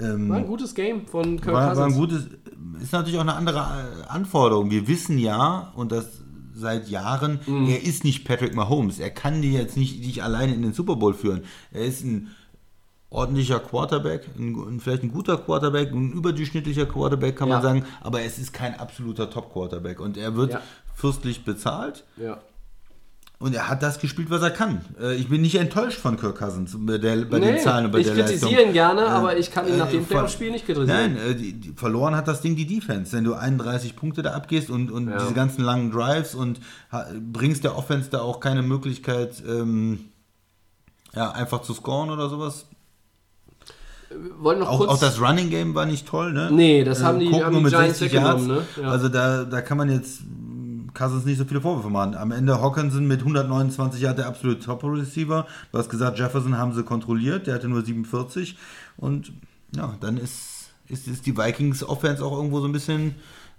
Ähm, 0.00 0.28
war 0.28 0.36
ein 0.36 0.46
gutes 0.46 0.74
Game 0.74 1.06
von 1.06 1.40
Kirk 1.40 1.54
war, 1.54 1.76
war 1.76 1.86
ein 1.86 1.94
gutes, 1.94 2.28
ist 2.80 2.92
natürlich 2.92 3.16
auch 3.18 3.22
eine 3.22 3.34
andere 3.34 3.58
äh, 3.58 4.08
Anforderung. 4.08 4.70
Wir 4.70 4.86
wissen 4.86 5.18
ja, 5.18 5.72
und 5.74 5.90
das 5.92 6.06
seit 6.54 6.88
Jahren, 6.88 7.40
Mhm. 7.46 7.68
er 7.68 7.82
ist 7.84 8.02
nicht 8.04 8.24
Patrick 8.24 8.54
Mahomes. 8.54 8.98
Er 8.98 9.10
kann 9.10 9.42
die 9.42 9.52
jetzt 9.52 9.76
nicht, 9.76 10.00
nicht 10.04 10.22
alleine 10.24 10.54
in 10.54 10.62
den 10.62 10.72
Super 10.72 10.96
Bowl 10.96 11.14
führen. 11.14 11.42
Er 11.72 11.84
ist 11.84 12.04
ein 12.04 12.28
ordentlicher 13.10 13.58
Quarterback, 13.60 14.28
ein, 14.38 14.54
ein- 14.54 14.80
vielleicht 14.80 15.02
ein 15.02 15.10
guter 15.12 15.38
Quarterback, 15.38 15.90
ein 15.92 16.12
überdurchschnittlicher 16.12 16.86
Quarterback, 16.86 17.36
kann 17.36 17.48
man 17.48 17.58
Ja. 17.58 17.62
sagen, 17.62 17.84
aber 18.02 18.22
es 18.22 18.38
ist 18.38 18.52
kein 18.52 18.78
absoluter 18.78 19.30
Top-Quarterback. 19.30 19.98
Und 20.00 20.16
er 20.16 20.36
wird 20.36 20.52
Ja. 20.52 20.60
fürstlich 20.94 21.44
bezahlt. 21.44 22.04
Ja. 22.16 22.38
Und 23.40 23.54
er 23.54 23.68
hat 23.68 23.84
das 23.84 24.00
gespielt, 24.00 24.30
was 24.30 24.42
er 24.42 24.50
kann. 24.50 24.80
Äh, 25.00 25.14
Ich 25.14 25.28
bin 25.28 25.40
nicht 25.42 25.54
enttäuscht 25.54 26.00
von 26.00 26.16
Kirk 26.18 26.38
Cousins 26.38 26.76
bei, 26.76 26.98
der, 26.98 27.24
bei 27.24 27.38
Nee, 27.38 27.52
den 27.52 27.60
Zahlen 27.60 27.84
und 27.86 27.92
bei 27.92 28.00
ich 28.00 28.06
der 28.08 28.16
kritisiere 28.16 28.50
Leistung. 28.50 28.66
ihn 28.66 28.72
gerne, 28.72 29.02
Äh, 29.02 29.04
aber 29.04 29.36
ich 29.38 29.52
kann 29.52 29.68
ihn 29.68 29.78
nach 29.78 29.88
äh, 29.88 29.92
dem 29.92 30.00
ver- 30.04 30.14
Playoff-Spiel 30.16 30.50
nicht 30.50 30.66
kritisieren. 30.66 31.14
Nein, 31.14 31.16
äh, 31.16 31.34
die, 31.36 31.52
die, 31.52 31.72
verloren 31.72 32.16
hat 32.16 32.26
das 32.26 32.40
Ding 32.40 32.56
die 32.56 32.66
Defense. 32.66 33.16
Wenn 33.16 33.22
du 33.22 33.34
31 33.34 33.94
Punkte 33.94 34.22
da 34.22 34.32
abgehst 34.32 34.70
und, 34.70 34.90
und 34.90 35.08
Ja. 35.08 35.18
diese 35.18 35.34
ganzen 35.34 35.62
langen 35.62 35.92
Drives 35.92 36.34
und 36.34 36.58
bringst 37.32 37.62
der 37.62 37.78
Offense 37.78 38.10
da 38.10 38.20
auch 38.22 38.40
keine 38.40 38.62
Möglichkeit, 38.62 39.40
ähm, 39.48 40.00
ja, 41.14 41.30
einfach 41.30 41.62
zu 41.62 41.74
scoren 41.74 42.10
oder 42.10 42.28
sowas. 42.28 42.66
Wollen 44.40 44.60
noch 44.60 44.68
Auch, 44.68 44.78
kurz. 44.78 44.90
auch 44.90 44.98
das 45.00 45.20
Running 45.20 45.50
Game 45.50 45.74
war 45.74 45.84
nicht 45.86 46.06
toll, 46.06 46.32
ne? 46.32 46.48
Nee, 46.50 46.82
das 46.84 47.02
haben 47.02 47.18
die- 47.18 47.28
Cook 47.28 47.44
haben 47.44 47.56
die 47.56 47.62
mit 47.62 47.72
Giants 47.72 47.98
60 47.98 48.12
Yards. 48.20 48.40
weggenommen, 48.42 48.64
ne? 48.76 48.82
Ja. 48.82 48.90
Also 48.90 49.08
da, 49.08 49.44
da 49.44 49.60
kann 49.60 49.76
man 49.76 49.90
jetzt 49.90 50.20
Cousins 50.94 51.24
nicht 51.26 51.38
so 51.38 51.44
viele 51.44 51.60
Vorwürfe 51.60 51.90
machen. 51.90 52.14
Am 52.16 52.32
Ende 52.32 52.60
Hawkinson 52.60 53.06
mit 53.06 53.20
129 53.20 54.00
Yards 54.00 54.16
der 54.16 54.26
absolute 54.26 54.60
Top-Receiver. 54.64 55.46
Du 55.70 55.78
hast 55.78 55.90
gesagt, 55.90 56.18
Jefferson 56.18 56.56
haben 56.56 56.72
sie 56.72 56.82
kontrolliert, 56.82 57.46
der 57.46 57.54
hatte 57.54 57.68
nur 57.68 57.84
47. 57.84 58.56
Und 58.96 59.32
ja, 59.76 59.94
dann 60.00 60.16
ist, 60.16 60.70
ist, 60.88 61.06
ist 61.06 61.26
die 61.26 61.36
Vikings-Offense 61.36 62.24
auch 62.24 62.32
irgendwo 62.36 62.60
so 62.60 62.66
ein 62.66 62.72
bisschen 62.72 63.14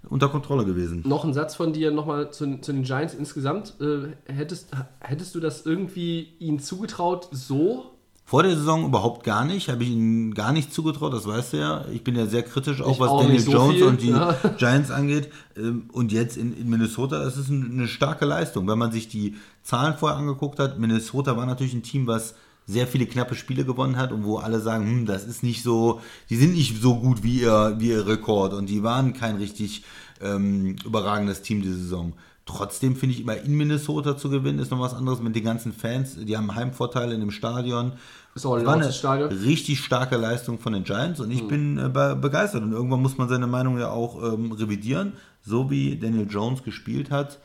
unter 0.08 0.28
Kontrolle 0.28 0.64
gewesen. 0.64 1.02
noch 1.06 1.24
ein 1.24 1.32
Satz 1.34 1.54
von 1.54 1.72
dir 1.72 1.90
nochmal 1.90 2.32
zu, 2.32 2.58
zu 2.60 2.72
den 2.72 2.82
Giants 2.82 3.14
insgesamt. 3.14 3.74
Äh, 3.80 4.08
hättest, 4.32 4.70
hättest 4.98 5.34
du 5.34 5.40
das 5.40 5.64
irgendwie 5.64 6.28
ihnen 6.40 6.58
zugetraut, 6.58 7.28
so? 7.30 7.92
Vor 8.30 8.44
der 8.44 8.54
Saison 8.56 8.84
überhaupt 8.86 9.24
gar 9.24 9.44
nicht, 9.44 9.68
habe 9.68 9.82
ich 9.82 9.90
ihnen 9.90 10.34
gar 10.34 10.52
nicht 10.52 10.72
zugetraut, 10.72 11.12
das 11.12 11.26
weißt 11.26 11.52
du 11.52 11.56
ja. 11.56 11.84
Ich 11.92 12.04
bin 12.04 12.14
ja 12.14 12.26
sehr 12.26 12.44
kritisch, 12.44 12.80
auch 12.80 12.92
Ich 12.92 13.00
was 13.00 13.08
auch 13.08 13.22
Daniel 13.22 13.40
so 13.40 13.50
Jones 13.50 13.74
viel, 13.74 13.82
und 13.82 14.00
die 14.02 14.10
ja. 14.10 14.36
Giants 14.58 14.92
angeht. 14.92 15.30
Ähm, 15.56 15.86
Und 15.92 16.12
jetzt 16.12 16.36
in, 16.36 16.56
in 16.56 16.70
Minnesota, 16.70 17.24
das 17.24 17.36
ist 17.36 17.48
ein- 17.48 17.72
eine 17.72 17.88
starke 17.88 18.26
Leistung. 18.26 18.68
Wenn 18.68 18.78
man 18.78 18.92
sich 18.92 19.08
die 19.08 19.34
Zahlen 19.64 19.94
vorher 19.98 20.16
angeguckt 20.16 20.60
hat, 20.60 20.78
Minnesota 20.78 21.36
war 21.36 21.44
natürlich 21.44 21.74
ein 21.74 21.82
Team, 21.82 22.06
was 22.06 22.34
sehr 22.66 22.86
viele 22.86 23.06
knappe 23.06 23.34
Spiele 23.34 23.64
gewonnen 23.64 23.96
hat 23.96 24.12
und 24.12 24.22
wo 24.24 24.36
alle 24.36 24.60
sagen, 24.60 24.84
hm, 24.86 25.06
das 25.06 25.24
ist 25.24 25.42
nicht 25.42 25.64
so, 25.64 26.00
die 26.28 26.36
sind 26.36 26.54
nicht 26.54 26.80
so 26.80 27.00
gut 27.00 27.24
wie 27.24 27.40
ihr, 27.40 27.74
wie 27.78 27.88
ihr 27.88 28.06
Rekord 28.06 28.54
und 28.54 28.66
die 28.68 28.84
waren 28.84 29.12
kein 29.12 29.38
richtig 29.38 29.82
ähm, 30.20 30.76
überragendes 30.84 31.42
Team 31.42 31.62
diese 31.62 31.74
Saison. 31.78 32.12
Trotzdem 32.46 32.96
finde 32.96 33.14
ich 33.14 33.20
immer 33.20 33.36
in 33.36 33.56
Minnesota 33.56 34.16
zu 34.16 34.28
gewinnen, 34.28 34.58
ist 34.58 34.70
noch 34.72 34.80
was 34.80 34.94
anderes 34.94 35.20
mit 35.20 35.36
den 35.36 35.44
ganzen 35.44 35.72
Fans. 35.72 36.16
Die 36.16 36.36
haben 36.36 36.52
Heimvorteile 36.54 37.14
in 37.14 37.20
dem 37.20 37.30
Stadion. 37.30 37.92
Ist 38.34 38.46
auch 38.46 38.54
ein 38.54 38.60
Es 38.60 38.66
war 38.66 38.74
eine 38.74 38.92
Stadion. 38.92 39.28
richtig 39.30 39.80
starke 39.80 40.16
Leistung 40.16 40.58
von 40.58 40.72
den 40.72 40.84
Giants 40.84 41.20
und 41.20 41.30
ich 41.30 41.46
bin 41.48 41.78
äh, 41.78 41.88
be 41.88 42.16
begeistert. 42.16 42.62
Und 42.62 42.72
irgendwann 42.72 43.02
muss 43.02 43.18
man 43.18 43.28
seine 43.28 43.46
Meinung 43.46 43.78
ja 43.78 43.90
auch 43.90 44.22
ähm, 44.22 44.52
revidieren. 44.52 45.14
So 45.42 45.70
wie 45.70 45.98
Daniel 45.98 46.26
Jones 46.30 46.62
gespielt 46.62 47.10
hat, 47.10 47.38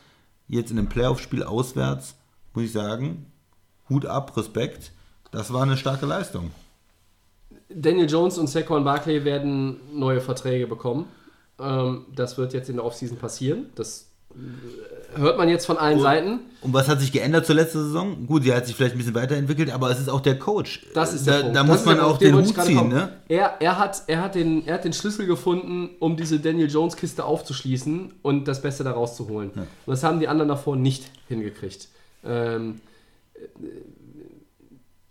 jetzt 0.47 0.69
in 0.71 0.77
einem 0.77 0.89
Playoff-Spiel 0.89 1.43
auswärts, 1.43 2.15
muss 2.53 2.65
ich 2.65 2.71
sagen, 2.71 3.25
Hut 3.89 4.05
ab, 4.05 4.35
Respekt. 4.37 4.91
Das 5.31 5.51
war 5.51 5.63
eine 5.63 5.77
starke 5.77 6.05
Leistung. 6.05 6.51
Daniel 7.69 8.09
Jones 8.09 8.37
und 8.37 8.47
Saquon 8.47 8.83
Barkley 8.83 9.25
werden 9.25 9.77
neue 9.93 10.21
Verträge 10.21 10.67
bekommen. 10.67 11.07
Ähm, 11.59 12.05
das 12.15 12.37
wird 12.37 12.53
jetzt 12.53 12.69
in 12.69 12.75
der 12.75 12.85
Offseason 12.85 13.17
passieren. 13.17 13.67
Das 13.75 14.11
äh, 14.31 14.35
hört 15.15 15.37
man 15.37 15.49
jetzt 15.49 15.65
von 15.65 15.77
allen 15.77 15.99
Seiten. 15.99 16.39
Und 16.61 16.73
was 16.73 16.87
hat 16.87 16.99
sich 16.99 17.11
geändert 17.11 17.45
zur 17.45 17.55
letzten 17.55 17.79
Saison? 17.79 18.25
Gut, 18.25 18.43
sie 18.43 18.53
hat 18.53 18.65
sich 18.65 18.75
vielleicht 18.75 18.95
ein 18.95 18.97
bisschen 18.97 19.15
weiterentwickelt, 19.15 19.71
aber 19.71 19.91
es 19.91 19.99
ist 19.99 20.09
auch 20.09 20.21
der 20.21 20.39
Coach. 20.39 20.85
Das 20.93 21.13
ist 21.13 21.27
da, 21.27 21.33
der 21.33 21.41
Punkt. 21.41 21.55
Da 21.55 21.63
muss 21.63 21.85
man 21.85 21.99
auch 21.99 22.17
den 22.17 22.35
den 22.35 22.45
Hut 22.45 22.61
ziehen, 22.63 22.89
ne? 22.89 23.09
Er, 23.27 23.55
er, 23.59 23.77
hat, 23.77 24.03
er, 24.07 24.21
hat 24.21 24.35
den, 24.35 24.65
er 24.65 24.75
hat 24.75 24.85
den 24.85 24.93
Schlüssel 24.93 25.25
gefunden, 25.27 25.89
um 25.99 26.17
diese 26.17 26.39
Daniel 26.39 26.69
Jones-Kiste 26.69 27.23
aufzuschließen 27.23 28.13
und 28.21 28.47
das 28.47 28.61
Beste 28.61 28.83
daraus 28.83 29.15
zu 29.15 29.27
holen. 29.27 29.51
Und 29.51 29.67
das 29.85 30.03
haben 30.03 30.19
die 30.19 30.27
anderen 30.27 30.49
davor 30.49 30.75
nicht 30.75 31.05
hingekriegt. 31.27 31.89
Ähm, 32.25 32.81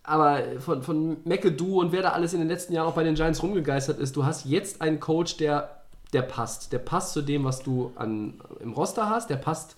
aber 0.02 0.42
von, 0.60 0.82
von 0.82 1.16
McAdoo 1.24 1.80
und 1.80 1.92
wer 1.92 2.02
da 2.02 2.10
alles 2.10 2.34
in 2.34 2.40
den 2.40 2.48
letzten 2.48 2.74
Jahren 2.74 2.86
auch 2.86 2.94
bei 2.94 3.04
den 3.04 3.14
Giants 3.14 3.42
rumgegeistert 3.42 3.98
ist, 3.98 4.14
du 4.16 4.24
hast 4.24 4.44
jetzt 4.44 4.82
einen 4.82 5.00
Coach, 5.00 5.38
der, 5.38 5.73
der 6.14 6.22
passt. 6.22 6.72
Der 6.72 6.78
passt 6.78 7.12
zu 7.12 7.22
dem, 7.22 7.44
was 7.44 7.62
du 7.62 7.92
an, 7.96 8.34
im 8.60 8.72
Roster 8.72 9.08
hast, 9.10 9.28
der 9.30 9.36
passt 9.36 9.76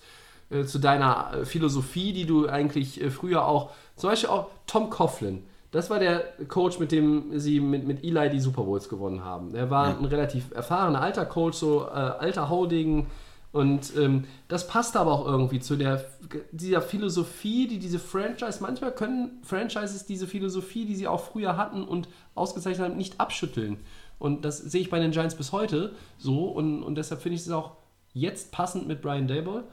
äh, 0.49 0.63
zu 0.63 0.79
deiner 0.79 1.31
äh, 1.33 1.45
Philosophie, 1.45 2.13
die 2.13 2.25
du 2.25 2.47
eigentlich 2.47 3.01
äh, 3.01 3.09
früher 3.11 3.45
auch, 3.45 3.71
zum 3.95 4.09
Beispiel 4.09 4.29
auch 4.29 4.47
Tom 4.67 4.89
Coughlin. 4.89 5.43
Das 5.71 5.89
war 5.89 5.99
der 5.99 6.23
Coach, 6.47 6.79
mit 6.79 6.93
dem 6.93 7.37
sie 7.39 7.59
mit, 7.59 7.85
mit 7.85 8.03
Eli 8.03 8.29
die 8.29 8.39
Super 8.39 8.63
Bowls 8.63 8.87
gewonnen 8.87 9.25
haben. 9.25 9.51
Der 9.51 9.69
war 9.69 9.89
Ja. 9.89 9.97
ein 9.97 10.05
relativ 10.05 10.51
erfahrener 10.55 11.01
alter 11.01 11.25
Coach, 11.25 11.57
so 11.57 11.85
äh, 11.85 11.89
alter 11.89 12.47
Haudegen. 12.49 13.07
Und 13.51 13.95
ähm, 13.97 14.25
das 14.49 14.67
passt 14.67 14.95
aber 14.95 15.11
auch 15.11 15.25
irgendwie 15.25 15.59
zu 15.59 15.75
der 15.75 16.05
dieser 16.51 16.81
Philosophie, 16.81 17.67
die 17.67 17.79
diese 17.79 17.97
Franchise, 17.99 18.59
manchmal 18.61 18.91
können 18.91 19.39
Franchises 19.43 20.05
diese 20.05 20.27
Philosophie, 20.27 20.85
die 20.85 20.95
sie 20.95 21.07
auch 21.07 21.21
früher 21.21 21.55
hatten 21.57 21.83
und 21.83 22.07
ausgezeichnet 22.35 22.89
haben, 22.89 22.97
nicht 22.97 23.19
abschütteln. 23.19 23.77
Und 24.19 24.45
das 24.45 24.57
sehe 24.57 24.81
ich 24.81 24.89
bei 24.89 24.99
den 24.99 25.11
Giants 25.11 25.35
bis 25.35 25.51
heute 25.51 25.93
so. 26.17 26.45
Und, 26.45 26.83
und 26.83 26.95
deshalb 26.95 27.21
finde 27.21 27.35
ich 27.35 27.41
es 27.41 27.51
auch 27.51 27.73
jetzt 28.13 28.51
passend 28.51 28.87
mit 28.87 29.01
Brian 29.01 29.27
Dable. 29.27 29.63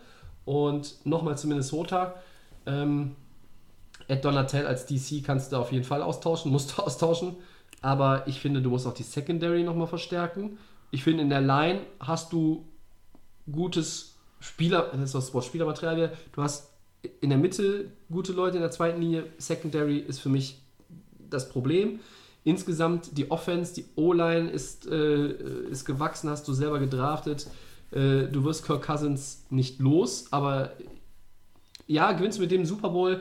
Und 0.45 1.05
nochmal 1.05 1.39
zu 1.39 1.49
Minnesota. 1.49 2.15
Ähm, 2.67 3.17
Ed 4.09 4.25
Donatel 4.25 4.67
als 4.67 4.87
DC 4.87 5.25
kannst 5.25 5.53
du 5.53 5.57
auf 5.57 5.73
jeden 5.73 5.85
Fall 5.85 6.03
austauschen, 6.03 6.53
musst 6.53 6.77
du 6.77 6.83
austauschen. 6.85 7.37
Aber 7.81 8.27
ich 8.27 8.41
finde, 8.41 8.63
du 8.63 8.71
musst 8.71 8.87
auch 8.87 8.95
die 8.95 9.03
Secondary 9.03 9.63
nochmal 9.63 9.87
verstärken. 9.87 10.59
Ich 10.91 11.05
finde, 11.05 11.23
in 11.23 11.29
der 11.29 11.41
Line 11.41 11.81
hast 12.01 12.33
du 12.33 12.67
gutes 13.51 14.17
Spieler, 14.41 14.91
das 14.93 15.15
ist 15.15 15.35
das 15.35 15.47
Spielermaterial. 15.47 16.13
Du 16.33 16.43
hast 16.43 16.71
in 17.21 17.31
der 17.31 17.39
Mitte 17.39 17.91
gute 18.11 18.33
Leute 18.33 18.57
in 18.57 18.63
der 18.63 18.71
zweiten 18.71 19.01
Linie. 19.01 19.27
Secondary 19.39 19.99
ist 19.99 20.21
für 20.21 20.29
mich 20.29 20.63
das 21.29 21.49
Problem. 21.49 22.01
Insgesamt 22.45 23.17
die 23.17 23.31
Offense, 23.31 23.75
die 23.75 23.87
O-Line 23.97 24.51
ist, 24.51 24.87
äh, 24.87 25.29
ist 25.71 25.85
gewachsen, 25.87 26.29
hast 26.29 26.47
du 26.47 26.53
selber 26.53 26.79
gedraftet. 26.79 27.47
Äh, 27.91 28.25
du 28.31 28.45
wirst 28.45 28.67
Kirk 28.67 28.83
Cousins 28.87 29.45
nicht 29.51 29.81
los, 29.81 30.27
aber 30.31 30.73
ja, 31.87 32.13
gewinnst 32.13 32.39
du 32.39 32.43
mit 32.43 32.51
dem 32.51 32.65
Super 32.67 32.91
Bowl? 32.91 33.21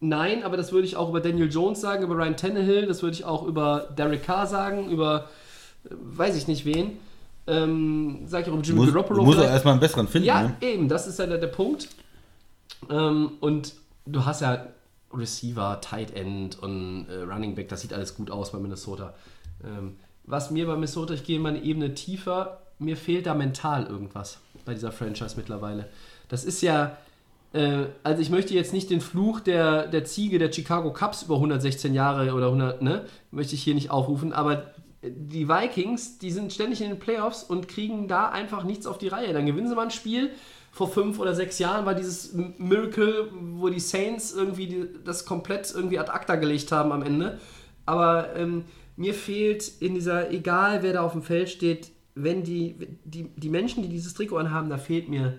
Nein, 0.00 0.42
aber 0.42 0.56
das 0.56 0.72
würde 0.72 0.86
ich 0.86 0.96
auch 0.96 1.08
über 1.08 1.20
Daniel 1.20 1.50
Jones 1.50 1.80
sagen, 1.80 2.04
über 2.04 2.16
Ryan 2.16 2.36
Tannehill, 2.36 2.86
das 2.86 3.02
würde 3.02 3.14
ich 3.14 3.24
auch 3.24 3.44
über 3.46 3.88
Derek 3.96 4.24
Carr 4.24 4.46
sagen, 4.46 4.90
über 4.90 5.28
äh, 5.84 5.90
weiß 5.94 6.36
ich 6.36 6.48
nicht 6.48 6.64
wen. 6.64 6.98
Ähm, 7.48 8.22
sag 8.26 8.42
ich 8.42 8.48
auch 8.48 8.54
über 8.54 8.62
Jimmy 8.62 8.80
musst, 8.80 8.92
Garoppolo. 8.92 9.20
du 9.20 9.24
musst 9.26 9.38
vielleicht. 9.38 9.52
erstmal 9.52 9.72
einen 9.72 9.80
besseren 9.80 10.08
finden. 10.08 10.26
Ja, 10.26 10.42
Ne? 10.42 10.56
eben, 10.60 10.88
das 10.88 11.06
ist 11.06 11.18
ja 11.20 11.26
der, 11.26 11.38
der 11.38 11.46
Punkt. 11.46 11.88
Ähm, 12.90 13.30
und 13.40 13.74
du 14.04 14.24
hast 14.24 14.40
ja 14.40 14.66
Receiver, 15.12 15.80
Tight 15.80 16.14
End 16.14 16.58
und 16.62 17.06
äh, 17.08 17.22
Running 17.22 17.54
Back, 17.54 17.68
das 17.68 17.82
sieht 17.82 17.92
alles 17.92 18.14
gut 18.14 18.30
aus 18.30 18.52
bei 18.52 18.58
Minnesota. 18.58 19.14
Ähm, 19.64 19.96
was 20.24 20.50
mir 20.50 20.66
bei 20.66 20.74
Minnesota, 20.74 21.14
ich 21.14 21.24
gehe 21.24 21.38
mal 21.38 21.50
eine 21.50 21.62
Ebene 21.62 21.94
tiefer, 21.94 22.60
mir 22.78 22.96
fehlt 22.96 23.26
da 23.26 23.34
mental 23.34 23.86
irgendwas 23.86 24.38
bei 24.64 24.74
dieser 24.74 24.92
Franchise 24.92 25.34
mittlerweile. 25.36 25.88
Das 26.28 26.44
ist 26.44 26.60
ja, 26.62 26.96
äh, 27.52 27.84
also 28.02 28.20
ich 28.20 28.30
möchte 28.30 28.54
jetzt 28.54 28.72
nicht 28.72 28.90
den 28.90 29.00
Fluch 29.00 29.40
der, 29.40 29.86
der 29.86 30.04
Ziege 30.04 30.38
der 30.38 30.52
Chicago 30.52 30.92
Cubs 30.92 31.22
über 31.22 31.36
116 31.36 31.94
Jahre 31.94 32.34
oder 32.34 32.46
100, 32.46 32.82
ne, 32.82 33.06
möchte 33.30 33.54
ich 33.54 33.62
hier 33.62 33.74
nicht 33.74 33.90
aufrufen, 33.90 34.32
aber 34.32 34.74
die 35.02 35.48
Vikings, 35.48 36.18
die 36.18 36.30
sind 36.30 36.52
ständig 36.52 36.80
in 36.80 36.88
den 36.88 36.98
Playoffs 36.98 37.42
und 37.42 37.68
kriegen 37.68 38.08
da 38.08 38.28
einfach 38.28 38.64
nichts 38.64 38.86
auf 38.86 38.98
die 38.98 39.08
Reihe. 39.08 39.32
Dann 39.32 39.46
gewinnen 39.46 39.68
sie 39.68 39.74
mal 39.74 39.84
ein 39.84 39.90
Spiel. 39.90 40.30
Vor 40.76 40.92
fünf 40.92 41.18
oder 41.18 41.34
sechs 41.34 41.58
Jahren 41.58 41.86
war 41.86 41.94
dieses 41.94 42.34
Miracle, 42.34 43.30
wo 43.54 43.70
die 43.70 43.80
Saints 43.80 44.34
irgendwie 44.34 44.90
das 45.06 45.24
komplett 45.24 45.72
irgendwie 45.74 45.98
ad 45.98 46.10
acta 46.10 46.36
gelegt 46.36 46.70
haben 46.70 46.92
am 46.92 47.00
Ende. 47.00 47.40
Aber 47.86 48.36
ähm, 48.36 48.66
mir 48.94 49.14
fehlt 49.14 49.72
in 49.80 49.94
dieser, 49.94 50.30
egal 50.30 50.82
wer 50.82 50.92
da 50.92 51.00
auf 51.00 51.12
dem 51.12 51.22
Feld 51.22 51.48
steht, 51.48 51.92
wenn 52.14 52.42
die, 52.42 52.76
die, 53.04 53.30
die 53.36 53.48
Menschen, 53.48 53.84
die 53.84 53.88
dieses 53.88 54.12
Trikot 54.12 54.36
anhaben, 54.36 54.68
da 54.68 54.76
fehlt 54.76 55.08
mir 55.08 55.38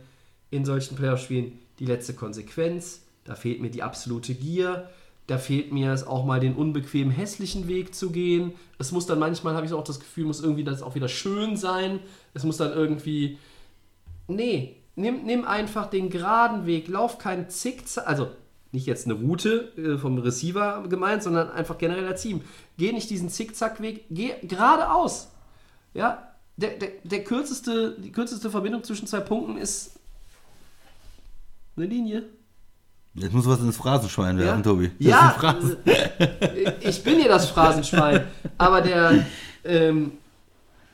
in 0.49 0.65
solchen 0.65 0.95
Playoff-Spielen 0.95 1.59
die 1.77 1.85
letzte 1.85 2.15
Konsequenz, 2.15 3.03
da 3.23 3.35
fehlt 3.35 3.61
mir 3.61 3.69
die 3.69 3.83
absolute 3.83 4.33
Gier, 4.33 4.89
da 5.27 5.37
fehlt 5.37 5.71
mir 5.71 5.93
es 5.93 6.07
auch 6.07 6.25
mal 6.25 6.39
den 6.39 6.55
unbequemen, 6.55 7.13
hässlichen 7.13 7.67
Weg 7.67 7.93
zu 7.93 8.09
gehen. 8.09 8.53
Es 8.79 8.91
muss 8.91 9.05
dann 9.05 9.19
manchmal, 9.19 9.53
habe 9.53 9.67
ich 9.67 9.73
auch 9.73 9.83
das 9.83 9.99
Gefühl, 9.99 10.25
muss 10.25 10.41
irgendwie 10.41 10.63
das 10.63 10.81
auch 10.81 10.95
wieder 10.95 11.09
schön 11.09 11.57
sein. 11.57 11.99
Es 12.33 12.43
muss 12.43 12.57
dann 12.57 12.73
irgendwie. 12.73 13.37
Nee, 14.27 14.76
nimm, 14.97 15.23
nimm 15.23 15.45
einfach 15.45 15.89
den 15.89 16.09
geraden 16.09 16.65
Weg, 16.65 16.89
lauf 16.89 17.17
keinen 17.17 17.49
Zickzack, 17.49 18.05
also 18.07 18.29
nicht 18.73 18.85
jetzt 18.85 19.05
eine 19.05 19.13
Route 19.13 19.71
äh, 19.77 19.97
vom 19.97 20.17
Receiver 20.17 20.83
gemeint, 20.89 21.23
sondern 21.23 21.49
einfach 21.49 21.77
generell 21.77 22.05
als 22.05 22.21
Team. 22.21 22.41
Geh 22.77 22.91
nicht 22.91 23.09
diesen 23.09 23.29
Zickzackweg, 23.29 24.05
geh 24.09 24.33
geradeaus. 24.43 25.29
Ja, 25.93 26.27
der, 26.57 26.71
der, 26.71 26.89
der 27.03 27.23
kürzeste, 27.23 27.95
die 27.97 28.11
kürzeste 28.11 28.49
Verbindung 28.51 28.83
zwischen 28.83 29.07
zwei 29.07 29.21
Punkten 29.21 29.57
ist 29.57 29.91
eine 31.77 31.85
Linie. 31.85 32.23
Jetzt 33.13 33.33
muss 33.33 33.47
was 33.47 33.61
ins 33.61 33.77
Phrasenschwein 33.77 34.37
werfen, 34.37 34.59
Ja, 34.59 34.63
Tobi. 34.63 34.91
Das 34.99 35.07
ja 35.07 35.35
Phrasen- 35.39 35.77
ich 36.81 37.03
bin 37.03 37.15
hier 37.15 37.29
das 37.29 37.49
Phrasenschwein, 37.49 38.25
aber 38.57 38.81
der, 38.81 39.25
ähm, 39.63 40.11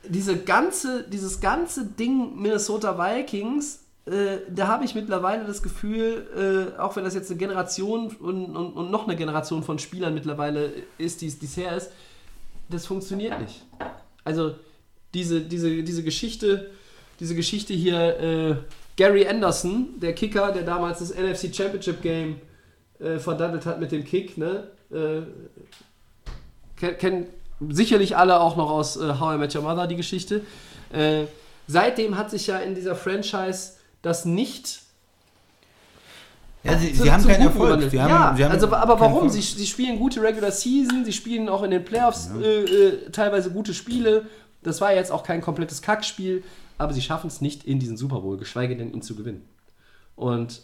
diese 0.08 0.38
ganze, 0.38 1.02
dieses 1.08 1.40
ganze 1.40 1.84
Ding 1.86 2.40
Minnesota 2.40 2.96
Vikings, 2.98 3.80
äh, 4.06 4.38
da 4.48 4.66
habe 4.68 4.84
ich 4.84 4.94
mittlerweile 4.94 5.44
das 5.44 5.62
Gefühl, 5.62 6.72
äh, 6.76 6.78
auch 6.80 6.94
wenn 6.96 7.04
das 7.04 7.14
jetzt 7.14 7.30
eine 7.30 7.38
Generation 7.38 8.08
und, 8.08 8.54
und, 8.56 8.72
und 8.74 8.90
noch 8.90 9.06
eine 9.06 9.16
Generation 9.16 9.62
von 9.62 9.78
Spielern 9.78 10.12
mittlerweile 10.14 10.72
ist, 10.98 11.22
die 11.22 11.28
es 11.28 11.56
her 11.56 11.76
ist, 11.76 11.90
das 12.68 12.86
funktioniert 12.86 13.40
nicht. 13.40 13.64
Also 14.24 14.54
diese, 15.14 15.40
diese, 15.40 15.82
diese 15.82 16.02
Geschichte, 16.02 16.70
diese 17.20 17.34
Geschichte 17.34 17.72
hier, 17.72 18.20
äh, 18.20 18.56
Gary 18.96 19.26
Anderson, 19.26 20.00
der 20.00 20.12
Kicker, 20.14 20.52
der 20.52 20.62
damals 20.62 20.98
das 20.98 21.14
NFC 21.14 21.54
Championship 21.54 22.02
Game 22.02 22.36
äh, 23.00 23.18
verdattelt 23.18 23.64
hat 23.66 23.80
mit 23.80 23.90
dem 23.92 24.04
Kick, 24.04 24.36
ne? 24.38 24.68
Äh, 24.90 25.22
ken- 26.76 26.98
kennen 26.98 27.26
sicherlich 27.68 28.16
alle 28.16 28.40
auch 28.40 28.56
noch 28.56 28.70
aus 28.70 28.96
How 28.96 29.36
I 29.36 29.38
Met 29.38 29.54
Your 29.54 29.62
Mother 29.62 29.86
die 29.86 29.96
Geschichte. 29.96 30.42
Seitdem 31.66 32.18
hat 32.18 32.30
sich 32.30 32.48
ja 32.48 32.58
in 32.58 32.74
dieser 32.74 32.94
Franchise 32.96 33.73
das 34.04 34.24
nicht 34.24 34.82
Ja, 36.62 36.78
sie, 36.78 36.92
zu- 36.94 37.02
sie 37.02 37.12
haben 37.12 37.26
keinen 37.26 37.42
Erfolg. 37.42 37.90
Sie 37.90 38.00
haben, 38.00 38.08
ja, 38.10 38.34
sie 38.36 38.44
haben 38.44 38.52
also, 38.52 38.72
aber 38.72 38.98
warum? 39.00 39.28
Sie, 39.28 39.40
sie 39.42 39.66
spielen 39.66 39.98
gute 39.98 40.22
Regular 40.22 40.50
Season, 40.50 41.04
sie 41.04 41.12
spielen 41.12 41.48
auch 41.48 41.62
in 41.62 41.70
den 41.70 41.84
Playoffs 41.84 42.30
äh, 42.40 42.64
äh, 42.64 43.10
teilweise 43.10 43.50
gute 43.50 43.74
Spiele. 43.74 44.26
Das 44.62 44.80
war 44.80 44.94
jetzt 44.94 45.10
auch 45.12 45.24
kein 45.24 45.40
komplettes 45.42 45.82
Kackspiel, 45.82 46.42
aber 46.78 46.92
sie 46.94 47.02
schaffen 47.02 47.26
es 47.26 47.40
nicht 47.42 47.64
in 47.64 47.78
diesen 47.80 47.96
Super 47.98 48.20
Bowl, 48.20 48.38
geschweige 48.38 48.76
denn 48.76 48.92
ihn 48.94 49.02
zu 49.02 49.14
gewinnen. 49.14 49.44
Und 50.16 50.62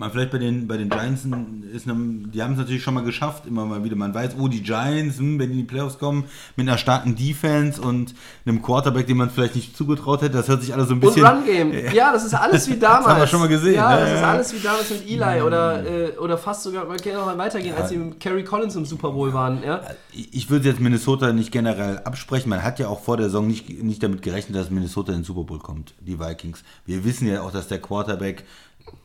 Man 0.00 0.10
vielleicht 0.12 0.30
bei 0.30 0.38
den, 0.38 0.66
bei 0.66 0.78
den 0.78 0.88
Giants 0.88 1.26
ist, 1.74 1.86
eine, 1.86 1.94
die 2.32 2.42
haben 2.42 2.52
es 2.52 2.58
natürlich 2.58 2.82
schon 2.82 2.94
mal 2.94 3.04
geschafft, 3.04 3.44
immer 3.46 3.66
mal 3.66 3.84
wieder. 3.84 3.96
Man 3.96 4.14
weiß, 4.14 4.30
oh, 4.40 4.48
die 4.48 4.62
Giants, 4.62 5.18
hm, 5.18 5.38
wenn 5.38 5.48
die 5.48 5.60
in 5.60 5.66
die 5.66 5.70
Playoffs 5.70 5.98
kommen, 5.98 6.24
mit 6.56 6.66
einer 6.66 6.78
starken 6.78 7.16
Defense 7.16 7.78
und 7.82 8.14
einem 8.46 8.62
Quarterback, 8.62 9.06
den 9.08 9.18
man 9.18 9.28
vielleicht 9.28 9.56
nicht 9.56 9.76
zugetraut 9.76 10.22
hätte, 10.22 10.38
das 10.38 10.48
hört 10.48 10.62
sich 10.62 10.72
alles 10.72 10.88
so 10.88 10.94
ein 10.94 11.00
Und 11.00 11.00
bisschen. 11.02 11.26
Run 11.26 11.44
Game. 11.44 11.72
Ja, 11.92 12.14
das 12.14 12.24
ist 12.24 12.32
alles 12.32 12.66
wie 12.70 12.76
damals. 12.78 13.08
haben 13.08 13.20
wir 13.20 13.26
schon 13.26 13.40
mal 13.40 13.48
gesehen, 13.48 13.74
Ja, 13.74 13.90
ne? 13.94 14.00
das 14.00 14.12
ist 14.14 14.22
alles 14.24 14.54
wie 14.54 14.60
damals 14.60 14.90
mit 14.90 15.06
Eli 15.06 15.42
oder, 15.42 15.84
äh, 15.84 16.16
oder 16.16 16.38
fast 16.38 16.62
sogar, 16.62 16.86
man 16.86 16.96
kann 16.96 17.16
auch 17.16 17.26
mal 17.26 17.36
weitergehen, 17.36 17.74
als 17.76 17.90
sie 17.90 17.98
mit 17.98 18.20
Kerry 18.20 18.42
Collins 18.42 18.76
im 18.76 18.86
Super 18.86 19.10
Bowl 19.10 19.34
waren. 19.34 19.62
Ja? 19.62 19.82
Ich 20.14 20.48
würde 20.48 20.66
jetzt 20.66 20.80
Minnesota 20.80 21.34
nicht 21.34 21.52
generell 21.52 21.98
absprechen. 21.98 22.48
Man 22.48 22.62
hat 22.62 22.78
ja 22.78 22.88
auch 22.88 23.02
vor 23.02 23.18
der 23.18 23.26
Saison 23.26 23.46
nicht, 23.46 23.82
nicht 23.82 24.02
damit 24.02 24.22
gerechnet, 24.22 24.56
dass 24.56 24.70
Minnesota 24.70 25.12
in 25.12 25.18
den 25.18 25.24
Super 25.24 25.44
Bowl 25.44 25.58
kommt, 25.58 25.92
die 26.00 26.18
Vikings. 26.18 26.62
Wir 26.86 27.04
wissen 27.04 27.28
ja 27.28 27.42
auch, 27.42 27.52
dass 27.52 27.68
der 27.68 27.82
Quarterback 27.82 28.44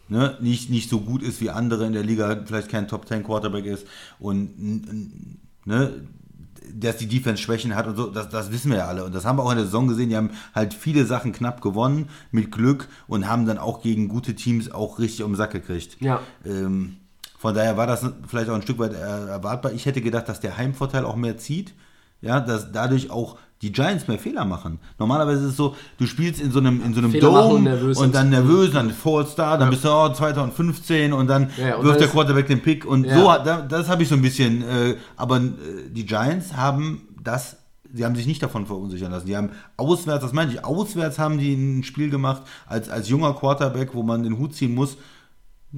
ne, 0.07 0.37
nicht, 0.39 0.69
nicht 0.69 0.89
so 0.89 0.99
gut 1.01 1.21
ist 1.21 1.41
wie 1.41 1.49
andere 1.49 1.85
in 1.85 1.93
der 1.93 2.03
Liga, 2.03 2.43
vielleicht 2.45 2.69
kein 2.69 2.87
Top 2.87 3.07
10 3.07 3.23
Quarterback 3.23 3.65
ist 3.65 3.87
und 4.19 4.51
ne, 5.65 6.07
dass 6.73 6.97
die 6.97 7.07
Defense 7.07 7.41
Schwächen 7.41 7.75
hat 7.75 7.87
und 7.87 7.95
so, 7.95 8.07
das, 8.07 8.29
das 8.29 8.51
wissen 8.51 8.71
wir 8.71 8.79
ja 8.79 8.87
alle. 8.87 9.05
Und 9.05 9.13
das 9.13 9.25
haben 9.25 9.37
wir 9.37 9.43
auch 9.43 9.51
in 9.51 9.57
der 9.57 9.65
Saison 9.65 9.87
gesehen. 9.87 10.09
Die 10.09 10.17
haben 10.17 10.31
halt 10.53 10.73
viele 10.73 11.05
Sachen 11.05 11.31
knapp 11.31 11.61
gewonnen, 11.61 12.09
mit 12.31 12.51
Glück 12.51 12.87
und 13.07 13.29
haben 13.29 13.45
dann 13.45 13.57
auch 13.57 13.81
gegen 13.81 14.07
gute 14.07 14.35
Teams 14.35 14.71
auch 14.71 14.99
richtig 14.99 15.23
um 15.23 15.31
den 15.31 15.37
Sack 15.37 15.51
gekriegt. 15.51 15.97
Ja. 16.01 16.21
Ähm, 16.43 16.97
von 17.37 17.53
daher 17.53 17.77
war 17.77 17.87
das 17.87 18.05
vielleicht 18.27 18.49
auch 18.49 18.55
ein 18.55 18.61
Stück 18.63 18.79
weit 18.79 18.93
äh, 18.93 19.27
erwartbar. 19.27 19.73
Ich 19.73 19.85
hätte 19.85 20.01
gedacht, 20.01 20.27
dass 20.27 20.39
der 20.39 20.57
Heimvorteil 20.57 21.05
auch 21.05 21.15
mehr 21.15 21.37
zieht. 21.37 21.73
Ja, 22.21 22.39
dass 22.39 22.71
dadurch 22.71 23.11
auch 23.11 23.37
die 23.66 23.72
Giants 23.72 24.07
mehr 24.07 24.20
Fehler 24.20 24.45
machen. 24.45 24.80
Normalerweise 24.99 25.43
ist 25.45 25.51
es 25.51 25.57
so, 25.57 25.76
du 25.97 26.05
spielst 26.05 26.39
in 26.39 26.51
so 26.51 26.59
einem, 26.59 26.82
in 26.84 26.93
so 26.93 26.99
einem 26.99 27.11
Fehler 27.11 27.47
und 27.47 27.66
Dome 27.66 27.86
und 27.88 27.95
sind. 27.95 28.16
dann 28.16 28.30
nervös, 28.30 28.72
dann 28.72 28.91
Fall 28.91 29.26
Star, 29.28 29.57
dann 29.57 29.70
bist 29.72 29.84
du 29.84 29.89
oh, 29.89 30.09
2015 30.09 31.13
und 31.13 31.28
dann 31.28 31.49
Ja, 31.57 31.68
ja, 31.70 31.76
und 31.78 31.86
wirft 31.86 31.99
der 31.99 32.07
Quarterback 32.07 32.47
den 32.47 32.61
Pick 32.61 32.86
und 32.86 33.05
Ja. 33.05 33.18
so, 33.18 33.26
da- 33.43 33.61
das 33.61 33.89
habe 33.89 34.03
ich 34.03 34.09
so 34.09 34.16
ein 34.16 34.22
bisschen, 34.22 34.61
äh, 34.61 34.95
aber 35.18 35.38
äh, 35.38 35.51
die 35.89 36.05
Giants 36.05 36.55
haben 36.55 37.01
das, 37.24 37.57
sie 37.93 38.05
haben 38.05 38.16
sich 38.16 38.28
nicht 38.28 38.43
davon 38.43 38.66
verunsichern 38.68 39.11
lassen. 39.11 39.26
Die 39.28 39.36
haben 39.36 39.49
auswärts, 39.78 40.24
das 40.24 40.34
meine 40.34 40.51
ich, 40.53 40.63
auswärts 40.63 41.18
haben 41.18 41.38
die 41.38 41.53
ein 41.55 41.84
Spiel 41.84 42.09
gemacht, 42.09 42.43
als, 42.68 42.89
als 42.89 43.09
junger 43.09 43.34
Quarterback, 43.34 43.93
wo 43.93 44.03
man 44.03 44.24
den 44.24 44.38
Hut 44.38 44.53
ziehen 44.53 44.76
muss, 44.76 44.97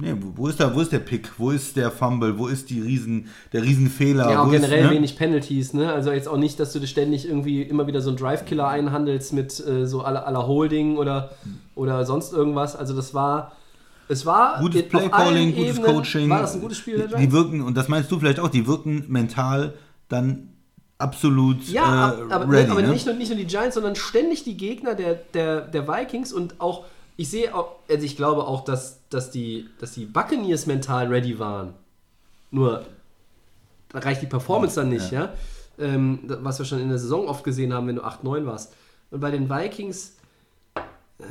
Nee, 0.00 0.14
wo, 0.20 0.42
wo 0.42 0.48
ist 0.48 0.60
da, 0.60 0.74
wo 0.74 0.80
ist 0.80 0.92
der 0.92 1.00
Pick? 1.00 1.28
Wo 1.38 1.50
ist 1.50 1.76
der 1.76 1.90
Fumble? 1.90 2.38
Wo 2.38 2.46
ist 2.46 2.70
die 2.70 2.80
Riesen, 2.80 3.28
der 3.52 3.62
Riesenfehler? 3.62 4.30
Ja, 4.30 4.38
Wo 4.38 4.42
auch 4.48 4.50
generell 4.52 4.84
ist, 4.84 4.90
ne? 4.90 4.96
wenig 4.96 5.16
Penalties, 5.16 5.74
ne? 5.74 5.92
Also 5.92 6.12
jetzt 6.12 6.28
auch 6.28 6.36
nicht, 6.36 6.60
dass 6.60 6.72
du 6.72 6.78
dir 6.78 6.86
ständig 6.86 7.26
irgendwie 7.28 7.62
immer 7.62 7.86
wieder 7.88 8.00
so 8.00 8.10
einen 8.10 8.16
Drive-Killer 8.16 8.68
einhandelst 8.68 9.32
mit 9.32 9.58
äh, 9.66 9.86
so 9.86 10.02
aller 10.02 10.26
aller 10.26 10.46
Holding 10.46 10.98
oder, 10.98 11.30
oder 11.74 12.04
sonst 12.04 12.32
irgendwas. 12.32 12.76
Also 12.76 12.94
das 12.94 13.12
war. 13.12 13.52
Es 14.10 14.24
war 14.24 14.60
Gutes 14.60 14.88
Playcalling, 14.88 15.54
gutes 15.54 15.76
Ebenen 15.76 15.94
Coaching. 15.94 16.30
War 16.30 16.40
das 16.40 16.54
ein 16.54 16.60
gutes 16.62 16.78
Spiel 16.78 16.96
der 16.96 17.08
Die 17.08 17.14
Giants? 17.14 17.32
wirken, 17.34 17.60
und 17.62 17.76
das 17.76 17.88
meinst 17.88 18.10
du 18.10 18.18
vielleicht 18.18 18.40
auch, 18.40 18.48
die 18.48 18.66
wirken 18.66 19.04
mental 19.08 19.74
dann 20.08 20.54
absolut 20.96 21.62
Ja, 21.68 22.12
äh, 22.12 22.32
aber, 22.32 22.50
ready. 22.50 22.70
aber 22.70 22.82
ne? 22.82 22.88
nicht, 22.88 23.04
nur, 23.06 23.14
nicht 23.14 23.28
nur 23.28 23.36
die 23.38 23.46
Giants, 23.46 23.74
sondern 23.74 23.96
ständig 23.96 24.44
die 24.44 24.56
Gegner 24.56 24.94
der, 24.94 25.14
der, 25.34 25.60
der 25.62 25.86
Vikings 25.86 26.32
und 26.32 26.60
auch, 26.60 26.84
ich 27.18 27.28
sehe 27.28 27.52
auch, 27.54 27.72
also 27.90 28.04
ich 28.06 28.16
glaube 28.16 28.46
auch, 28.46 28.64
dass, 28.64 29.00
dass, 29.10 29.30
die, 29.30 29.68
dass 29.80 29.92
die 29.92 30.06
Buccaneers 30.06 30.66
mental 30.66 31.08
ready 31.08 31.38
waren. 31.38 31.74
Nur, 32.52 32.86
da 33.90 33.98
reicht 33.98 34.22
die 34.22 34.26
Performance 34.26 34.76
dann 34.76 34.88
nicht, 34.88 35.10
ja. 35.10 35.34
Ähm, 35.78 36.20
da- 36.28 36.38
was 36.42 36.58
wir 36.60 36.64
schon 36.64 36.78
in 36.80 36.88
der 36.88 36.98
Saison 36.98 37.26
oft 37.28 37.42
gesehen 37.44 37.72
haben, 37.74 37.88
wenn 37.88 37.96
du 37.96 38.02
8-9 38.04 38.46
warst. 38.46 38.72
Und 39.10 39.20
bei 39.20 39.30
den 39.32 39.50
Vikings, 39.50 40.16
äh, 40.76 41.22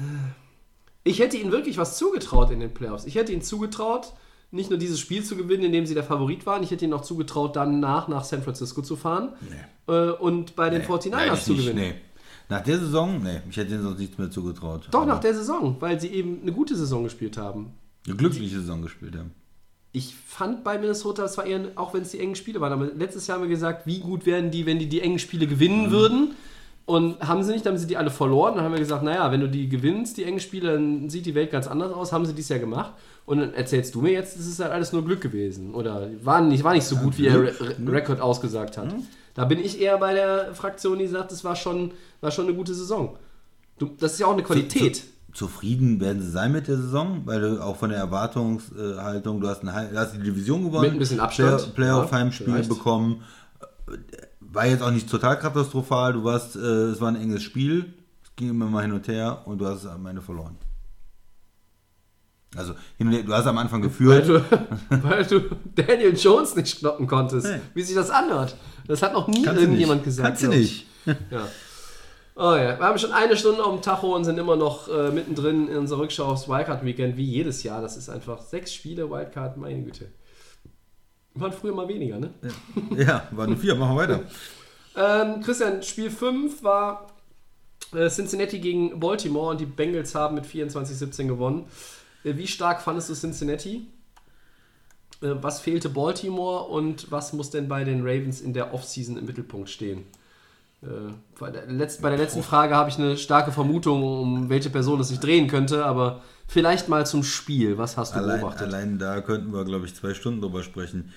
ich 1.04 1.20
hätte 1.20 1.38
ihnen 1.38 1.52
wirklich 1.52 1.78
was 1.78 1.98
zugetraut 1.98 2.52
in 2.52 2.60
den 2.60 2.74
Playoffs. 2.74 3.06
Ich 3.06 3.16
hätte 3.16 3.32
ihnen 3.32 3.42
zugetraut, 3.42 4.12
nicht 4.52 4.70
nur 4.70 4.80
dieses 4.80 5.00
Spiel 5.00 5.24
zu 5.24 5.36
gewinnen, 5.38 5.64
in 5.64 5.72
dem 5.72 5.86
sie 5.86 5.94
der 5.94 6.04
Favorit 6.04 6.46
waren, 6.46 6.64
ich 6.64 6.72
hätte 6.72 6.84
ihnen 6.86 6.94
auch 6.94 7.02
zugetraut, 7.02 7.56
dann 7.56 7.80
nach, 7.80 8.08
San 8.26 8.44
Francisco 8.44 8.82
zu 8.82 8.96
fahren 8.98 9.34
äh, 9.88 10.10
und 10.12 10.56
bei 10.58 10.70
den 10.70 10.82
49ers 10.84 11.14
Eigentlich 11.16 11.44
zu 11.44 11.54
nicht, 11.54 11.62
gewinnen. 11.66 11.80
Nee. 11.90 11.96
Nach 12.50 12.62
der 12.62 12.80
Saison, 12.80 13.22
nee, 13.22 13.42
ich 13.50 13.58
hätte 13.58 13.74
ihnen 13.74 13.84
sonst 13.84 14.00
nichts 14.00 14.18
mehr 14.18 14.32
zugetraut. 14.32 14.88
Doch, 14.92 15.06
nach 15.06 15.20
der 15.20 15.34
Saison, 15.34 15.76
weil 15.80 16.00
sie 16.00 16.08
eben 16.08 16.42
eine 16.42 16.54
gute 16.54 16.76
Saison 16.76 17.04
gespielt 17.04 17.38
haben. 17.38 17.74
eine 18.06 18.16
glückliche 18.16 18.60
Saison 18.60 18.82
gespielt 18.82 19.16
haben. 19.18 19.32
Ich 19.92 20.16
fand 20.16 20.64
bei 20.64 20.78
Minnesota, 20.78 21.26
es 21.26 21.38
war 21.38 21.46
eher, 21.46 21.72
auch 21.76 21.94
wenn 21.94 22.04
es 22.04 22.12
die 22.12 22.20
engen 22.20 22.36
Spiele 22.36 22.62
waren, 22.62 22.72
aber 22.72 22.86
letztes 22.86 23.28
Jahr 23.28 23.38
haben 23.38 23.44
wir 23.44 23.50
gesagt, 23.50 23.86
wie 23.86 24.00
gut 24.00 24.26
wären 24.26 24.52
die, 24.52 24.66
wenn 24.66 24.80
die 24.80 24.88
die 24.88 25.02
engen 25.02 25.20
Spiele 25.20 25.48
gewinnen 25.48 25.92
würden. 25.92 26.36
Und 26.86 27.20
haben 27.20 27.44
sie 27.44 27.52
nicht, 27.52 27.66
dann 27.66 27.74
haben 27.74 27.80
sie 27.80 27.88
die 27.88 27.98
alle 27.98 28.10
verloren. 28.10 28.56
Dann 28.56 28.64
haben 28.64 28.72
wir 28.72 28.80
gesagt, 28.80 29.04
naja, 29.04 29.30
wenn 29.30 29.42
du 29.42 29.50
die 29.50 29.68
gewinnst, 29.68 30.16
die 30.16 30.24
engen 30.24 30.40
Spiele, 30.40 30.72
dann 30.72 31.10
sieht 31.10 31.26
die 31.26 31.36
Welt 31.36 31.52
ganz 31.52 31.68
anders 31.68 31.92
aus. 31.92 32.14
Haben 32.14 32.26
sie 32.26 32.34
dies 32.34 32.48
Jahr 32.48 32.60
gemacht. 32.60 32.94
Und 33.26 33.40
dann 33.40 33.54
erzählst 33.54 33.94
du 33.94 34.02
mir 34.02 34.14
jetzt, 34.14 34.40
es 34.40 34.48
ist 34.48 34.62
halt 34.62 34.72
alles 34.72 34.94
nur 34.94 35.04
Glück 35.04 35.20
gewesen. 35.20 35.74
Oder 35.76 36.10
war 36.24 36.40
nicht, 36.40 36.64
war 36.64 36.74
nicht 36.74 36.86
so 36.86 36.96
gut, 36.96 37.18
wie 37.18 37.24
der 37.24 37.42
Re 37.42 37.54
Re 37.60 37.92
Rekord 37.92 38.22
ausgesagt 38.22 38.78
hat. 38.78 38.96
Da 39.38 39.46
bin 39.46 39.60
ich 39.60 39.80
eher 39.80 39.98
bei 40.00 40.14
der 40.16 40.56
Fraktion, 40.56 40.98
die 40.98 41.06
sagt, 41.08 41.32
es 41.32 41.44
war 41.44 41.56
schon, 41.56 41.92
war 42.22 42.32
schon 42.32 42.46
eine 42.48 42.56
gute 42.56 42.74
Saison. 42.74 43.18
Du, 43.78 43.92
das 44.00 44.14
ist 44.14 44.20
ja 44.20 44.26
auch 44.26 44.34
eine 44.34 44.42
Qualität. 44.44 44.96
Zu- 44.98 45.04
Zufrieden 45.34 46.00
werden 46.00 46.22
sie 46.24 46.32
sein 46.32 46.52
mit 46.52 46.68
der 46.68 46.78
Saison, 46.78 47.22
weil 47.26 47.40
du 47.42 47.64
auch 47.64 47.76
von 47.76 47.92
der 47.92 48.00
Erwartungshaltung, 48.00 49.40
du 49.40 49.48
hast, 49.48 49.62
ein, 49.62 49.72
Heim- 49.72 49.92
du 49.92 49.98
hast 50.00 50.14
die 50.16 50.20
Division 50.24 50.64
gewonnen, 50.64 50.82
Mit 50.86 50.94
ein 50.94 50.98
bisschen 51.00 51.20
Abstand. 51.20 51.58
Play- 51.76 51.86
Ja, 51.86 51.94
Playoff-Heimspiel 51.94 52.48
vielleicht. 52.48 52.70
bekommen. 52.70 53.22
War 54.40 54.66
jetzt 54.66 54.82
auch 54.82 54.90
nicht 54.92 55.08
total 55.10 55.38
katastrophal, 55.38 56.14
du 56.14 56.24
warst, 56.24 56.56
äh, 56.56 56.60
es 56.60 57.00
war 57.00 57.10
ein 57.10 57.16
enges 57.16 57.44
Spiel, 57.44 57.94
es 58.24 58.36
ging 58.36 58.50
immer 58.50 58.66
mal 58.66 58.82
hin 58.82 58.92
und 58.94 59.08
her 59.08 59.44
und 59.46 59.60
du 59.60 59.68
hast 59.68 59.84
es 59.84 59.86
am 59.86 60.04
Ende 60.08 60.22
verloren. 60.24 60.56
Also, 62.56 62.74
du 63.00 63.34
hast 63.34 63.46
am 63.46 63.58
Anfang 63.58 63.82
Weil 63.82 63.90
geführt, 63.90 64.28
du, 64.28 64.42
weil 64.90 65.26
du 65.26 65.42
Daniel 65.76 66.16
Jones 66.18 66.56
nicht 66.56 66.80
knocken 66.80 67.06
konntest. 67.08 67.46
Nee. 67.48 67.60
Wie 67.74 67.84
sich 67.84 67.96
das 67.96 68.10
anhört. 68.10 68.56
Das 68.88 69.02
hat 69.02 69.14
noch 69.14 69.28
nie 69.28 69.44
kannst 69.44 69.62
irgendjemand 69.62 70.02
nicht. 70.02 70.06
gesagt. 70.06 70.28
Kannst 70.28 70.44
du 70.44 70.48
nicht. 70.48 70.86
Ja. 71.06 71.48
Oh 72.40 72.56
ja, 72.56 72.78
wir 72.80 72.86
haben 72.86 73.00
schon 73.00 73.12
eine 73.12 73.36
Stunde 73.36 73.64
auf 73.64 73.74
dem 73.74 73.82
Tacho 73.82 74.16
und 74.16 74.24
sind 74.24 74.38
immer 74.38 74.56
noch 74.56 74.88
äh, 74.90 75.10
mittendrin 75.10 75.68
in 75.68 75.78
unserer 75.78 76.02
Rückschau 76.02 76.26
aufs 76.26 76.48
Wildcard-Weekend, 76.48 77.18
wie 77.18 77.26
jedes 77.26 77.64
Jahr. 77.64 77.82
Das 77.82 77.98
ist 77.98 78.10
einfach 78.10 78.42
sechs 78.42 78.74
Spiele 78.74 79.10
Wildcard, 79.10 79.58
meine 79.58 79.82
Güte. 79.82 80.10
Waren 81.34 81.52
früher 81.52 81.74
mal 81.74 81.88
weniger, 81.88 82.20
ne? 82.20 82.32
Ja, 82.96 83.28
war 83.32 83.48
nur 83.48 83.58
vier, 83.58 83.76
machen 83.76 83.96
wir 83.96 84.02
weiter. 84.02 84.22
Ähm, 85.00 85.42
Christian, 85.44 85.84
Spiel 85.84 86.10
5 86.10 86.64
war 86.64 87.06
äh, 87.94 88.10
Cincinnati 88.10 88.58
gegen 88.58 89.00
Baltimore 89.00 89.52
und 89.52 89.62
die 89.62 89.68
Bengals 89.68 90.16
haben 90.16 90.34
mit 90.34 90.46
24-17 90.46 91.28
gewonnen. 91.28 91.66
Äh, 92.28 92.38
wie 92.38 92.48
stark 92.48 92.82
fandest 92.82 93.10
du 93.10 93.14
Cincinnati? 93.14 93.88
Äh, 95.22 95.36
was 95.42 95.60
fehlte 95.60 95.90
Baltimore 95.90 96.66
und 96.66 97.12
was 97.12 97.34
muss 97.34 97.50
denn 97.50 97.68
bei 97.68 97.84
den 97.84 98.02
Ravens 98.02 98.42
in 98.42 98.54
der 98.54 98.74
Offseason 98.74 99.18
im 99.18 99.26
Mittelpunkt 99.26 99.70
stehen? 99.70 100.04
Äh, 100.84 100.88
bei, 101.40 101.50
der 101.50 101.66
letzten, 101.66 102.44
Frage 102.44 102.76
habe 102.76 102.90
ich 102.90 102.98
eine 102.98 103.18
starke 103.18 103.52
Vermutung, 103.52 104.04
um 104.04 104.50
welche 104.50 104.70
Person 104.70 105.00
es 105.00 105.08
sich 105.08 105.20
drehen 105.20 105.48
könnte, 105.48 105.86
aber 105.86 106.22
vielleicht 106.48 106.88
mal 106.88 107.06
zum 107.06 107.24
Spiel. 107.24 107.78
Was 107.78 107.98
hast 107.98 108.14
du 108.14 108.20
Allein, 108.20 108.42
beobachtet? 108.42 108.68
allein 108.68 109.00
da 109.00 109.22
könnten 109.22 109.54
wir, 109.54 109.66
glaube 109.66 109.86
ich, 109.86 109.96
zwei 109.96 110.14
Stunden 110.14 110.42
drüber 110.42 110.64
sprechen. 110.64 111.12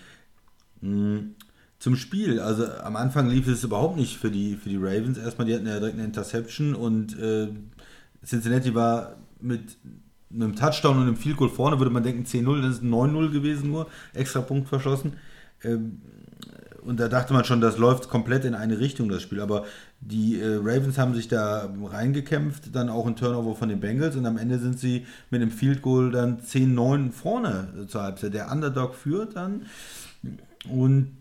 Mm, 0.81 1.35
Zum 1.79 1.97
Spiel, 1.97 2.41
also 2.41 2.67
am 2.67 2.97
Anfang 2.97 3.29
lief 3.29 3.49
es 3.49 3.65
überhaupt 3.65 3.97
nicht 3.97 4.17
für 4.17 4.31
die, 4.31 4.57
für 4.57 4.71
die 4.71 4.77
Ravens. 4.77 5.19
Erstmal, 5.19 5.47
die 5.47 5.55
hatten 5.55 5.67
ja 5.67 5.79
direkt 5.79 5.97
eine 5.97 6.05
Interception 6.05 6.75
und 6.75 7.19
äh, 7.19 7.49
Cincinnati 8.25 8.75
war 8.75 9.17
mit 9.41 9.77
einem 10.33 10.55
Touchdown 10.55 10.97
und 10.97 11.03
einem 11.03 11.17
Field 11.17 11.37
Goal 11.37 11.49
vorne, 11.49 11.79
würde 11.79 11.91
man 11.91 12.03
denken 12.03 12.25
10-0, 12.25 12.63
das 12.63 12.77
ist 12.77 12.83
ein 12.83 12.91
9-0 12.91 13.31
gewesen 13.33 13.71
nur, 13.71 13.87
extra 14.15 14.41
Punkt 14.41 14.69
verschossen. 14.69 15.15
Ähm, 15.63 16.01
und 16.83 16.99
da 16.99 17.09
dachte 17.09 17.35
man 17.35 17.45
schon, 17.45 17.61
das 17.61 17.77
läuft 17.77 18.09
komplett 18.09 18.45
in 18.45 18.55
eine 18.55 18.79
Richtung, 18.79 19.09
das 19.09 19.23
Spiel. 19.23 19.41
Aber 19.41 19.65
die 20.01 20.41
äh, 20.41 20.57
Ravens 20.57 20.97
haben 20.99 21.15
sich 21.15 21.29
da 21.29 21.69
reingekämpft, 21.85 22.75
dann 22.75 22.89
auch 22.89 23.07
ein 23.07 23.17
Turnover 23.17 23.55
von 23.55 23.69
den 23.69 23.81
Bengals 23.81 24.17
und 24.17 24.25
am 24.25 24.39
Ende 24.39 24.59
sind 24.59 24.79
sie 24.79 25.07
mit 25.31 25.43
einem 25.43 25.51
Field 25.51 25.83
Goal 25.83 26.11
dann 26.11 26.41
10-9 26.41 27.13
vorne 27.13 27.69
äh, 27.83 27.87
zur 27.87 28.03
Halbzeit. 28.03 28.35
Der 28.35 28.51
Underdog 28.51 28.95
führt 28.95 29.37
dann. 29.37 29.67
Und 30.71 31.17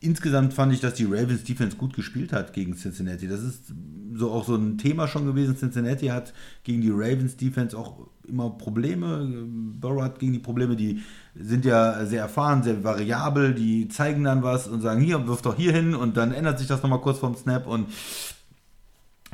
insgesamt 0.00 0.54
fand 0.54 0.72
ich, 0.72 0.80
dass 0.80 0.94
die 0.94 1.04
Ravens 1.04 1.44
Defense 1.44 1.76
gut 1.76 1.94
gespielt 1.94 2.32
hat 2.32 2.52
gegen 2.52 2.76
Cincinnati. 2.76 3.28
Das 3.28 3.42
ist 3.42 3.72
so 4.14 4.30
auch 4.30 4.44
so 4.44 4.54
ein 4.56 4.78
Thema 4.78 5.08
schon 5.08 5.26
gewesen. 5.26 5.56
Cincinnati 5.56 6.08
hat 6.08 6.32
gegen 6.64 6.80
die 6.80 6.90
Ravens 6.90 7.36
Defense 7.36 7.76
auch 7.76 8.08
immer 8.26 8.50
Probleme. 8.50 9.46
Burrow 9.80 10.02
hat 10.02 10.18
gegen 10.18 10.32
die 10.32 10.38
Probleme, 10.38 10.76
die 10.76 11.02
sind 11.34 11.64
ja 11.64 12.04
sehr 12.06 12.22
erfahren, 12.22 12.62
sehr 12.62 12.82
variabel, 12.84 13.54
die 13.54 13.88
zeigen 13.88 14.24
dann 14.24 14.42
was 14.42 14.68
und 14.68 14.80
sagen, 14.80 15.00
hier, 15.00 15.26
wirf 15.26 15.42
doch 15.42 15.56
hier 15.56 15.72
hin 15.72 15.94
und 15.94 16.16
dann 16.16 16.32
ändert 16.32 16.58
sich 16.58 16.68
das 16.68 16.82
nochmal 16.82 17.00
kurz 17.00 17.18
vorm 17.18 17.36
Snap 17.36 17.66
und 17.66 17.88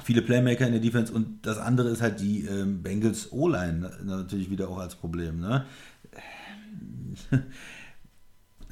viele 0.05 0.23
Playmaker 0.23 0.67
in 0.67 0.73
der 0.73 0.81
Defense 0.81 1.13
und 1.13 1.47
das 1.47 1.59
andere 1.59 1.89
ist 1.89 2.03
halt 2.03 2.21
die 2.21 2.45
ähm, 2.45 2.83
Bengals 2.83 3.33
O-Line 3.33 3.91
natürlich 4.05 4.51
wieder 4.51 4.69
auch 4.69 4.79
als 4.79 4.95
Problem. 4.95 5.41
Ne? 5.41 5.65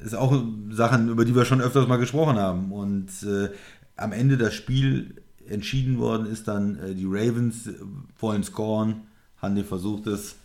Ist 0.03 0.15
auch 0.15 0.43
Sachen, 0.71 1.09
über 1.09 1.25
die 1.25 1.35
wir 1.35 1.45
schon 1.45 1.61
öfters 1.61 1.87
mal 1.87 1.97
gesprochen 1.97 2.37
haben. 2.37 2.71
Und 2.71 3.09
äh, 3.23 3.49
am 3.95 4.11
Ende 4.11 4.37
das 4.37 4.53
Spiel 4.53 5.15
entschieden 5.47 5.99
worden 5.99 6.25
ist 6.25 6.47
dann, 6.47 6.77
äh, 6.79 6.93
die 6.93 7.05
Ravens 7.05 7.67
äh, 7.67 7.73
wollen 8.19 8.43
scoren. 8.43 9.03
Handy 9.41 9.63
versucht 9.63 10.07
es, 10.07 10.35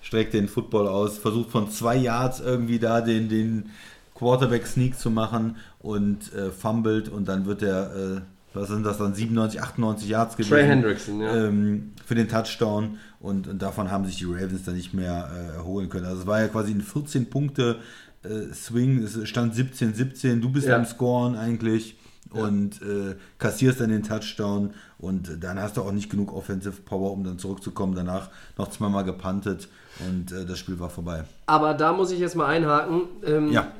streckt 0.00 0.34
den 0.34 0.48
Football 0.48 0.86
aus, 0.88 1.18
versucht 1.18 1.50
von 1.50 1.70
zwei 1.70 1.96
Yards 1.96 2.40
irgendwie 2.40 2.78
da 2.78 3.00
den, 3.00 3.28
den 3.28 3.70
Quarterback-Sneak 4.14 4.98
zu 4.98 5.10
machen 5.10 5.56
und 5.78 6.32
äh, 6.32 6.50
fummelt 6.50 7.08
und 7.08 7.28
dann 7.28 7.44
wird 7.46 7.60
der, 7.60 7.90
äh, 7.94 8.20
was 8.54 8.68
sind 8.68 8.84
das 8.84 8.98
dann, 8.98 9.14
97, 9.14 9.60
98 9.60 10.08
Yards 10.08 10.36
gewesen. 10.36 10.50
Trey 10.50 10.66
Hendrickson, 10.66 11.20
ja. 11.20 11.36
Ähm, 11.36 11.92
für 12.04 12.14
den 12.14 12.28
Touchdown 12.28 12.98
und, 13.20 13.46
und 13.46 13.60
davon 13.60 13.90
haben 13.90 14.06
sich 14.06 14.16
die 14.16 14.24
Ravens 14.24 14.64
dann 14.64 14.76
nicht 14.76 14.94
mehr 14.94 15.30
äh, 15.34 15.56
erholen 15.56 15.88
können. 15.88 16.06
Also 16.06 16.22
es 16.22 16.26
war 16.26 16.40
ja 16.40 16.48
quasi 16.48 16.72
ein 16.72 16.80
14 16.80 17.28
Punkte 17.28 17.80
äh, 18.28 18.52
Swing, 18.54 19.02
es 19.02 19.28
stand 19.28 19.54
17-17, 19.54 20.40
du 20.40 20.50
bist 20.50 20.66
Ja. 20.66 20.76
am 20.76 20.84
Scoren 20.84 21.36
eigentlich 21.36 21.96
und 22.30 22.82
äh, 22.82 23.14
kassierst 23.38 23.80
dann 23.80 23.88
den 23.90 24.02
Touchdown 24.02 24.74
und 24.98 25.42
dann 25.42 25.58
hast 25.60 25.76
du 25.76 25.82
auch 25.82 25.92
nicht 25.92 26.10
genug 26.10 26.34
Offensive 26.34 26.82
Power, 26.82 27.12
um 27.12 27.22
dann 27.24 27.38
zurückzukommen. 27.38 27.94
Danach 27.94 28.28
noch 28.58 28.68
zweimal 28.70 29.04
gepuntet 29.04 29.68
und 30.06 30.32
äh, 30.32 30.44
das 30.44 30.58
Spiel 30.58 30.78
war 30.80 30.90
vorbei. 30.90 31.24
Aber 31.46 31.72
da 31.74 31.92
muss 31.92 32.10
ich 32.10 32.18
jetzt 32.18 32.34
mal 32.36 32.46
einhaken. 32.46 33.02
Ähm, 33.24 33.52
Ja. 33.52 33.72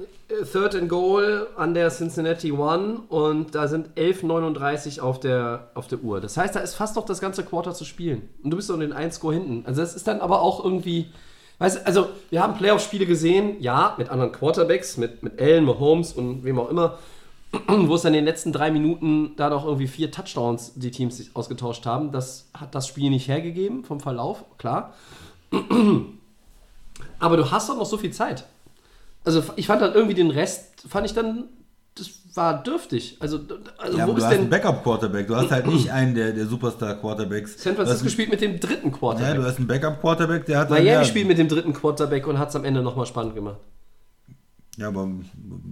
Third 0.52 0.74
and 0.74 0.88
Goal 0.88 1.46
an 1.56 1.72
der 1.74 1.88
Cincinnati 1.90 2.50
One 2.50 2.98
und 3.08 3.54
da 3.54 3.68
sind 3.68 3.90
11,39 3.96 5.00
auf 5.00 5.20
der, 5.20 5.70
auf 5.74 5.86
der 5.86 6.00
Uhr. 6.02 6.20
Das 6.20 6.36
heißt, 6.36 6.54
da 6.56 6.60
ist 6.60 6.74
fast 6.74 6.96
noch 6.96 7.04
das 7.04 7.20
ganze 7.20 7.44
Quarter 7.44 7.74
zu 7.74 7.84
spielen. 7.84 8.22
Und 8.42 8.50
du 8.50 8.56
bist 8.56 8.68
noch 8.68 8.74
in 8.76 8.80
den 8.80 8.92
1 8.92 9.16
Score 9.16 9.34
hinten. 9.34 9.64
Also 9.66 9.80
das 9.82 9.94
ist 9.94 10.08
dann 10.08 10.20
aber 10.20 10.40
auch 10.42 10.64
irgendwie. 10.64 11.06
Weißt 11.58 11.76
du, 11.76 11.86
also 11.86 12.08
wir 12.30 12.42
haben 12.42 12.54
Playoff-Spiele 12.54 13.06
gesehen, 13.06 13.56
ja, 13.60 13.94
mit 13.96 14.10
anderen 14.10 14.32
Quarterbacks, 14.32 14.96
mit, 14.98 15.22
mit 15.22 15.40
Allen, 15.40 15.64
Mahomes 15.64 16.12
und 16.12 16.44
wem 16.44 16.58
auch 16.58 16.68
immer, 16.68 16.98
wo 17.68 17.94
es 17.94 18.02
dann 18.02 18.12
in 18.12 18.18
den 18.18 18.24
letzten 18.26 18.52
drei 18.52 18.70
Minuten 18.70 19.34
da 19.36 19.48
noch 19.48 19.64
irgendwie 19.64 19.86
vier 19.86 20.10
Touchdowns 20.10 20.74
die 20.74 20.90
Teams 20.90 21.16
sich 21.16 21.34
ausgetauscht 21.34 21.86
haben. 21.86 22.12
Das 22.12 22.50
hat 22.52 22.74
das 22.74 22.86
Spiel 22.86 23.08
nicht 23.10 23.28
hergegeben 23.28 23.84
vom 23.84 24.00
Verlauf, 24.00 24.44
klar. 24.58 24.94
Aber 27.18 27.36
du 27.36 27.50
hast 27.50 27.68
doch 27.68 27.76
noch 27.76 27.86
so 27.86 27.96
viel 27.96 28.12
Zeit. 28.12 28.44
Also 29.24 29.42
ich 29.56 29.66
fand 29.66 29.82
dann 29.82 29.94
irgendwie 29.94 30.14
den 30.14 30.30
Rest, 30.30 30.84
fand 30.88 31.06
ich 31.06 31.14
dann, 31.14 31.44
war 32.36 32.62
dürftig. 32.62 33.16
Also, 33.20 33.40
also 33.78 33.98
Ja, 33.98 34.06
wo 34.06 34.10
aber 34.10 34.12
du 34.12 34.18
ist 34.18 34.24
hast 34.24 34.32
einen 34.32 34.42
denn. 34.42 34.50
Backup-Quarterback. 34.50 35.26
Du 35.26 35.36
hast 35.36 35.50
halt 35.50 35.66
nicht 35.66 35.90
einen 35.90 36.14
der, 36.14 36.32
der 36.32 36.46
Superstar-Quarterbacks. 36.46 37.62
San 37.62 37.74
Du 37.74 37.80
hast 37.80 37.88
Francisco 37.88 38.10
spielt 38.10 38.30
mit 38.30 38.40
dem 38.40 38.60
dritten 38.60 38.90
Ja, 38.90 38.96
Quarterback. 38.96 39.36
du 39.36 39.42
hast 39.44 39.58
einen 39.58 39.66
Backup-Quarterback, 39.66 40.46
der 40.46 40.58
hat 40.58 40.70
Miami 40.70 40.86
ja, 40.88 41.04
spielt 41.04 41.26
mit 41.28 41.38
dem 41.38 41.48
dritten 41.48 41.72
Quarterback 41.72 42.26
und 42.26 42.38
hat 42.38 42.50
es 42.50 42.56
am 42.56 42.64
Ende 42.64 42.82
nochmal 42.82 43.06
spannend 43.06 43.34
gemacht. 43.34 43.56
Ja, 44.76 44.88
aber 44.88 45.08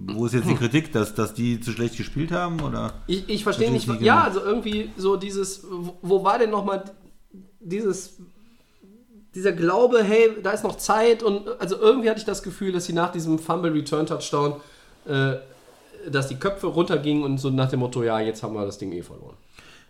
wo 0.07 0.25
ist 0.25 0.33
jetzt 0.33 0.49
die 0.49 0.55
Kritik, 0.55 0.91
dass, 0.91 1.13
dass 1.13 1.35
die 1.35 1.59
zu 1.61 1.71
schlecht 1.71 1.95
gespielt 1.95 2.31
haben? 2.31 2.59
Oder? 2.61 2.93
Ich, 3.05 3.29
ich 3.29 3.43
verstehe 3.43 3.71
nicht, 3.71 3.87
ja, 4.01 4.23
also 4.23 4.39
irgendwie 4.41 4.89
so 4.97 5.15
dieses, 5.15 5.63
wo, 5.69 5.95
wo 6.01 6.23
war 6.23 6.39
denn 6.39 6.49
nochmal 6.49 6.83
dieses, 7.59 8.17
dieser 9.35 9.51
Glaube, 9.51 10.03
hey, 10.03 10.29
da 10.41 10.51
ist 10.51 10.63
noch 10.63 10.77
Zeit 10.77 11.21
und 11.21 11.47
also 11.59 11.77
irgendwie 11.77 12.09
hatte 12.09 12.19
ich 12.19 12.25
das 12.25 12.41
Gefühl, 12.41 12.71
dass 12.71 12.85
sie 12.85 12.93
nach 12.93 13.11
diesem 13.11 13.37
Fumble 13.37 13.73
Return 13.73 14.07
Touchdown, 14.07 14.55
äh, 15.07 15.35
dass 16.11 16.27
die 16.27 16.35
Köpfe 16.35 16.67
runtergingen 16.67 17.23
und 17.23 17.37
so 17.37 17.49
nach 17.49 17.69
dem 17.69 17.79
Motto, 17.79 18.03
ja, 18.03 18.19
jetzt 18.19 18.43
haben 18.43 18.53
wir 18.53 18.65
das 18.65 18.77
Ding 18.77 18.91
eh 18.91 19.01
verloren. 19.01 19.35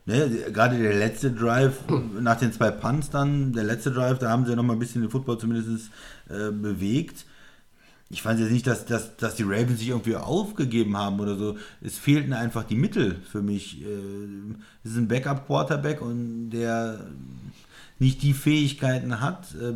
Ne, 0.07 0.29
gerade 0.53 0.77
der 0.77 0.93
letzte 0.93 1.31
Drive, 1.31 1.79
nach 2.21 2.37
den 2.37 2.53
zwei 2.53 2.69
Punts 2.69 3.09
dann, 3.09 3.53
der 3.53 3.63
letzte 3.63 3.91
Drive, 3.91 4.19
da 4.19 4.29
haben 4.29 4.45
sie 4.45 4.55
noch 4.55 4.63
mal 4.63 4.73
ein 4.73 4.79
bisschen 4.79 5.01
den 5.01 5.09
Football 5.09 5.39
zumindest 5.39 5.89
äh, 6.29 6.51
bewegt. 6.51 7.25
Ich 8.11 8.21
fand 8.21 8.39
jetzt 8.39 8.51
nicht, 8.51 8.67
dass, 8.67 8.85
dass, 8.85 9.17
dass 9.17 9.33
die 9.33 9.43
Ravens 9.43 9.79
sich 9.79 9.89
irgendwie 9.89 10.15
aufgegeben 10.15 10.95
haben 10.95 11.19
oder 11.19 11.35
so. 11.35 11.57
Es 11.81 11.97
fehlten 11.97 12.33
einfach 12.33 12.63
die 12.63 12.75
Mittel 12.75 13.15
für 13.31 13.41
mich. 13.41 13.81
Äh, 13.81 13.85
Es 14.83 14.91
ist 14.91 14.97
ein 14.97 15.07
Backup-Quarterback 15.07 16.01
und 16.01 16.51
der 16.51 16.99
nicht 17.97 18.21
die 18.21 18.33
Fähigkeiten 18.33 19.21
hat, 19.21 19.55
äh, 19.55 19.73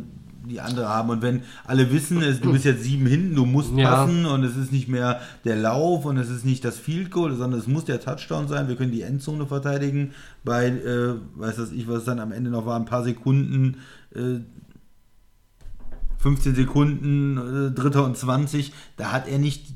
die 0.48 0.60
andere 0.60 0.88
haben. 0.88 1.10
Und 1.10 1.22
wenn 1.22 1.42
alle 1.64 1.92
wissen, 1.92 2.22
es, 2.22 2.40
du 2.40 2.52
bist 2.52 2.64
jetzt 2.64 2.82
sieben 2.82 3.06
hinten, 3.06 3.34
du 3.34 3.44
musst 3.46 3.72
Ja. 3.76 3.90
passen 3.90 4.26
und 4.26 4.42
es 4.44 4.56
ist 4.56 4.72
nicht 4.72 4.88
mehr 4.88 5.20
der 5.44 5.56
Lauf 5.56 6.04
und 6.04 6.16
es 6.16 6.30
ist 6.30 6.44
nicht 6.44 6.64
das 6.64 6.78
Field 6.78 7.10
Goal, 7.10 7.34
sondern 7.36 7.60
es 7.60 7.66
muss 7.66 7.84
der 7.84 8.00
Touchdown 8.00 8.48
sein. 8.48 8.68
Wir 8.68 8.76
können 8.76 8.92
die 8.92 9.02
Endzone 9.02 9.46
verteidigen 9.46 10.12
bei, 10.44 10.68
äh, 10.68 11.14
weiß 11.36 11.56
das 11.56 11.72
ich, 11.72 11.88
was 11.88 11.98
es 11.98 12.04
dann 12.04 12.20
am 12.20 12.32
Ende 12.32 12.50
noch 12.50 12.66
war, 12.66 12.76
ein 12.76 12.84
paar 12.86 13.04
Sekunden, 13.04 13.76
äh, 14.14 14.40
15 16.18 16.54
Sekunden, 16.54 17.68
äh, 17.68 17.70
Dritter 17.70 18.04
und 18.04 18.16
20. 18.16 18.72
Da 18.96 19.12
hat 19.12 19.26
er 19.26 19.38
nicht 19.38 19.66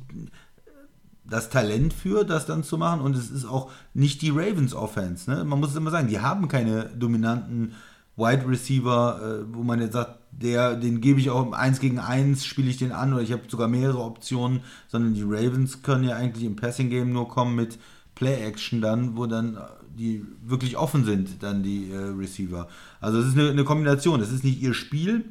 das 1.26 1.48
Talent 1.48 1.94
für, 1.94 2.24
das 2.24 2.44
dann 2.46 2.62
zu 2.64 2.76
machen. 2.76 3.00
Und 3.00 3.16
es 3.16 3.30
ist 3.30 3.46
auch 3.46 3.70
nicht 3.94 4.20
die 4.20 4.30
Ravens 4.30 4.74
Offense. 4.74 5.30
Ne? 5.30 5.44
Man 5.44 5.58
muss 5.58 5.70
es 5.70 5.76
immer 5.76 5.90
sagen, 5.90 6.08
die 6.08 6.20
haben 6.20 6.48
keine 6.48 6.84
dominanten 6.96 7.72
Wide 8.16 8.46
Receiver, 8.46 9.20
äh, 9.48 9.54
wo 9.54 9.62
man 9.62 9.80
jetzt 9.80 9.94
sagt, 9.94 10.18
der, 10.40 10.76
den 10.76 11.00
gebe 11.00 11.20
ich 11.20 11.30
auch 11.30 11.52
1 11.52 11.80
gegen 11.80 11.98
1, 11.98 12.44
spiele 12.44 12.70
ich 12.70 12.76
den 12.76 12.92
an 12.92 13.12
oder 13.12 13.22
ich 13.22 13.32
habe 13.32 13.42
sogar 13.48 13.68
mehrere 13.68 14.02
Optionen, 14.02 14.60
sondern 14.88 15.14
die 15.14 15.22
Ravens 15.22 15.82
können 15.82 16.04
ja 16.04 16.16
eigentlich 16.16 16.44
im 16.44 16.56
Passing 16.56 16.90
Game 16.90 17.12
nur 17.12 17.28
kommen 17.28 17.54
mit 17.54 17.78
Play 18.14 18.42
Action 18.44 18.80
dann, 18.80 19.16
wo 19.16 19.26
dann 19.26 19.56
äh, 19.56 19.60
die 19.96 20.24
wirklich 20.42 20.76
offen 20.76 21.04
sind, 21.04 21.42
dann 21.42 21.62
die 21.62 21.90
äh, 21.90 21.96
Receiver. 21.96 22.68
Also 23.00 23.20
es 23.20 23.28
ist 23.28 23.38
eine, 23.38 23.50
eine 23.50 23.64
Kombination, 23.64 24.20
es 24.20 24.32
ist 24.32 24.44
nicht 24.44 24.60
ihr 24.60 24.74
Spiel, 24.74 25.24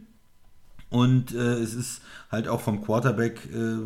und 0.93 1.33
äh, 1.33 1.55
es 1.55 1.73
ist 1.73 2.01
halt 2.31 2.47
auch 2.47 2.61
vom 2.61 2.83
Quarterback 2.83 3.49
äh, 3.51 3.77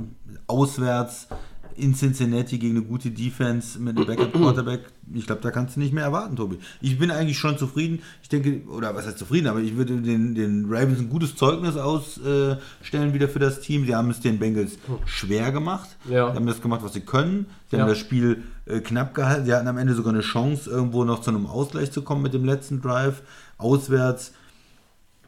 auswärts 0.48 1.30
in 1.78 1.94
Cincinnati 1.96 2.58
gegen 2.58 2.78
eine 2.78 2.86
gute 2.86 3.12
Defense 3.12 3.80
mit 3.80 3.96
einem 3.98 4.08
Backup-Quarterback. 4.08 4.82
Ich 5.14 5.26
glaube, 5.26 5.42
da 5.42 5.52
kannst 5.52 5.76
du 5.76 5.80
nicht 5.80 5.94
mehr 5.94 6.04
erwarten, 6.04 6.36
Tobi. 6.36 6.58
Ich 6.82 6.98
bin 7.00 7.12
eigentlich 7.12 7.38
schon 7.38 7.58
zufrieden. 7.58 8.00
Ich 8.24 8.30
denke, 8.30 8.64
oder 8.70 8.96
was 8.96 9.06
heißt 9.06 9.18
zufrieden, 9.18 9.48
aber 9.48 9.60
ich 9.60 9.78
würde 9.78 9.98
den, 10.02 10.36
den 10.36 10.66
Ravens 10.70 11.00
ein 11.00 11.10
gutes 11.10 11.36
Zeugnis 11.36 11.78
ausstellen 11.78 13.14
wieder 13.14 13.30
für 13.30 13.40
das 13.40 13.62
Team. 13.62 13.86
Sie 13.86 13.96
haben 13.96 14.10
es 14.10 14.20
den 14.20 14.40
Bengals 14.40 14.78
schwer 15.06 15.52
gemacht. 15.52 15.90
Ja. 16.10 16.32
Sie 16.32 16.36
haben 16.36 16.48
das 16.48 16.62
gemacht, 16.62 16.82
was 16.84 16.94
sie 16.94 17.02
können. 17.02 17.46
Sie 17.70 17.76
haben 17.78 17.84
Ja. 17.88 17.90
das 17.94 18.00
Spiel 18.00 18.44
äh, 18.66 18.80
knapp 18.80 19.14
gehalten. 19.14 19.46
Sie 19.46 19.54
hatten 19.54 19.68
am 19.68 19.78
Ende 19.78 19.94
sogar 19.94 20.14
eine 20.14 20.22
Chance, 20.24 20.70
irgendwo 20.70 21.04
noch 21.04 21.22
zu 21.22 21.30
einem 21.30 21.46
Ausgleich 21.46 21.92
zu 21.92 22.02
kommen 22.02 22.22
mit 22.22 22.34
dem 22.34 22.46
letzten 22.46 22.82
Drive. 22.82 23.22
Auswärts 23.58 24.34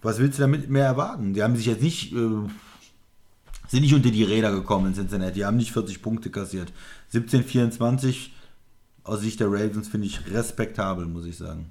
was 0.02 0.18
willst 0.20 0.38
du 0.38 0.44
damit 0.44 0.70
mehr 0.70 0.86
erwarten? 0.86 1.34
Die 1.34 1.44
haben 1.44 1.58
sich 1.58 1.66
jetzt 1.66 1.84
nicht, 1.84 2.14
äh, 2.14 2.18
sind 3.70 3.82
nicht 3.82 3.94
unter 3.94 4.12
die 4.12 4.24
Räder 4.24 4.52
gekommen 4.52 4.88
in 4.88 4.94
Cincinnati. 4.96 5.34
Die 5.34 5.46
haben 5.46 5.58
nicht 5.58 5.72
40 5.72 6.02
Punkte 6.02 6.30
kassiert. 6.30 6.74
17-24 7.14 8.30
aus 9.04 9.22
Sicht 9.22 9.40
der 9.40 9.48
Ravens 9.48 9.88
finde 9.88 10.08
ich 10.08 10.32
respektabel, 10.32 11.06
muss 11.06 11.26
ich 11.26 11.38
sagen. 11.38 11.70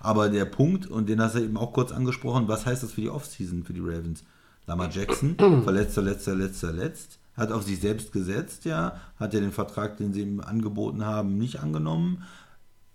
Aber 0.00 0.28
der 0.28 0.44
Punkt, 0.44 0.86
und 0.86 1.08
den 1.08 1.20
hast 1.20 1.36
du 1.36 1.40
eben 1.40 1.56
auch 1.56 1.72
kurz 1.72 1.92
angesprochen, 1.92 2.48
was 2.48 2.66
heißt 2.66 2.82
das 2.82 2.92
für 2.92 3.00
die 3.00 3.10
Offseason 3.10 3.64
für 3.64 3.72
die 3.72 3.80
Ravens? 3.80 4.24
Lamar 4.66 4.90
Jackson, 4.90 5.36
verletzt, 5.36 5.94
verletzt, 5.94 6.24
verletzt, 6.24 6.60
verletzt, 6.60 7.18
hat 7.36 7.52
auf 7.52 7.62
sich 7.62 7.80
selbst 7.80 8.12
gesetzt, 8.12 8.64
ja, 8.64 9.00
hat 9.18 9.34
ja 9.34 9.40
den 9.40 9.52
Vertrag, 9.52 9.96
den 9.96 10.12
sie 10.12 10.22
ihm 10.22 10.40
angeboten 10.40 11.04
haben, 11.04 11.38
nicht 11.38 11.60
angenommen, 11.60 12.24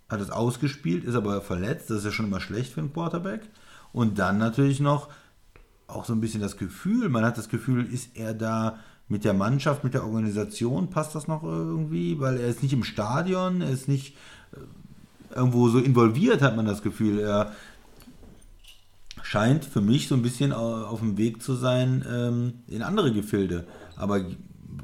hat 0.10 0.22
es 0.22 0.30
ausgespielt, 0.30 1.04
ist 1.04 1.16
aber 1.16 1.42
verletzt, 1.42 1.90
das 1.90 2.00
ist 2.00 2.06
ja 2.06 2.12
schon 2.12 2.28
immer 2.28 2.40
schlecht 2.40 2.74
für 2.74 2.82
einen 2.82 2.94
Quarterback. 2.94 3.42
Und 3.92 4.20
dann 4.20 4.38
natürlich 4.38 4.80
noch 4.80 5.10
auch 5.88 6.06
so 6.06 6.14
ein 6.14 6.22
bisschen 6.22 6.42
das 6.42 6.58
Gefühl, 6.58 7.10
man 7.10 7.24
hat 7.24 7.38
das 7.38 7.50
Gefühl, 7.50 7.86
ist 7.86 8.10
er 8.16 8.34
da 8.34 8.80
mit 9.08 9.24
der 9.24 9.34
Mannschaft, 9.34 9.84
mit 9.84 9.94
der 9.94 10.04
Organisation, 10.04 10.90
passt 10.90 11.14
das 11.14 11.28
noch 11.28 11.44
irgendwie? 11.44 12.20
Weil 12.20 12.38
er 12.40 12.48
ist 12.48 12.64
nicht 12.64 12.74
im 12.74 12.84
Stadion, 12.84 13.62
er 13.62 13.70
ist 13.70 13.88
nicht 13.88 14.16
äh, 14.54 15.36
irgendwo 15.38 15.70
so 15.70 15.78
involviert, 15.80 16.42
hat 16.42 16.56
man 16.56 16.66
das 16.66 16.82
Gefühl. 16.82 17.20
Er 17.20 17.52
scheint 19.22 19.66
für 19.66 19.82
mich 19.82 20.08
so 20.08 20.16
ein 20.16 20.22
bisschen 20.22 20.54
au- 20.54 20.86
auf 20.86 21.00
dem 21.00 21.18
Weg 21.18 21.42
zu 21.42 21.54
sein 21.56 22.04
ähm, 22.12 22.54
in 22.68 22.82
andere 22.82 23.12
Gefilde. 23.14 23.66
Aber 23.96 24.22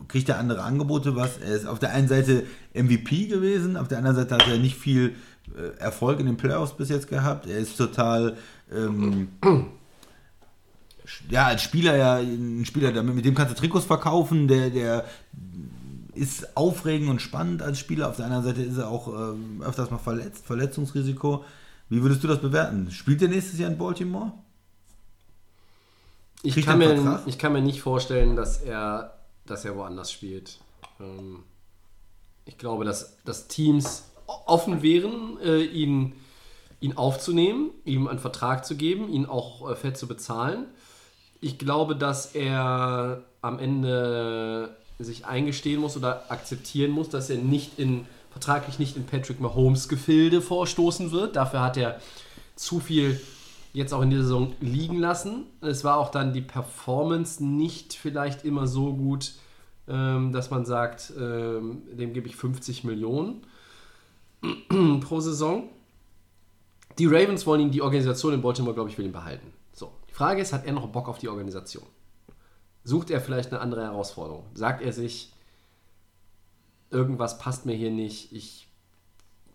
kriegt 0.08 0.30
er 0.30 0.40
andere 0.40 0.64
Angebote, 0.64 1.16
was? 1.16 1.38
Er 1.38 1.56
ist 1.56 1.66
auf 1.68 1.80
der 1.80 1.92
einen 1.94 2.08
Seite 2.08 2.44
MVP 2.74 3.28
gewesen, 3.28 3.78
auf 3.78 3.88
der 3.88 3.98
anderen 4.00 4.16
Seite 4.18 4.36
hat 4.36 4.48
er 4.48 4.58
nicht 4.58 4.78
viel 4.78 5.16
äh, 5.56 5.78
Erfolg 5.80 6.20
in 6.20 6.26
den 6.28 6.38
Playoffs 6.38 6.74
bis 6.76 6.90
jetzt 6.90 7.08
gehabt. 7.08 7.48
Er 7.48 7.58
ist 7.58 7.78
total 7.78 8.38
ähm, 8.74 9.30
ja, 11.30 11.46
als 11.48 11.62
Spieler 11.62 11.96
ja 11.96 12.16
ein 12.18 12.64
Spieler, 12.66 12.92
der- 12.92 13.04
mit 13.04 13.26
dem 13.26 13.36
kannst 13.36 13.54
du 13.54 13.58
Trikots 13.60 13.86
verkaufen, 13.86 14.48
der, 14.48 14.70
der 14.70 15.06
ist 16.14 16.58
aufregend 16.58 17.10
und 17.10 17.22
spannend 17.22 17.62
als 17.62 17.80
Spieler. 17.80 18.10
Auf 18.10 18.18
der 18.18 18.26
anderen 18.26 18.44
Seite 18.44 18.62
ist 18.62 18.78
er 18.78 18.90
auch 18.90 19.08
ähm, 19.08 19.62
öfters 19.64 19.90
mal 19.92 19.98
verletzt, 19.98 20.46
Verletzungsrisiko. 20.46 21.46
Wie 21.90 22.02
würdest 22.02 22.24
du 22.24 22.28
das 22.28 22.40
bewerten? 22.40 22.92
Spielt 22.92 23.22
er 23.22 23.28
nächstes 23.30 23.60
Jahr 23.60 23.70
in 23.70 23.78
Baltimore? 23.78 24.32
Ich 26.44 26.56
kann, 26.66 26.80
mir, 26.80 27.22
ich 27.28 27.38
kann 27.38 27.54
mir 27.54 27.62
nicht 27.62 27.82
vorstellen, 27.82 28.36
dass 28.36 28.58
er, 28.62 29.14
dass 29.46 29.64
er 29.64 29.76
woanders 29.76 30.12
spielt. 30.12 30.60
Ähm, 31.00 31.44
ich 32.46 32.58
glaube, 32.58 32.84
dass, 32.84 33.18
dass 33.24 33.48
Teams 33.48 34.06
offen 34.26 34.82
wären, 34.82 35.38
äh, 35.44 35.62
ihn, 35.62 36.14
ihn 36.80 36.98
aufzunehmen, 36.98 37.70
ihm 37.86 38.08
einen 38.08 38.20
Vertrag 38.20 38.66
zu 38.66 38.76
geben, 38.76 39.08
ihn 39.10 39.26
auch 39.28 39.70
äh, 39.70 39.76
fett 39.76 39.98
zu 39.98 40.08
bezahlen. 40.08 40.66
Ich 41.42 41.58
glaube, 41.58 41.96
dass 41.96 42.36
er 42.36 43.24
am 43.42 43.60
Ende 43.60 44.76
sich 45.00 45.26
eingestehen 45.26 45.82
muss 45.82 45.98
oder 45.98 46.32
akzeptieren 46.32 46.92
muss, 46.92 47.10
dass 47.10 47.30
er 47.30 47.38
nicht 47.38 47.80
in 47.80 48.06
vertraglich 48.32 48.80
nicht 48.80 48.96
in 48.96 49.06
Patrick 49.06 49.40
Mahomes 49.42 49.90
Gefilde 49.90 50.42
vorstoßen 50.42 51.12
wird. 51.12 51.36
Dafür 51.36 51.62
hat 51.62 51.78
er 51.78 52.00
zu 52.56 52.80
viel 52.80 53.20
jetzt 53.74 53.94
auch 53.94 54.02
in 54.02 54.10
dieser 54.10 54.24
Saison 54.24 54.54
liegen 54.62 55.00
lassen. 55.00 55.46
Es 55.62 55.84
war 55.84 55.98
auch 55.98 56.12
dann 56.12 56.34
die 56.34 56.42
Performance 56.42 57.44
nicht 57.44 57.94
vielleicht 57.94 58.46
immer 58.46 58.68
so 58.68 58.94
gut, 58.94 59.34
ähm, 59.88 60.32
dass 60.32 60.50
man 60.50 60.66
sagt, 60.66 61.12
ähm, 61.18 61.82
dem 61.92 62.14
gebe 62.14 62.28
ich 62.28 62.36
50 62.36 62.84
Millionen 62.84 63.46
pro 65.02 65.20
Saison. 65.20 65.64
Die 66.98 67.06
Ravens 67.06 67.46
wollen 67.46 67.62
ihn, 67.62 67.72
die 67.72 67.82
Organisation 67.82 68.34
in 68.34 68.42
Baltimore, 68.42 68.74
glaube 68.74 68.90
ich, 68.90 68.98
will 68.98 69.06
ihn 69.06 69.14
behalten. 69.14 69.48
Frage 70.22 70.44
ist, 70.44 70.54
hat 70.54 70.68
er 70.68 70.74
noch 70.74 70.88
Bock 70.88 71.10
auf 71.10 71.18
die 71.18 71.30
Organisation? 71.30 71.88
Sucht 72.84 73.10
er 73.10 73.22
vielleicht 73.22 73.52
eine 73.52 73.60
andere 73.60 73.82
Herausforderung? 73.82 74.46
Sagt 74.54 74.84
er 74.84 74.94
sich, 74.94 75.34
irgendwas 76.92 77.40
passt 77.40 77.66
mir 77.66 77.76
hier 77.76 77.90
nicht, 77.90 78.32
ich 78.32 78.68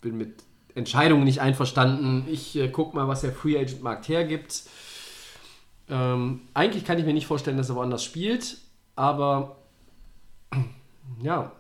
bin 0.01 0.17
mit 0.17 0.43
Entscheidungen 0.75 1.23
nicht 1.23 1.41
einverstanden, 1.41 2.27
ich 2.29 2.57
äh, 2.57 2.69
guck 2.69 2.95
mal, 2.95 3.07
was 3.07 3.21
der 3.21 3.31
Free 3.31 3.57
Agent 3.57 3.85
Markt 3.85 4.09
hergibt. 4.09 4.65
Ähm, 5.89 6.41
eigentlich 6.53 6.85
kann 6.85 6.99
ich 6.99 7.05
mir 7.05 7.15
nicht 7.15 7.29
vorstellen, 7.29 7.59
dass 7.59 7.69
er 7.69 7.77
woanders 7.77 8.03
spielt, 8.03 8.59
aber 8.97 9.59
ja, 11.23 11.53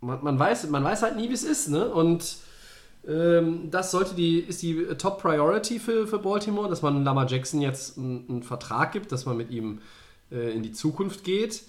man, 0.00 0.22
man, 0.22 0.38
weiß, 0.38 0.70
man 0.70 0.84
weiß 0.84 1.02
halt 1.02 1.16
nie, 1.16 1.28
wie 1.28 1.34
es 1.34 1.42
ist, 1.42 1.70
ne? 1.70 1.92
Und 1.92 2.36
das 3.02 3.90
sollte 3.90 4.14
die, 4.14 4.40
ist 4.40 4.60
die 4.62 4.84
Top 4.98 5.22
Priority 5.22 5.78
für, 5.78 6.06
für 6.06 6.18
Baltimore, 6.18 6.68
dass 6.68 6.82
man 6.82 7.02
Lamar 7.02 7.26
Jackson 7.26 7.62
jetzt 7.62 7.96
einen, 7.96 8.26
einen 8.28 8.42
Vertrag 8.42 8.92
gibt, 8.92 9.10
dass 9.10 9.24
man 9.24 9.38
mit 9.38 9.50
ihm 9.50 9.80
äh, 10.30 10.54
in 10.54 10.62
die 10.62 10.72
Zukunft 10.72 11.24
geht. 11.24 11.62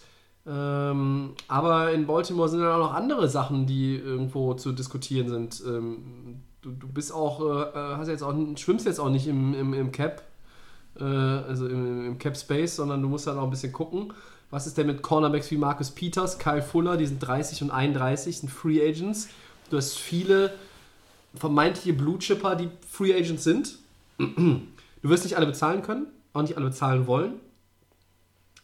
Ähm, 0.45 1.33
aber 1.47 1.91
in 1.91 2.07
Baltimore 2.07 2.49
sind 2.49 2.61
dann 2.61 2.73
auch 2.73 2.89
noch 2.89 2.93
andere 2.93 3.29
Sachen, 3.29 3.67
die 3.67 3.95
irgendwo 3.95 4.53
zu 4.55 4.71
diskutieren 4.71 5.29
sind. 5.29 5.61
Ähm, 5.65 6.41
du, 6.61 6.71
du 6.71 6.87
bist 6.87 7.13
auch, 7.13 7.41
äh, 7.41 7.97
hast 7.97 8.07
jetzt 8.07 8.23
auch, 8.23 8.35
schwimmst 8.57 8.85
jetzt 8.85 8.99
auch 8.99 9.09
nicht 9.09 9.27
im, 9.27 9.53
im, 9.53 9.73
im 9.73 9.91
Cap, 9.91 10.23
äh, 10.99 11.03
also 11.03 11.67
im, 11.67 12.07
im 12.07 12.17
Cap 12.17 12.35
Space, 12.35 12.75
sondern 12.75 13.01
du 13.01 13.07
musst 13.07 13.27
dann 13.27 13.37
auch 13.37 13.43
ein 13.43 13.51
bisschen 13.51 13.71
gucken. 13.71 14.13
Was 14.49 14.67
ist 14.67 14.77
denn 14.77 14.87
mit 14.87 15.01
Cornerbacks 15.01 15.49
wie 15.51 15.57
Marcus 15.57 15.91
Peters, 15.91 16.39
Kyle 16.39 16.61
Fuller, 16.61 16.97
die 16.97 17.05
sind 17.05 17.19
30 17.19 17.61
und 17.61 17.71
31, 17.71 18.39
sind 18.39 18.49
Free 18.49 18.81
Agents. 18.85 19.29
Du 19.69 19.77
hast 19.77 19.97
viele 19.97 20.51
vermeintliche 21.35 21.93
Blue 21.93 22.17
Chipper, 22.19 22.55
die 22.55 22.69
Free 22.89 23.13
Agents 23.13 23.43
sind. 23.43 23.77
Du 24.17 25.09
wirst 25.09 25.23
nicht 25.23 25.35
alle 25.37 25.45
bezahlen 25.47 25.81
können, 25.81 26.07
auch 26.33 26.41
nicht 26.41 26.57
alle 26.57 26.67
bezahlen 26.67 27.07
wollen. 27.07 27.33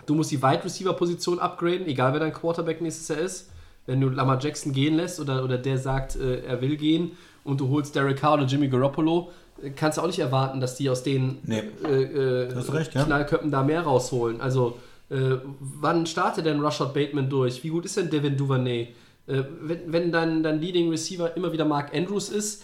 Du 0.05 0.15
musst 0.15 0.31
die 0.31 0.41
Wide 0.41 0.63
Receiver 0.63 0.93
Position 0.93 1.39
upgraden, 1.39 1.87
egal 1.87 2.13
wer 2.13 2.19
dein 2.19 2.33
Quarterback 2.33 2.81
nächstes 2.81 3.07
Jahr 3.09 3.19
ist. 3.19 3.49
Wenn 3.85 4.01
du 4.01 4.09
Lamar 4.09 4.39
Jackson 4.41 4.73
gehen 4.73 4.95
lässt 4.95 5.19
oder, 5.19 5.43
oder 5.43 5.57
der 5.57 5.77
sagt, 5.77 6.15
äh, 6.17 6.41
er 6.43 6.61
will 6.61 6.75
gehen 6.77 7.11
und 7.43 7.59
du 7.61 7.69
holst 7.69 7.95
Derek 7.95 8.17
Carr 8.17 8.33
oder 8.35 8.43
Jimmy 8.45 8.67
Garoppolo, 8.67 9.31
äh, 9.63 9.69
kannst 9.71 9.97
du 9.97 10.01
auch 10.01 10.07
nicht 10.07 10.19
erwarten, 10.19 10.59
dass 10.59 10.75
die 10.75 10.89
aus 10.89 11.03
den 11.03 11.39
Nee. 11.43 11.63
äh, 11.85 12.03
äh, 12.03 12.53
recht, 12.53 12.93
ja. 12.93 13.05
Knallköppen 13.05 13.49
da 13.49 13.63
mehr 13.63 13.81
rausholen. 13.81 14.41
Also, 14.41 14.77
äh, 15.09 15.37
wann 15.59 16.05
startet 16.05 16.45
denn 16.45 16.59
Rashad 16.59 16.93
Bateman 16.93 17.29
durch? 17.29 17.63
Wie 17.63 17.69
gut 17.69 17.85
ist 17.85 17.95
denn 17.95 18.09
Devin 18.09 18.35
Duvernay? 18.35 18.89
Äh, 19.27 19.43
wenn 19.61 19.91
wenn 19.91 20.11
dein, 20.11 20.43
dein 20.43 20.59
Leading 20.59 20.89
Receiver 20.89 21.35
immer 21.35 21.51
wieder 21.51 21.65
Mark 21.65 21.93
Andrews 21.95 22.29
ist, 22.29 22.63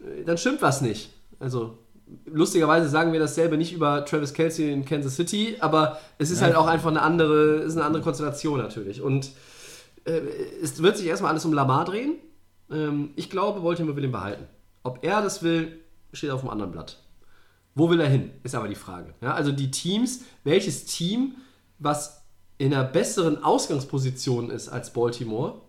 äh, 0.00 0.24
dann 0.24 0.36
stimmt 0.38 0.62
was 0.62 0.80
nicht. 0.80 1.10
Also, 1.38 1.78
lustigerweise 2.26 2.88
sagen 2.88 3.12
wir 3.12 3.20
dasselbe 3.20 3.56
nicht 3.56 3.72
über 3.72 4.04
Travis 4.04 4.32
Kelsey 4.32 4.72
in 4.72 4.84
Kansas 4.84 5.16
City, 5.16 5.56
aber 5.60 5.98
es 6.18 6.30
ist 6.30 6.42
halt 6.42 6.54
auch 6.54 6.66
einfach 6.66 6.90
eine 6.90 7.02
andere, 7.02 7.56
ist 7.58 7.76
eine 7.76 7.84
andere 7.84 8.02
Konstellation 8.02 8.58
natürlich. 8.58 9.00
Und 9.00 9.30
äh, 10.04 10.20
es 10.62 10.82
wird 10.82 10.96
sich 10.96 11.06
erstmal 11.06 11.32
alles 11.32 11.44
um 11.44 11.52
Lamar 11.52 11.84
drehen. 11.84 12.14
Ähm, 12.70 13.10
ich 13.16 13.30
glaube, 13.30 13.60
Baltimore 13.60 13.96
will 13.96 14.04
ihn 14.04 14.12
behalten. 14.12 14.46
Ob 14.82 15.04
er 15.04 15.22
das 15.22 15.42
will, 15.42 15.80
steht 16.12 16.30
auf 16.30 16.40
dem 16.40 16.50
anderen 16.50 16.72
Blatt. 16.72 16.98
Wo 17.74 17.90
will 17.90 18.00
er 18.00 18.08
hin, 18.08 18.30
ist 18.42 18.54
aber 18.54 18.68
die 18.68 18.74
Frage. 18.74 19.14
Ja, 19.20 19.34
also 19.34 19.52
die 19.52 19.70
Teams, 19.70 20.22
welches 20.44 20.86
Team, 20.86 21.34
was 21.78 22.22
in 22.56 22.72
einer 22.72 22.84
besseren 22.84 23.42
Ausgangsposition 23.44 24.50
ist 24.50 24.68
als 24.68 24.92
Baltimore, 24.92 25.60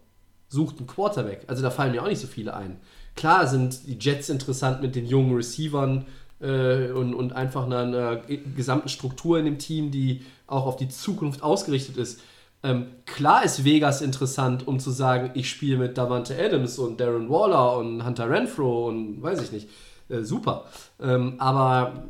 sucht 0.50 0.78
einen 0.78 0.88
Quarterback. 0.88 1.44
Also 1.48 1.62
da 1.62 1.70
fallen 1.70 1.92
mir 1.92 2.04
auch 2.04 2.08
nicht 2.08 2.22
so 2.22 2.28
viele 2.28 2.56
ein. 2.56 2.78
Klar 3.16 3.48
sind 3.48 3.88
die 3.88 3.98
Jets 4.00 4.30
interessant 4.30 4.82
mit 4.82 4.96
den 4.96 5.06
jungen 5.06 5.36
Receivern 5.36 6.06
äh, 6.40 6.92
und, 6.92 7.14
und 7.14 7.34
einfach 7.34 7.66
einer, 7.66 7.80
einer 7.80 8.22
gesamten 8.56 8.90
Struktur 8.90 9.40
in 9.40 9.46
dem 9.46 9.58
Team, 9.58 9.92
die 9.92 10.24
auch 10.46 10.66
auf 10.66 10.78
die 10.78 10.88
Zukunft 10.88 11.44
ausgerichtet 11.44 11.98
ist. 11.98 12.22
Ähm, 12.64 12.88
klar 13.06 13.44
ist 13.44 13.64
Vegas 13.64 14.02
interessant, 14.02 14.68
um 14.68 14.80
zu 14.80 14.92
sagen, 14.92 15.32
ich 15.36 15.50
spiele 15.50 15.78
mit 15.78 15.98
Davante 15.98 16.36
Adams 16.38 16.80
und 16.80 17.00
Darren 17.00 17.30
Waller 17.30 17.78
und 17.78 18.06
Hunter 18.06 18.30
Renfro 18.30 18.88
und 18.88 19.22
weiß 19.22 19.42
ich 19.42 19.52
nicht. 19.52 19.70
Äh, 20.10 20.24
super. 20.24 20.66
Ähm, 21.00 21.36
aber 21.40 22.04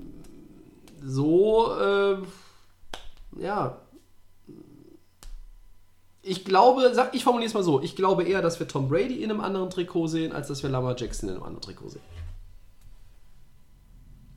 so, 1.04 1.74
äh, 1.80 2.18
ja. 3.42 3.78
Ich 6.28 6.45
glaube, 6.45 6.91
sag, 6.94 7.16
ich 7.16 7.24
formuliere 7.24 7.48
es 7.48 7.54
mal 7.54 7.64
so, 7.64 7.82
ich 7.82 7.95
glaube 7.95 8.24
eher, 8.24 8.41
dass 8.41 8.60
wir 8.60 8.68
Tom 8.68 8.90
Brady 8.90 9.24
in 9.24 9.32
einem 9.32 9.40
anderen 9.40 9.70
Trikot 9.70 10.08
sehen, 10.08 10.34
als 10.34 10.48
dass 10.48 10.62
wir 10.62 10.70
Lamar 10.70 10.95
Jackson 10.98 11.30
in 11.30 11.36
einem 11.36 11.44
anderen 11.44 11.62
Trikot 11.62 11.90
sehen. 11.90 12.02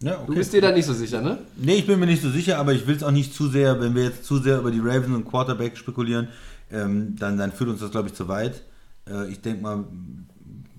Ja, 0.03 0.15
okay. 0.15 0.25
Du 0.27 0.35
bist 0.35 0.53
dir 0.53 0.63
da 0.63 0.73
nicht 0.73 0.87
so 0.87 0.95
sicher, 0.95 1.21
ne? 1.21 1.39
Nee, 1.57 1.75
ich 1.75 1.87
bin 1.87 2.01
mir 2.01 2.07
nicht 2.07 2.23
so 2.23 2.31
sicher, 2.31 2.59
aber 2.59 2.73
ich 2.73 2.87
will 2.87 2.97
es 2.97 3.03
auch 3.03 3.11
nicht 3.11 3.35
zu 3.35 3.49
sehr, 3.49 3.81
wenn 3.81 3.95
wir 3.95 4.05
jetzt 4.05 4.25
zu 4.25 4.39
sehr 4.39 4.59
über 4.59 4.71
die 4.71 4.81
Ravens 4.81 5.15
und 5.15 5.27
Quarterback 5.27 5.77
spekulieren, 5.77 6.29
ähm, 6.73 7.17
dann, 7.19 7.37
dann 7.37 7.53
führt 7.53 7.69
uns 7.69 7.81
das, 7.81 7.91
glaube 7.91 8.09
ich, 8.09 8.15
zu 8.15 8.27
weit. 8.29 8.63
Äh, 9.07 9.31
ich 9.31 9.43
denke 9.43 9.63
mal, 9.63 9.85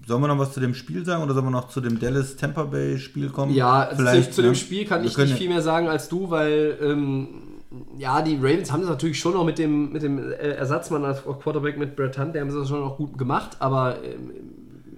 sollen 0.07 0.21
wir 0.21 0.27
noch 0.27 0.39
was 0.39 0.53
zu 0.53 0.59
dem 0.59 0.73
Spiel 0.73 1.05
sagen 1.05 1.23
oder 1.23 1.33
sollen 1.33 1.45
wir 1.45 1.51
noch 1.51 1.69
zu 1.69 1.81
dem 1.81 1.99
Dallas 1.99 2.35
Tampa 2.35 2.63
Bay 2.63 2.97
Spiel 2.97 3.29
kommen? 3.29 3.53
Ja, 3.53 3.83
also 3.89 4.03
zu, 4.03 4.31
zu 4.31 4.41
ne? 4.41 4.47
dem 4.47 4.55
Spiel 4.55 4.85
kann 4.85 5.03
Wir 5.03 5.09
ich 5.09 5.17
nicht 5.17 5.33
viel 5.33 5.49
mehr 5.49 5.61
sagen 5.61 5.88
als 5.88 6.09
du, 6.09 6.31
weil 6.31 6.77
ähm, 6.81 7.27
ja, 7.98 8.22
die 8.22 8.35
Ravens 8.35 8.72
haben 8.72 8.81
das 8.81 8.89
natürlich 8.89 9.19
schon 9.19 9.34
noch 9.34 9.45
mit 9.45 9.57
dem, 9.57 9.91
mit 9.93 10.03
dem 10.03 10.18
äh, 10.19 10.34
Ersatzmann 10.34 11.06
als 11.06 11.23
Quarterback 11.23 11.77
mit 11.77 11.95
Brett 11.95 12.18
Hunt, 12.18 12.35
der 12.35 12.41
haben 12.41 12.53
das 12.53 12.68
schon 12.68 12.81
noch 12.81 12.98
gut 12.98 13.18
gemacht, 13.18 13.57
aber 13.60 14.03
ähm, 14.03 14.31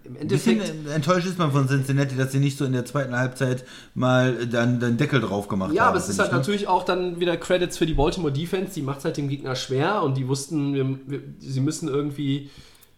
im 0.05 0.15
Endeffekt. 0.17 0.73
enttäuscht 0.93 1.25
ist 1.27 1.37
man 1.39 1.51
von 1.51 1.67
Cincinnati, 1.67 2.15
dass 2.15 2.31
sie 2.31 2.39
nicht 2.39 2.57
so 2.57 2.65
in 2.65 2.73
der 2.73 2.85
zweiten 2.85 3.15
Halbzeit 3.17 3.63
mal 3.95 4.47
dann 4.47 4.79
den 4.79 4.97
Deckel 4.97 5.21
drauf 5.21 5.47
gemacht 5.47 5.73
Ja, 5.73 5.83
haben. 5.83 5.89
aber 5.89 5.97
es 5.97 6.09
ist 6.09 6.19
halt 6.19 6.31
ne? 6.31 6.37
natürlich 6.37 6.67
auch 6.67 6.83
dann 6.83 7.19
wieder 7.19 7.37
Credits 7.37 7.77
für 7.77 7.85
die 7.85 7.93
Baltimore 7.93 8.33
Defense, 8.33 8.73
die 8.73 8.81
macht 8.81 8.99
es 8.99 9.05
halt 9.05 9.17
dem 9.17 9.29
Gegner 9.29 9.55
schwer 9.55 10.03
und 10.03 10.17
die 10.17 10.27
wussten, 10.27 10.73
wir, 10.73 10.99
wir, 11.07 11.21
sie 11.39 11.61
müssen 11.61 11.87
irgendwie, 11.87 12.49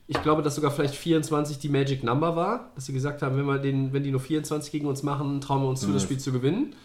ich 0.08 0.22
glaube, 0.24 0.42
dass 0.42 0.56
sogar 0.56 0.72
vielleicht 0.72 0.96
24 0.96 1.60
die 1.60 1.70
Magic 1.70 2.04
Number 2.04 2.36
war, 2.36 2.72
dass 2.76 2.86
sie 2.86 2.94
gesagt 2.94 3.22
haben, 3.22 3.38
wenn 3.38 3.46
wir 3.46 3.60
den, 3.60 3.94
wenn 3.94 4.04
die 4.04 4.12
nur 4.12 4.22
24 4.22 4.72
gegen 4.72 4.88
uns 4.88 5.04
machen, 5.04 5.42
trauen 5.42 5.62
wir 5.62 5.70
uns 5.70 5.82
zu, 5.82 5.92
das 5.92 6.02
Spiel 6.04 6.18
zu 6.18 6.32
gewinnen. 6.32 6.76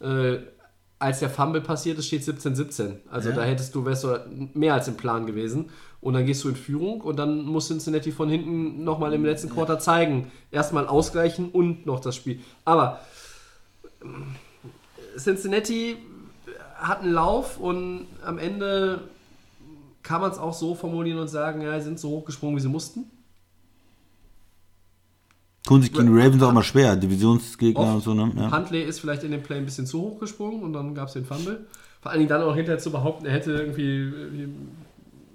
Äh, 0.00 0.38
als 0.98 1.20
der 1.20 1.30
Fumble 1.30 1.60
passiert 1.60 1.98
ist, 1.98 2.06
steht 2.06 2.22
17-17. 2.22 2.96
Also 3.10 3.30
Ja. 3.30 3.36
da 3.36 3.42
hättest 3.44 3.74
du, 3.74 3.84
wärst 3.84 4.04
du 4.04 4.18
mehr 4.54 4.74
als 4.74 4.88
im 4.88 4.96
Plan 4.96 5.26
gewesen. 5.26 5.70
Und 6.00 6.14
dann 6.14 6.26
gehst 6.26 6.44
du 6.44 6.48
in 6.48 6.56
Führung 6.56 7.00
und 7.00 7.16
dann 7.16 7.44
muss 7.44 7.68
Cincinnati 7.68 8.12
von 8.12 8.28
hinten 8.28 8.84
nochmal 8.84 9.12
im 9.14 9.24
letzten 9.24 9.48
Quarter 9.50 9.78
zeigen. 9.78 10.30
Erstmal 10.52 10.86
ausgleichen 10.86 11.50
und 11.50 11.86
noch 11.86 12.00
das 12.00 12.14
Spiel. 12.16 12.40
Aber 12.64 13.00
Cincinnati 15.16 15.96
hat 16.76 17.02
einen 17.02 17.12
Lauf 17.12 17.58
und 17.58 18.06
am 18.24 18.38
Ende 18.38 19.00
kann 20.02 20.20
man 20.20 20.30
es 20.30 20.38
auch 20.38 20.54
so 20.54 20.74
formulieren 20.74 21.18
und 21.18 21.28
sagen, 21.28 21.60
ja, 21.62 21.78
sie 21.78 21.84
sind 21.86 21.98
so 21.98 22.10
hochgesprungen, 22.10 22.56
wie 22.56 22.60
sie 22.60 22.68
mussten. 22.68 23.10
Tun 25.68 25.82
sich 25.82 25.92
gegen 25.92 26.06
die 26.06 26.18
Ravens 26.18 26.42
auch 26.42 26.52
mal 26.52 26.62
schwer, 26.62 26.96
Divisionsgegner 26.96 27.80
Oft. 27.80 27.94
und 27.96 28.00
so, 28.00 28.14
ne? 28.14 28.32
Ja. 28.38 28.50
Huntley 28.50 28.84
ist 28.84 29.00
vielleicht 29.00 29.22
in 29.22 29.32
dem 29.32 29.42
Play 29.42 29.58
ein 29.58 29.66
bisschen 29.66 29.84
zu 29.84 30.00
hoch 30.00 30.18
gesprungen 30.18 30.62
und 30.62 30.72
dann 30.72 30.94
gab 30.94 31.08
es 31.08 31.12
den 31.12 31.26
Fumble. 31.26 31.66
Vor 32.00 32.10
allen 32.10 32.20
Dingen 32.20 32.30
dann 32.30 32.40
auch 32.40 32.54
hinterher 32.54 32.78
zu 32.78 32.90
behaupten, 32.90 33.26
er 33.26 33.32
hätte 33.32 33.52
irgendwie 33.52 33.98
äh, 33.98 34.48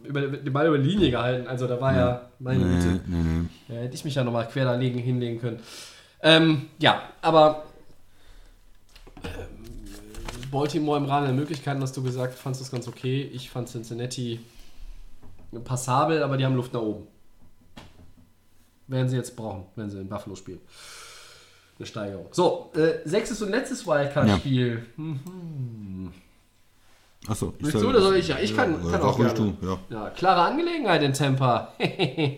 über, 0.07 0.22
den 0.22 0.51
Ball 0.51 0.65
über 0.65 0.80
die 0.80 0.89
Linie 0.89 1.11
gehalten. 1.11 1.47
Also 1.47 1.68
da 1.68 1.80
war 1.80 1.95
ja, 1.95 2.30
meine 2.39 2.64
Güte, 2.64 3.01
Nee, 3.05 3.18
nee, 3.18 3.23
nee. 3.41 3.47
da 3.68 3.76
hätte 3.76 3.93
ich 3.93 4.05
mich 4.05 4.15
ja 4.15 4.23
nochmal 4.23 4.47
quer 4.47 4.65
daneben 4.65 4.97
hinlegen 4.97 5.39
können. 5.39 5.60
Ähm, 6.23 6.64
ja, 6.80 7.03
aber 7.22 7.65
ähm, 9.23 10.49
Baltimore 10.49 10.97
im 10.97 11.05
Rahmen 11.05 11.27
der 11.27 11.35
Möglichkeiten 11.35 11.80
hast 11.84 11.95
du 11.95 12.01
gesagt, 12.01 12.39
fandst 12.39 12.60
du 12.60 12.65
es 12.65 12.72
ganz 12.72 12.88
okay. 12.88 13.30
Ich 13.34 13.51
fand 13.51 13.69
Cincinnati 13.69 14.39
passabel, 15.64 16.23
aber 16.23 16.38
die 16.38 16.45
haben 16.45 16.55
Luft 16.55 16.73
nach 16.73 16.81
oben. 16.81 17.12
Werden 18.88 19.10
sie 19.10 19.18
jetzt 19.18 19.35
brauchen, 19.35 19.65
wenn 19.76 19.89
sie 19.89 19.99
in 19.99 20.10
Buffalo 20.10 20.35
spielen. 20.35 20.61
Eine 21.77 21.85
Steigerung. 21.88 22.27
So, 22.31 22.72
äh, 22.76 23.07
sechstes 23.07 23.41
und 23.41 23.49
letztes 23.49 23.85
Wildcard-Spiel. 23.88 24.85
Achso, 27.27 27.53
ich 27.57 27.65
Willst 27.65 27.81
du 27.81 27.89
oder 27.89 28.01
soll 28.01 28.18
ich? 28.18 28.27
Ja, 28.27 28.38
ich 28.39 28.55
kann, 28.55 28.73
Ja, 28.73 28.80
kann 28.80 28.91
sag 28.91 29.03
auch 29.03 29.18
gerne. 29.18 29.34
du, 29.34 29.53
ja. 29.61 29.80
Ja, 29.89 30.10
klare 30.10 30.41
Angelegenheit 30.41 31.01
in 31.03 31.14
Tampa. 31.14 31.73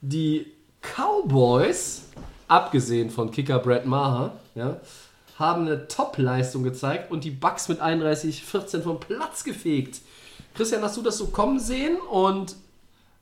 Die 0.00 0.52
Cowboys, 0.82 2.02
abgesehen 2.48 3.10
von 3.10 3.30
Kicker 3.30 3.58
Brad 3.60 3.86
Maher, 3.86 4.32
ja, 4.54 4.80
haben 5.38 5.66
eine 5.66 5.88
Top-Leistung 5.88 6.62
gezeigt 6.64 7.10
und 7.10 7.24
die 7.24 7.30
Bucks 7.30 7.68
mit 7.68 7.80
31-14 7.80 8.82
vom 8.82 9.00
Platz 9.00 9.44
gefegt. 9.44 10.00
Christian, 10.54 10.82
hast 10.82 10.96
du 10.96 11.02
das 11.02 11.18
so 11.18 11.26
kommen 11.26 11.58
sehen? 11.58 11.96
Und 12.10 12.56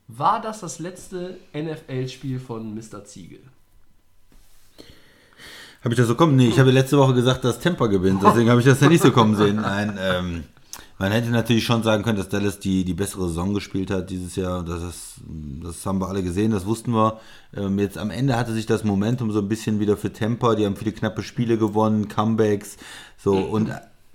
war 0.09 0.41
das 0.41 0.61
das 0.61 0.79
letzte 0.79 1.39
NFL-Spiel 1.55 2.39
von 2.39 2.75
Mr. 2.75 3.05
Ziegel? 3.05 3.41
Habe 5.83 5.93
ich 5.93 5.99
das 5.99 6.09
so 6.09 6.15
kommen? 6.15 6.37
Nee, 6.37 6.49
ich 6.49 6.59
habe 6.59 6.71
letzte 6.71 6.97
Woche 6.97 7.15
gesagt, 7.15 7.45
dass 7.45 7.61
Tampa 7.61 7.87
gewinnt, 7.87 8.23
deswegen 8.23 8.49
habe 8.49 8.61
ich 8.61 8.67
das 8.67 8.81
ja 8.81 8.89
nicht 8.89 9.03
so 9.03 9.13
kommen 9.13 9.37
sehen. 9.37 9.57
Nein, 9.57 9.99
ähm, 10.01 10.45
man 10.99 11.13
hätte 11.13 11.29
natürlich 11.31 11.65
schon 11.65 11.83
sagen 11.83 12.03
können, 12.03 12.19
dass 12.19 12.29
Dallas 12.29 12.61
die, 12.61 12.85
die 12.85 12.95
bessere 12.95 13.29
Saison 13.29 13.53
gespielt 13.53 13.91
hat 13.91 14.11
dieses 14.11 14.37
Jahr. 14.37 14.65
Das, 14.65 14.83
ist, 14.83 15.15
das 15.63 15.85
haben 15.85 16.01
wir 16.01 16.09
alle 16.09 16.23
gesehen, 16.23 16.53
das 16.53 16.67
wussten 16.67 16.93
wir. 16.93 17.19
Ähm, 17.55 17.79
jetzt 17.79 17.99
am 17.99 18.11
Ende 18.11 18.37
hatte 18.37 18.53
sich 18.53 18.67
das 18.67 18.85
Momentum 18.85 19.33
so 19.33 19.41
ein 19.41 19.49
bisschen 19.49 19.81
wieder 19.81 19.97
für 19.97 20.13
Tampa. 20.13 20.55
Die 20.55 20.65
haben 20.65 20.77
viele 20.77 20.93
knappe 20.93 21.23
Spiele 21.23 21.59
gewonnen, 21.59 22.09
Comebacks. 22.09 22.77
So, 23.19 23.37
und 23.37 23.71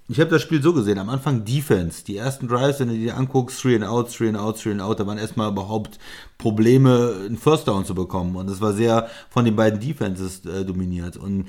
ich 0.10 0.20
habe 0.20 0.32
das 0.32 0.42
Spiel 0.42 0.62
so 0.62 0.74
gesehen. 0.74 0.98
Am 0.98 1.10
Anfang 1.10 1.46
Defense. 1.46 2.04
Die 2.04 2.18
ersten 2.18 2.48
Drives, 2.48 2.80
wenn 2.80 2.88
du 2.90 2.96
dir 2.96 3.16
anguckst, 3.16 3.64
3 3.64 3.76
and 3.76 3.86
out, 3.86 4.18
3 4.18 4.30
and 4.30 4.38
out, 4.38 4.64
3 4.64 4.72
and 4.72 4.82
out, 4.82 5.00
da 5.00 5.06
waren 5.06 5.20
erstmal 5.20 5.52
überhaupt 5.52 6.00
Probleme, 6.40 7.16
einen 7.28 7.38
First 7.38 7.68
Down 7.68 7.86
zu 7.86 7.94
bekommen. 7.94 8.36
Und 8.36 8.50
das 8.50 8.60
war 8.60 8.74
sehr 8.74 9.08
von 9.30 9.46
den 9.46 9.56
beiden 9.56 9.80
Defenses 9.80 10.44
äh, 10.46 10.66
dominiert. 10.66 11.16
Und 11.16 11.46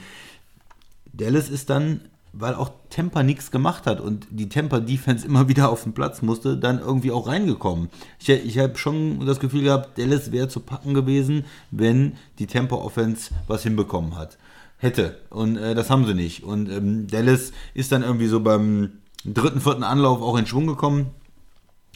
Dallas 1.15 1.49
ist 1.49 1.71
dann, 1.71 2.03
weil 2.35 2.55
auch 2.55 2.71
Tampa 2.91 3.23
nichts 3.23 3.51
gemacht 3.51 3.87
hat 3.87 3.99
und 3.99 4.27
die 4.31 4.51
Tampa 4.51 4.81
Defense 4.81 5.27
immer 5.27 5.49
wieder 5.49 5.71
auf 5.71 5.85
den 5.85 5.95
Platz 5.95 6.21
musste, 6.21 6.59
dann 6.59 6.81
irgendwie 6.81 7.13
auch 7.13 7.29
reingekommen. 7.29 7.89
Ich, 8.19 8.29
ich 8.29 8.59
habe 8.59 8.77
schon 8.77 9.25
das 9.25 9.41
Gefühl 9.41 9.63
gehabt, 9.63 9.97
Dallas 9.97 10.33
wäre 10.33 10.49
zu 10.49 10.61
packen 10.61 10.93
gewesen, 10.93 11.47
wenn 11.71 12.13
die 12.39 12.47
Tampa 12.47 12.77
Offense 12.77 13.31
was 13.47 13.63
hinbekommen 13.63 14.19
hat. 14.19 14.37
Hätte. 14.81 15.19
Und 15.29 15.57
äh, 15.57 15.75
das 15.75 15.91
haben 15.91 16.07
sie 16.07 16.15
nicht. 16.15 16.43
Und 16.43 16.71
ähm, 16.71 17.07
Dallas 17.07 17.53
ist 17.75 17.93
dann 17.93 18.03
irgendwie 18.03 18.27
so 18.27 18.41
beim 18.41 18.93
dritten, 19.25 19.61
vierten 19.61 19.85
Anlauf 19.85 20.23
auch 20.23 20.37
in 20.39 20.47
Schwung 20.47 20.67
gekommen, 20.67 21.11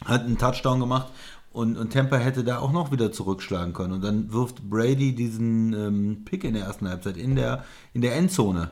hat 0.05 0.21
einen 0.21 0.37
Touchdown 0.37 0.79
gemacht 0.79 1.07
und, 1.51 1.77
und 1.77 1.93
Tampa 1.93 2.17
hätte 2.17 2.43
da 2.43 2.59
auch 2.59 2.71
noch 2.71 2.91
wieder 2.91 3.11
zurückschlagen 3.11 3.73
können. 3.73 3.93
Und 3.93 4.03
dann 4.03 4.31
wirft 4.31 4.69
Brady 4.69 5.15
diesen 5.15 5.73
ähm, 5.73 6.25
Pick 6.25 6.43
in 6.43 6.53
der 6.53 6.65
ersten 6.65 6.87
Halbzeit 6.87 7.17
in 7.17 7.35
der, 7.35 7.63
in 7.93 8.01
der 8.01 8.15
Endzone. 8.15 8.71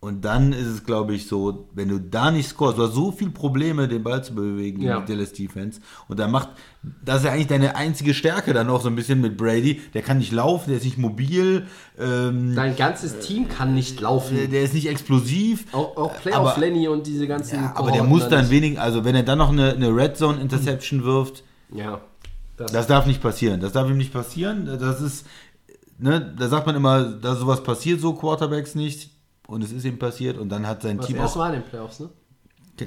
Und 0.00 0.24
dann 0.24 0.52
ist 0.52 0.68
es, 0.68 0.84
glaube 0.84 1.12
ich, 1.16 1.26
so, 1.26 1.68
wenn 1.74 1.88
du 1.88 1.98
da 1.98 2.30
nicht 2.30 2.48
scorest, 2.48 2.78
du 2.78 2.82
hast 2.84 2.94
so 2.94 3.10
viele 3.10 3.32
Probleme, 3.32 3.88
den 3.88 4.04
Ball 4.04 4.22
zu 4.22 4.32
bewegen 4.32 4.80
Ja. 4.80 5.00
mit 5.00 5.08
Dallas 5.08 5.32
Defense. 5.32 5.80
Und 6.06 6.20
da 6.20 6.28
macht, 6.28 6.50
das 7.04 7.18
ist 7.18 7.24
ja 7.24 7.32
eigentlich 7.32 7.48
deine 7.48 7.74
einzige 7.74 8.14
Stärke 8.14 8.52
dann 8.52 8.70
auch 8.70 8.80
so 8.80 8.88
ein 8.88 8.94
bisschen 8.94 9.20
mit 9.20 9.36
Brady. 9.36 9.80
Der 9.94 10.02
kann 10.02 10.18
nicht 10.18 10.30
laufen, 10.30 10.68
der 10.70 10.78
ist 10.78 10.84
nicht 10.84 10.98
mobil, 10.98 11.66
ähm, 11.98 12.54
Dein 12.54 12.76
ganzes 12.76 13.18
Team 13.18 13.48
kann 13.48 13.74
nicht 13.74 14.00
laufen. 14.00 14.36
der, 14.36 14.46
der 14.46 14.62
ist 14.62 14.72
nicht 14.72 14.88
explosiv. 14.88 15.64
Auch, 15.74 15.96
auch 15.96 16.14
Playoff 16.20 16.52
aber- 16.52 16.60
Lenny 16.60 16.86
und 16.86 17.04
diese 17.08 17.26
ganzen. 17.26 17.56
Ja, 17.56 17.72
aber 17.74 17.90
der 17.90 18.04
muss 18.04 18.22
da 18.22 18.36
dann 18.36 18.50
wenig, 18.50 18.80
also 18.80 19.04
wenn 19.04 19.16
er 19.16 19.24
dann 19.24 19.38
noch 19.38 19.50
eine, 19.50 19.72
eine 19.72 19.88
Red 19.88 20.16
Zone 20.16 20.40
Interception 20.40 21.02
wirft, 21.02 21.42
Ja. 21.74 22.00
Das, 22.56 22.70
Das 22.72 22.86
darf 22.86 23.06
nicht 23.06 23.20
passieren. 23.22 23.60
Das 23.60 23.72
darf 23.72 23.88
ihm 23.90 23.96
nicht 23.96 24.12
passieren. 24.12 24.66
Das 24.80 25.00
ist, 25.00 25.26
ne, 25.98 26.34
da 26.38 26.48
sagt 26.48 26.66
man 26.66 26.74
immer, 26.76 27.02
da 27.04 27.34
sowas 27.36 27.62
passiert 27.64 28.00
so 28.00 28.14
Quarterbacks 28.14 28.74
nicht. 28.76 29.10
Und 29.48 29.64
es 29.64 29.72
ist 29.72 29.84
ihm 29.84 29.98
passiert. 29.98 30.36
Und 30.36 30.50
dann 30.50 30.66
hat 30.66 30.82
sein 30.82 30.98
war 30.98 31.02
das 31.02 31.06
Team 31.06 31.16
erste 31.16 31.38
auch, 31.38 31.42
Mal 31.42 31.54
in 31.54 31.62
den 31.62 31.68
Playoffs, 31.68 32.00
ne? 32.00 32.10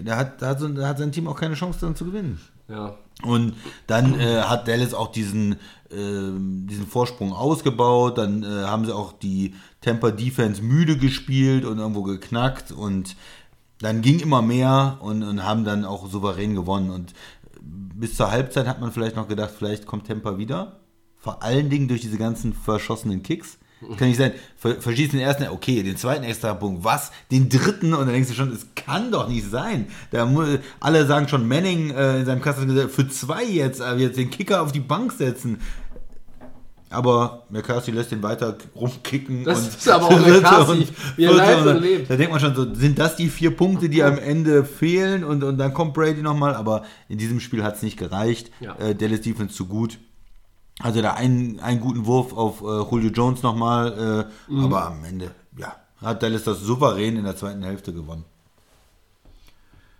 da 0.05 0.15
hat, 0.15 0.41
da 0.41 0.49
hat, 0.49 0.61
da 0.61 0.88
hat 0.88 0.99
sein 0.99 1.11
Team 1.11 1.27
auch 1.27 1.35
keine 1.35 1.55
Chance 1.55 1.79
dann 1.81 1.95
zu 1.95 2.05
gewinnen. 2.05 2.39
Ja. 2.69 2.95
Und 3.23 3.55
dann 3.88 4.17
äh, 4.19 4.41
hat 4.41 4.67
Dallas 4.67 4.93
auch 4.93 5.11
diesen, 5.11 5.57
ähm, 5.91 6.67
diesen 6.69 6.88
Vorsprung 6.88 7.33
ausgebaut. 7.33 8.19
Dann 8.19 8.43
äh, 8.43 8.45
haben 8.45 8.85
sie 8.85 8.95
auch 8.95 9.11
die 9.11 9.55
Tampa 9.81 10.11
Defense 10.11 10.61
müde 10.61 10.97
gespielt 10.97 11.65
und 11.65 11.79
irgendwo 11.79 12.03
geknackt. 12.03 12.71
Und 12.71 13.15
dann 13.79 14.03
ging 14.03 14.19
immer 14.19 14.43
mehr 14.43 14.99
und, 15.01 15.23
und 15.23 15.43
haben 15.43 15.65
dann 15.65 15.83
auch 15.83 16.07
souverän 16.07 16.53
gewonnen. 16.53 16.91
Und 16.91 17.13
bis 17.59 18.15
zur 18.15 18.31
Halbzeit 18.31 18.67
hat 18.67 18.79
man 18.79 18.91
vielleicht 18.91 19.15
noch 19.15 19.27
gedacht, 19.27 19.51
vielleicht 19.57 19.88
kommt 19.88 20.07
Tampa 20.07 20.38
wieder. 20.38 20.79
Vor 21.17 21.41
allen 21.41 21.71
Dingen 21.71 21.88
durch 21.88 22.01
diese 22.01 22.17
ganzen 22.17 22.53
verschossenen 22.53 23.23
Kicks. 23.23 23.57
Kann 23.98 24.08
nicht 24.08 24.18
sein, 24.18 24.34
ver 24.58 24.76
verschießt 24.76 25.14
den 25.14 25.20
ersten, 25.20 25.48
okay, 25.49 25.82
den 25.82 25.98
zweiten 25.98 26.24
Extrapunkt, 26.24 26.84
was? 26.84 27.12
Den 27.32 27.49
dritten? 27.49 27.94
Und 27.94 28.06
dann 28.06 28.14
denkst 28.14 28.30
du 28.30 28.36
schon, 28.36 28.52
es 28.52 28.68
kann 28.76 29.12
doch 29.12 29.28
nicht 29.28 29.49
sein. 29.49 29.88
Da 30.12 30.32
alle 30.80 31.06
sagen 31.06 31.28
schon, 31.28 31.48
Manning 31.48 31.91
äh, 31.91 32.20
in 32.20 32.26
seinem 32.26 32.41
Kasten 32.41 32.90
für 32.90 33.10
zwei 33.10 33.44
jetzt, 33.44 33.82
äh, 33.82 33.95
jetzt 33.95 34.18
den 34.18 34.30
Kicker 34.30 34.62
auf 34.62 34.72
die 34.72 34.80
Bank 34.80 35.12
setzen. 35.14 35.60
Aber 36.91 37.45
McCarthy 37.49 37.91
lässt 37.91 38.12
den 38.12 38.22
weiter 38.22 38.58
rumkicken. 38.76 39.45
Das 39.45 39.62
und 39.62 39.68
ist 39.70 39.90
aber 39.90 40.08
auch 40.08 40.20
McCarthy, 40.20 40.88
wie 41.16 41.24
er 41.24 41.34
lebt 41.34 41.66
und 41.66 41.82
lebt. 41.82 42.10
Da 42.10 42.18
denkt 42.18 42.32
man 42.32 42.41
schon 42.41 42.53
so, 42.53 42.74
sind 42.76 42.99
das 42.99 43.16
die 43.16 43.30
vier 43.30 43.52
Punkte, 43.52 43.88
die 43.88 44.03
am 44.03 44.18
Ende 44.18 44.66
fehlen? 44.66 45.24
Und, 45.24 45.44
und 45.44 45.58
dann 45.58 45.74
kommt 45.74 45.94
Brady 45.94 46.22
nochmal. 46.22 46.53
Aber 46.53 46.84
in 47.08 47.18
diesem 47.18 47.40
Spiel 47.40 47.64
hat 47.64 47.78
es 47.78 47.82
nicht 47.82 47.98
gereicht. 47.98 48.52
Ja. 48.60 48.76
Äh, 48.76 48.94
Dallas 48.94 49.22
Defense 49.22 49.56
zu 49.56 49.68
gut. 49.68 49.99
Also 50.80 51.02
da 51.02 51.14
einen, 51.14 51.60
einen 51.60 51.80
guten 51.80 52.06
Wurf 52.06 52.34
auf 52.34 52.61
äh, 52.61 52.89
Julio 52.89 53.10
Jones 53.11 53.43
nochmal. 53.43 54.27
Äh, 54.27 54.52
Mhm. 54.52 54.65
Aber 54.65 54.88
am 54.88 55.03
Ende, 55.03 55.31
ja, 55.57 55.76
hat 56.02 56.23
Dallas 56.23 56.43
das 56.43 56.60
souverän 56.61 57.18
in 57.18 57.23
der 57.23 57.35
zweiten 57.35 57.64
Hälfte 57.64 57.93
gewonnen. 57.93 58.26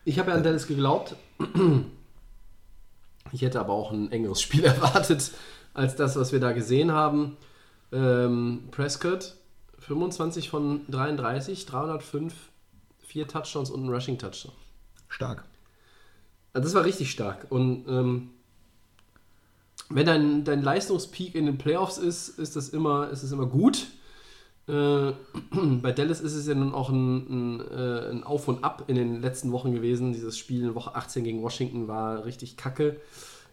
Ich 0.06 0.18
habe 0.18 0.32
ja 0.32 0.38
an 0.38 0.44
Dallas 0.44 0.66
geglaubt. 0.68 1.16
Ich 3.32 3.42
hätte 3.42 3.60
aber 3.60 3.74
auch 3.74 3.92
ein 3.92 4.12
engeres 4.12 4.42
Spiel 4.46 4.64
erwartet 4.64 5.32
als 5.74 5.96
das, 5.96 6.16
was 6.16 6.32
wir 6.32 6.40
da 6.40 6.52
gesehen 6.52 6.92
haben. 6.92 7.38
Ähm, 7.92 8.64
Prescott, 8.72 9.36
25 9.80 10.50
von 10.50 10.82
33, 10.90 11.66
305, 11.66 12.34
vier 13.00 13.28
Touchdowns 13.28 13.70
und 13.70 13.86
ein 13.86 13.90
Rushing 13.90 14.18
Touchdown. 14.18 14.54
Stark. 15.08 15.44
Also 16.54 16.66
das 16.68 16.74
war 16.74 16.84
richtig 16.84 17.12
stark. 17.12 17.48
Und 17.50 17.86
ähm, 17.88 18.30
wenn 19.94 20.06
dein, 20.06 20.44
dein 20.44 20.62
Leistungspeak 20.62 21.36
in 21.36 21.46
den 21.46 21.58
Playoffs 21.58 21.98
ist, 21.98 22.40
ist 22.40 22.56
das 22.56 22.70
immer, 22.70 23.10
ist 23.10 23.24
es 23.24 23.32
immer 23.32 23.46
gut. 23.46 23.88
Äh, 24.68 25.12
bei 25.82 25.92
Dallas 25.92 26.22
ist 26.22 26.36
es 26.36 26.48
ja 26.48 26.56
nun 26.56 26.74
auch 26.74 26.90
ein, 26.90 27.60
ein, 27.60 27.62
äh, 27.62 28.10
ein 28.12 28.24
Auf 28.24 28.48
und 28.48 28.64
Ab 28.64 28.86
in 28.88 28.96
den 28.96 29.22
letzten 29.22 29.52
Wochen 29.52 29.74
gewesen. 29.74 30.14
Dieses 30.14 30.38
Spiel 30.38 30.64
in 30.64 30.76
Woche 30.76 30.96
18 30.96 31.24
gegen 31.24 31.42
Washington 31.42 31.88
war 31.88 32.26
richtig 32.26 32.58
kacke. 32.58 32.98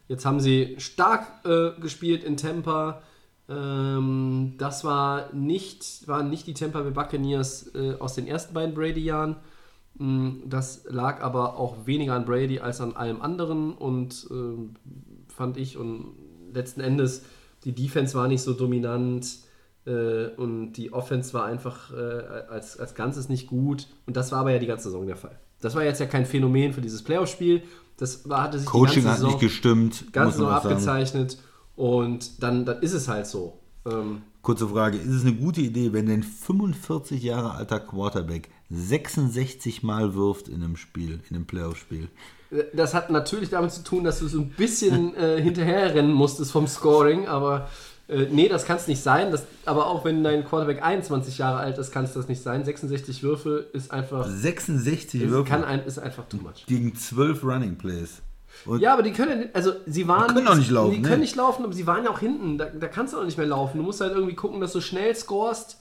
Jetzt 0.09 0.25
haben 0.25 0.41
sie 0.41 0.77
stark 0.79 1.27
äh, 1.45 1.79
gespielt 1.81 2.25
in 2.25 2.37
Tampa. 2.37 3.03
Ähm, 3.49 4.55
das 4.59 4.85
war 4.85 5.33
nicht, 5.33 6.07
waren 6.07 6.31
nicht 6.31 6.47
die 6.47 6.55
Tampa 6.55 6.83
Bay 6.83 6.93
Buccaneers 6.93 7.75
äh, 7.75 7.95
aus 7.99 8.15
den 8.15 8.27
ersten 8.27 8.55
beiden 8.55 8.75
Brady-Jahren. 8.75 9.37
Mm, 9.95 10.49
Das 10.49 10.85
lag 10.89 11.23
aber 11.23 11.57
auch 11.59 11.87
weniger 11.87 12.15
an 12.15 12.25
Brady 12.25 12.61
als 12.61 12.81
an 12.81 12.95
allem 12.95 13.21
anderen 13.21 13.73
und 13.73 14.27
ähm, 14.31 14.75
fand 15.29 15.57
ich 15.57 15.77
und 15.77 16.15
letzten 16.53 16.81
Endes 16.81 17.23
die 17.65 17.75
Defense 17.75 18.15
war 18.17 18.29
nicht 18.29 18.43
so 18.43 18.53
dominant 18.53 19.27
äh, 19.85 20.29
und 20.37 20.73
die 20.73 20.93
Offense 20.93 21.33
war 21.35 21.45
einfach 21.45 21.93
äh, 21.93 21.97
als, 22.49 22.79
als 22.79 22.95
Ganzes 22.95 23.29
nicht 23.29 23.47
gut 23.47 23.89
und 24.07 24.17
das 24.17 24.33
war 24.33 24.41
aber 24.41 24.53
ja 24.53 24.59
die 24.59 24.67
ganze 24.67 24.85
Saison 24.85 25.07
der 25.07 25.17
Fall. 25.17 25.39
Das 25.61 25.75
war 25.75 25.85
jetzt 25.85 26.01
ja 26.01 26.07
kein 26.07 26.25
Phänomen 26.25 26.73
für 26.73 26.81
dieses 26.81 27.03
Playoff-Spiel. 27.03 27.63
Das 27.97 28.29
war, 28.29 28.45
hatte 28.45 28.61
sich 28.61 28.69
Coaching 28.69 29.01
die 29.01 29.03
ganze 29.03 29.09
hat 29.09 29.17
Saison, 29.17 29.31
nicht 29.33 29.41
gestimmt. 29.41 30.13
ganz 30.13 30.37
so 30.37 30.47
auch 30.47 30.51
sagen. 30.51 30.69
abgezeichnet 30.69 31.39
und 31.75 32.43
dann, 32.43 32.65
dann 32.65 32.81
ist 32.81 32.93
es 32.93 33.09
halt 33.09 33.27
so. 33.27 33.59
Ähm, 33.85 34.23
Kurze 34.41 34.69
Frage, 34.69 34.99
ist 34.99 35.09
es 35.09 35.23
eine 35.23 35.35
gute 35.35 35.61
Idee, 35.61 35.93
wenn 35.93 36.09
ein 36.09 36.23
45 36.23 37.23
Jahre 37.23 37.53
alter 37.53 37.81
Quarterback 37.81 38.49
66 38.71 39.83
Mal 39.83 40.15
wirft 40.15 40.49
in 40.49 40.63
einem 40.63 40.77
Spiel, 40.77 41.21
in 41.29 41.37
einem 41.37 41.47
Playoff-Spiel? 41.47 42.09
Das 42.73 42.95
hat 42.95 43.11
natürlich 43.11 43.51
damit 43.51 43.73
zu 43.73 43.85
tun, 43.85 44.05
dass 44.05 44.21
du 44.21 44.29
so 44.29 44.39
ein 44.39 44.49
bisschen 44.51 45.15
äh, 45.17 45.41
hinterherrennen 45.41 46.13
musstest 46.13 46.51
vom 46.53 46.67
Scoring, 46.67 47.29
aber 47.29 47.69
äh, 48.09 48.27
nee, 48.31 48.49
das 48.49 48.65
kann 48.65 48.79
es 48.79 48.87
nicht 48.89 49.03
sein. 49.03 49.31
Das, 49.31 49.45
aber 49.67 49.87
auch 49.87 50.05
wenn 50.07 50.25
dein 50.25 50.45
Quarterback 50.47 50.83
21 50.83 51.37
Jahre 51.39 51.59
alt 51.59 51.77
ist, 51.77 51.93
kann 51.93 52.05
es 52.05 52.15
das 52.15 52.27
nicht 52.27 52.43
sein. 52.43 52.65
66 52.65 53.23
Würfe 53.23 53.67
ist 53.75 53.91
einfach, 53.91 54.27
66 54.27 55.23
ist, 55.23 55.31
Würfe 55.31 55.51
kann 55.51 55.63
ein, 55.63 55.85
ist 55.85 55.99
einfach 55.99 56.27
too 56.27 56.39
much. 56.39 56.65
gegen 56.67 56.95
12 56.95 57.45
Running 57.45 57.77
Plays. 57.77 58.23
Und 58.65 58.81
Ja, 58.81 58.95
aber 58.95 59.03
die 59.03 59.13
können, 59.13 59.51
also 59.53 59.73
sie 59.87 60.09
waren. 60.09 60.29
Die 60.29 60.35
können 60.35 60.49
auch 60.49 60.57
nicht 60.57 60.71
laufen, 60.71 60.93
Die 60.93 61.01
ne? 61.01 61.09
können 61.09 61.21
nicht 61.21 61.37
laufen, 61.37 61.65
aber 61.65 61.75
sie 61.75 61.87
waren 61.87 62.05
ja 62.05 62.11
auch 62.11 62.21
hinten. 62.21 62.57
Da, 62.57 62.65
da 62.65 62.89
kannst 62.89 63.13
du 63.13 63.19
auch 63.19 63.25
nicht 63.25 63.37
mehr 63.37 63.47
laufen. 63.47 63.77
Du 63.77 63.85
musst 63.85 64.01
halt 64.01 64.15
irgendwie 64.15 64.35
gucken, 64.35 64.61
dass 64.61 64.73
du 64.73 64.81
schnell 64.81 65.15
scorest. 65.15 65.79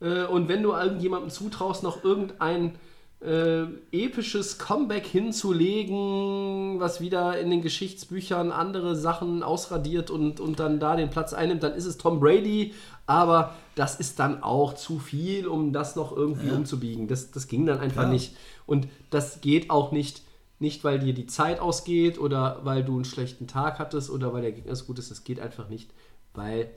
Äh, 0.00 0.24
und 0.24 0.48
wenn 0.48 0.64
du 0.64 0.72
irgendjemandem 0.72 1.30
zutraust, 1.30 1.84
noch 1.84 2.02
irgendein 2.02 2.74
äh, 3.20 3.64
episches 3.90 4.58
Comeback 4.58 5.06
hinzulegen, 5.06 6.78
was 6.80 7.00
wieder 7.00 7.38
in 7.40 7.50
den 7.50 7.62
Geschichtsbüchern 7.62 8.52
andere 8.52 8.94
Sachen 8.96 9.42
ausradiert 9.42 10.10
und, 10.10 10.40
und 10.40 10.60
dann 10.60 10.78
da 10.80 10.96
den 10.96 11.10
Platz 11.10 11.32
einnimmt, 11.32 11.62
dann 11.62 11.74
ist 11.74 11.84
es 11.84 11.98
Tom 11.98 12.20
Brady. 12.20 12.74
Aber 13.06 13.54
das 13.74 13.98
ist 13.98 14.18
dann 14.18 14.42
auch 14.42 14.74
zu 14.74 14.98
viel, 14.98 15.46
um 15.46 15.72
das 15.72 15.96
noch 15.96 16.14
irgendwie 16.16 16.50
umzubiegen. 16.50 17.08
Das, 17.08 17.30
das 17.30 17.48
ging 17.48 17.64
dann 17.66 17.80
einfach 17.80 18.02
Ja. 18.02 18.08
nicht. 18.08 18.36
Und 18.66 18.86
das 19.10 19.40
geht 19.40 19.70
auch 19.70 19.92
nicht, 19.92 20.22
nicht 20.58 20.84
weil 20.84 20.98
dir 20.98 21.14
die 21.14 21.26
Zeit 21.26 21.58
ausgeht 21.58 22.18
oder 22.18 22.60
weil 22.64 22.84
du 22.84 22.96
einen 22.96 23.04
schlechten 23.04 23.46
Tag 23.46 23.78
hattest 23.78 24.10
oder 24.10 24.32
weil 24.32 24.42
der 24.42 24.52
Gegner 24.52 24.76
so 24.76 24.84
gut 24.84 24.98
ist. 24.98 25.10
Das 25.10 25.24
geht 25.24 25.40
einfach 25.40 25.68
nicht, 25.68 25.90
weil 26.34 26.70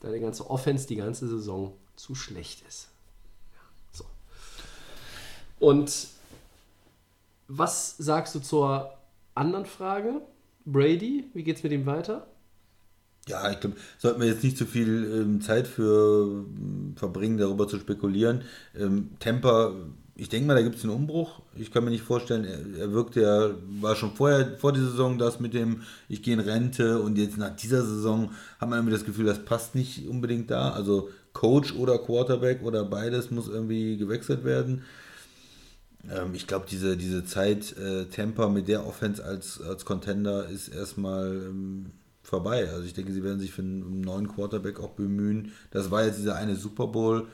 deine 0.00 0.20
ganze 0.20 0.48
Offense 0.48 0.86
die 0.86 0.96
ganze 0.96 1.28
Saison 1.28 1.72
zu 1.96 2.14
schlecht 2.14 2.62
ist. 2.66 2.88
Und 5.60 6.08
was 7.48 7.96
sagst 7.98 8.34
du 8.34 8.40
zur 8.40 8.90
anderen 9.34 9.66
Frage? 9.66 10.20
Brady, 10.64 11.24
wie 11.34 11.42
geht's 11.42 11.62
mit 11.62 11.72
ihm 11.72 11.86
weiter? 11.86 12.26
Ja, 13.26 13.50
ich 13.50 13.60
glaube, 13.60 13.76
sollten 13.98 14.20
wir 14.20 14.28
jetzt 14.28 14.42
nicht 14.42 14.56
zu 14.56 14.64
viel 14.64 15.20
ähm, 15.20 15.40
Zeit 15.40 15.66
für 15.66 16.44
ähm, 16.46 16.94
verbringen, 16.96 17.36
darüber 17.36 17.68
zu 17.68 17.78
spekulieren. 17.78 18.42
Ähm, 18.74 19.10
Temper, 19.18 19.74
ich 20.14 20.28
denke 20.30 20.46
mal, 20.46 20.54
da 20.54 20.62
gibt 20.62 20.76
es 20.76 20.84
einen 20.84 20.94
Umbruch. 20.94 21.42
Ich 21.54 21.70
kann 21.70 21.84
mir 21.84 21.90
nicht 21.90 22.02
vorstellen, 22.02 22.44
er, 22.44 22.80
er 22.80 22.92
wirkte 22.92 23.20
ja, 23.20 23.50
war 23.80 23.96
schon 23.96 24.12
vorher, 24.12 24.56
vor 24.56 24.72
der 24.72 24.82
Saison 24.82 25.18
das 25.18 25.40
mit 25.40 25.52
dem, 25.52 25.82
ich 26.08 26.22
gehe 26.22 26.34
in 26.34 26.40
Rente 26.40 27.00
und 27.00 27.18
jetzt 27.18 27.36
nach 27.36 27.54
dieser 27.54 27.84
Saison 27.84 28.30
hat 28.58 28.68
man 28.68 28.78
irgendwie 28.78 28.96
das 28.96 29.04
Gefühl, 29.04 29.26
das 29.26 29.44
passt 29.44 29.74
nicht 29.74 30.08
unbedingt 30.08 30.50
da. 30.50 30.70
Also 30.70 31.10
Coach 31.34 31.74
oder 31.74 31.98
Quarterback 31.98 32.62
oder 32.62 32.84
beides 32.84 33.30
muss 33.30 33.48
irgendwie 33.48 33.96
gewechselt 33.98 34.44
werden. 34.44 34.84
Ähm, 36.10 36.34
ich 36.34 36.46
glaube, 36.46 36.66
diese, 36.70 36.96
diese 36.96 37.24
Zeit 37.24 37.76
äh, 37.76 38.06
Tampa 38.06 38.48
mit 38.48 38.68
der 38.68 38.86
Offense 38.86 39.24
als, 39.24 39.60
als 39.60 39.84
Contender 39.84 40.48
ist 40.48 40.68
erstmal 40.68 41.34
ähm, 41.48 41.92
vorbei. 42.22 42.68
Also 42.68 42.84
ich 42.84 42.94
denke, 42.94 43.12
sie 43.12 43.22
werden 43.22 43.40
sich 43.40 43.52
für 43.52 43.62
einen 43.62 44.00
neuen 44.00 44.28
Quarterback 44.28 44.80
auch 44.80 44.90
bemühen. 44.90 45.52
Das 45.70 45.90
war 45.90 46.04
jetzt 46.04 46.18
dieser 46.18 46.36
eine 46.36 46.56
Super 46.56 46.88
Bowl. 46.88 47.28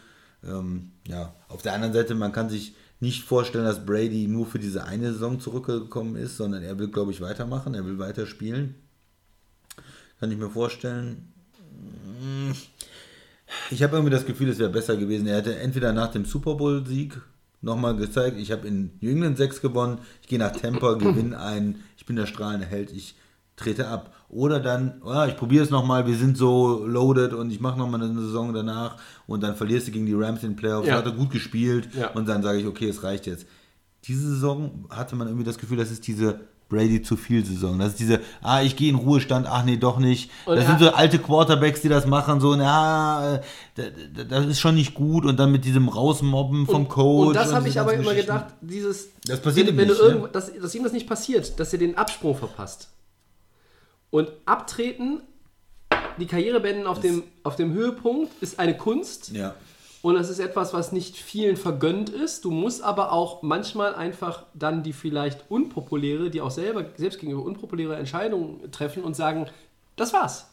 Ähm, 0.45 0.93
ja, 1.09 1.35
auf 1.49 1.63
der 1.63 1.75
anderen 1.75 1.95
Seite, 1.95 2.15
man 2.15 2.33
kann 2.33 2.51
sich 2.51 2.75
nicht 3.01 3.25
vorstellen, 3.25 3.65
dass 3.65 3.85
Brady 3.85 4.29
nur 4.29 4.47
für 4.47 4.59
diese 4.59 4.85
eine 4.85 5.13
Saison 5.13 5.41
zurückgekommen 5.41 6.17
ist, 6.17 6.37
sondern 6.37 6.63
er 6.63 6.79
will, 6.79 6.89
glaube 6.89 7.13
ich, 7.13 7.21
weitermachen, 7.21 7.75
er 7.75 7.85
will 7.85 7.99
weiter 7.99 8.27
spielen. 8.27 8.77
Kann 10.21 10.31
ich 10.31 10.39
mir 10.39 10.51
vorstellen. 10.51 11.33
Ich 13.71 13.83
habe 13.83 13.97
irgendwie 13.97 14.13
das 14.13 14.27
Gefühl, 14.27 14.49
es 14.49 14.59
wäre 14.59 14.71
besser 14.71 14.97
gewesen. 14.97 15.27
Er 15.27 15.39
hätte 15.39 15.57
entweder 15.57 15.93
nach 15.93 16.13
dem 16.13 16.25
Super 16.25 16.55
Bowl-Sieg 16.55 17.21
nochmal 17.65 17.97
gezeigt, 17.97 18.39
ich 18.39 18.53
habe 18.53 18.67
in 18.69 18.91
New 19.01 19.11
England 19.11 19.37
6 19.39 19.61
gewonnen, 19.61 19.99
ich 20.23 20.29
gehe 20.29 20.39
nach 20.39 20.53
Tampa, 20.53 20.93
gewinne 20.99 21.39
einen, 21.41 21.83
ich 21.97 22.07
bin 22.07 22.17
der 22.17 22.27
strahlende 22.27 22.67
Held, 22.67 22.93
ich 22.93 23.17
trete 23.57 23.89
ab. 23.89 24.13
Oder 24.29 24.59
dann, 24.61 25.01
ah, 25.05 25.27
ich 25.29 25.37
probiere 25.37 25.65
es 25.65 25.71
nochmal, 25.71 26.07
wir 26.07 26.17
sind 26.17 26.37
so 26.37 26.85
loaded 26.85 27.33
und 27.35 27.51
ich 27.51 27.61
mache 27.61 27.79
nochmal 27.79 28.03
eine 28.03 28.21
Saison 28.21 28.53
danach 28.53 28.97
und 29.27 29.43
dann 29.43 29.55
verlierst 29.55 29.87
du 29.89 29.93
gegen 29.93 30.07
die 30.07 30.15
Rams 30.15 30.43
in 30.43 30.51
den 30.51 30.57
Playoffs, 30.57 30.89
Ja. 30.89 30.97
hat 30.97 31.07
er 31.07 31.13
gut 31.13 31.31
gespielt 31.31 31.89
Ja. 31.95 32.11
und 32.11 32.29
dann 32.29 32.43
sage 32.43 32.59
ich, 32.59 32.67
okay, 32.67 32.89
es 32.89 33.03
reicht 33.05 33.27
jetzt. 33.27 33.47
Diese 34.05 34.29
Saison 34.29 34.87
hatte 34.91 35.15
man 35.17 35.29
irgendwie 35.29 35.47
das 35.47 35.57
Gefühl, 35.59 35.77
das 35.79 35.91
ist 35.91 36.07
diese 36.07 36.41
Brady 36.75 37.03
zu 37.03 37.17
viel 37.17 37.45
Saison. 37.45 37.79
Das 37.79 37.91
ist 37.91 38.01
diese, 38.01 38.21
ah, 38.43 38.63
ich 38.63 38.75
gehe 38.77 38.89
in 38.91 38.97
Ruhestand, 38.97 39.47
ach 39.49 39.65
nee, 39.65 39.77
doch 39.77 39.99
nicht. 39.99 40.31
Und 40.45 40.57
das 40.57 40.67
sind 40.67 40.81
so 40.81 40.91
alte 40.91 41.19
Quarterbacks, 41.19 41.81
die 41.83 41.89
das 41.89 42.07
machen, 42.07 42.41
so, 42.41 42.57
na, 42.57 43.37
äh, 43.37 43.41
da- 43.77 43.83
da- 44.17 44.25
das 44.25 44.47
ist 44.47 44.61
schon 44.61 44.75
nicht 44.75 44.95
gut 44.95 45.25
und 45.25 45.39
dann 45.39 45.53
mit 45.53 45.65
diesem 45.65 45.89
Rausmobben 45.89 46.67
vom 46.67 46.89
Coach. 46.89 47.29
Und 47.29 47.35
das 47.35 47.53
habe 47.53 47.69
ich 47.69 47.79
aber 47.79 47.95
immer 47.95 48.15
gedacht, 48.15 48.47
dieses. 48.61 49.09
Das 49.27 49.41
passiert 49.41 49.69
wenn, 49.69 49.77
wenn 49.77 49.89
du 49.89 49.95
nicht, 49.95 50.03
ne? 50.03 50.09
irgendwo, 50.09 50.27
dass, 50.27 50.53
dass 50.53 50.75
ihm 50.75 50.83
das 50.83 50.93
nicht 50.93 51.09
passiert, 51.09 51.59
dass 51.61 51.73
er 51.73 51.79
den 51.79 51.97
Absprung 51.97 52.37
verpasst. 52.37 52.89
Und 54.11 54.29
abtreten, 54.45 55.23
die 56.19 56.27
Karriere 56.27 56.61
beenden 56.61 56.87
auf 56.87 57.01
dem, 57.01 57.25
auf 57.43 57.57
dem 57.57 57.73
Höhepunkt, 57.73 58.31
ist 58.41 58.59
eine 58.59 58.77
Kunst. 58.77 59.31
Ja. 59.33 59.55
Und 60.05 60.17
das 60.17 60.29
ist 60.29 60.39
etwas, 60.39 60.75
was 60.75 60.93
nicht 60.93 61.17
vielen 61.17 61.57
vergönnt 61.57 62.11
ist. 62.11 62.45
Du 62.45 62.51
musst 62.51 62.85
aber 62.85 63.11
auch 63.11 63.41
manchmal 63.41 63.95
einfach 63.95 64.45
dann 64.53 64.83
die 64.83 64.93
vielleicht 64.93 65.51
unpopuläre, 65.51 66.29
die 66.29 66.43
auch 66.43 66.51
selber 66.51 66.85
selbst 66.97 67.21
gegenüber 67.21 67.43
unpopuläre 67.43 67.97
Entscheidungen 67.97 68.71
treffen 68.71 69.03
und 69.03 69.17
sagen, 69.17 69.47
das 69.97 70.13
war's. 70.13 70.51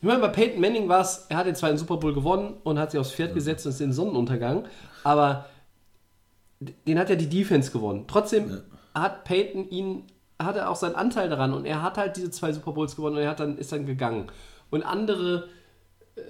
Ich 0.00 0.08
meine, 0.08 0.18
bei 0.18 0.26
Peyton 0.26 0.60
Manning 0.60 0.88
war 0.88 1.02
es, 1.02 1.26
er 1.28 1.36
hat 1.36 1.46
den 1.46 1.54
zweiten 1.54 1.78
Super 1.78 1.98
Bowl 1.98 2.12
gewonnen 2.12 2.54
und 2.64 2.80
hat 2.80 2.90
sich 2.90 2.98
aufs 2.98 3.12
Pferd 3.12 3.32
gesetzt 3.32 3.64
und 3.64 3.70
ist 3.70 3.80
in 3.80 3.90
den 3.90 3.92
Sonnenuntergang. 3.92 4.64
Aber 5.04 5.46
den 6.58 6.98
hat 6.98 7.10
ja 7.10 7.14
die 7.14 7.28
Defense 7.28 7.70
gewonnen. 7.70 8.06
Trotzdem 8.08 8.60
hat 8.92 9.22
Peyton 9.22 9.70
ihn, 9.70 10.02
hat 10.36 10.56
er 10.56 10.68
auch 10.68 10.74
seinen 10.74 10.96
Anteil 10.96 11.28
daran 11.28 11.54
und 11.54 11.64
er 11.64 11.80
hat 11.80 11.96
halt 11.96 12.16
diese 12.16 12.32
zwei 12.32 12.52
Super 12.52 12.72
Bowls 12.72 12.96
gewonnen 12.96 13.18
und 13.18 13.22
er 13.22 13.30
hat 13.30 13.38
dann, 13.38 13.56
ist 13.56 13.70
dann 13.70 13.86
gegangen. 13.86 14.32
Und 14.68 14.82
andere, 14.82 15.46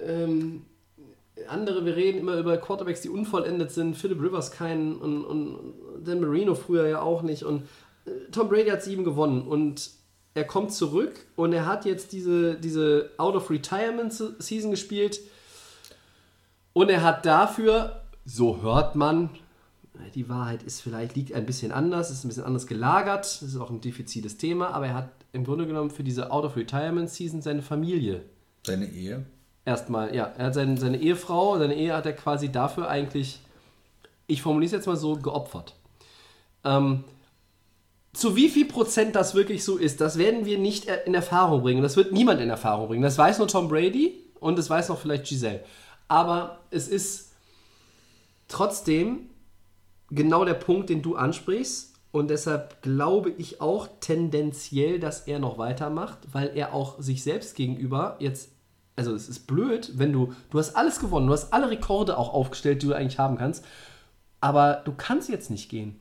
ähm, 0.05 0.67
andere, 1.47 1.85
wir 1.85 1.95
reden 1.95 2.19
immer 2.19 2.35
über 2.37 2.57
Quarterbacks, 2.57 3.01
die 3.01 3.09
unvollendet 3.09 3.71
sind. 3.71 3.95
Philip 3.95 4.21
Rivers 4.21 4.51
keinen 4.51 4.97
und, 4.97 5.23
und 5.23 5.73
Dan 6.03 6.19
Marino 6.19 6.55
früher 6.55 6.87
ja 6.87 7.01
auch 7.01 7.21
nicht. 7.21 7.43
Und 7.43 7.63
äh, 8.05 8.11
Tom 8.31 8.49
Brady 8.49 8.69
hat 8.69 8.83
sieben 8.83 9.03
gewonnen 9.03 9.41
und 9.47 9.91
er 10.33 10.45
kommt 10.45 10.73
zurück 10.73 11.25
und 11.35 11.53
er 11.53 11.65
hat 11.65 11.85
jetzt 11.85 12.13
diese, 12.13 12.55
diese 12.55 13.11
Out-of-Retirement-Season 13.17 14.71
gespielt. 14.71 15.19
Und 16.73 16.89
er 16.89 17.03
hat 17.03 17.25
dafür, 17.25 18.01
so 18.23 18.61
hört 18.61 18.95
man, 18.95 19.29
die 20.15 20.29
Wahrheit 20.29 20.63
ist 20.63 20.79
vielleicht, 20.79 21.17
liegt 21.17 21.33
ein 21.33 21.45
bisschen 21.45 21.73
anders, 21.73 22.11
ist 22.11 22.23
ein 22.23 22.29
bisschen 22.29 22.45
anders 22.45 22.65
gelagert, 22.65 23.25
das 23.25 23.41
ist 23.41 23.57
auch 23.57 23.69
ein 23.69 23.81
diffiziles 23.81 24.37
Thema, 24.37 24.69
aber 24.69 24.87
er 24.87 24.93
hat 24.93 25.09
im 25.33 25.43
Grunde 25.43 25.67
genommen 25.67 25.89
für 25.89 26.03
diese 26.03 26.31
Out-of-Retirement-Season 26.31 27.41
seine 27.41 27.61
Familie 27.61 28.23
Seine 28.63 28.85
Ehe. 28.85 29.25
Erstmal, 29.65 30.15
ja, 30.15 30.33
er 30.37 30.47
hat 30.47 30.53
seine, 30.53 30.77
seine 30.77 30.97
Ehefrau, 30.97 31.57
seine 31.57 31.75
Ehe 31.75 31.95
hat 31.95 32.05
er 32.05 32.13
quasi 32.13 32.51
dafür 32.51 32.89
eigentlich, 32.89 33.39
ich 34.27 34.41
formuliere 34.41 34.67
es 34.67 34.71
jetzt 34.71 34.87
mal 34.87 34.95
so, 34.95 35.15
geopfert. 35.15 35.75
Ähm, 36.63 37.03
zu 38.13 38.35
wie 38.35 38.49
viel 38.49 38.65
Prozent 38.65 39.15
das 39.15 39.35
wirklich 39.35 39.63
so 39.63 39.77
ist, 39.77 40.01
das 40.01 40.17
werden 40.17 40.45
wir 40.45 40.57
nicht 40.57 40.85
in 41.05 41.13
Erfahrung 41.13 41.61
bringen. 41.61 41.81
Das 41.81 41.95
wird 41.95 42.11
niemand 42.11 42.41
in 42.41 42.49
Erfahrung 42.49 42.87
bringen. 42.87 43.03
Das 43.03 43.17
weiß 43.17 43.37
nur 43.37 43.47
Tom 43.47 43.69
Brady 43.69 44.19
und 44.39 44.57
das 44.57 44.69
weiß 44.69 44.89
noch 44.89 44.99
vielleicht 44.99 45.25
Giselle. 45.25 45.63
Aber 46.09 46.59
es 46.71 46.89
ist 46.89 47.31
trotzdem 48.49 49.29
genau 50.09 50.43
der 50.43 50.55
Punkt, 50.55 50.89
den 50.89 51.01
du 51.01 51.15
ansprichst. 51.15 51.95
Und 52.11 52.29
deshalb 52.29 52.81
glaube 52.81 53.29
ich 53.37 53.61
auch 53.61 53.87
tendenziell, 54.01 54.99
dass 54.99 55.21
er 55.27 55.39
noch 55.39 55.57
weitermacht, 55.57 56.17
weil 56.33 56.51
er 56.55 56.73
auch 56.73 56.99
sich 56.99 57.23
selbst 57.23 57.55
gegenüber 57.55 58.17
jetzt, 58.19 58.49
also 58.95 59.13
es 59.13 59.29
ist 59.29 59.47
blöd, 59.47 59.91
wenn 59.95 60.13
du, 60.13 60.33
du 60.49 60.59
hast 60.59 60.75
alles 60.75 60.99
gewonnen, 60.99 61.27
du 61.27 61.33
hast 61.33 61.53
alle 61.53 61.69
Rekorde 61.69 62.17
auch 62.17 62.33
aufgestellt, 62.33 62.81
die 62.81 62.87
du 62.87 62.93
eigentlich 62.93 63.19
haben 63.19 63.37
kannst, 63.37 63.65
aber 64.39 64.81
du 64.85 64.93
kannst 64.95 65.29
jetzt 65.29 65.49
nicht 65.49 65.69
gehen. 65.69 65.99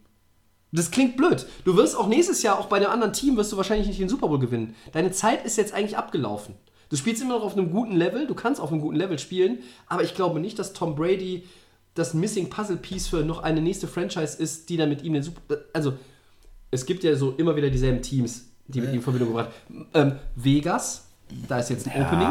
Das 0.72 0.90
klingt 0.90 1.16
blöd. 1.16 1.46
Du 1.64 1.76
wirst 1.76 1.96
auch 1.96 2.06
nächstes 2.06 2.42
Jahr, 2.42 2.58
auch 2.58 2.66
bei 2.66 2.76
einem 2.76 2.90
anderen 2.90 3.12
Team, 3.12 3.36
wirst 3.36 3.50
du 3.52 3.56
wahrscheinlich 3.56 3.88
nicht 3.88 4.00
den 4.00 4.08
Super 4.08 4.28
Bowl 4.28 4.38
gewinnen. 4.38 4.74
Deine 4.92 5.10
Zeit 5.10 5.44
ist 5.44 5.56
jetzt 5.56 5.74
eigentlich 5.74 5.96
abgelaufen. 5.96 6.54
Du 6.90 6.96
spielst 6.96 7.22
immer 7.22 7.34
noch 7.34 7.44
auf 7.44 7.56
einem 7.56 7.70
guten 7.70 7.96
Level, 7.96 8.26
du 8.26 8.34
kannst 8.34 8.60
auf 8.60 8.70
einem 8.70 8.80
guten 8.80 8.96
Level 8.96 9.18
spielen, 9.18 9.58
aber 9.86 10.02
ich 10.02 10.14
glaube 10.14 10.40
nicht, 10.40 10.58
dass 10.58 10.72
Tom 10.72 10.94
Brady 10.94 11.44
das 11.94 12.14
Missing 12.14 12.50
Puzzle 12.50 12.76
Piece 12.76 13.08
für 13.08 13.24
noch 13.24 13.42
eine 13.42 13.60
nächste 13.60 13.88
Franchise 13.88 14.40
ist, 14.40 14.68
die 14.68 14.76
dann 14.76 14.88
mit 14.88 15.02
ihm 15.02 15.12
den 15.12 15.22
Super. 15.22 15.58
Also, 15.72 15.94
es 16.70 16.86
gibt 16.86 17.02
ja 17.02 17.16
so 17.16 17.32
immer 17.32 17.56
wieder 17.56 17.70
dieselben 17.70 18.02
Teams, 18.02 18.48
die 18.68 18.80
mit 18.80 18.90
ihm 18.90 18.96
in 18.96 19.02
Verbindung 19.02 19.30
gebracht 19.30 19.50
ähm, 19.94 20.12
Vegas, 20.36 21.09
da 21.48 21.58
ist 21.58 21.70
jetzt 21.70 21.86
ein 21.88 22.02
Opening. 22.02 22.28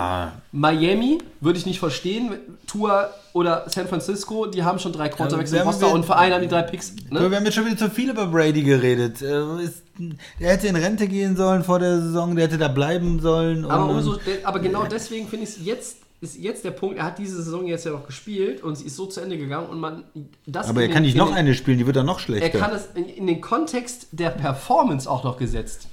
Miami 0.52 1.20
würde 1.42 1.60
ich 1.60 1.66
nicht 1.66 1.80
verstehen. 1.80 2.34
Tour 2.68 3.10
oder 3.34 3.66
San 3.70 3.88
Francisco, 3.88 4.46
die 4.46 4.64
haben 4.64 4.80
schon 4.80 4.92
drei 4.94 5.10
Quarterbacks 5.10 5.52
im 5.52 5.58
wir- 5.60 5.64
Roster 5.64 5.88
wir- 5.88 5.94
und 5.94 6.06
Verein 6.06 6.34
haben 6.34 6.42
die 6.42 6.48
drei 6.48 6.62
Picks. 6.64 6.94
Wir 7.10 7.20
Ne? 7.30 7.36
haben 7.36 7.46
jetzt 7.46 7.54
schon 7.56 7.66
wieder 7.66 7.78
zu 7.78 7.90
viel 7.90 8.10
über 8.10 8.28
Brady 8.28 8.64
geredet. 8.64 9.22
Äh, 9.22 9.44
Der 10.40 10.52
hätte 10.52 10.68
in 10.68 10.76
Rente 10.78 11.08
gehen 11.08 11.36
sollen 11.36 11.64
vor 11.64 11.80
der 11.80 12.00
Saison, 12.00 12.36
der 12.36 12.46
hätte 12.46 12.58
da 12.58 12.70
bleiben 12.70 13.20
sollen. 13.20 13.66
Aber, 13.66 13.90
umso, 13.90 14.18
aber 14.44 14.60
genau 14.60 14.86
deswegen 14.86 15.28
finde 15.28 15.44
ich 15.46 15.58
es 15.58 15.66
jetzt 15.66 15.98
ist 16.22 16.38
jetzt 16.38 16.66
der 16.66 16.72
Punkt, 16.72 16.98
er 16.98 17.06
hat 17.06 17.18
diese 17.18 17.42
Saison 17.42 17.66
jetzt 17.66 17.86
ja 17.86 17.92
noch 17.92 18.06
gespielt 18.06 18.62
und 18.62 18.78
sie 18.78 18.84
ist 18.86 18.98
so 18.98 19.06
zu 19.06 19.22
Ende 19.22 19.38
gegangen 19.38 19.70
und 19.70 19.80
man 19.80 20.04
das 20.46 20.68
aber 20.68 20.82
er 20.82 20.90
kann 20.90 21.04
nicht 21.04 21.16
noch 21.16 21.32
eine 21.34 21.54
spielen, 21.54 21.78
die 21.78 21.86
wird 21.86 21.96
dann 21.96 22.06
noch 22.08 22.18
Er 22.18 22.24
schlechter. 22.24 22.60
kann 22.60 22.72
es 22.76 22.90
in, 22.94 23.06
in 23.08 23.26
den 23.26 23.40
Kontext 23.40 24.08
der 24.12 24.30
Performance 24.32 25.10
auch 25.10 25.24
noch 25.24 25.38
gesetzt. 25.38 25.88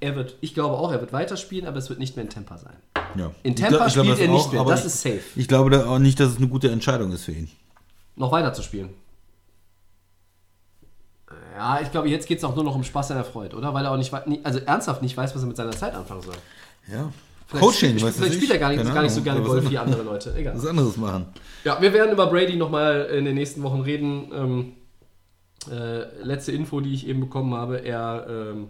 Er 0.00 0.16
wird, 0.16 0.36
ich 0.40 0.52
glaube 0.54 0.76
auch, 0.76 0.92
er 0.92 1.00
wird 1.00 1.12
weiterspielen, 1.12 1.66
aber 1.66 1.78
es 1.78 1.88
wird 1.88 1.98
nicht 1.98 2.16
mehr 2.16 2.24
in 2.24 2.30
Tampa 2.30 2.58
sein. 2.58 2.74
ja. 3.16 3.30
In 3.42 3.52
Ich 3.54 3.60
Tampa 3.60 3.76
glaub- 3.76 3.88
ich 3.88 3.94
glaub, 3.94 4.04
spielt 4.06 4.18
das 4.18 4.20
er 4.26 4.28
nicht 4.32 4.46
auch, 4.46 4.52
mehr, 4.52 4.60
aber 4.60 4.70
das 4.72 4.80
ich- 4.80 4.86
ist 4.86 5.02
safe. 5.02 5.20
Ich 5.36 5.48
glaube 5.48 5.70
da 5.70 5.86
auch 5.86 5.98
nicht, 5.98 6.18
dass 6.20 6.30
es 6.32 6.36
eine 6.36 6.48
gute 6.48 6.70
Entscheidung 6.70 7.12
ist 7.12 7.24
für 7.24 7.32
ihn. 7.32 7.48
Noch 8.16 8.30
weiter 8.32 8.52
zu 8.52 8.62
spielen. 8.62 8.90
Ja, 11.56 11.80
ich 11.80 11.90
glaube, 11.90 12.08
jetzt 12.08 12.26
geht 12.26 12.38
es 12.38 12.44
auch 12.44 12.54
nur 12.54 12.64
noch 12.64 12.74
um 12.74 12.84
Spaß 12.84 13.08
der 13.08 13.24
Freude, 13.24 13.56
oder? 13.56 13.72
Weil 13.72 13.84
er 13.84 13.92
auch 13.92 13.96
nicht, 13.96 14.12
also 14.44 14.58
ernsthaft 14.60 15.02
nicht 15.02 15.16
weiß, 15.16 15.34
was 15.34 15.42
er 15.42 15.46
mit 15.48 15.56
seiner 15.56 15.70
Zeit 15.72 15.94
anfangen 15.94 16.22
soll. 16.22 16.34
Ja. 16.90 17.10
Vielleicht 17.46 17.64
Coaching, 17.64 17.94
weißt 18.02 18.04
du 18.18 18.22
Vielleicht 18.22 18.34
spielt 18.36 18.50
er 18.52 18.58
gar 18.58 18.70
nicht, 18.70 18.84
gar 18.94 19.02
nicht 19.02 19.12
so 19.12 19.22
gerne 19.22 19.40
Golf 19.42 19.68
wie 19.70 19.78
andere 19.78 20.02
Leute. 20.02 20.34
Egal. 20.36 20.56
Was 20.56 20.66
anderes 20.66 20.96
machen. 20.96 21.26
Ja, 21.64 21.80
wir 21.80 21.92
werden 21.92 22.12
über 22.12 22.26
Brady 22.26 22.56
nochmal 22.56 23.02
in 23.06 23.24
den 23.24 23.34
nächsten 23.34 23.62
Wochen 23.62 23.80
reden. 23.80 24.30
Ähm, 24.34 24.72
äh, 25.70 26.22
letzte 26.22 26.52
Info, 26.52 26.80
die 26.80 26.92
ich 26.92 27.06
eben 27.06 27.20
bekommen 27.20 27.54
habe, 27.54 27.78
er 27.84 28.26
ähm, 28.28 28.68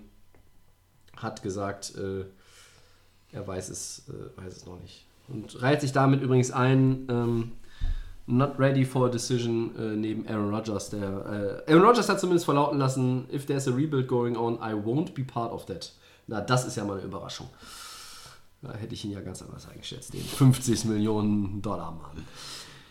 hat 1.16 1.42
gesagt, 1.42 1.94
äh, 1.96 2.24
er 3.32 3.46
weiß 3.46 3.68
es, 3.70 4.04
äh, 4.08 4.42
weiß 4.42 4.56
es 4.56 4.66
noch 4.66 4.80
nicht. 4.80 5.06
Und 5.28 5.60
reiht 5.62 5.80
sich 5.80 5.92
damit 5.92 6.22
übrigens 6.22 6.50
ein, 6.50 7.06
ähm, 7.08 7.52
not 8.26 8.58
ready 8.58 8.84
for 8.84 9.06
a 9.06 9.10
decision 9.10 9.74
äh, 9.76 9.96
neben 9.96 10.26
Aaron 10.28 10.54
Rodgers. 10.54 10.90
Der, 10.90 11.62
äh, 11.66 11.72
Aaron 11.72 11.84
Rodgers 11.86 12.08
hat 12.08 12.20
zumindest 12.20 12.44
verlauten 12.44 12.78
lassen, 12.78 13.26
if 13.32 13.46
there's 13.46 13.68
a 13.68 13.72
rebuild 13.72 14.08
going 14.08 14.36
on, 14.36 14.54
I 14.56 14.72
won't 14.74 15.14
be 15.14 15.24
part 15.24 15.52
of 15.52 15.66
that. 15.66 15.92
Na, 16.26 16.40
das 16.40 16.64
ist 16.66 16.76
ja 16.76 16.84
mal 16.84 16.94
eine 16.98 17.02
Überraschung. 17.06 17.48
Da 18.62 18.72
hätte 18.72 18.94
ich 18.94 19.04
ihn 19.04 19.10
ja 19.10 19.20
ganz 19.20 19.42
anders 19.42 19.68
eingeschätzt, 19.68 20.14
den 20.14 20.22
50 20.22 20.86
Millionen 20.86 21.60
Dollar 21.60 21.90
Mann. 21.92 22.24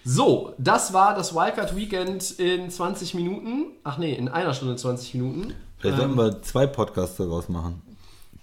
So, 0.06 0.54
das 0.60 0.94
war 0.94 1.16
das 1.16 1.34
Wildcard 1.34 1.76
Weekend 1.76 2.32
in 2.40 2.70
20 2.70 3.16
Minuten. 3.16 3.72
Ach 3.84 3.98
nee, 3.98 4.14
in 4.14 4.28
einer 4.28 4.54
Stunde 4.54 4.76
20 4.76 5.16
Minuten. 5.16 5.54
Vielleicht 5.78 6.00
Ähm, 6.00 6.16
sollten 6.16 6.36
wir 6.36 6.42
zwei 6.44 6.68
Podcasts 6.68 7.18
daraus 7.18 7.50
machen. 7.50 7.82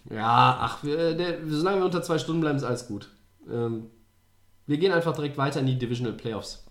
Ja, 0.08 0.58
ach, 0.60 0.82
wir, 0.82 1.14
der, 1.14 1.38
solange 1.46 1.78
wir 1.78 1.84
unter 1.84 2.02
zwei 2.02 2.18
Stunden 2.18 2.40
bleiben, 2.40 2.56
ist 2.56 2.64
alles 2.64 2.86
gut. 2.86 3.08
Ähm, 3.50 3.90
wir 4.66 4.78
gehen 4.78 4.92
einfach 4.92 5.14
direkt 5.14 5.36
weiter 5.36 5.60
in 5.60 5.66
die 5.66 5.78
Divisional 5.78 6.14
Playoffs. 6.14 6.64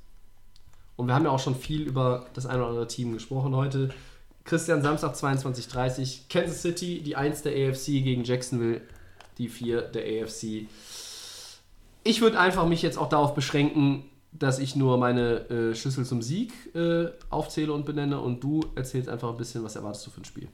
Und 0.95 1.07
wir 1.07 1.13
haben 1.13 1.25
ja 1.25 1.31
auch 1.31 1.39
schon 1.39 1.55
viel 1.55 1.83
über 1.83 2.25
das 2.33 2.45
ein 2.45 2.57
oder 2.57 2.67
andere 2.67 2.87
Team 2.87 3.13
gesprochen 3.13 3.55
heute. 3.55 3.89
Christian 4.43 4.81
Samstag 4.81 5.13
22:30 5.13 6.27
Kansas 6.29 6.61
City, 6.61 7.01
die 7.01 7.15
1 7.15 7.43
der 7.43 7.53
AFC 7.53 8.03
gegen 8.03 8.23
Jacksonville, 8.23 8.81
die 9.37 9.47
4 9.47 9.81
der 9.83 10.23
AFC. 10.23 10.67
Ich 12.03 12.21
würde 12.21 12.39
einfach 12.39 12.65
mich 12.65 12.81
jetzt 12.81 12.97
auch 12.97 13.09
darauf 13.09 13.35
beschränken, 13.35 14.05
dass 14.31 14.59
ich 14.59 14.75
nur 14.75 14.97
meine 14.97 15.49
äh, 15.49 15.75
Schlüssel 15.75 16.05
zum 16.05 16.21
Sieg 16.21 16.53
äh, 16.75 17.07
aufzähle 17.29 17.73
und 17.73 17.85
benenne 17.85 18.19
und 18.19 18.43
du 18.43 18.61
erzählst 18.75 19.09
einfach 19.09 19.29
ein 19.29 19.37
bisschen, 19.37 19.63
was 19.63 19.75
erwartest 19.75 20.07
du 20.07 20.11
für 20.11 20.21
ein 20.21 20.25
Spiel. 20.25 20.49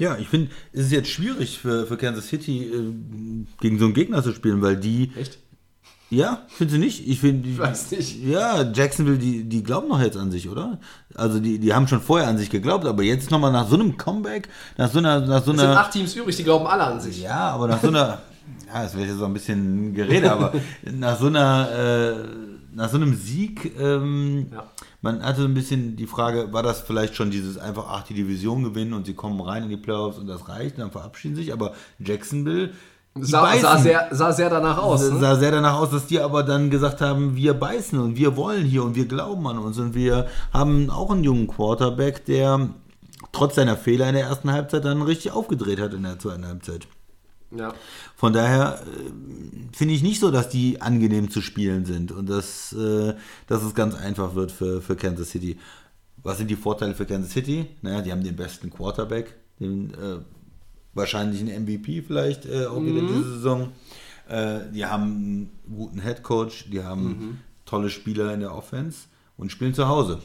Ja, 0.00 0.16
ich 0.18 0.28
finde, 0.28 0.50
es 0.72 0.86
ist 0.86 0.92
jetzt 0.92 1.10
schwierig 1.10 1.58
für, 1.58 1.86
für 1.86 1.96
Kansas 1.96 2.26
City 2.26 2.62
äh, 2.64 2.92
gegen 3.60 3.78
so 3.78 3.84
einen 3.84 3.94
Gegner 3.94 4.22
zu 4.22 4.32
spielen, 4.32 4.62
weil 4.62 4.76
die. 4.76 5.12
Echt? 5.14 5.38
Ja, 6.08 6.42
findest 6.48 6.76
du 6.76 6.80
nicht? 6.80 7.06
Ich 7.06 7.20
finde. 7.20 7.56
Weiß 7.56 7.92
nicht. 7.92 8.24
Ja, 8.24 8.62
Jacksonville, 8.72 9.18
die, 9.18 9.44
die 9.44 9.62
glauben 9.62 9.88
noch 9.88 10.00
jetzt 10.00 10.16
an 10.16 10.32
sich, 10.32 10.48
oder? 10.48 10.80
Also 11.14 11.38
die, 11.38 11.58
die 11.60 11.72
haben 11.72 11.86
schon 11.86 12.00
vorher 12.00 12.26
an 12.28 12.38
sich 12.38 12.50
geglaubt, 12.50 12.84
aber 12.86 13.02
jetzt 13.04 13.30
nochmal 13.30 13.52
nach 13.52 13.68
so 13.68 13.76
einem 13.76 13.96
Comeback, 13.96 14.48
nach 14.76 14.90
so 14.90 14.98
einer, 14.98 15.20
nach 15.20 15.44
so 15.44 15.52
Es 15.52 15.58
sind 15.58 15.68
einer. 15.68 15.78
acht 15.78 15.92
Teams 15.92 16.16
übrig, 16.16 16.34
die 16.36 16.42
glauben 16.44 16.66
alle 16.66 16.82
an 16.84 17.00
sich. 17.00 17.20
Ja, 17.22 17.50
aber 17.50 17.68
nach 17.68 17.80
so 17.80 17.88
einer. 17.88 18.22
ja, 18.72 18.82
das 18.82 18.96
wäre 18.96 19.06
jetzt 19.06 19.18
so 19.18 19.24
ein 19.26 19.34
bisschen 19.34 19.94
Gerede, 19.94 20.32
aber 20.32 20.52
nach 20.82 21.20
so 21.20 21.26
einer, 21.26 21.68
äh, 21.70 22.14
nach 22.74 22.88
so 22.88 22.96
einem 22.96 23.14
Sieg, 23.14 23.72
ähm, 23.80 24.46
Ja. 24.52 24.64
man 25.02 25.22
hatte 25.22 25.40
so 25.42 25.46
ein 25.48 25.54
bisschen 25.54 25.96
die 25.96 26.06
Frage, 26.06 26.52
war 26.52 26.62
das 26.62 26.80
vielleicht 26.80 27.14
schon 27.16 27.30
dieses 27.30 27.58
einfach, 27.58 27.86
ach, 27.88 28.04
die 28.04 28.14
Division 28.14 28.62
gewinnen 28.62 28.92
und 28.92 29.06
sie 29.06 29.14
kommen 29.14 29.40
rein 29.40 29.64
in 29.64 29.68
die 29.70 29.76
Playoffs 29.76 30.18
und 30.18 30.26
das 30.26 30.48
reicht, 30.48 30.78
dann 30.78 30.90
verabschieden 30.90 31.36
sich, 31.36 31.52
aber 31.52 31.72
Jacksonville 31.98 32.70
Sah, 33.18 33.42
beißen. 33.42 33.62
sah, 33.62 33.78
sehr, 33.78 34.08
sah 34.12 34.32
sehr 34.32 34.50
danach 34.50 34.78
aus. 34.78 35.02
Es 35.02 35.12
Ne? 35.12 35.18
sah 35.18 35.34
sehr 35.34 35.50
danach 35.50 35.74
aus, 35.80 35.90
dass 35.90 36.06
die 36.06 36.20
aber 36.20 36.44
dann 36.44 36.70
gesagt 36.70 37.00
haben, 37.00 37.34
wir 37.34 37.54
beißen 37.54 37.98
und 37.98 38.16
wir 38.16 38.36
wollen 38.36 38.64
hier 38.64 38.84
und 38.84 38.94
wir 38.94 39.06
glauben 39.06 39.46
an 39.48 39.58
uns 39.58 39.78
und 39.78 39.94
wir 39.96 40.26
haben 40.52 40.90
auch 40.90 41.10
einen 41.10 41.24
jungen 41.24 41.48
Quarterback, 41.48 42.24
der 42.26 42.70
trotz 43.32 43.56
seiner 43.56 43.76
Fehler 43.76 44.08
in 44.08 44.14
der 44.14 44.26
ersten 44.26 44.52
Halbzeit 44.52 44.84
dann 44.84 45.02
richtig 45.02 45.32
aufgedreht 45.32 45.80
hat 45.80 45.92
in 45.92 46.04
der 46.04 46.18
zweiten 46.20 46.46
Halbzeit. 46.46 46.86
Ja. 47.50 47.72
Von 48.20 48.34
daher 48.34 48.82
äh, 48.82 49.10
finde 49.72 49.94
ich 49.94 50.02
nicht 50.02 50.20
so, 50.20 50.30
dass 50.30 50.50
die 50.50 50.82
angenehm 50.82 51.30
zu 51.30 51.40
spielen 51.40 51.86
sind 51.86 52.12
und 52.12 52.28
dass, 52.28 52.70
äh, 52.74 53.14
dass 53.46 53.62
es 53.62 53.74
ganz 53.74 53.94
einfach 53.94 54.34
wird 54.34 54.52
für, 54.52 54.82
für 54.82 54.94
Kansas 54.94 55.30
City. 55.30 55.56
Was 56.22 56.36
sind 56.36 56.50
die 56.50 56.56
Vorteile 56.56 56.94
für 56.94 57.06
Kansas 57.06 57.32
City? 57.32 57.64
Naja, 57.80 58.02
die 58.02 58.12
haben 58.12 58.22
den 58.22 58.36
besten 58.36 58.68
Quarterback, 58.68 59.36
den 59.58 59.94
äh, 59.94 60.18
wahrscheinlich 60.92 61.40
einen 61.40 61.64
MVP 61.64 62.02
vielleicht 62.02 62.44
äh, 62.44 62.66
auch 62.66 62.84
wieder 62.84 63.00
diese 63.00 63.36
Saison. 63.36 63.72
Äh, 64.28 64.70
die 64.70 64.84
haben 64.84 65.02
einen 65.04 65.50
guten 65.74 66.02
Head 66.02 66.22
Coach, 66.22 66.68
die 66.70 66.84
haben 66.84 67.40
tolle 67.64 67.88
Spieler 67.88 68.34
in 68.34 68.40
der 68.40 68.54
Offense 68.54 69.06
und 69.38 69.50
spielen 69.50 69.72
zu 69.72 69.88
Hause. 69.88 70.18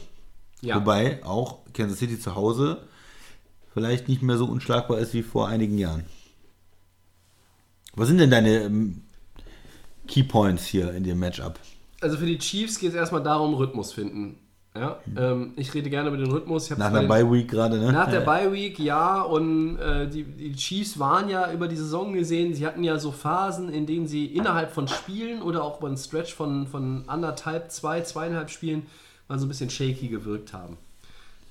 Ja. 0.60 0.76
Wobei 0.76 1.24
auch 1.24 1.60
Kansas 1.72 2.00
City 2.00 2.20
zu 2.20 2.34
Hause 2.34 2.82
vielleicht 3.72 4.06
nicht 4.06 4.20
mehr 4.20 4.36
so 4.36 4.44
unschlagbar 4.44 4.98
ist 4.98 5.14
wie 5.14 5.22
vor 5.22 5.48
einigen 5.48 5.78
Jahren. 5.78 6.04
Was 7.96 8.08
sind 8.08 8.18
denn 8.18 8.30
deine 8.30 8.64
ähm, 8.64 9.02
Key 10.06 10.22
Points 10.22 10.66
hier 10.66 10.92
in 10.92 11.02
dem 11.02 11.18
Matchup? 11.18 11.58
Also 12.00 12.18
für 12.18 12.26
die 12.26 12.38
Chiefs 12.38 12.78
geht 12.78 12.90
es 12.90 12.94
erstmal 12.94 13.22
darum, 13.22 13.54
Rhythmus 13.54 13.92
finden. 13.92 14.38
Ja? 14.74 14.98
Ähm, 15.16 15.54
ich 15.56 15.72
rede 15.72 15.88
gerne 15.88 16.08
über 16.08 16.18
den 16.18 16.30
Rhythmus. 16.30 16.68
Nach 16.76 16.92
der 16.92 17.08
Bye 17.08 17.30
Week 17.32 17.48
gerade, 17.48 17.78
ne? 17.78 17.92
Nach 17.92 18.10
der 18.10 18.20
Ja. 18.20 18.26
Bye 18.26 18.52
Week, 18.52 18.78
ja, 18.78 19.22
und 19.22 19.78
äh, 19.78 20.08
die, 20.08 20.24
die 20.24 20.54
Chiefs 20.54 20.98
waren 20.98 21.30
ja 21.30 21.50
über 21.50 21.66
die 21.66 21.76
Saison 21.76 22.12
gesehen, 22.12 22.54
sie 22.54 22.66
hatten 22.66 22.84
ja 22.84 22.98
so 22.98 23.10
Phasen, 23.10 23.70
in 23.70 23.86
denen 23.86 24.06
sie 24.06 24.26
innerhalb 24.26 24.72
von 24.72 24.86
Spielen 24.86 25.40
oder 25.40 25.64
auch 25.64 25.78
über 25.78 25.88
einen 25.88 25.96
Stretch 25.96 26.34
von, 26.34 26.66
von 26.66 27.04
anderthalb, 27.06 27.70
zwei, 27.70 28.02
zweieinhalb 28.02 28.50
Spielen 28.50 28.86
mal 29.28 29.38
so 29.38 29.46
ein 29.46 29.48
bisschen 29.48 29.70
shaky 29.70 30.08
gewirkt 30.08 30.52
haben. 30.52 30.76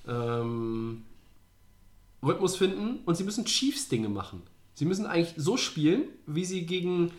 Ähm, 0.07 1.01
Rhythmus 2.23 2.55
finden 2.55 2.99
und 3.05 3.15
sie 3.15 3.23
müssen 3.23 3.45
Chiefs-Dinge 3.45 4.09
machen. 4.09 4.43
Sie 4.75 4.85
müssen 4.85 5.07
eigentlich 5.07 5.33
so 5.37 5.57
spielen, 5.57 6.03
wie 6.27 6.45
sie 6.45 6.65
gegen 6.65 7.11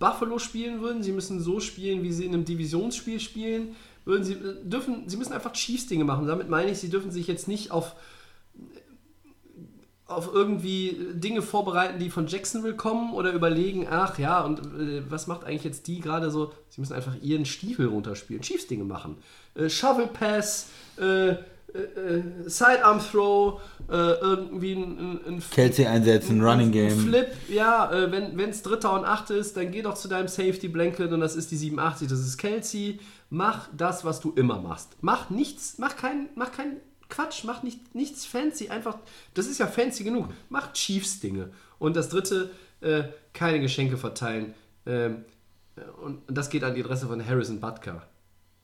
Buffalo 0.00 0.38
spielen 0.38 0.80
würden. 0.80 1.02
Sie 1.02 1.12
müssen 1.12 1.40
so 1.40 1.60
spielen, 1.60 2.02
wie 2.02 2.12
sie 2.12 2.24
in 2.24 2.34
einem 2.34 2.44
Divisionsspiel 2.44 3.20
spielen 3.20 3.76
würden. 4.04 4.24
Sie 4.24 4.32
äh, 4.32 4.56
dürfen, 4.64 5.08
sie 5.08 5.16
müssen 5.16 5.32
einfach 5.32 5.52
Chiefs-Dinge 5.52 6.04
machen. 6.04 6.26
Damit 6.26 6.48
meine 6.48 6.70
ich, 6.70 6.78
sie 6.78 6.90
dürfen 6.90 7.12
sich 7.12 7.28
jetzt 7.28 7.46
nicht 7.46 7.70
auf 7.70 7.94
auf 10.12 10.30
irgendwie 10.32 10.96
Dinge 11.14 11.42
vorbereiten, 11.42 11.98
die 11.98 12.10
von 12.10 12.26
Jacksonville 12.26 12.76
kommen 12.76 13.14
oder 13.14 13.32
überlegen, 13.32 13.86
ach 13.90 14.18
ja, 14.18 14.42
und 14.42 14.58
äh, 14.58 15.02
was 15.10 15.26
macht 15.26 15.44
eigentlich 15.44 15.64
jetzt 15.64 15.86
die 15.86 16.00
gerade 16.00 16.30
so? 16.30 16.52
Sie 16.68 16.80
müssen 16.80 16.92
einfach 16.92 17.14
ihren 17.22 17.46
Stiefel 17.46 17.86
runterspielen, 17.86 18.42
Chiefs-Dinge 18.42 18.84
machen. 18.84 19.16
Äh, 19.54 19.68
Shovel 19.68 20.08
Pass, 20.08 20.68
äh, 20.98 21.36
äh, 21.74 21.78
äh, 21.78 22.22
Sidearm 22.44 23.00
Throw, 23.00 23.60
äh, 23.88 23.94
irgendwie 23.94 24.72
ein, 24.74 24.98
ein, 24.98 25.20
ein 25.26 25.42
Kelsey 25.50 25.86
einsetzen, 25.86 26.42
Running 26.42 26.68
ein 26.68 26.72
Game. 26.72 26.98
Flip, 26.98 27.28
ja, 27.48 27.90
äh, 27.92 28.10
wenn 28.12 28.50
es 28.50 28.62
Dritter 28.62 28.92
und 28.92 29.04
Acht 29.04 29.30
ist, 29.30 29.56
dann 29.56 29.70
geh 29.70 29.82
doch 29.82 29.94
zu 29.94 30.08
deinem 30.08 30.28
Safety 30.28 30.68
Blanket 30.68 31.12
und 31.12 31.20
das 31.20 31.36
ist 31.36 31.50
die 31.50 31.56
87, 31.56 32.08
das 32.08 32.20
ist 32.20 32.36
Kelsey. 32.36 33.00
Mach 33.30 33.68
das, 33.76 34.04
was 34.04 34.20
du 34.20 34.32
immer 34.32 34.60
machst. 34.60 34.96
Mach 35.00 35.30
nichts, 35.30 35.78
mach 35.78 35.96
kein, 35.96 36.28
mach 36.34 36.52
kein 36.52 36.76
Quatsch, 37.08 37.44
mach 37.44 37.62
nicht, 37.62 37.94
nichts 37.94 38.24
fancy, 38.24 38.68
einfach, 38.68 38.96
das 39.34 39.46
ist 39.46 39.58
ja 39.58 39.66
fancy 39.66 40.04
genug. 40.04 40.28
Mach 40.48 40.72
Chiefs-Dinge. 40.72 41.50
Und 41.78 41.96
das 41.96 42.08
dritte, 42.08 42.50
äh, 42.80 43.04
keine 43.32 43.60
Geschenke 43.60 43.96
verteilen. 43.96 44.54
Ähm, 44.86 45.24
und 46.02 46.22
das 46.28 46.50
geht 46.50 46.64
an 46.64 46.74
die 46.74 46.82
Adresse 46.82 47.06
von 47.06 47.24
Harrison 47.24 47.60
Butker, 47.60 48.06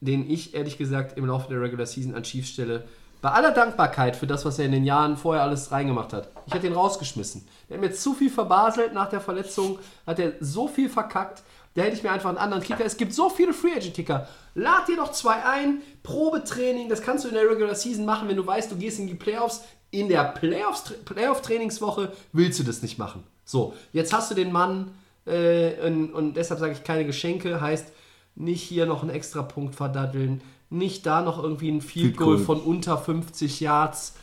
den 0.01 0.29
ich 0.31 0.55
ehrlich 0.55 0.79
gesagt 0.79 1.17
im 1.17 1.27
Laufe 1.27 1.49
der 1.49 1.61
Regular 1.61 1.87
Season 1.87 2.15
an 2.15 2.23
Chiefs 2.23 2.51
stelle. 2.51 2.85
Bei 3.21 3.31
aller 3.31 3.51
Dankbarkeit 3.51 4.15
für 4.15 4.29
das, 4.29 4.45
was 4.45 4.59
er 4.59 4.67
in 4.67 4.73
den 4.73 4.85
Jahren 4.85 5.17
vorher 5.17 5.43
alles 5.43 5.73
reingemacht 5.73 6.13
hat. 6.13 6.29
Ich 6.47 6.55
hätte 6.55 6.69
ihn 6.69 6.73
rausgeschmissen. 6.73 7.47
Er 7.69 7.75
hat 7.75 7.81
mir 7.81 7.93
zu 7.93 8.15
viel 8.15 8.31
verbaselt 8.31 8.95
nach 8.95 9.09
der 9.09 9.21
Verletzung, 9.21 9.79
hat 10.07 10.21
er 10.21 10.35
so 10.41 10.69
viel 10.69 10.89
verkackt. 10.89 11.43
Da 11.75 11.83
hätte 11.83 11.97
ich 11.97 12.03
mir 12.03 12.13
einfach 12.13 12.29
einen 12.29 12.39
anderen 12.39 12.63
Kicker. 12.63 12.85
Es 12.85 12.97
gibt 12.97 13.13
so 13.13 13.29
viele 13.29 13.53
Free 13.53 13.73
Agent 13.73 13.95
Kicker. 13.95 14.29
Lad 14.55 14.89
dir 14.89 14.97
doch 14.97 15.13
zwei 15.13 15.45
ein, 15.45 15.83
Probetraining, 16.03 16.89
das 16.89 17.03
kannst 17.03 17.25
du 17.25 17.29
in 17.29 17.35
der 17.35 17.49
Regular 17.49 17.75
Season 17.75 18.05
machen, 18.05 18.29
wenn 18.29 18.37
du 18.37 18.47
weißt, 18.47 18.71
du 18.71 18.77
gehst 18.77 18.99
in 18.99 19.07
die 19.07 19.15
Playoffs. 19.15 19.63
In 19.91 20.09
der 20.09 20.25
Playoffs, 20.25 20.93
Playoff-Trainingswoche 21.05 22.13
willst 22.33 22.59
du 22.59 22.65
das 22.65 22.83
nicht 22.83 22.99
machen. 22.99 23.25
So, 23.45 23.75
jetzt 23.93 24.13
hast 24.13 24.31
du 24.31 24.35
den 24.35 24.53
Mann 24.53 24.93
äh, 25.25 25.81
und, 25.87 26.13
und 26.13 26.35
deshalb 26.35 26.61
sage 26.61 26.73
ich 26.73 26.85
keine 26.85 27.07
Geschenke, 27.07 27.61
heißt 27.61 27.91
nicht 28.39 28.63
hier 28.63 28.87
noch 28.87 29.03
einen 29.03 29.11
extra 29.11 29.43
Punkt 29.43 29.75
verdaddeln, 29.75 30.41
nicht 30.71 31.07
da 31.07 31.23
noch 31.23 31.43
irgendwie 31.43 31.71
ein 31.71 31.81
Field 31.81 32.17
Goal 32.17 32.39
von 32.39 32.61
unter 32.61 32.99
50 32.99 33.61
Yards 33.61 34.17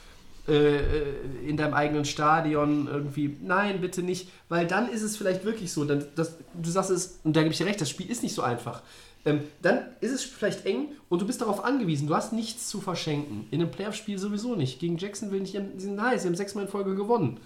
äh, 0.47 0.77
äh, 0.77 1.03
in 1.47 1.57
deinem 1.57 1.73
eigenen 1.73 2.05
Stadion 2.05 2.87
irgendwie. 2.87 3.35
Nein, 3.41 3.81
bitte 3.81 4.03
nicht, 4.03 4.29
weil 4.47 4.67
dann 4.67 4.89
ist 4.89 5.01
es 5.01 5.17
vielleicht 5.17 5.43
wirklich 5.43 5.71
so. 5.71 5.85
Dann, 5.85 6.05
das, 6.15 6.35
du 6.53 6.69
sagst 6.69 6.91
es, 6.91 7.19
und 7.23 7.35
da 7.35 7.41
gebe 7.41 7.51
ich 7.51 7.57
dir 7.57 7.65
recht, 7.65 7.81
das 7.81 7.89
Spiel 7.89 8.09
ist 8.09 8.21
nicht 8.21 8.35
so 8.35 8.43
einfach. 8.43 8.83
Ähm, 9.25 9.41
dann 9.63 9.79
ist 10.01 10.11
es 10.11 10.23
vielleicht 10.23 10.67
eng 10.67 10.89
und 11.09 11.21
du 11.21 11.25
bist 11.25 11.41
darauf 11.41 11.65
angewiesen. 11.65 12.07
Du 12.07 12.15
hast 12.15 12.31
nichts 12.31 12.69
zu 12.69 12.79
verschenken. 12.79 13.47
In 13.49 13.59
einem 13.59 13.71
Playoff-Spiel 13.71 14.19
sowieso 14.19 14.55
nicht. 14.55 14.79
Gegen 14.79 14.97
Jacksonville 14.97 15.41
nicht. 15.41 15.53
Sie 15.53 15.79
sind 15.79 15.95
nice, 15.95 16.21
sie 16.21 16.27
haben 16.27 16.35
sechsmal 16.35 16.65
in 16.65 16.69
Folge 16.69 16.93
gewonnen. 16.93 17.39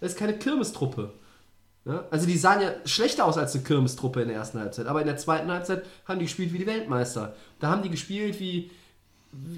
Das 0.00 0.12
ist 0.12 0.18
keine 0.18 0.38
Kirmestruppe. 0.38 1.12
Ja? 1.84 2.04
Also 2.10 2.26
die 2.26 2.38
sahen 2.38 2.62
ja 2.62 2.72
schlechter 2.84 3.24
aus 3.26 3.36
als 3.36 3.54
eine 3.54 3.64
Kirmestruppe 3.64 4.22
in 4.22 4.28
der 4.28 4.38
ersten 4.38 4.58
Halbzeit. 4.58 4.86
Aber 4.86 5.00
in 5.00 5.06
der 5.06 5.16
zweiten 5.16 5.50
Halbzeit 5.50 5.84
haben 6.06 6.18
die 6.18 6.24
gespielt 6.24 6.52
wie 6.52 6.58
die 6.58 6.66
Weltmeister. 6.66 7.34
Da 7.60 7.70
haben 7.70 7.82
die 7.82 7.90
gespielt 7.90 8.40
wie, 8.40 8.70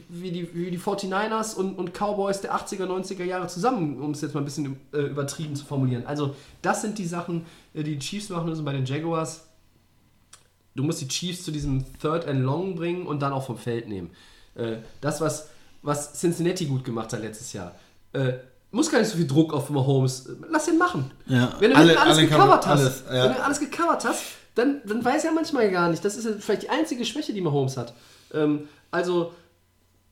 wie, 0.09 0.33
die, 0.33 0.55
wie 0.55 0.71
die 0.71 0.79
49ers 0.79 1.55
und, 1.55 1.79
und 1.79 1.93
Cowboys 1.93 2.41
der 2.41 2.55
80er, 2.55 2.87
90er 2.87 3.25
Jahre 3.25 3.47
zusammen, 3.47 4.01
um 4.01 4.11
es 4.11 4.21
jetzt 4.23 4.35
mal 4.35 4.41
ein 4.41 4.45
bisschen 4.45 4.77
äh, 4.93 5.03
übertrieben 5.03 5.55
zu 5.55 5.65
formulieren. 5.65 6.07
Also 6.07 6.35
das 6.63 6.83
sind 6.83 6.99
die 6.99 7.07
Sachen, 7.07 7.47
äh, 7.75 7.83
die 7.83 7.97
die 7.97 7.99
Chiefs 8.01 8.29
machen 8.29 8.49
müssen 8.49 8.65
bei 8.65 8.73
den 8.73 8.87
Jaguars. 8.87 9.47
Du 10.75 10.83
musst 10.83 11.01
die 11.01 11.09
Chiefs 11.09 11.45
zu 11.45 11.53
diesem 11.53 11.85
Third 12.01 12.27
and 12.27 12.43
Long 12.43 12.75
bringen 12.75 13.07
und 13.07 13.21
dann 13.21 13.33
auch 13.33 13.47
vom 13.47 13.57
Feld 13.57 13.89
nehmen. 13.89 14.11
Äh, 14.57 14.79
das, 15.01 15.21
was, 15.21 15.49
was 15.83 16.15
Cincinnati 16.15 16.67
gut 16.67 16.85
gemacht 16.85 17.13
hat 17.13 17.21
letztes 17.21 17.53
Jahr. 17.53 17.75
Äh, 18.13 18.35
muss 18.77 18.91
gar 18.91 18.99
nicht 19.01 19.09
so 19.11 19.17
viel 19.17 19.27
Druck 19.27 19.53
auf 19.55 19.71
Mahomes. 19.71 20.29
Lass 20.51 20.69
ihn 20.69 20.79
machen. 20.79 21.11
Ja, 21.27 21.53
Wenn 21.59 21.71
du 21.73 21.77
alle- 21.77 21.99
alles 21.99 22.19
alle 22.19 22.29
gecovert 22.29 22.65
cover- 22.65 22.67
hast, 22.75 22.81
alles, 22.81 23.03
ja. 23.13 23.25
wenn 23.25 23.33
du 23.35 23.43
alles 23.45 23.61
gecovert 23.61 24.05
hast, 24.05 24.23
dann, 24.55 24.81
dann 24.87 25.05
weiß 25.05 25.25
er 25.25 25.33
manchmal 25.33 25.71
gar 25.71 25.89
nicht. 25.91 26.05
Das 26.05 26.17
ist 26.17 26.29
vielleicht 26.43 26.63
die 26.63 26.71
einzige 26.71 27.05
Schwäche, 27.05 27.33
die 27.33 27.41
Mahomes 27.41 27.77
hat. 27.77 27.93
Ähm, 28.33 28.69
also, 28.91 29.33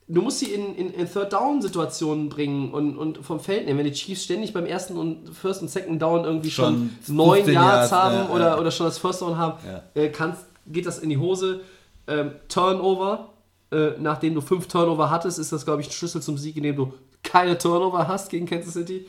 du 0.06 0.20
musst 0.20 0.40
sie 0.40 0.46
in, 0.52 0.74
in, 0.74 0.90
in 0.92 1.10
Third-Down-Situationen 1.10 2.28
bringen 2.28 2.72
und, 2.72 2.96
und 2.96 3.18
vom 3.24 3.40
Feld 3.40 3.66
nehmen. 3.66 3.78
Wenn 3.78 3.86
die 3.86 3.92
Chiefs 3.92 4.24
ständig 4.24 4.52
beim 4.52 4.66
ersten 4.66 4.96
und 4.96 5.28
First 5.30 5.62
und 5.62 5.68
Second 5.70 6.00
Down 6.02 6.24
irgendwie 6.24 6.50
schon, 6.50 6.90
Schon 7.06 7.16
neun 7.16 7.36
15 7.36 7.54
Yards 7.54 7.90
Yards, 7.90 7.92
haben 7.92 8.14
ja, 8.16 8.28
oder, 8.30 8.46
ja. 8.50 8.58
oder 8.58 8.70
schon 8.70 8.86
das 8.86 8.98
First 8.98 9.22
Down 9.22 9.38
haben, 9.38 9.58
Ja. 9.66 9.82
äh, 10.02 10.08
kannst, 10.10 10.42
geht 10.66 10.86
das 10.86 10.98
in 10.98 11.08
die 11.10 11.18
Hose. 11.18 11.60
Ähm, 12.06 12.32
Turnover, 12.48 13.30
äh, 13.72 13.92
nachdem 13.98 14.34
du 14.34 14.40
fünf 14.42 14.66
Turnover 14.68 15.10
hattest, 15.10 15.38
ist 15.38 15.52
das, 15.52 15.64
glaube 15.64 15.80
ich, 15.80 15.88
ein 15.88 15.92
Schlüssel 15.92 16.20
zum 16.20 16.36
Sieg, 16.36 16.56
indem 16.56 16.76
du 16.76 16.92
keine 17.24 17.58
Turnover 17.58 18.06
hast 18.06 18.30
gegen 18.30 18.46
Kansas 18.46 18.74
City. 18.74 19.08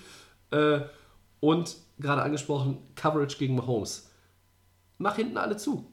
Äh, 0.52 0.80
und 1.40 1.78
gerade 2.00 2.24
angesprochen, 2.24 2.78
Coverage 2.96 3.38
gegen 3.38 3.56
Mahomes. 3.56 4.10
Mach 4.98 5.16
hinten 5.16 5.38
alle 5.38 5.58
zu. 5.58 5.86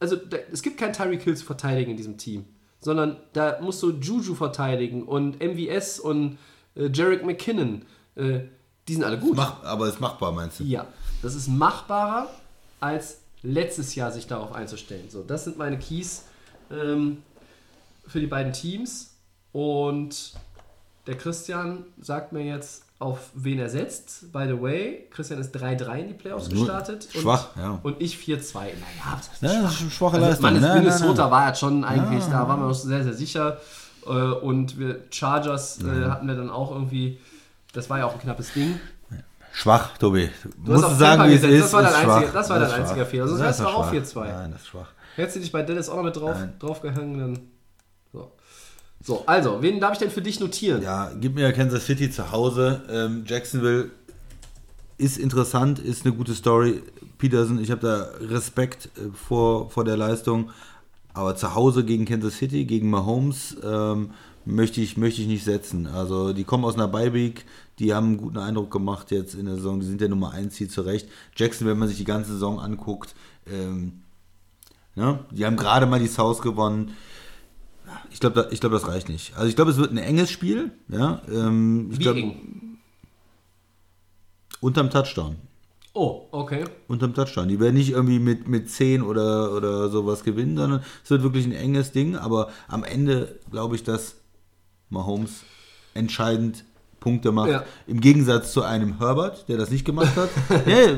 Also 0.00 0.16
da, 0.16 0.38
es 0.52 0.62
gibt 0.62 0.78
keinen 0.78 0.92
Tyreek 0.92 1.22
Hill 1.22 1.36
zu 1.36 1.44
verteidigen 1.44 1.90
in 1.90 1.96
diesem 1.96 2.18
Team, 2.18 2.44
sondern 2.80 3.16
da 3.32 3.58
musst 3.60 3.82
du 3.82 3.90
Juju 3.90 4.34
verteidigen 4.34 5.02
und 5.02 5.40
MVS 5.42 6.00
und 6.00 6.38
äh, 6.76 6.88
Jarek 6.92 7.24
McKinnon. 7.24 7.84
Äh, 8.14 8.40
die 8.86 8.94
sind 8.94 9.04
alle 9.04 9.18
gut. 9.18 9.36
Mach, 9.36 9.62
aber 9.64 9.88
ist 9.88 10.00
machbar, 10.00 10.32
meinst 10.32 10.60
du? 10.60 10.64
Ja, 10.64 10.86
das 11.20 11.34
ist 11.34 11.48
machbarer 11.48 12.28
als 12.80 13.20
letztes 13.42 13.94
Jahr 13.94 14.12
sich 14.12 14.26
darauf 14.26 14.52
einzustellen. 14.52 15.10
So, 15.10 15.22
das 15.22 15.44
sind 15.44 15.58
meine 15.58 15.78
Keys 15.78 16.24
ähm, 16.70 17.22
für 18.06 18.20
die 18.20 18.26
beiden 18.26 18.52
Teams. 18.52 19.14
Und 19.52 20.34
der 21.08 21.16
Christian 21.16 21.84
sagt 22.00 22.32
mir 22.32 22.44
jetzt, 22.44 22.84
auf 23.00 23.30
wen 23.34 23.58
er 23.58 23.68
setzt. 23.68 24.32
By 24.32 24.44
the 24.46 24.60
way, 24.60 25.06
Christian 25.10 25.40
ist 25.40 25.54
3-3 25.56 25.98
in 25.98 26.08
die 26.08 26.14
Playoffs 26.14 26.48
Nur 26.50 26.64
gestartet. 26.66 27.08
schwach, 27.12 27.56
und, 27.56 27.62
ja. 27.62 27.78
Und 27.82 28.00
ich 28.00 28.16
4-2. 28.16 28.54
Naja, 28.54 28.70
was 29.16 29.30
heißt 29.30 29.42
Ja, 29.42 29.62
das 29.62 29.74
ist 29.74 29.80
eine 29.82 29.90
schwache 29.90 30.16
also 30.16 30.26
Leistung. 30.28 30.42
Mann, 30.42 30.52
Nein, 30.54 30.62
nein, 30.62 30.78
Minnesota 30.84 31.22
nein. 31.22 31.30
war 31.32 31.48
jetzt 31.48 31.58
schon 31.60 31.84
eigentlich, 31.84 32.24
da 32.26 32.46
waren 32.48 32.60
wir 32.60 32.66
uns 32.68 32.82
sehr, 32.82 33.02
sehr 33.04 33.14
sicher. 33.14 33.58
Äh, 34.06 34.10
Und 34.10 34.78
wir 34.78 35.00
Chargers 35.10 35.78
äh, 35.82 36.06
hatten 36.10 36.26
wir 36.28 36.34
dann 36.36 36.50
auch 36.50 36.70
irgendwie, 36.72 37.18
das 37.72 37.88
war 37.90 37.98
ja 37.98 38.06
auch 38.06 38.14
ein 38.14 38.20
knappes 38.20 38.52
Ding. 38.52 38.78
Schwach, 39.52 39.96
Tobi. 39.98 40.28
Du 40.64 40.72
Musst 40.72 40.98
sagen, 40.98 41.30
wie 41.30 41.34
es 41.34 41.42
ist. 41.42 41.64
Das 41.64 41.72
war 41.72 41.82
dein 41.82 41.92
ist 41.92 41.98
einziger- 41.98 42.32
das 42.32 42.50
war 42.50 42.58
dein 42.58 42.68
ist 42.68 42.74
einziger 42.74 43.00
schwach. 43.02 43.10
Fehler. 43.10 43.26
Sonst 43.28 43.38
Das 43.40 43.46
wär's 43.46 43.58
ist 43.58 43.64
doch 43.64 43.74
auch 43.74 43.84
schwach. 43.90 43.92
4-2. 44.24 44.24
Nein, 44.32 44.50
das 44.52 44.60
ist 44.60 44.66
schwach. 44.68 44.88
Hättest 45.16 45.36
du 45.36 45.40
dich 45.40 45.52
bei 45.52 45.62
Dallas 45.62 45.88
auch 45.88 45.96
noch 45.96 46.02
mit 46.04 46.16
drauf, 46.16 46.36
Nein. 46.38 46.52
draufgehangen, 46.58 47.18
dann. 47.18 47.38
So. 49.08 49.14
so, 49.14 49.22
also, 49.24 49.62
wen 49.62 49.80
darf 49.80 49.94
ich 49.94 49.98
denn 50.00 50.10
für 50.10 50.20
dich 50.20 50.38
notieren? 50.38 50.82
Ja, 50.82 51.10
gib 51.18 51.34
mir 51.34 51.50
Kansas 51.54 51.86
City 51.86 52.10
zu 52.10 52.30
Hause. 52.30 52.82
Ähm, 52.90 53.24
Jacksonville 53.26 53.90
ist 54.98 55.16
interessant, 55.16 55.78
ist 55.78 56.04
eine 56.04 56.14
gute 56.14 56.34
Story. 56.34 56.82
Peterson, 57.16 57.58
ich 57.58 57.70
habe 57.70 57.80
da 57.80 58.26
Respekt 58.26 58.90
äh, 58.98 59.08
vor, 59.14 59.70
vor 59.70 59.84
der 59.84 59.96
Leistung. 59.96 60.50
Aber 61.14 61.36
zu 61.36 61.54
Hause 61.54 61.86
gegen 61.86 62.04
Kansas 62.04 62.36
City, 62.36 62.66
gegen 62.66 62.90
Mahomes, 62.90 63.56
ähm, 63.64 64.10
möchte, 64.44 64.82
ich, 64.82 64.98
möchte 64.98 65.22
ich 65.22 65.26
nicht 65.26 65.42
setzen. 65.42 65.86
Also 65.86 66.34
die 66.34 66.44
kommen 66.44 66.66
aus 66.66 66.74
einer 66.74 66.88
Bye-Week, 66.88 67.46
die 67.78 67.94
haben 67.94 68.08
einen 68.08 68.16
guten 68.18 68.38
Eindruck 68.38 68.70
gemacht 68.70 69.10
jetzt 69.10 69.34
in 69.34 69.46
der 69.46 69.54
Saison. 69.54 69.80
Die 69.80 69.86
sind 69.86 70.02
der 70.02 70.10
Nummer 70.10 70.32
1 70.32 70.54
Ziel 70.54 70.68
zurecht. 70.68 71.08
Jackson, 71.34 71.66
wenn 71.66 71.78
man 71.78 71.88
sich 71.88 71.96
die 71.96 72.04
ganze 72.04 72.32
Saison 72.32 72.60
anguckt, 72.60 73.14
ähm, 73.50 74.02
ne, 74.94 75.20
die 75.30 75.46
haben 75.46 75.56
gerade 75.56 75.86
mal 75.86 75.98
die 75.98 76.08
South 76.08 76.42
gewonnen. 76.42 76.92
Ich 78.10 78.20
glaube, 78.20 78.42
da, 78.42 78.50
ich 78.50 78.60
glaub, 78.60 78.72
das 78.72 78.86
reicht 78.88 79.08
nicht. 79.08 79.36
Also 79.36 79.48
ich 79.48 79.56
glaube, 79.56 79.70
es 79.70 79.76
wird 79.76 79.90
ein 79.90 79.98
enges 79.98 80.30
Spiel. 80.30 80.72
Ja, 80.88 81.22
ähm, 81.30 81.88
ich 81.92 81.98
Wie 81.98 82.02
glaub, 82.02 82.16
eng? 82.16 82.78
Unterm 84.60 84.90
Touchdown. 84.90 85.36
Oh, 85.94 86.26
okay. 86.30 86.64
Unterm 86.86 87.14
Touchdown. 87.14 87.48
Die 87.48 87.60
werden 87.60 87.74
nicht 87.74 87.90
irgendwie 87.90 88.18
mit, 88.18 88.46
mit 88.48 88.70
10 88.70 89.02
oder, 89.02 89.52
oder 89.52 89.88
sowas 89.88 90.22
gewinnen, 90.22 90.56
sondern 90.56 90.82
es 91.02 91.10
wird 91.10 91.22
wirklich 91.22 91.44
ein 91.46 91.52
enges 91.52 91.92
Ding. 91.92 92.16
Aber 92.16 92.50
am 92.68 92.84
Ende 92.84 93.38
glaube 93.50 93.74
ich, 93.76 93.84
dass 93.84 94.16
Mahomes 94.90 95.42
entscheidend 95.94 96.64
Punkte 97.00 97.32
macht. 97.32 97.50
Ja. 97.50 97.64
Im 97.86 98.00
Gegensatz 98.00 98.52
zu 98.52 98.62
einem 98.62 98.98
Herbert, 98.98 99.48
der 99.48 99.56
das 99.56 99.70
nicht 99.70 99.84
gemacht 99.84 100.16
hat. 100.16 100.28
ja, 100.66 100.88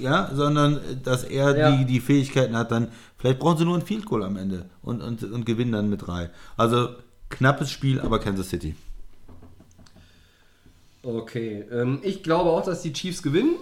ja, 0.00 0.30
sondern 0.34 0.80
dass 1.04 1.24
er 1.24 1.56
Ja. 1.56 1.70
die, 1.72 1.84
die 1.84 2.00
Fähigkeiten 2.00 2.56
hat, 2.56 2.72
dann, 2.72 2.88
vielleicht 3.24 3.40
brauchen 3.40 3.56
sie 3.56 3.64
nur 3.64 3.74
ein 3.74 3.80
Field 3.80 4.04
Goal 4.04 4.22
am 4.22 4.36
Ende 4.36 4.66
und, 4.82 5.00
und, 5.00 5.22
und 5.24 5.46
gewinnen 5.46 5.72
dann 5.72 5.88
mit 5.88 6.06
drei. 6.06 6.28
Also 6.58 6.90
knappes 7.30 7.70
Spiel, 7.70 7.98
aber 7.98 8.18
Kansas 8.18 8.50
City. 8.50 8.76
Okay. 11.02 11.64
Ähm, 11.72 12.00
ich 12.02 12.22
glaube 12.22 12.50
auch, 12.50 12.62
dass 12.62 12.82
die 12.82 12.92
Chiefs 12.92 13.22
gewinnen. 13.22 13.56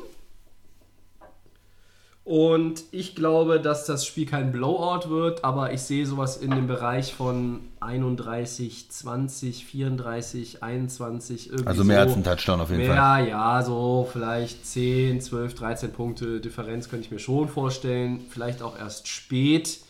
Und 2.24 2.84
ich 2.92 3.16
glaube, 3.16 3.58
dass 3.60 3.84
das 3.84 4.06
Spiel 4.06 4.26
kein 4.26 4.52
Blowout 4.52 5.10
wird, 5.10 5.42
aber 5.44 5.72
ich 5.72 5.80
sehe 5.82 6.06
sowas 6.06 6.36
in 6.36 6.52
dem 6.52 6.68
Bereich 6.68 7.14
von 7.14 7.58
31, 7.80 8.90
20, 8.90 9.64
34, 9.66 10.62
21. 10.62 11.48
Irgendwie 11.50 11.66
Also 11.66 11.82
mehr 11.82 12.02
so. 12.04 12.08
als 12.08 12.16
ein 12.16 12.22
Touchdown 12.22 12.60
auf 12.60 12.70
jeden 12.70 12.82
mehr, 12.82 12.94
Fall. 12.94 13.28
ja, 13.28 13.62
so 13.64 14.08
vielleicht 14.12 14.64
10, 14.64 15.20
12, 15.20 15.54
13 15.54 15.92
Punkte 15.92 16.40
Differenz 16.40 16.88
könnte 16.88 17.06
ich 17.06 17.10
mir 17.10 17.18
schon 17.18 17.48
vorstellen. 17.48 18.20
Vielleicht 18.30 18.62
auch 18.62 18.78
erst 18.78 19.08
spät, 19.08 19.80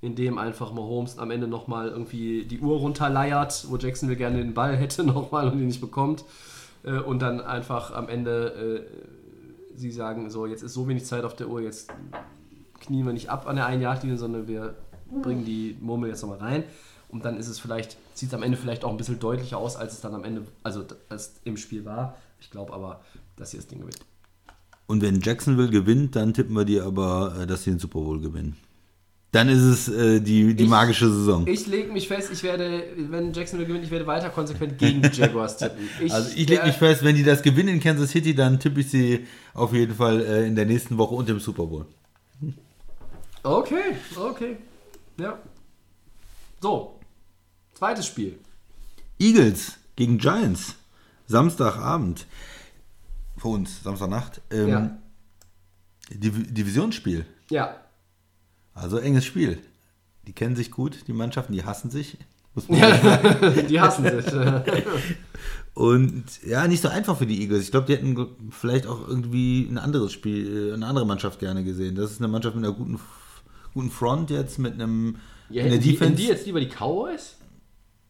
indem 0.00 0.38
einfach 0.38 0.72
Mahomes 0.72 1.18
am 1.18 1.30
Ende 1.30 1.46
nochmal 1.46 1.88
irgendwie 1.88 2.46
die 2.46 2.60
Uhr 2.60 2.78
runterleiert, 2.78 3.66
wo 3.68 3.76
Jacksonville 3.76 4.16
gerne 4.16 4.38
den 4.38 4.54
Ball 4.54 4.76
hätte 4.76 5.04
nochmal 5.04 5.46
und 5.48 5.58
ihn 5.60 5.66
nicht 5.66 5.82
bekommt. 5.82 6.24
Äh, 6.84 6.92
Und 7.00 7.20
dann 7.20 7.42
einfach 7.42 7.92
am 7.92 8.08
Ende 8.08 8.86
äh, 8.88 9.11
sie 9.76 9.90
sagen, 9.90 10.30
so 10.30 10.46
jetzt 10.46 10.62
ist 10.62 10.74
so 10.74 10.88
wenig 10.88 11.04
Zeit 11.04 11.24
auf 11.24 11.36
der 11.36 11.48
Uhr, 11.48 11.60
jetzt 11.60 11.90
knien 12.80 13.06
wir 13.06 13.12
nicht 13.12 13.30
ab 13.30 13.46
an 13.46 13.56
der 13.56 13.66
einen 13.66 13.82
Jagdlinie, 13.82 14.18
sondern 14.18 14.48
wir 14.48 14.74
bringen 15.22 15.44
die 15.44 15.76
Murmel 15.80 16.10
jetzt 16.10 16.22
nochmal 16.22 16.38
rein. 16.38 16.64
Und 17.08 17.24
dann 17.24 17.36
ist 17.36 17.48
es 17.48 17.58
vielleicht, 17.58 17.98
sieht 18.14 18.30
es 18.30 18.34
am 18.34 18.42
Ende 18.42 18.56
vielleicht 18.56 18.84
auch 18.84 18.90
ein 18.90 18.96
bisschen 18.96 19.18
deutlicher 19.18 19.58
aus, 19.58 19.76
als 19.76 19.92
es 19.92 20.00
dann 20.00 20.14
am 20.14 20.24
Ende, 20.24 20.46
also 20.62 20.84
als 21.10 21.34
im 21.44 21.58
Spiel 21.58 21.84
war. 21.84 22.16
Ich 22.40 22.50
glaube 22.50 22.72
aber, 22.72 23.02
dass 23.36 23.50
sie 23.50 23.58
das 23.58 23.66
Ding 23.66 23.80
gewinnt. 23.80 23.98
Und 24.86 25.02
wenn 25.02 25.20
Jacksonville 25.20 25.70
gewinnt, 25.70 26.16
dann 26.16 26.34
tippen 26.34 26.56
wir 26.56 26.64
dir 26.64 26.84
aber, 26.84 27.36
äh, 27.38 27.46
dass 27.46 27.64
sie 27.64 27.70
den 27.70 27.78
Super 27.78 28.00
Bowl 28.00 28.20
gewinnen. 28.20 28.56
Dann 29.32 29.48
ist 29.48 29.62
es 29.62 29.88
äh, 29.88 30.20
die, 30.20 30.54
die 30.54 30.64
Ich- 30.64 30.68
magische 30.70 31.10
Saison. 31.10 31.46
Ich 31.46 31.66
lege 31.66 31.90
mich 31.90 32.06
fest, 32.06 32.30
ich 32.30 32.42
werde, 32.42 32.84
wenn 32.96 33.32
Jacksonville 33.32 33.66
gewinnt, 33.66 33.84
ich 33.84 33.90
werde 33.90 34.06
weiter 34.06 34.28
konsequent 34.28 34.76
gegen 34.78 35.00
die 35.00 35.08
Jaguars 35.20 35.56
tippen. 35.56 35.88
also 36.10 36.30
ich 36.36 36.46
lege 36.48 36.64
mich 36.66 36.76
fest, 36.76 37.02
wenn 37.02 37.16
die 37.16 37.24
das 37.24 37.42
gewinnen 37.42 37.70
in 37.76 37.80
Kansas 37.80 38.10
City, 38.10 38.34
dann 38.34 38.60
tippe 38.60 38.80
ich 38.80 38.90
sie 38.90 39.26
auf 39.54 39.72
jeden 39.72 39.94
Fall 39.94 40.20
äh, 40.20 40.46
in 40.46 40.54
der 40.54 40.66
nächsten 40.66 40.98
Woche 40.98 41.14
und 41.14 41.28
im 41.30 41.40
Super 41.40 41.64
Bowl. 41.66 41.86
Okay, 43.42 43.96
okay. 44.16 44.56
Ja. 45.18 45.38
So. 46.60 47.00
Zweites 47.74 48.06
Spiel. 48.06 48.38
Eagles 49.18 49.78
gegen 49.96 50.18
Giants. 50.18 50.74
Samstagabend. 51.26 52.26
Für 53.38 53.48
uns, 53.48 53.82
Samstagnacht. 53.82 54.40
Ähm, 54.50 54.68
Ja. 54.68 54.98
Div 56.10 56.52
Divisionsspiel. 56.52 57.24
Ja. 57.50 57.76
Also 58.74 58.98
enges 58.98 59.24
Spiel. 59.24 59.58
Die 60.26 60.32
kennen 60.32 60.56
sich 60.56 60.70
gut, 60.70 61.06
die 61.08 61.12
Mannschaften, 61.12 61.52
die 61.52 61.64
hassen 61.64 61.90
sich. 61.90 62.16
Muss 62.54 62.68
man 62.68 62.80
sagen. 62.80 63.66
Die 63.68 63.80
hassen 63.80 64.04
sich. 64.04 64.32
Und 65.74 66.24
ja, 66.46 66.68
nicht 66.68 66.82
so 66.82 66.88
einfach 66.88 67.16
für 67.16 67.24
die 67.24 67.40
Eagles. 67.40 67.62
Ich 67.64 67.70
glaube, 67.70 67.86
die 67.86 67.94
hätten 67.94 68.26
vielleicht 68.50 68.86
auch 68.86 69.08
irgendwie 69.08 69.62
ein 69.70 69.78
anderes 69.78 70.12
Spiel, 70.12 70.70
äh, 70.70 70.74
eine 70.74 70.86
andere 70.86 71.06
Mannschaft 71.06 71.38
gerne 71.38 71.64
gesehen. 71.64 71.94
Das 71.94 72.10
ist 72.10 72.18
eine 72.20 72.28
Mannschaft 72.28 72.54
mit 72.54 72.64
einer 72.66 72.74
guten, 72.74 73.00
guten 73.72 73.90
Front 73.90 74.28
jetzt, 74.28 74.58
mit 74.58 74.74
einem 74.74 75.16
Ja, 75.48 75.62
in 75.64 75.70
hätten 75.70 75.82
die, 75.82 75.92
Defense. 75.92 76.14
die 76.16 76.26
jetzt 76.26 76.44
lieber 76.44 76.60
die 76.60 76.68
Cowboys? 76.68 77.36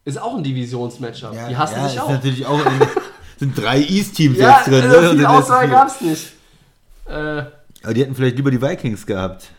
Ist 0.05 0.21
auch 0.21 0.37
ein 0.37 0.43
Divisionsmatchup. 0.43 1.35
ja, 1.35 1.49
die 1.49 1.57
hassen 1.57 1.77
ja, 1.77 1.89
sich 1.89 2.01
auch. 2.01 2.09
natürlich 2.11 2.45
auch 2.45 2.61
sind 3.39 3.57
drei 3.57 3.79
East-Teams 3.81 4.39
Ja, 4.39 4.57
jetzt 4.57 4.67
drin. 4.67 4.83
äh, 4.83 4.89
ne? 4.89 5.23
Dann 5.23 5.27
Auswahl 5.27 5.69
gab 5.69 5.87
es 5.87 6.01
nicht. 6.01 6.33
Äh, 7.07 7.13
Aber 7.85 7.95
die 7.95 8.01
hätten 8.03 8.17
vielleicht 8.17 8.37
lieber 8.37 8.51
die 8.51 8.61
Vikings 8.61 9.07
gehabt. 9.07 9.51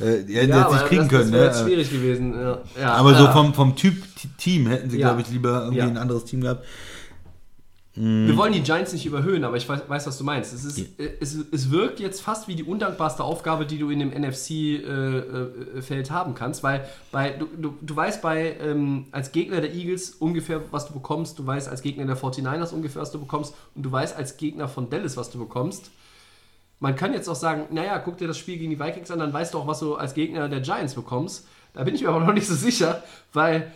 Äh, 0.00 0.24
die 0.24 0.34
hätten 0.36 0.50
ja, 0.50 0.56
jetzt 0.56 0.66
aber 0.66 0.74
nicht 0.74 0.86
kriegen 0.86 1.08
das, 1.08 1.10
können. 1.10 1.32
das 1.32 1.32
wäre 1.32 1.42
ne? 1.42 1.46
jetzt 1.46 1.60
schwierig 1.66 1.90
gewesen. 1.90 2.34
Ja, 2.34 2.58
ja, 2.80 2.94
Aber 2.94 3.14
so 3.14 3.24
ja. 3.24 3.32
vom, 3.32 3.54
vom 3.54 3.76
Typ 3.76 3.96
Team 4.38 4.66
hätten 4.66 4.90
sie, 4.90 4.98
Ja. 4.98 5.08
glaube 5.08 5.22
ich, 5.22 5.28
lieber 5.30 5.60
irgendwie 5.60 5.78
Ja. 5.78 5.86
ein 5.86 5.96
anderes 5.98 6.24
Team 6.24 6.40
gehabt. 6.40 6.64
Wir 7.94 8.36
wollen 8.36 8.52
die 8.52 8.62
Giants 8.62 8.92
nicht 8.92 9.04
überhöhen, 9.04 9.42
aber 9.42 9.56
ich 9.56 9.68
weiß, 9.68 9.80
weiß 9.88 10.06
was 10.06 10.16
du 10.16 10.22
meinst. 10.22 10.54
Es, 10.54 10.64
ist, 10.64 10.78
äh, 10.78 11.10
es, 11.20 11.36
es 11.50 11.70
wirkt 11.72 11.98
jetzt 11.98 12.22
fast 12.22 12.46
wie 12.46 12.54
die 12.54 12.62
undankbarste 12.62 13.24
Aufgabe, 13.24 13.66
die 13.66 13.78
du 13.78 13.90
in 13.90 13.98
dem 13.98 14.10
NFC-Feld 14.10 16.08
äh, 16.08 16.10
haben 16.10 16.34
kannst, 16.34 16.62
weil 16.62 16.84
bei, 17.10 17.30
du, 17.30 17.46
du, 17.46 17.74
du 17.82 17.96
weißt 17.96 18.22
bei 18.22 18.56
ähm, 18.60 19.06
als 19.10 19.32
Gegner 19.32 19.60
der 19.60 19.74
Eagles 19.74 20.10
ungefähr, 20.12 20.60
was 20.70 20.86
du 20.86 20.94
bekommst, 20.94 21.40
du 21.40 21.46
weißt 21.46 21.68
als 21.68 21.82
Gegner 21.82 22.06
der 22.06 22.16
49ers 22.16 22.72
ungefähr, 22.72 23.02
was 23.02 23.10
du 23.10 23.18
bekommst 23.18 23.54
und 23.74 23.82
du 23.82 23.90
weißt 23.90 24.16
als 24.16 24.36
Gegner 24.36 24.68
von 24.68 24.88
Dallas, 24.88 25.16
was 25.16 25.30
du 25.30 25.38
bekommst. 25.40 25.90
Man 26.80 26.96
kann 26.96 27.12
jetzt 27.12 27.28
auch 27.28 27.36
sagen, 27.36 27.66
naja, 27.70 27.98
guck 27.98 28.16
dir 28.16 28.26
das 28.26 28.38
Spiel 28.38 28.56
gegen 28.58 28.70
die 28.70 28.80
Vikings 28.80 29.10
an, 29.10 29.18
dann 29.18 29.32
weißt 29.32 29.52
du 29.54 29.58
auch, 29.58 29.66
was 29.66 29.80
du 29.80 29.96
als 29.96 30.14
Gegner 30.14 30.48
der 30.48 30.60
Giants 30.60 30.94
bekommst. 30.94 31.46
Da 31.74 31.84
bin 31.84 31.94
ich 31.94 32.02
mir 32.02 32.08
aber 32.08 32.24
noch 32.24 32.32
nicht 32.32 32.46
so 32.48 32.54
sicher, 32.54 33.02
weil, 33.32 33.70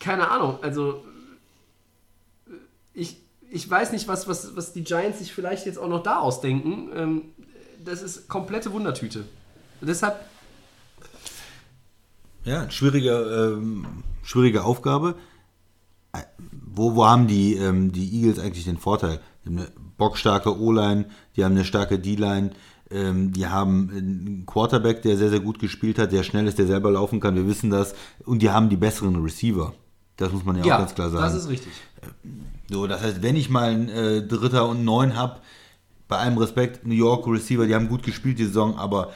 keine 0.00 0.28
Ahnung, 0.30 0.58
also 0.62 1.04
ich, 2.94 3.18
ich 3.50 3.68
weiß 3.70 3.92
nicht, 3.92 4.08
was, 4.08 4.26
was, 4.26 4.56
was 4.56 4.72
die 4.72 4.82
Giants 4.82 5.18
sich 5.18 5.32
vielleicht 5.32 5.66
jetzt 5.66 5.78
auch 5.78 5.88
noch 5.88 6.02
da 6.02 6.18
ausdenken. 6.18 6.90
Ähm, 6.96 7.22
das 7.84 8.02
ist 8.02 8.28
komplette 8.28 8.72
Wundertüte. 8.72 9.24
Deshalb, 9.80 10.18
Ja, 12.44 12.68
schwierige, 12.70 13.12
ähm, 13.58 13.86
schwierige 14.22 14.64
Aufgabe. 14.64 15.14
Äh, 16.12 16.22
Wo, 16.38 16.96
wo 16.96 17.06
haben 17.06 17.26
die, 17.26 17.54
ähm, 17.54 17.92
die 17.92 18.10
Eagles 18.16 18.38
eigentlich 18.38 18.64
den 18.64 18.78
Vorteil? 18.78 19.20
Bockstarke 19.98 20.58
O-Line, 20.58 21.06
die 21.36 21.44
haben 21.44 21.52
eine 21.52 21.64
starke 21.64 21.98
D-Line, 21.98 22.50
ähm, 22.90 23.32
die 23.32 23.46
haben 23.46 23.90
einen 23.90 24.46
Quarterback, 24.46 25.02
der 25.02 25.16
sehr, 25.18 25.28
sehr 25.28 25.40
gut 25.40 25.58
gespielt 25.58 25.98
hat, 25.98 26.12
der 26.12 26.22
schnell 26.22 26.46
ist, 26.46 26.58
der 26.58 26.66
selber 26.66 26.90
laufen 26.90 27.20
kann, 27.20 27.34
wir 27.34 27.46
wissen 27.46 27.68
das. 27.68 27.94
Und 28.24 28.40
die 28.40 28.50
haben 28.50 28.70
die 28.70 28.76
besseren 28.76 29.22
Receiver. 29.22 29.74
Das 30.16 30.32
muss 30.32 30.44
man 30.44 30.56
ja, 30.56 30.64
ja, 30.64 30.74
auch 30.74 30.78
ganz 30.80 30.94
klar 30.94 31.10
sagen. 31.10 31.22
das 31.22 31.34
ist 31.34 31.48
richtig. 31.48 31.72
So, 32.70 32.86
das 32.86 33.02
heißt, 33.02 33.22
wenn 33.22 33.36
ich 33.36 33.50
mal 33.50 33.70
einen 33.70 33.88
äh, 33.88 34.26
Dritter 34.26 34.68
und 34.68 34.84
Neun 34.84 35.16
habe, 35.16 35.40
bei 36.08 36.16
allem 36.16 36.38
Respekt, 36.38 36.86
New 36.86 36.94
York 36.94 37.26
Receiver, 37.26 37.66
die 37.66 37.74
haben 37.74 37.88
gut 37.88 38.02
gespielt 38.02 38.38
die 38.38 38.46
Saison, 38.46 38.78
aber 38.78 39.12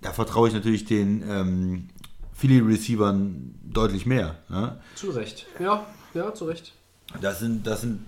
da 0.00 0.12
vertraue 0.12 0.48
ich 0.48 0.54
natürlich 0.54 0.84
den 0.84 1.24
ähm, 1.28 1.88
Philly 2.32 2.60
Receivern 2.60 3.54
deutlich 3.64 4.06
mehr. 4.06 4.36
Ne? 4.48 4.78
Zu 4.94 5.10
Recht. 5.10 5.46
Ja, 5.58 5.86
ja, 6.14 6.32
zu 6.32 6.44
Recht. 6.44 6.72
Das 7.20 7.40
sind, 7.40 7.66
das 7.66 7.80
sind 7.80 8.04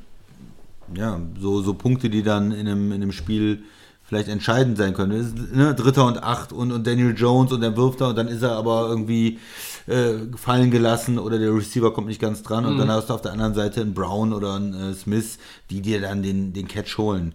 ja 0.94 1.20
so, 1.40 1.62
so 1.62 1.74
Punkte, 1.74 2.10
die 2.10 2.22
dann 2.22 2.52
in 2.52 2.68
einem, 2.68 2.92
in 2.92 3.02
einem 3.02 3.12
Spiel 3.12 3.64
vielleicht 4.08 4.28
entscheidend 4.28 4.78
sein 4.78 4.94
können. 4.94 5.12
Ist, 5.12 5.36
ne, 5.54 5.74
Dritter 5.74 6.06
und 6.06 6.22
Acht 6.22 6.52
und, 6.52 6.72
und 6.72 6.86
Daniel 6.86 7.14
Jones 7.14 7.52
und 7.52 7.60
dann 7.60 7.76
wirft 7.76 8.00
er 8.00 8.08
und 8.08 8.16
dann 8.16 8.28
ist 8.28 8.42
er 8.42 8.52
aber 8.52 8.88
irgendwie 8.88 9.38
äh, 9.86 10.14
fallen 10.34 10.70
gelassen 10.70 11.18
oder 11.18 11.38
der 11.38 11.54
Receiver 11.54 11.92
kommt 11.92 12.06
nicht 12.06 12.20
ganz 12.20 12.42
dran 12.42 12.64
und 12.64 12.78
dann 12.78 12.90
hast 12.90 13.10
du 13.10 13.14
auf 13.14 13.20
der 13.20 13.32
anderen 13.32 13.54
Seite 13.54 13.82
einen 13.82 13.92
Brown 13.92 14.32
oder 14.32 14.54
einen 14.54 14.72
äh, 14.72 14.94
Smith, 14.94 15.38
die 15.68 15.82
dir 15.82 16.00
dann 16.00 16.22
den, 16.22 16.54
den 16.54 16.66
Catch 16.68 16.96
holen. 16.96 17.34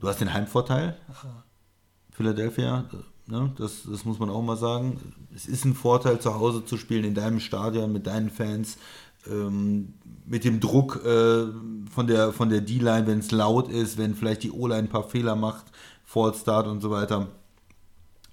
Du 0.00 0.08
hast 0.08 0.20
den 0.20 0.32
Heimvorteil, 0.32 0.96
Philadelphia, 2.12 2.84
ne? 3.26 3.52
das, 3.58 3.82
das 3.90 4.04
muss 4.04 4.18
man 4.18 4.30
auch 4.30 4.42
mal 4.42 4.56
sagen. 4.56 5.14
Es 5.34 5.46
ist 5.46 5.64
ein 5.64 5.74
Vorteil, 5.74 6.20
zu 6.20 6.34
Hause 6.34 6.64
zu 6.64 6.78
spielen, 6.78 7.04
in 7.04 7.14
deinem 7.14 7.40
Stadion, 7.40 7.92
mit 7.92 8.06
deinen 8.06 8.30
Fans. 8.30 8.78
Ähm, 9.30 9.94
mit 10.26 10.44
dem 10.44 10.60
Druck 10.60 11.04
äh, 11.04 11.46
von 11.90 12.06
der, 12.06 12.32
von 12.32 12.48
der 12.48 12.60
D-Line, 12.60 13.06
wenn 13.06 13.18
es 13.18 13.30
laut 13.30 13.70
ist, 13.70 13.98
wenn 13.98 14.14
vielleicht 14.14 14.42
die 14.42 14.50
O-Line 14.50 14.80
ein 14.80 14.88
paar 14.88 15.08
Fehler 15.08 15.36
macht, 15.36 15.66
Fall 16.04 16.34
Start 16.34 16.66
und 16.66 16.80
so 16.80 16.90
weiter, 16.90 17.28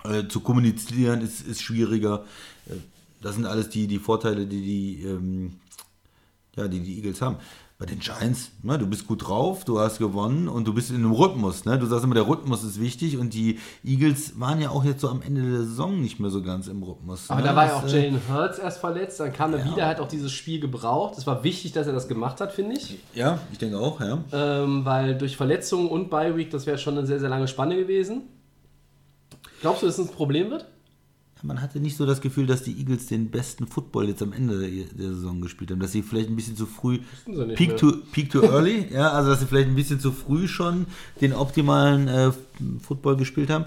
äh, 0.03 0.27
zu 0.27 0.39
kommunizieren 0.39 1.21
ist, 1.21 1.45
ist 1.45 1.61
schwieriger. 1.61 2.25
Äh, 2.67 2.75
das 3.21 3.35
sind 3.35 3.45
alles 3.45 3.69
die, 3.69 3.87
die 3.87 3.99
Vorteile, 3.99 4.47
die 4.47 4.61
die, 4.61 5.03
ähm, 5.03 5.53
ja, 6.55 6.67
die 6.67 6.79
die 6.79 6.97
Eagles 6.97 7.21
haben. 7.21 7.37
Bei 7.81 7.87
den 7.87 7.97
Giants, 7.97 8.51
ne, 8.61 8.77
du 8.77 8.85
bist 8.85 9.07
gut 9.07 9.27
drauf, 9.27 9.65
du 9.65 9.79
hast 9.79 9.97
gewonnen 9.97 10.47
und 10.47 10.67
du 10.67 10.73
bist 10.75 10.91
in 10.91 10.97
einem 10.97 11.13
Rhythmus. 11.13 11.65
Ne? 11.65 11.79
Du 11.79 11.87
sagst 11.87 12.03
immer, 12.03 12.13
der 12.13 12.27
Rhythmus 12.27 12.63
ist 12.63 12.79
wichtig 12.79 13.17
und 13.17 13.33
die 13.33 13.57
Eagles 13.83 14.39
waren 14.39 14.61
ja 14.61 14.69
auch 14.69 14.83
jetzt 14.85 15.01
so 15.01 15.09
am 15.09 15.23
Ende 15.23 15.41
der 15.41 15.61
Saison 15.61 15.99
nicht 15.99 16.19
mehr 16.19 16.29
so 16.29 16.43
ganz 16.43 16.67
im 16.67 16.83
Rhythmus. 16.83 17.31
Aber 17.31 17.41
ne? 17.41 17.47
da 17.47 17.55
war 17.55 17.65
ja 17.65 17.75
auch 17.77 17.83
äh, 17.87 18.03
Jalen 18.03 18.21
Hurts 18.29 18.59
erst 18.59 18.81
verletzt, 18.81 19.19
dann 19.19 19.33
kam 19.33 19.53
er 19.53 19.65
Ja. 19.65 19.71
wieder, 19.71 19.87
hat 19.87 19.99
auch 19.99 20.07
dieses 20.07 20.31
Spiel 20.31 20.59
gebraucht. 20.59 21.17
Es 21.17 21.25
war 21.25 21.43
wichtig, 21.43 21.71
dass 21.71 21.87
er 21.87 21.93
das 21.93 22.07
gemacht 22.07 22.39
hat, 22.39 22.53
finde 22.53 22.75
ich. 22.75 22.99
Ja, 23.15 23.39
ich 23.51 23.57
denke 23.57 23.79
auch, 23.79 23.99
ja. 23.99 24.19
Ähm, 24.31 24.85
weil 24.85 25.17
durch 25.17 25.35
Verletzungen 25.35 25.89
und 25.89 26.11
Bye 26.11 26.37
Week, 26.37 26.51
das 26.51 26.67
wäre 26.67 26.77
schon 26.77 26.99
eine 26.99 27.07
sehr, 27.07 27.19
sehr 27.19 27.29
lange 27.29 27.47
Spanne 27.47 27.75
gewesen. 27.77 28.25
Glaubst 29.61 29.81
du, 29.81 29.87
dass 29.87 29.97
es 29.97 30.07
ein 30.07 30.13
Problem 30.13 30.51
wird? 30.51 30.67
Man 31.43 31.59
hatte 31.61 31.79
nicht 31.79 31.97
so 31.97 32.05
das 32.05 32.21
Gefühl, 32.21 32.45
dass 32.45 32.61
die 32.63 32.77
Eagles 32.77 33.07
den 33.07 33.31
besten 33.31 33.65
Football 33.65 34.09
jetzt 34.09 34.21
am 34.21 34.31
Ende 34.31 34.59
der, 34.59 35.07
Saison 35.13 35.41
gespielt 35.41 35.71
haben, 35.71 35.79
dass 35.79 35.91
sie 35.91 36.03
vielleicht 36.03 36.29
ein 36.29 36.35
bisschen 36.35 36.55
zu 36.55 36.67
früh 36.67 36.99
peak 37.55 37.77
to, 37.77 37.93
peak 38.11 38.29
to 38.29 38.41
early, 38.43 38.87
ja, 38.93 39.09
also 39.11 39.31
dass 39.31 39.39
sie 39.39 39.47
vielleicht 39.47 39.67
ein 39.69 39.75
bisschen 39.75 39.99
zu 39.99 40.11
früh 40.11 40.47
schon 40.47 40.85
den 41.19 41.33
optimalen 41.33 42.07
äh, 42.07 42.31
Football 42.85 43.17
gespielt 43.17 43.49
haben. 43.49 43.65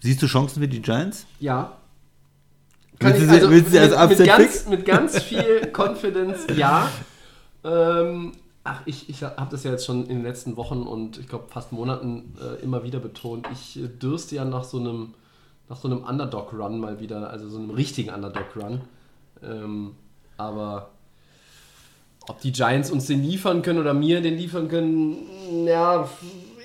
Siehst 0.00 0.20
du 0.22 0.26
Chancen 0.26 0.60
für 0.60 0.68
die 0.68 0.82
Giants? 0.82 1.26
Ja. 1.40 1.78
Willst 3.00 3.20
du 3.20 3.24
ich- 3.24 3.30
sie- 3.42 3.50
willst 3.50 3.66
du 3.68 3.70
sie 3.70 3.78
als 3.78 4.10
mit, 4.10 4.18
mit, 4.18 4.26
ganz, 4.28 4.66
mit 4.68 4.84
ganz 4.86 5.22
viel 5.22 5.72
Confidence, 5.74 6.46
ja. 6.56 6.90
Ähm, 7.64 8.32
ach, 8.64 8.80
ich, 8.86 9.08
ich 9.08 9.22
habe 9.22 9.50
das 9.50 9.62
ja 9.62 9.70
jetzt 9.70 9.84
schon 9.84 10.02
in 10.02 10.16
den 10.16 10.22
letzten 10.22 10.56
Wochen 10.56 10.82
und 10.82 11.18
ich 11.18 11.28
glaube 11.28 11.44
fast 11.48 11.72
Monaten 11.72 12.34
äh, 12.40 12.62
immer 12.62 12.82
wieder 12.82 12.98
betont. 12.98 13.46
Ich 13.52 13.78
äh, 13.78 13.88
dürste 13.88 14.36
ja 14.36 14.44
nach 14.44 14.64
so 14.64 14.78
einem 14.78 15.14
nach 15.68 15.76
so 15.76 15.88
einem 15.88 16.04
Underdog-Run 16.04 16.78
mal 16.78 17.00
wieder, 17.00 17.30
also 17.30 17.48
so 17.48 17.58
einem 17.58 17.70
richtigen 17.70 18.10
Underdog-Run. 18.10 18.82
Ähm, 19.42 19.94
aber 20.36 20.90
ob 22.28 22.40
die 22.40 22.52
Giants 22.52 22.90
uns 22.90 23.06
den 23.06 23.22
liefern 23.22 23.62
können 23.62 23.78
oder 23.78 23.94
mir 23.94 24.20
den 24.20 24.36
liefern 24.36 24.68
können, 24.68 25.66
ja, 25.66 26.08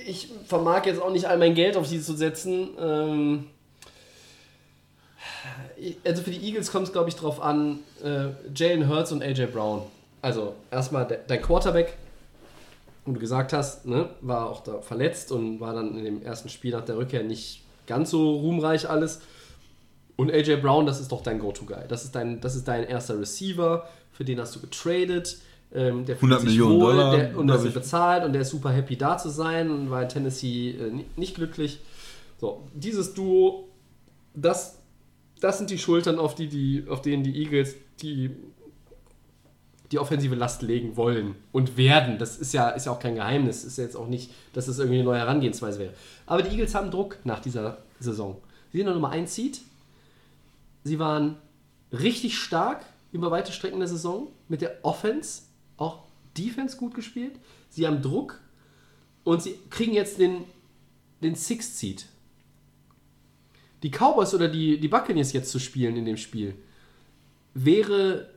ich 0.05 0.30
vermag 0.45 0.85
jetzt 0.85 1.01
auch 1.01 1.11
nicht 1.11 1.26
all 1.26 1.38
mein 1.38 1.55
Geld 1.55 1.77
auf 1.77 1.88
sie 1.88 2.01
zu 2.01 2.13
setzen. 2.13 2.69
Ähm, 2.77 3.45
also 6.03 6.23
für 6.23 6.31
die 6.31 6.45
Eagles 6.45 6.71
kommt 6.71 6.88
es, 6.88 6.91
glaube 6.91 7.07
ich, 7.07 7.15
darauf 7.15 7.41
an, 7.41 7.80
äh, 8.03 8.27
Jalen 8.53 8.89
Hurts 8.89 9.13
und 9.13 9.23
AJ 9.23 9.47
Brown. 9.47 9.84
Also 10.22 10.54
erstmal 10.72 11.08
de 11.08 11.20
dein 11.28 11.41
Quarterback, 11.41 11.98
wie 13.06 13.14
du 13.14 13.20
gesagt 13.20 13.54
hast, 13.54 13.86
ne, 13.86 14.10
war 14.22 14.50
auch 14.50 14.62
da 14.64 14.82
verletzt 14.82 15.32
und 15.32 15.60
war 15.60 15.74
dann 15.74 15.98
in 15.98 16.04
dem 16.04 16.22
ersten 16.24 16.50
Spiel 16.50 16.72
nach 16.72 16.86
der 16.86 16.98
Rückkehr 16.98 17.24
nicht 17.24 17.64
ganz 17.88 18.12
so 18.12 18.32
ruhmreich 18.38 18.90
alles. 18.90 19.22
Und 20.16 20.32
AJ 20.32 20.58
Brown, 20.58 20.86
das 20.86 21.00
ist 21.00 21.12
doch 21.14 21.24
dein 21.24 21.40
Go-To-Guy. 21.40 21.88
Das, 21.88 22.04
ist 22.04 22.14
dein- 22.14 22.41
das 22.41 22.56
ist 22.56 22.68
dein 22.68 22.84
erster 22.84 23.18
Receiver, 23.20 23.88
für 24.12 24.26
den 24.26 24.40
hast 24.40 24.54
du 24.56 24.60
getradet. 24.60 25.38
Ähm, 25.74 26.04
der 26.06 26.18
fühlt 26.18 26.32
100 26.34 26.44
Millionen 26.44 26.80
Dollar, 26.80 27.16
der, 27.16 27.38
und 27.38 27.48
ist 27.50 27.64
ich. 27.66 27.74
bezahlt 27.74 28.26
und 28.26 28.34
der 28.34 28.41
ist 28.41 28.50
super 28.50 28.72
happy 28.72 28.98
da 28.98 29.18
zu 29.18 29.30
sein 29.30 29.70
und 29.72 29.90
war 29.91 30.02
in 30.04 30.10
Tennessee 30.10 30.72
äh, 30.72 30.91
ni- 30.91 31.06
nicht 31.16 31.36
glücklich. 31.36 31.80
So, 32.41 32.64
dieses 32.74 33.14
Duo, 33.14 33.70
das, 34.34 34.78
das 35.40 35.58
sind 35.60 35.70
die 35.70 35.78
Schultern, 35.78 36.20
auf, 36.20 36.36
die, 36.36 36.48
die, 36.48 36.86
auf 36.90 37.02
denen 37.02 37.24
die 37.24 37.38
Eagles 37.44 37.76
die, 38.02 38.32
die 39.91 39.99
offensive 39.99 40.36
Last 40.36 40.61
legen 40.61 40.98
wollen 40.98 41.36
und 41.52 41.78
werden. 41.78 42.20
Das 42.20 42.38
ist 42.38 42.53
ja, 42.53 42.70
ist 42.70 42.86
ja 42.86 42.91
auch 42.91 42.99
kein 42.99 43.16
Geheimnis. 43.16 43.64
Ist 43.64 43.78
ja 43.78 43.84
jetzt 43.84 43.95
auch 43.95 44.07
nicht, 44.07 44.32
dass 44.53 44.68
das 44.68 44.78
irgendwie 44.78 44.99
eine 44.99 45.06
neue 45.06 45.20
Herangehensweise 45.20 45.80
wäre. 45.80 45.94
Aber 46.26 46.44
die 46.44 46.52
Eagles 46.52 46.76
haben 46.76 46.91
Druck 46.91 47.18
nach 47.24 47.40
dieser 47.40 47.80
Saison. 47.99 48.40
Sie 48.72 48.78
sind 48.78 48.88
noch 48.88 48.94
Nummer 48.94 49.10
1 49.10 49.34
Seed. 49.34 49.61
Sie 50.84 50.99
waren 50.99 51.38
richtig 51.91 52.38
stark 52.38 52.86
über 53.11 53.32
weite 53.32 53.52
Strecken 53.52 53.80
der 53.80 53.88
Saison 53.88 54.28
mit 54.48 54.61
der 54.61 54.78
Offense, 54.84 55.44
auch 55.78 56.03
Defense 56.38 56.78
gut 56.78 56.94
gespielt. 56.94 57.34
Sie 57.70 57.88
haben 57.88 58.02
Druck 58.02 58.40
und 59.24 59.41
sie 59.41 59.56
kriegen 59.72 59.94
jetzt 59.94 60.20
den, 60.20 60.44
den 61.22 61.36
Sixth 61.36 61.78
Seed. 61.78 62.06
Die 63.82 63.90
Cowboys 63.90 64.34
oder 64.36 64.48
die, 64.48 64.80
die 64.80 64.88
Buccaneers 64.88 65.34
jetzt 65.34 65.49
zu 65.49 65.60
spielen 65.60 65.95
in 65.95 66.06
dem 66.06 66.18
Spiel 66.18 66.56
wäre 67.53 68.30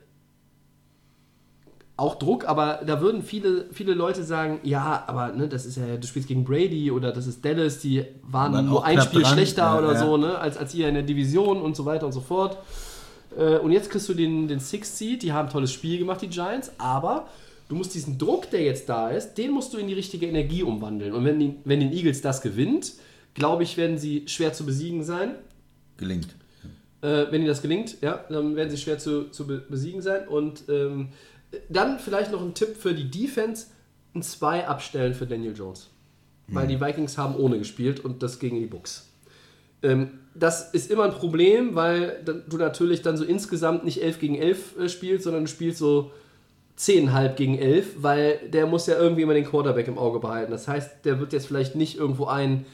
auch 1.95 2.15
Druck, 2.15 2.47
aber 2.47 2.81
da 2.85 3.01
würden 3.01 3.21
viele, 3.21 3.65
viele 3.71 3.93
Leute 3.93 4.23
sagen, 4.23 4.59
ja, 4.63 5.03
aber 5.05 5.31
ne, 5.31 5.47
das 5.47 5.65
ist 5.65 5.77
ja, 5.77 5.95
du 5.95 6.07
spielst 6.07 6.27
gegen 6.27 6.43
Brady 6.43 6.89
oder 6.89 7.11
das 7.11 7.27
ist 7.27 7.45
Dallas, 7.45 7.79
die 7.79 8.03
waren 8.23 8.65
nur 8.65 8.83
ein 8.83 8.99
Spiel 9.01 9.21
dran, 9.21 9.33
schlechter 9.33 9.61
ja, 9.61 9.77
oder 9.77 9.93
ja. 9.93 9.99
so, 9.99 10.17
ne, 10.17 10.37
als, 10.39 10.57
als 10.57 10.73
ihr 10.73 10.87
in 10.87 10.95
der 10.95 11.03
Division 11.03 11.61
und 11.61 11.75
so 11.75 11.85
weiter 11.85 12.07
und 12.07 12.11
so 12.11 12.21
fort. 12.21 12.57
Äh, 13.37 13.57
und 13.57 13.71
jetzt 13.71 13.91
kriegst 13.91 14.09
du 14.09 14.15
den, 14.15 14.47
den 14.47 14.59
Sixth 14.59 14.97
Seed, 14.97 15.21
die 15.21 15.33
haben 15.33 15.47
ein 15.47 15.51
tolles 15.51 15.71
Spiel 15.71 15.99
gemacht, 15.99 16.21
die 16.21 16.29
Giants, 16.29 16.71
aber 16.79 17.27
du 17.69 17.75
musst 17.75 17.93
diesen 17.93 18.17
Druck, 18.17 18.49
der 18.49 18.63
jetzt 18.63 18.89
da 18.89 19.09
ist, 19.09 19.35
den 19.35 19.51
musst 19.51 19.71
du 19.73 19.77
in 19.77 19.87
die 19.87 19.93
richtige 19.93 20.25
Energie 20.25 20.63
umwandeln. 20.63 21.13
Und 21.13 21.25
wenn, 21.25 21.39
die, 21.39 21.55
wenn 21.63 21.79
den 21.79 21.93
Eagles 21.93 22.21
das 22.21 22.41
gewinnt, 22.41 22.93
glaube 23.35 23.63
ich, 23.63 23.77
werden 23.77 23.99
sie 23.99 24.23
schwer 24.27 24.53
zu 24.53 24.65
besiegen 24.65 25.03
sein. 25.03 25.35
Gelingt. 25.97 26.29
Äh, 27.01 27.25
wenn 27.31 27.41
ihnen 27.41 27.47
das 27.47 27.61
gelingt, 27.61 27.97
ja, 28.01 28.23
dann 28.29 28.55
werden 28.55 28.69
sie 28.69 28.77
schwer 28.77 28.97
zu, 28.97 29.29
zu 29.29 29.45
be 29.45 29.63
besiegen 29.69 30.01
sein. 30.01 30.27
Und 30.27 30.63
ähm, 30.69 31.09
dann 31.69 31.99
vielleicht 31.99 32.31
noch 32.31 32.41
ein 32.41 32.53
Tipp 32.53 32.75
für 32.77 32.93
die 32.93 33.09
Defense: 33.09 33.67
ein 34.15 34.21
2 34.21 34.67
abstellen 34.67 35.13
für 35.13 35.25
Daniel 35.25 35.55
Jones. 35.55 35.89
Weil 36.47 36.67
die 36.67 36.79
Vikings 36.79 37.17
haben 37.17 37.35
ohne 37.35 37.57
gespielt 37.57 38.01
und 38.01 38.21
das 38.21 38.37
gegen 38.37 38.59
die 38.59 38.65
Bucks. 38.65 39.09
Ähm, 39.81 40.19
das 40.35 40.73
ist 40.73 40.89
immer 40.91 41.05
ein 41.05 41.11
Problem, 41.11 41.75
weil 41.75 42.23
du 42.47 42.57
natürlich 42.57 43.01
dann 43.01 43.17
so 43.17 43.23
insgesamt 43.23 43.85
nicht 43.85 44.01
11 44.01 44.19
gegen 44.19 44.35
11 44.35 44.77
äh, 44.77 44.89
spielst, 44.89 45.23
sondern 45.23 45.45
du 45.45 45.49
spielst 45.49 45.79
so 45.79 46.11
10,5 46.79 47.35
gegen 47.35 47.57
11, 47.57 48.03
weil 48.03 48.39
der 48.49 48.65
muss 48.65 48.87
ja 48.87 48.97
irgendwie 48.97 49.21
immer 49.21 49.35
den 49.35 49.45
Quarterback 49.45 49.87
im 49.87 49.97
Auge 49.97 50.19
behalten. 50.19 50.51
Das 50.51 50.67
heißt, 50.67 51.05
der 51.05 51.19
wird 51.19 51.33
jetzt 51.33 51.47
vielleicht 51.47 51.75
nicht 51.75 51.97
irgendwo 51.97 52.25
einen 52.25 52.65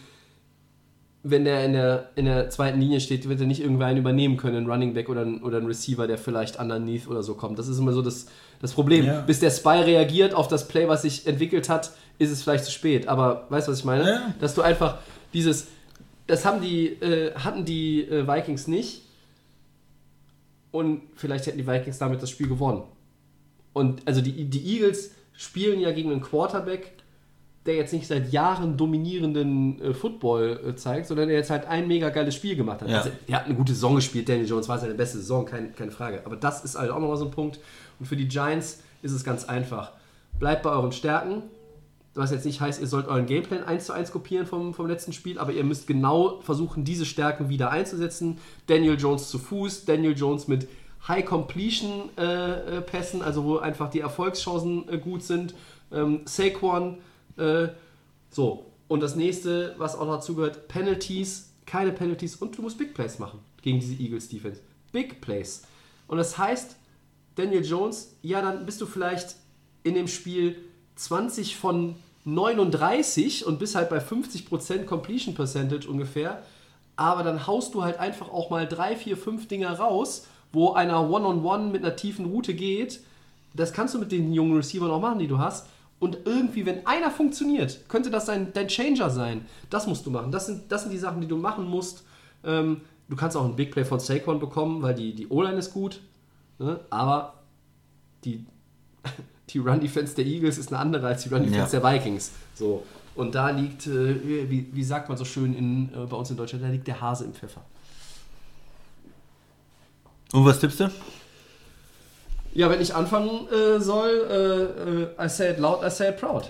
wenn 1.23 1.43
der 1.43 1.65
in 1.65 1.73
der, 1.73 2.09
in 2.15 2.25
der 2.25 2.49
zweiten 2.49 2.79
Linie 2.79 3.01
steht, 3.01 3.27
wird 3.27 3.41
er 3.41 3.47
nicht 3.47 3.61
irgendwer 3.61 3.87
einen 3.87 3.99
übernehmen 3.99 4.37
können, 4.37 4.55
einen 4.55 4.69
Running 4.69 4.93
Back 4.93 5.09
oder 5.09 5.21
einen, 5.21 5.43
oder 5.43 5.57
einen 5.57 5.67
Receiver, 5.67 6.07
der 6.07 6.17
vielleicht 6.17 6.59
underneath 6.59 7.07
oder 7.07 7.23
so 7.23 7.33
kommt. 7.33 7.59
Das 7.59 7.67
ist 7.67 7.77
immer 7.77 7.91
so 7.91 8.01
das, 8.01 8.27
das 8.61 8.73
Problem. 8.73 9.05
Ja. 9.05 9.21
Bis 9.21 9.39
der 9.39 9.51
Spy 9.51 9.81
reagiert 9.83 10.33
auf 10.33 10.47
das 10.47 10.67
Play, 10.67 10.87
was 10.87 11.01
sich 11.01 11.27
entwickelt 11.27 11.67
hat, 11.67 11.91
ist 12.19 12.31
es 12.31 12.43
vielleicht 12.43 12.65
zu 12.65 12.71
spät. 12.71 13.07
Aber 13.07 13.47
weißt 13.49 13.67
du, 13.67 13.71
was 13.73 13.79
ich 13.79 13.85
meine? 13.85 14.09
Ja. 14.09 14.33
Dass 14.39 14.55
du 14.55 14.61
einfach 14.61 14.99
dieses, 15.33 15.67
das 16.27 16.45
haben 16.45 16.61
die, 16.61 16.87
äh, 16.87 17.33
hatten 17.35 17.65
die 17.65 18.03
äh, 18.03 18.25
Vikings 18.25 18.67
nicht 18.67 19.01
und 20.71 21.01
vielleicht 21.15 21.47
hätten 21.47 21.57
die 21.57 21.67
Vikings 21.67 21.97
damit 21.97 22.21
das 22.21 22.29
Spiel 22.29 22.47
gewonnen. 22.47 22.83
Und 23.73 24.07
also 24.07 24.21
die, 24.21 24.45
die 24.45 24.75
Eagles 24.75 25.11
spielen 25.33 25.79
ja 25.79 25.91
gegen 25.91 26.11
einen 26.11 26.21
Quarterback, 26.21 26.93
der 27.65 27.75
jetzt 27.75 27.93
nicht 27.93 28.07
seit 28.07 28.31
Jahren 28.31 28.77
dominierenden 28.77 29.81
äh, 29.81 29.93
Football 29.93 30.59
äh, 30.65 30.75
zeigt, 30.75 31.07
sondern 31.07 31.27
der 31.27 31.37
jetzt 31.37 31.49
halt 31.49 31.65
ein 31.65 31.87
mega 31.87 32.09
geiles 32.09 32.35
Spiel 32.35 32.55
gemacht 32.55 32.81
hat. 32.81 32.89
Ja. 32.89 32.97
Also, 32.99 33.11
er 33.27 33.37
hat 33.37 33.45
eine 33.45 33.55
gute 33.55 33.73
Saison 33.73 33.95
gespielt, 33.95 34.29
Daniel 34.29 34.47
Jones 34.47 34.69
war 34.69 34.79
seine 34.79 34.93
beste 34.93 35.17
Saison, 35.17 35.45
kein, 35.45 35.75
keine 35.75 35.91
Frage. 35.91 36.21
Aber 36.25 36.35
das 36.35 36.63
ist 36.63 36.77
halt 36.77 36.91
auch 36.91 36.99
nochmal 36.99 37.17
so 37.17 37.25
ein 37.25 37.31
Punkt. 37.31 37.59
Und 37.99 38.05
für 38.05 38.15
die 38.15 38.27
Giants 38.27 38.81
ist 39.01 39.11
es 39.11 39.23
ganz 39.23 39.45
einfach. 39.45 39.91
Bleibt 40.39 40.63
bei 40.63 40.71
euren 40.71 40.91
Stärken. 40.91 41.43
Was 42.15 42.31
jetzt 42.31 42.45
nicht 42.45 42.59
heißt, 42.59 42.81
ihr 42.81 42.87
sollt 42.87 43.07
euren 43.07 43.27
Gameplan 43.27 43.63
1 43.63 43.85
zu 43.85 43.93
1 43.93 44.11
kopieren 44.11 44.45
vom, 44.45 44.73
vom 44.73 44.87
letzten 44.87 45.13
Spiel, 45.13 45.37
aber 45.37 45.51
ihr 45.51 45.63
müsst 45.63 45.85
genau 45.85 46.41
versuchen, 46.41 46.83
diese 46.83 47.05
Stärken 47.05 47.49
wieder 47.49 47.71
einzusetzen. 47.71 48.39
Daniel 48.67 48.97
Jones 48.99 49.29
zu 49.29 49.37
Fuß, 49.37 49.85
Daniel 49.85 50.17
Jones 50.17 50.47
mit 50.47 50.67
High 51.07 51.23
Completion 51.23 52.09
äh, 52.17 52.77
äh, 52.77 52.81
Pässen, 52.81 53.21
also 53.21 53.43
wo 53.43 53.57
einfach 53.57 53.89
die 53.89 53.99
Erfolgschancen 53.99 54.89
äh, 54.89 54.97
gut 54.97 55.23
sind. 55.23 55.53
Ähm, 55.91 56.21
Saquon, 56.25 56.97
äh, 57.39 57.69
so. 58.29 58.65
Und 58.87 59.01
das 59.01 59.15
nächste, 59.15 59.75
was 59.77 59.95
auch 59.95 60.07
dazu 60.07 60.35
gehört, 60.35 60.67
Penalties, 60.67 61.53
keine 61.65 61.91
Penalties 61.91 62.35
und 62.37 62.57
du 62.57 62.63
musst 62.63 62.77
Big 62.77 62.93
Plays 62.93 63.19
machen 63.19 63.39
gegen 63.61 63.79
diese 63.79 63.93
Eagles 63.93 64.29
Defense. 64.29 64.61
Big 64.91 65.21
Plays. 65.21 65.63
Und 66.07 66.17
das 66.17 66.37
heißt, 66.37 66.75
Daniel 67.35 67.63
Jones, 67.63 68.15
ja, 68.21 68.41
dann 68.41 68.65
bist 68.65 68.81
du 68.81 68.85
vielleicht 68.85 69.35
in 69.83 69.93
dem 69.93 70.07
Spiel 70.07 70.57
20 70.95 71.55
von 71.55 71.95
39 72.25 73.45
und 73.45 73.59
bist 73.59 73.75
halt 73.75 73.89
bei 73.89 73.99
50% 73.99 74.85
Completion 74.85 75.35
Percentage 75.35 75.87
ungefähr. 75.87 76.43
Aber 76.95 77.23
dann 77.23 77.47
haust 77.47 77.73
du 77.73 77.83
halt 77.83 77.97
einfach 77.97 78.29
auch 78.29 78.49
mal 78.49 78.67
drei, 78.67 78.95
vier, 78.95 79.15
fünf 79.15 79.47
Dinger 79.47 79.71
raus, 79.71 80.27
wo 80.51 80.73
einer 80.73 81.09
One-on-One 81.09 81.69
mit 81.71 81.83
einer 81.83 81.95
tiefen 81.95 82.25
Route 82.25 82.53
geht. 82.53 83.01
Das 83.53 83.71
kannst 83.71 83.93
du 83.93 83.99
mit 83.99 84.11
den 84.11 84.33
jungen 84.33 84.57
Receivern 84.57 84.91
auch 84.91 84.99
machen, 84.99 85.19
die 85.19 85.27
du 85.27 85.37
hast. 85.37 85.67
Und 85.99 86.19
irgendwie, 86.25 86.65
wenn 86.65 86.85
einer 86.87 87.11
funktioniert, 87.11 87.87
könnte 87.89 88.09
das 88.09 88.25
dein, 88.25 88.53
dein 88.53 88.67
Changer 88.69 89.09
sein. 89.09 89.45
Das 89.69 89.85
musst 89.85 90.05
du 90.05 90.11
machen. 90.11 90.31
Das 90.31 90.45
sind, 90.45 90.71
das 90.71 90.83
sind 90.83 90.91
die 90.91 90.97
Sachen, 90.97 91.19
die 91.19 91.27
du 91.27 91.35
machen 91.37 91.65
musst. 91.67 92.05
Ähm, 92.43 92.81
du 93.09 93.15
kannst 93.17 93.35
auch 93.35 93.43
einen 93.43 93.55
Big 93.57 93.71
Play 93.71 93.83
von 93.83 93.99
Saquon 93.99 94.39
bekommen, 94.39 94.81
weil 94.81 94.95
die, 94.95 95.13
die 95.13 95.27
O-Line 95.27 95.57
ist 95.57 95.73
gut. 95.73 96.01
Ne? 96.57 96.79
Aber 96.89 97.43
die, 98.23 98.45
die 99.49 99.57
Run-Defense 99.57 100.15
der 100.15 100.25
Eagles 100.25 100.57
ist 100.57 100.71
eine 100.71 100.79
andere 100.79 101.07
als 101.07 101.23
die 101.23 101.29
Run-Defense 101.29 101.75
Ja. 101.75 101.81
der 101.81 101.93
Vikings. 101.93 102.31
So. 102.55 102.83
Und 103.15 103.35
da 103.35 103.49
liegt, 103.49 103.85
äh, 103.87 104.49
wie, 104.49 104.69
wie 104.71 104.83
sagt 104.83 105.09
man 105.09 105.17
so 105.17 105.25
schön 105.25 105.53
in, 105.53 105.89
äh, 105.93 106.05
bei 106.05 106.15
uns 106.15 106.29
in 106.31 106.37
Deutschland, 106.37 106.63
da 106.63 106.69
liegt 106.69 106.87
der 106.87 107.01
Hase 107.01 107.25
im 107.25 107.33
Pfeffer. 107.33 107.61
Und 110.31 110.45
was 110.45 110.59
tippst 110.59 110.79
du? 110.79 110.89
Ja, 112.53 112.69
wenn 112.69 112.81
ich 112.81 112.93
anfangen 112.95 113.47
äh, 113.51 113.79
soll, 113.79 114.09
äh, 115.19 115.23
äh, 115.23 115.25
I 115.25 115.29
say 115.29 115.51
it 115.51 115.59
loud, 115.59 115.83
I 115.85 115.89
say 115.89 116.09
it 116.09 116.17
proud. 116.17 116.49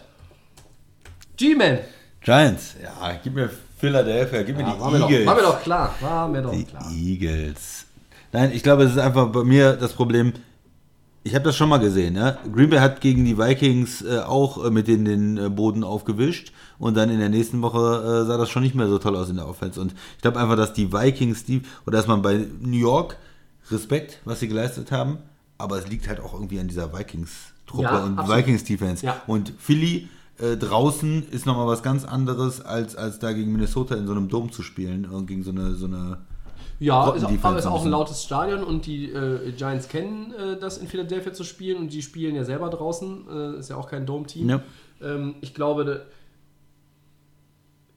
G-Man! 1.38 1.80
Giants. 2.21 2.76
Ja, 2.81 3.17
gib 3.23 3.34
mir 3.35 3.49
Philadelphia, 3.77 4.43
gib 4.43 4.57
mir 4.57 4.63
Ja, 4.63 4.73
die 4.73 4.80
war, 4.80 4.91
mir 4.91 4.99
doch, 4.99 5.09
Eagles. 5.09 5.26
war 5.27 5.35
mir 5.35 5.41
doch 5.41 5.61
klar. 5.61 5.95
War 6.01 6.27
mir 6.27 6.41
doch 6.41 6.51
Die 6.51 6.63
klar. 6.65 6.91
Eagles. 6.91 7.85
Nein, 8.31 8.51
ich 8.53 8.61
glaube, 8.63 8.84
es 8.84 8.91
ist 8.91 8.97
einfach 8.97 9.27
bei 9.27 9.43
mir 9.43 9.73
das 9.73 9.93
Problem. 9.93 10.34
Ich 11.23 11.35
habe 11.35 11.43
das 11.45 11.55
schon 11.57 11.69
mal 11.69 11.80
gesehen. 11.80 12.13
Ne? 12.13 12.38
Green 12.53 12.69
Bay 12.69 12.80
hat 12.80 13.01
gegen 13.01 13.26
die 13.26 13.38
Vikings 13.38 14.01
äh, 14.01 14.19
auch 14.19 14.63
äh, 14.65 14.69
mit 14.69 14.88
denen 14.88 15.05
den 15.05 15.38
äh, 15.38 15.49
Boden 15.49 15.84
aufgewischt 15.84 16.53
und 16.77 16.95
dann 16.95 17.09
in 17.09 17.19
der 17.19 17.30
nächsten 17.30 17.61
Woche 17.61 17.77
äh, 18.23 18.26
sah 18.26 18.38
das 18.38 18.49
schon 18.49 18.63
nicht 18.63 18.76
mehr 18.76 18.88
so 18.88 18.99
toll 18.99 19.15
aus 19.15 19.30
in 19.30 19.35
der 19.35 19.47
Offense. 19.47 19.80
Und 19.81 19.93
ich 20.15 20.21
glaube 20.21 20.39
einfach, 20.39 20.55
dass 20.55 20.73
die 20.73 20.91
Vikings, 20.93 21.43
die, 21.45 21.61
oder 21.85 21.97
dass 21.97 22.07
man 22.07 22.21
bei 22.21 22.45
New 22.61 22.77
York 22.77 23.17
Respekt, 23.71 24.19
was 24.26 24.39
sie 24.39 24.47
geleistet 24.47 24.91
haben, 24.91 25.19
aber 25.60 25.77
es 25.77 25.88
liegt 25.88 26.07
halt 26.07 26.19
auch 26.19 26.34
irgendwie 26.34 26.60
an 26.60 26.68
dieser 26.68 26.98
Vikings-Truppe 26.98 27.84
Ja, 27.84 28.03
und. 28.03 28.18
Vikings-Defense. 28.18 29.06
Ja. 29.06 29.22
Und 29.27 29.53
Philly 29.60 30.10
äh, 30.40 30.57
draußen 30.57 31.30
ist 31.30 31.45
nochmal 31.45 31.68
was 31.68 31.84
ganz 31.84 32.06
anderes, 32.06 32.61
als, 32.61 32.95
als 32.95 33.19
da 33.19 33.34
gegen 33.34 33.52
Minnesota 33.52 33.95
in 33.95 34.07
so 34.07 34.14
einem 34.14 34.30
Dom 34.30 34.52
zu 34.52 34.64
spielen 34.64 35.06
und 35.06 35.27
gegen 35.27 35.44
so 35.44 35.52
eine, 35.52 35.76
so 35.76 35.86
eine 35.86 36.18
Ja, 36.80 37.11
ist, 37.11 37.26
aber 37.26 37.60
ist 37.60 37.65
auch 37.65 37.84
ein 37.84 37.91
lautes 37.91 38.23
Stadion 38.23 38.64
und 38.64 38.86
die 38.86 39.11
äh, 39.11 39.52
Giants 39.52 39.90
kennen 39.90 40.34
äh, 40.34 40.57
das 40.57 40.77
in 40.77 40.88
Philadelphia 40.88 41.34
zu 41.34 41.44
spielen 41.44 41.77
und 41.77 41.94
die 41.94 42.02
spielen 42.02 42.36
ja 42.36 42.45
selber 42.45 42.69
draußen. 42.69 43.27
Äh, 43.30 43.60
ist 43.60 43.69
ja 43.69 43.76
auch 43.76 43.90
kein 43.90 44.06
Dome-Team. 44.06 44.49
Ja. 44.49 44.61
Ähm, 45.02 45.36
ich 45.41 45.53
glaube, 45.53 46.06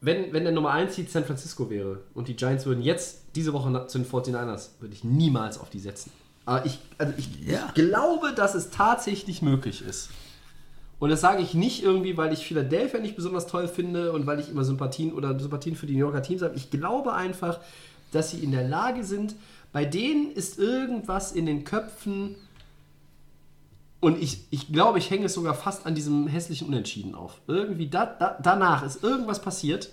wenn, 0.00 0.32
wenn 0.32 0.42
der 0.42 0.52
Nummer 0.52 0.70
1 0.72 0.96
Seed 0.96 1.10
San 1.10 1.24
Francisco 1.24 1.70
wäre 1.70 2.00
und 2.12 2.26
die 2.26 2.34
Giants 2.34 2.66
würden 2.66 2.82
jetzt 2.82 3.36
diese 3.36 3.52
Woche 3.52 3.86
zu 3.86 3.98
den 3.98 4.06
49ers, 4.06 4.70
würde 4.80 4.94
ich 4.94 5.04
niemals 5.04 5.60
auf 5.60 5.70
die 5.70 5.78
setzen. 5.78 6.10
Aber 6.44 6.66
ich, 6.66 6.78
also 6.98 7.12
ich, 7.16 7.28
Ja. 7.46 7.66
ich 7.68 7.74
glaube, 7.74 8.32
dass 8.34 8.54
es 8.54 8.70
tatsächlich 8.70 9.42
möglich 9.42 9.82
ist. 9.82 10.10
Und 10.98 11.10
das 11.10 11.20
sage 11.20 11.42
ich 11.42 11.54
nicht 11.54 11.82
irgendwie, 11.82 12.16
weil 12.16 12.32
ich 12.32 12.46
Philadelphia 12.46 13.00
nicht 13.00 13.16
besonders 13.16 13.46
toll 13.48 13.66
finde 13.68 14.12
und 14.12 14.26
weil 14.26 14.38
ich 14.38 14.48
immer 14.48 14.64
Sympathien 14.64 15.12
oder 15.12 15.38
Sympathien 15.38 15.74
für 15.74 15.86
die 15.86 15.94
New 15.94 16.00
Yorker 16.00 16.22
Teams 16.22 16.42
habe. 16.42 16.54
Ich 16.54 16.70
glaube 16.70 17.12
einfach, 17.12 17.58
dass 18.12 18.30
sie 18.30 18.38
in 18.38 18.52
der 18.52 18.68
Lage 18.68 19.02
sind, 19.04 19.34
bei 19.72 19.84
denen 19.84 20.30
ist 20.32 20.58
irgendwas 20.58 21.32
in 21.32 21.46
den 21.46 21.64
Köpfen 21.64 22.36
und 24.00 24.20
ich, 24.20 24.44
ich 24.50 24.72
glaube, 24.72 24.98
ich 24.98 25.10
hänge 25.10 25.26
es 25.26 25.34
sogar 25.34 25.54
fast 25.54 25.86
an 25.86 25.94
diesem 25.94 26.26
hässlichen 26.26 26.66
Unentschieden 26.68 27.14
auf. 27.14 27.40
Irgendwie 27.46 27.88
da, 27.88 28.04
da, 28.06 28.36
danach 28.42 28.84
ist 28.84 29.02
irgendwas 29.02 29.40
passiert, 29.40 29.90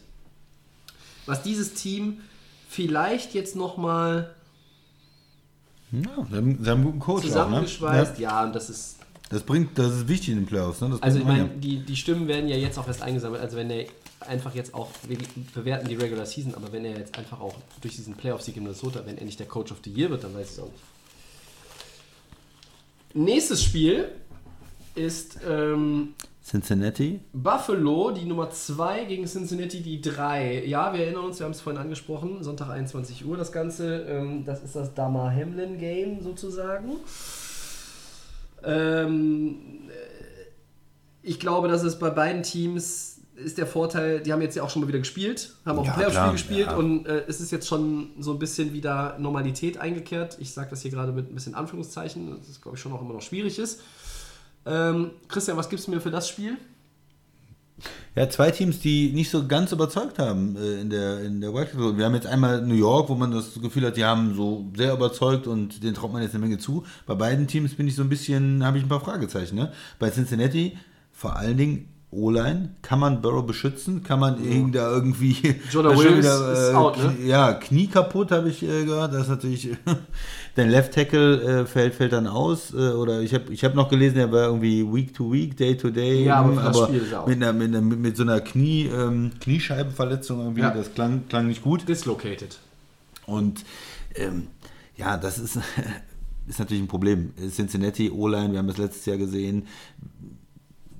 was 1.25 1.43
dieses 1.43 1.75
Team 1.75 2.19
vielleicht 2.67 3.33
jetzt 3.35 3.55
nochmal 3.55 4.33
Ja, 5.91 6.01
sie 6.29 6.35
haben, 6.37 6.63
sie 6.63 6.69
haben 6.69 6.77
einen 6.77 6.83
guten 6.83 6.99
Coach 6.99 7.23
zusammengeschweißt. 7.23 8.13
auch, 8.13 8.17
ne? 8.17 8.23
Ja, 8.23 8.43
und 8.43 8.53
das 8.53 8.69
ist 8.69 8.97
Das 9.29 9.43
bringt, 9.43 9.77
das 9.77 9.93
ist 9.93 10.07
wichtig 10.07 10.29
in 10.29 10.37
den 10.37 10.45
Playoffs, 10.45 10.81
ne? 10.81 10.89
Das 10.89 11.01
Also 11.01 11.19
ich 11.19 11.25
meine, 11.25 11.49
die, 11.49 11.79
die 11.79 11.95
Stimmen 11.95 12.27
werden 12.27 12.47
ja 12.47 12.57
jetzt 12.57 12.77
auch 12.77 12.87
erst 12.87 13.01
eingesammelt. 13.01 13.41
Also 13.41 13.57
wenn 13.57 13.69
er 13.69 13.85
einfach 14.21 14.53
jetzt 14.53 14.73
auch, 14.73 14.89
wir 15.07 15.17
bewerten 15.53 15.87
die 15.87 15.95
Regular 15.95 16.25
Season, 16.25 16.53
aber 16.55 16.71
wenn 16.71 16.85
er 16.85 16.97
jetzt 16.97 17.17
einfach 17.17 17.39
auch 17.39 17.55
durch 17.81 17.95
diesen 17.95 18.15
Playoff-Sieg 18.15 18.57
in 18.57 18.63
Minnesota, 18.63 19.01
wenn 19.05 19.17
er 19.17 19.25
nicht 19.25 19.39
der 19.39 19.47
Coach 19.47 19.71
of 19.71 19.79
the 19.83 19.91
Year 19.91 20.09
wird, 20.09 20.23
dann 20.23 20.33
weiß 20.35 20.47
ich 20.47 20.53
es 20.53 20.59
auch 20.59 20.65
nicht. 20.65 20.83
Nächstes 23.13 23.63
Spiel 23.63 24.09
ist 24.95 25.39
ähm. 25.47 26.13
Cincinnati. 26.49 27.19
Buffalo, 27.31 28.09
die 28.09 28.25
Nummer 28.25 28.49
2 28.49 29.05
gegen 29.05 29.27
Cincinnati, 29.27 29.81
die 29.81 30.01
3. 30.01 30.65
Ja, 30.65 30.91
wir 30.93 31.01
erinnern 31.01 31.25
uns, 31.25 31.37
wir 31.37 31.45
haben 31.45 31.51
es 31.51 31.61
vorhin 31.61 31.79
angesprochen, 31.79 32.43
Sonntag 32.43 32.71
21 32.71 33.23
Uhr 33.23 33.37
das 33.37 33.51
Ganze. 33.51 34.01
Ähm, 34.09 34.45
das 34.45 34.63
ist 34.63 34.75
das 34.75 34.95
Damar 34.95 35.31
Hamlin 35.31 35.77
Game 35.77 36.23
sozusagen. 36.23 36.93
Ähm, 38.63 39.57
äh, 39.89 40.47
ich 41.21 41.39
glaube, 41.39 41.67
dass 41.67 41.83
es 41.83 41.99
bei 41.99 42.09
beiden 42.09 42.41
Teams 42.41 43.19
ist 43.35 43.57
der 43.59 43.67
Vorteil, 43.67 44.19
die 44.19 44.33
haben 44.33 44.41
jetzt 44.41 44.55
ja 44.55 44.63
auch 44.63 44.69
schon 44.71 44.81
mal 44.81 44.87
wieder 44.87 44.99
gespielt, 44.99 45.55
haben 45.65 45.77
auch 45.79 45.85
Ja, 45.85 45.93
ein 45.93 45.97
Playoff-Spiel 45.99 46.31
gespielt 46.31 46.67
ja. 46.67 46.75
und 46.75 47.05
äh, 47.05 47.25
es 47.27 47.39
ist 47.39 47.51
jetzt 47.51 47.67
schon 47.67 48.09
so 48.19 48.33
ein 48.33 48.39
bisschen 48.39 48.73
wieder 48.73 49.17
Normalität 49.19 49.77
eingekehrt. 49.77 50.37
Ich 50.41 50.51
sage 50.51 50.71
das 50.71 50.81
hier 50.81 50.91
gerade 50.91 51.11
mit 51.11 51.31
ein 51.31 51.35
bisschen 51.35 51.53
Anführungszeichen, 51.53 52.37
das 52.37 52.49
ist, 52.49 52.61
glaube 52.61 52.75
ich, 52.75 52.81
schon 52.81 52.91
auch 52.91 53.01
immer 53.01 53.13
noch 53.13 53.21
schwierig 53.21 53.59
ist. 53.59 53.81
Ähm, 54.65 55.11
Christian, 55.27 55.57
was 55.57 55.69
gibst 55.69 55.87
du 55.87 55.91
mir 55.91 56.01
für 56.01 56.11
das 56.11 56.27
Spiel? 56.27 56.57
Ja, 58.15 58.29
zwei 58.29 58.51
Teams, 58.51 58.79
die 58.79 59.11
nicht 59.13 59.29
so 59.29 59.47
ganz 59.47 59.71
überzeugt 59.71 60.19
haben 60.19 60.55
äh, 60.57 60.81
in 60.81 60.89
der, 60.89 61.21
in 61.23 61.41
der 61.41 61.53
Wildcard. 61.53 61.97
Wir 61.97 62.05
haben 62.05 62.15
jetzt 62.15 62.27
einmal 62.27 62.61
New 62.61 62.75
York, 62.75 63.09
wo 63.09 63.15
man 63.15 63.31
das 63.31 63.53
Gefühl 63.61 63.85
hat, 63.85 63.97
die 63.97 64.03
haben 64.03 64.35
so 64.35 64.65
sehr 64.75 64.93
überzeugt 64.93 65.47
und 65.47 65.83
denen 65.83 65.93
traut 65.93 66.11
man 66.11 66.21
jetzt 66.21 66.35
eine 66.35 66.43
Menge 66.43 66.57
zu. 66.57 66.85
Bei 67.05 67.15
beiden 67.15 67.47
Teams 67.47 67.75
bin 67.75 67.87
ich 67.87 67.95
so 67.95 68.01
ein 68.01 68.09
bisschen, 68.09 68.65
habe 68.65 68.77
ich 68.77 68.83
ein 68.83 68.89
paar 68.89 68.99
Fragezeichen. 68.99 69.55
Ne? 69.55 69.71
Bei 69.99 70.09
Cincinnati 70.09 70.77
vor 71.11 71.35
allen 71.35 71.57
Dingen 71.57 71.87
O-Line, 72.11 72.69
kann 72.81 72.99
man 72.99 73.21
Burrow 73.21 73.45
beschützen? 73.45 74.01
Kann 74.01 74.19
man 74.19 74.43
ihn 74.43 74.71
da 74.71 74.89
irgendwie. 74.89 75.35
Schon 75.69 75.85
Williams 75.85 76.25
ist 76.25 76.73
out, 76.73 76.97
ne? 76.97 77.15
Ja, 77.27 77.53
Knie 77.53 77.85
kaputt, 77.85 78.31
habe 78.31 78.49
ich 78.49 78.63
äh, 78.63 78.83
gehört. 78.83 79.13
Das 79.13 79.23
ist 79.23 79.29
natürlich. 79.29 79.69
Dein 80.55 80.69
Left 80.71 80.93
Tackle 80.95 81.61
äh, 81.61 81.65
fällt, 81.67 81.93
fällt 81.93 82.13
dann 82.13 82.25
aus. 82.25 82.73
Äh, 82.73 82.93
oder 82.93 83.21
ich 83.21 83.35
habe 83.35 83.53
ich 83.53 83.63
hab 83.63 83.75
noch 83.75 83.89
gelesen, 83.89 84.17
er 84.17 84.31
war 84.31 84.47
irgendwie 84.47 84.83
Week 84.91 85.13
to 85.13 85.31
Week, 85.31 85.55
Day 85.55 85.77
to 85.77 85.91
Day. 85.91 86.25
Ja, 86.25 86.37
aber 86.37 86.49
ähm, 86.49 86.57
für 86.57 86.63
das 86.63 86.79
Spiel 86.79 87.01
ist 87.01 87.11
er 87.11 87.21
out. 87.21 87.27
mit, 87.27 87.43
einer, 87.43 87.53
mit, 87.53 87.67
einer, 87.67 87.81
mit 87.81 88.17
so 88.17 88.23
einer 88.23 88.41
Knie, 88.41 88.87
ähm, 88.87 89.31
Kniescheibenverletzung 89.39 90.39
irgendwie. 90.39 90.61
Ja. 90.61 90.71
Das 90.71 90.93
klang, 90.95 91.27
klang 91.29 91.45
nicht 91.47 91.61
gut. 91.61 91.87
Dislocated. 91.87 92.57
Und 93.27 93.63
ähm, 94.15 94.47
ja, 94.97 95.15
das 95.15 95.37
ist, 95.37 95.59
ist 96.47 96.57
natürlich 96.57 96.81
ein 96.81 96.87
Problem. 96.87 97.33
Cincinnati, 97.51 98.09
O-Line, 98.09 98.51
wir 98.51 98.57
haben 98.57 98.67
das 98.67 98.79
letztes 98.79 99.05
Jahr 99.05 99.17
gesehen. 99.17 99.67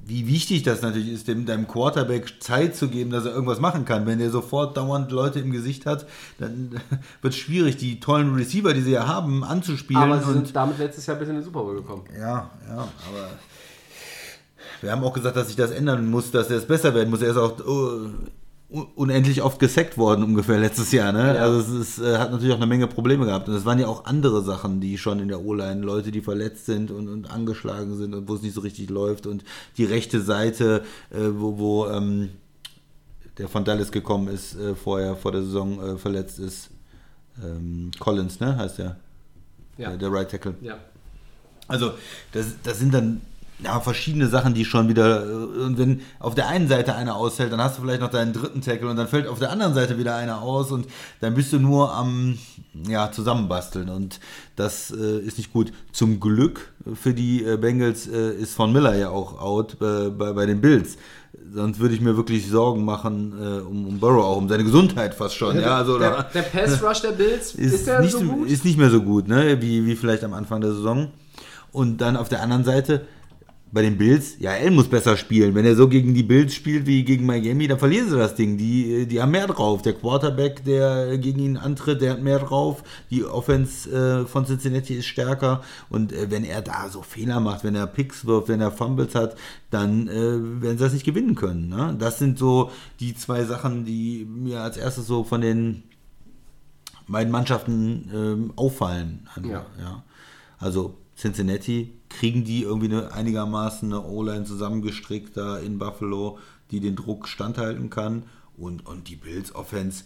Wie 0.10 0.28
wichtig 0.28 0.64
das 0.64 0.82
natürlich 0.82 1.10
ist, 1.10 1.28
dem 1.28 1.46
deinem 1.46 1.68
Quarterback 1.68 2.42
Zeit 2.42 2.76
zu 2.76 2.90
geben, 2.90 3.12
dass 3.12 3.26
er 3.26 3.32
irgendwas 3.32 3.60
machen 3.60 3.86
kann. 3.86 4.08
Wenn 4.08 4.18
der 4.18 4.32
sofort 4.32 4.76
dauernd 4.76 5.12
Leute 5.12 5.40
im 5.40 5.52
Gesicht 5.52 5.86
hat, 5.86 6.08
dann 6.40 6.72
wird 7.22 7.34
es 7.34 7.40
schwierig, 7.40 7.78
die 7.78 8.00
tollen 8.00 8.34
Receiver, 8.34 8.74
die 8.74 8.82
sie 8.82 8.92
ja 8.92 9.08
haben, 9.08 9.44
anzuspielen. 9.44 10.02
Aber 10.02 10.20
sie 10.22 10.34
sind 10.34 10.56
damit 10.56 10.80
letztes 10.80 11.06
Jahr 11.06 11.18
bis 11.18 11.30
in 11.30 11.36
den 11.36 11.44
Super 11.44 11.62
Bowl 11.62 11.76
gekommen. 11.76 12.06
ja, 12.20 12.50
ja, 12.68 12.78
aber 12.78 13.30
wir 14.82 14.92
haben 14.92 15.04
auch 15.04 15.14
gesagt, 15.14 15.36
dass 15.36 15.48
sich 15.48 15.56
das 15.56 15.72
ändern 15.72 16.10
muss, 16.10 16.32
dass 16.32 16.50
er 16.50 16.58
es 16.58 16.66
besser 16.66 16.94
werden 16.96 17.10
muss. 17.10 17.22
Er 17.22 17.32
ist 17.32 17.38
auch 17.38 17.60
uh, 17.66 18.10
unendlich 18.70 19.42
oft 19.42 19.60
gesackt 19.60 19.98
worden 19.98 20.24
ungefähr 20.24 20.60
letztes 20.60 20.92
Jahr. 20.92 21.12
Ne? 21.12 21.36
Ja. 21.36 21.42
Also 21.42 21.60
es 21.60 21.70
ist, 21.98 22.00
äh, 22.00 22.18
hat 22.18 22.32
natürlich 22.32 22.52
auch 22.54 22.58
eine 22.58 22.68
Menge 22.68 22.86
Probleme 22.88 23.26
gehabt. 23.26 23.50
Und 23.50 23.56
es 23.56 23.66
waren 23.66 23.80
ja 23.80 23.88
auch 23.88 24.06
andere 24.06 24.44
Sachen, 24.44 24.80
die 24.80 24.98
schon 25.00 25.20
in 25.20 25.28
der 25.28 25.42
O-Line, 25.44 25.82
Leute, 25.82 26.12
die 26.12 26.22
verletzt 26.22 26.68
sind 26.68 26.92
und, 26.92 27.08
und 27.08 27.32
angeschlagen 27.32 27.98
sind 27.98 28.14
und 28.14 28.30
wo 28.30 28.36
es 28.36 28.44
nicht 28.44 28.54
so 28.54 28.62
richtig 28.62 28.90
läuft. 28.92 29.26
Und 29.26 29.44
die 29.78 29.86
rechte 29.86 30.22
Seite, 30.22 30.84
äh, 31.10 31.18
wo, 31.34 31.58
wo 31.58 31.88
ähm, 31.88 32.30
der 33.40 33.48
von 33.48 33.66
Dallas 33.66 33.92
gekommen 33.92 34.28
ist, 34.28 34.56
äh, 34.56 34.76
vorher 34.76 35.16
vor 35.16 35.32
der 35.32 35.42
Saison 35.42 35.82
äh, 35.82 35.98
verletzt 35.98 36.38
ist. 36.38 36.70
Ähm, 37.44 37.90
Collins, 38.00 38.40
ne, 38.40 38.56
heißt 38.56 38.78
der, 38.78 38.98
Ja. 39.78 39.90
der, 39.90 39.98
der 39.98 40.12
Right 40.12 40.30
Tackle. 40.30 40.56
Ja. 40.62 40.78
Also, 41.68 41.94
das, 42.34 42.48
das 42.64 42.78
sind 42.80 42.94
dann 42.94 43.22
ja, 43.64 43.80
verschiedene 43.80 44.28
Sachen, 44.28 44.54
die 44.54 44.66
schon 44.66 44.88
wieder. 44.88 45.26
äh, 45.26 45.64
Und 45.64 45.78
wenn 45.78 46.02
auf 46.20 46.36
der 46.36 46.48
einen 46.48 46.68
Seite 46.68 46.96
einer 46.96 47.16
ausfällt, 47.16 47.52
dann 47.52 47.62
hast 47.62 47.78
du 47.78 47.82
vielleicht 47.82 48.02
noch 48.02 48.10
deinen 48.10 48.34
dritten 48.34 48.62
Tackle 48.62 48.90
und 48.90 48.96
dann 48.96 49.08
fällt 49.08 49.28
auf 49.28 49.40
der 49.40 49.52
anderen 49.52 49.74
Seite 49.74 49.98
wieder 49.98 50.16
einer 50.16 50.42
aus 50.42 50.72
und 50.72 50.88
dann 51.20 51.34
bist 51.34 51.52
du 51.52 51.60
nur 51.60 51.94
am 51.94 52.38
ja, 52.88 53.12
Zusammenbasteln 53.12 53.90
und 53.90 54.20
das 54.56 54.92
äh, 54.92 55.20
ist 55.20 55.38
nicht 55.38 55.52
gut. 55.52 55.74
Zum 55.92 56.20
Glück 56.20 56.74
für 56.96 57.14
die 57.14 57.44
äh, 57.44 57.58
Bengals 57.58 58.08
äh, 58.08 58.34
ist 58.34 58.54
Von 58.54 58.72
Miller 58.72 58.96
ja 58.96 59.10
auch 59.10 59.40
out 59.40 59.78
bei, 59.80 60.10
bei 60.10 60.46
den 60.46 60.62
Bills. 60.62 60.98
Sonst 61.54 61.80
würde 61.80 61.96
ich 61.96 62.02
mir 62.02 62.16
wirklich 62.16 62.48
Sorgen 62.48 62.86
machen 62.86 63.34
äh, 63.40 63.60
um, 63.62 63.88
um 63.88 64.00
Burrow, 64.00 64.24
auch 64.24 64.38
um 64.38 64.50
seine 64.50 64.64
Gesundheit 64.64 65.16
fast 65.16 65.36
schon. 65.36 65.60
Ja, 65.60 65.78
also, 65.78 65.98
der, 65.98 66.24
der 66.34 66.42
Pass 66.44 66.82
Rush 66.82 67.02
der 67.02 67.12
Bills, 67.12 67.56
ist, 67.56 67.74
ist, 67.74 67.88
der 67.88 68.02
nicht, 68.02 68.12
so 68.12 68.22
gut? 68.22 68.50
ist 68.50 68.66
nicht 68.66 68.78
mehr 68.78 68.90
so 68.90 69.02
gut, 69.02 69.28
ne? 69.28 69.62
wie, 69.62 69.86
wie 69.86 69.96
vielleicht 69.96 70.24
am 70.24 70.34
Anfang 70.34 70.62
der 70.62 70.74
Saison. 70.74 71.12
Und 71.72 72.02
dann 72.02 72.18
auf 72.18 72.30
der 72.30 72.42
anderen 72.42 72.64
Seite, 72.64 73.06
bei 73.72 73.84
den 73.84 73.98
Bills, 73.98 74.40
ja, 74.40 74.54
L 74.54 74.72
muss 74.72 74.88
besser 74.88 75.16
spielen. 75.16 75.54
Wenn 75.54 75.66
er 75.66 75.76
so 75.76 75.88
gegen 75.88 76.14
die 76.14 76.24
Bills 76.24 76.56
spielt 76.56 76.88
wie 76.88 77.04
gegen 77.04 77.26
Miami, 77.26 77.68
dann 77.68 77.78
verlieren 77.78 78.10
sie 78.10 78.18
das 78.18 78.34
Ding. 78.34 78.58
Die, 78.58 79.06
die 79.06 79.22
haben 79.22 79.32
mehr 79.32 79.46
drauf. 79.46 79.84
Der 79.84 79.94
Quarterback, 79.94 80.64
der 80.66 81.18
gegen 81.20 81.40
ihn 81.40 81.58
antritt, 81.58 82.02
der 82.02 82.14
hat 82.14 82.22
mehr 82.22 82.40
drauf. 82.40 82.84
Die 83.12 83.24
Offense 83.24 83.90
äh, 83.92 84.26
von 84.26 84.46
Cincinnati 84.46 84.96
ist 84.96 85.06
stärker. 85.06 85.62
Und 85.90 86.12
äh, 86.12 86.32
wenn 86.32 86.44
er 86.46 86.62
da 86.62 86.90
so 86.90 87.04
Fehler 87.04 87.40
macht, 87.40 87.64
wenn 87.64 87.76
er 87.76 87.86
Picks 87.86 88.26
wirft, 88.26 88.48
wenn 88.48 88.62
er 88.62 88.72
Fumbles 88.72 89.14
hat, 89.14 89.36
dann 89.70 90.08
äh, 90.08 90.12
werden 90.62 90.78
sie 90.78 90.84
das 90.84 90.94
nicht 90.94 91.06
gewinnen 91.06 91.36
können. 91.36 91.70
Ne? 91.70 91.96
Das 92.00 92.18
sind 92.18 92.40
so 92.40 92.72
die 93.00 93.16
zwei 93.16 93.44
Sachen, 93.44 93.86
die 93.86 94.26
mir 94.26 94.62
als 94.62 94.78
erstes 94.78 95.06
so 95.06 95.24
von 95.24 95.42
den 95.42 95.84
beiden 97.08 97.32
Mannschaften 97.32 98.10
ähm, 98.14 98.54
auffallen. 98.56 99.28
Ja. 99.44 99.66
ja. 99.80 100.04
Also 100.58 100.98
Cincinnati, 101.16 101.99
kriegen 102.10 102.44
die 102.44 102.64
irgendwie 102.64 102.88
eine, 102.88 103.14
einigermaßen 103.14 103.92
eine 103.92 104.04
O-Line 104.04 104.46
zusammengestrickt 104.46 105.38
da 105.38 105.58
in 105.58 105.78
Buffalo, 105.78 106.40
die 106.72 106.80
den 106.80 106.96
Druck 106.96 107.28
standhalten 107.28 107.90
kann. 107.90 108.24
Und, 108.58 108.86
und 108.86 109.08
die 109.08 109.16
Bills 109.16 109.56
Offense 109.56 110.04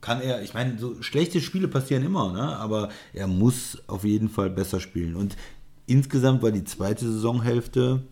kann 0.00 0.20
er, 0.20 0.42
ich 0.42 0.52
meine, 0.52 0.78
so 0.78 1.00
schlechte 1.00 1.40
Spiele 1.40 1.68
passieren 1.68 2.04
immer, 2.04 2.32
ne? 2.32 2.56
aber 2.56 2.88
er 3.12 3.28
muss 3.28 3.78
auf 3.86 4.04
jeden 4.04 4.28
Fall 4.28 4.50
besser 4.50 4.80
spielen. 4.80 5.14
Und 5.14 5.36
insgesamt 5.86 6.42
war 6.42 6.50
die 6.50 6.64
zweite 6.64 7.06
Saisonhälfte, 7.06 8.02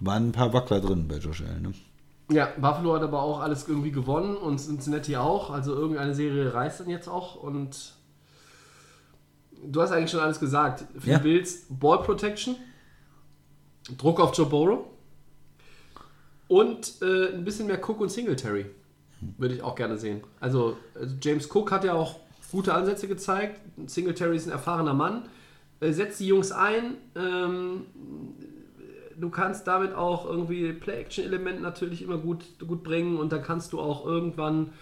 waren 0.00 0.28
ein 0.28 0.32
paar 0.32 0.52
Wackler 0.52 0.80
drin 0.80 1.08
bei 1.08 1.16
Josh 1.16 1.42
Allen. 1.42 1.62
Ne? 1.62 1.72
Ja, 2.30 2.48
Buffalo 2.56 2.94
hat 2.94 3.02
aber 3.02 3.22
auch 3.22 3.40
alles 3.40 3.68
irgendwie 3.68 3.90
gewonnen 3.90 4.36
und 4.36 4.58
Cincinnati 4.58 5.16
auch. 5.16 5.50
Also 5.50 5.74
irgendeine 5.74 6.14
Serie 6.14 6.54
reißt 6.54 6.80
dann 6.80 6.88
jetzt 6.88 7.08
auch 7.08 7.34
und 7.34 7.94
du 9.64 9.80
hast 9.82 9.92
eigentlich 9.92 10.10
schon 10.10 10.20
alles 10.20 10.40
gesagt. 10.40 10.84
Für 10.98 11.10
Ja. 11.10 11.18
die 11.18 11.22
Bills 11.24 11.66
Ball 11.68 12.02
Protection, 12.02 12.56
Druck 13.98 14.20
auf 14.20 14.36
Joe 14.36 14.46
Burrow 14.46 14.84
und 16.48 17.00
äh, 17.02 17.34
ein 17.34 17.44
bisschen 17.44 17.66
mehr 17.66 17.78
Cook 17.86 18.00
und 18.00 18.10
Singletary. 18.10 18.66
Würde 19.38 19.54
ich 19.54 19.62
auch 19.62 19.74
gerne 19.76 19.96
sehen. 19.98 20.20
Also, 20.40 20.76
also 20.94 21.14
James 21.20 21.48
Cook 21.54 21.70
hat 21.70 21.84
ja 21.84 21.94
auch 21.94 22.16
gute 22.50 22.74
Ansätze 22.74 23.06
gezeigt. 23.08 23.60
Singletary 23.86 24.36
ist 24.36 24.46
ein 24.46 24.52
erfahrener 24.52 24.94
Mann. 24.94 25.22
Äh, 25.80 25.92
setzt 25.92 26.20
die 26.20 26.26
Jungs 26.26 26.50
ein. 26.52 26.96
Ähm, 27.14 27.86
du 29.16 29.30
kannst 29.30 29.66
damit 29.68 29.94
auch 29.94 30.26
irgendwie 30.26 30.72
Play-Action-Element 30.72 31.62
natürlich 31.62 32.02
immer 32.02 32.18
gut, 32.18 32.44
gut 32.66 32.82
bringen 32.82 33.16
und 33.18 33.32
dann 33.32 33.42
kannst 33.42 33.72
du 33.72 33.80
auch 33.80 34.04
irgendwann, 34.04 34.72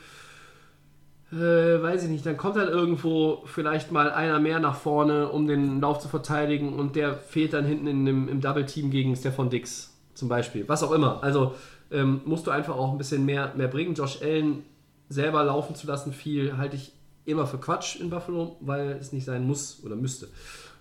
äh, 1.33 1.37
weiß 1.83 2.05
ich 2.05 2.11
nicht, 2.11 2.27
dann 2.27 2.37
kommt 2.37 2.57
dann 2.57 2.69
irgendwo 2.69 3.43
vielleicht 3.47 3.93
mal 3.93 4.11
einer 4.11 4.41
mehr 4.41 4.59
nach 4.59 4.77
vorne, 4.77 5.29
um 5.29 5.47
den 5.47 5.81
Lauf 5.81 6.01
zu 6.01 6.09
verteidigen 6.09 6.73
und 6.73 6.97
der 6.97 7.15
fehlt 7.15 7.53
dann 7.53 7.65
hinten 7.65 7.87
in 7.87 8.05
dem, 8.05 8.29
im 8.29 8.41
Double-Team 8.41 8.91
gegen 8.91 9.15
Stefan 9.15 9.49
Dix 9.49 9.93
zum 10.15 10.29
Beispiel. 10.29 10.69
Was 10.69 10.83
auch 10.83 10.93
immer. 10.93 11.23
Also 11.23 11.55
ähm, 11.93 12.21
musst 12.25 12.47
du 12.47 12.51
einfach 12.51 12.77
auch 12.77 12.93
ein 12.93 12.99
bisschen 12.99 13.25
mehr, 13.25 13.53
mehr 13.57 13.69
bringen. 13.69 13.95
Josh 13.95 14.21
Allen 14.23 14.65
selber 15.09 15.45
laufen 15.45 15.75
zu 15.75 15.87
lassen, 15.87 16.13
viel 16.13 16.57
halte 16.57 16.77
ich 16.77 16.93
immer 17.25 17.47
für 17.47 17.59
Quatsch 17.59 18.01
in 18.01 18.11
Buffalo, 18.11 18.57
weil 18.61 18.93
es 19.01 19.13
nicht 19.13 19.25
sein 19.25 19.47
muss 19.47 19.83
oder 19.85 19.97
müsste. 19.97 20.29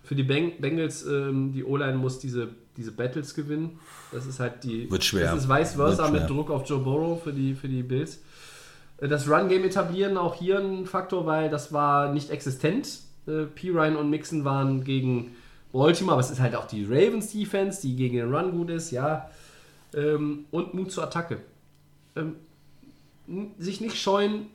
Für 0.03 0.15
die 0.15 0.23
Beng 0.23 0.53
Bengals, 0.59 1.05
ähm, 1.05 1.51
die 1.53 1.63
O-Line 1.63 1.97
muss 1.97 2.19
diese, 2.19 2.49
diese 2.77 2.91
Battles 2.91 3.35
gewinnen. 3.35 3.79
Das 4.11 4.25
ist 4.25 4.39
halt 4.39 4.63
die. 4.63 4.89
Wird 4.89 5.03
schwer. 5.03 5.31
Das 5.31 5.43
ist 5.43 5.49
vice 5.49 5.73
versa 5.73 6.09
mit. 6.09 6.27
Druck 6.27 6.49
auf 6.49 6.67
Joe 6.67 6.79
Burrow 6.79 7.21
für 7.21 7.33
die, 7.33 7.53
für 7.53 7.67
die 7.67 7.83
Bills. 7.83 8.19
Das 9.01 9.29
Run-Game 9.29 9.63
etablieren 9.63 10.17
auch 10.17 10.35
hier 10.35 10.59
ein 10.59 10.85
Faktor, 10.85 11.25
weil 11.25 11.49
das 11.49 11.71
war 11.71 12.11
nicht 12.11 12.29
existent. 12.29 12.99
Äh, 13.27 13.43
P. 13.43 13.69
Ryan 13.69 13.95
und 13.95 14.09
Mixon 14.09 14.43
waren 14.43 14.83
gegen 14.83 15.35
Baltimore, 15.71 16.13
aber 16.13 16.21
es 16.21 16.31
ist 16.31 16.39
halt 16.39 16.55
auch 16.55 16.67
die 16.67 16.83
Ravens 16.83 17.31
Defense, 17.31 17.81
die 17.81 17.95
gegen 17.95 18.17
den 18.17 18.33
Run 18.33 18.51
gut 18.51 18.69
ist, 18.69 18.91
ja. 18.91 19.29
Ähm, 19.93 20.45
und 20.51 20.73
Mut 20.73 20.91
zur 20.91 21.03
Attacke. 21.03 21.39
Ähm, 22.15 22.35
sich 23.57 23.79
nicht 23.79 23.95
scheuen, 23.97 24.47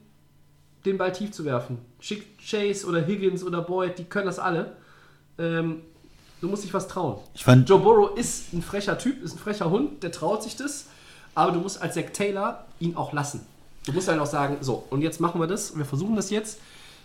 den 0.85 0.99
Ball 0.99 1.13
tief 1.13 1.31
zu 1.31 1.45
werfen. 1.45 1.79
Schick 2.01 2.39
Chase 2.39 2.87
oder 2.87 3.07
Higgins 3.07 3.45
oder 3.45 3.63
Boyd, 3.63 3.99
die 3.99 4.05
können 4.05 4.27
das 4.27 4.39
alle. 4.39 4.77
Ähm, 5.39 5.83
du 6.41 6.49
musst 6.49 6.65
dich 6.65 6.75
was 6.75 6.89
trauen. 6.89 7.19
Ich 7.35 7.45
fand, 7.45 7.69
Joe 7.69 7.79
Burrow 7.79 8.19
ist 8.19 8.53
ein 8.53 8.63
frecher 8.63 8.99
Typ, 8.99 9.23
ist 9.23 9.37
ein 9.37 9.39
frecher 9.39 9.71
Hund, 9.71 10.03
der 10.03 10.13
traut 10.13 10.43
sich 10.43 10.57
das, 10.57 10.89
aber 11.35 11.53
du 11.53 11.61
musst 11.61 11.81
als 11.81 11.95
Zach 11.95 12.11
Taylor 12.13 12.67
ihn 12.81 12.97
auch 12.97 13.13
lassen. 13.13 13.47
Du 13.87 13.93
musst 13.93 14.09
dann 14.09 14.19
auch 14.19 14.27
sagen, 14.27 14.59
so, 14.61 14.85
und 14.91 15.03
jetzt 15.03 15.21
machen 15.21 15.41
wir 15.41 15.47
das, 15.47 15.77
wir 15.77 15.85
versuchen 15.85 16.17
das 16.17 16.31
jetzt. 16.31 16.59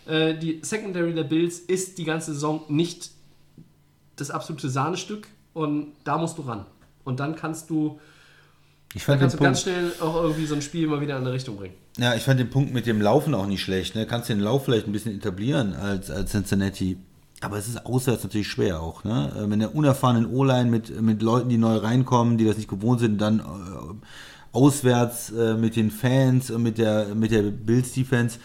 Äh, 0.05 0.35
die 0.35 0.59
Secondary 0.61 1.13
der 1.13 1.23
Bills 1.23 1.59
ist 1.59 1.97
die 1.97 2.05
ganze 2.05 2.33
Saison 2.33 2.61
nicht 2.69 3.11
das 4.15 4.31
absolute 4.31 4.69
Sahnestück 4.69 5.27
und 5.53 5.93
da 6.03 6.17
musst 6.17 6.37
du 6.37 6.43
ran. 6.43 6.65
Und 7.03 7.19
dann 7.19 7.35
kannst 7.35 7.69
du, 7.69 7.99
ich 8.93 9.05
dann 9.05 9.19
fand 9.19 9.19
den 9.19 9.21
kannst 9.21 9.39
du 9.39 9.43
ganz 9.43 9.61
schnell 9.61 9.91
auch 10.01 10.15
irgendwie 10.23 10.45
so 10.45 10.55
ein 10.55 10.61
Spiel 10.61 10.87
mal 10.87 11.01
wieder 11.01 11.17
in 11.17 11.23
eine 11.23 11.33
Richtung 11.33 11.57
bringen. 11.57 11.75
ja, 11.97 12.15
ich 12.15 12.23
fand 12.23 12.39
den 12.39 12.49
Punkt 12.49 12.73
mit 12.73 12.85
dem 12.85 13.01
Laufen 13.01 13.33
auch 13.33 13.45
nicht 13.45 13.61
schlecht. 13.61 13.95
Ne? 13.95 14.05
Kannst 14.05 14.29
den 14.29 14.39
Lauf 14.39 14.65
vielleicht 14.65 14.87
ein 14.87 14.91
bisschen 14.91 15.15
etablieren 15.15 15.73
als, 15.73 16.09
als 16.09 16.31
Cincinnati. 16.31 16.97
Aber 17.41 17.57
es 17.57 17.69
ist 17.69 17.85
auswärts 17.85 18.23
natürlich 18.23 18.47
schwer 18.49 18.81
auch. 18.81 19.03
Ne? 19.03 19.31
Äh, 19.35 19.49
Wenn 19.49 19.59
der 19.59 19.73
unerfahrenen 19.75 20.25
O-Line 20.25 20.69
mit, 20.69 21.01
mit 21.01 21.21
Leuten, 21.21 21.49
die 21.49 21.57
neu 21.57 21.77
reinkommen, 21.77 22.37
die 22.37 22.45
das 22.45 22.57
nicht 22.57 22.69
gewohnt 22.69 22.99
sind, 22.99 23.19
dann 23.19 23.39
äh, 23.39 23.43
auswärts 24.51 25.31
äh, 25.31 25.55
mit 25.55 25.75
den 25.75 25.91
Fans 25.91 26.51
und 26.51 26.63
mit 26.63 26.77
der, 26.77 27.13
mit 27.15 27.31
der 27.31 27.43
Bills-Defense. 27.43 28.39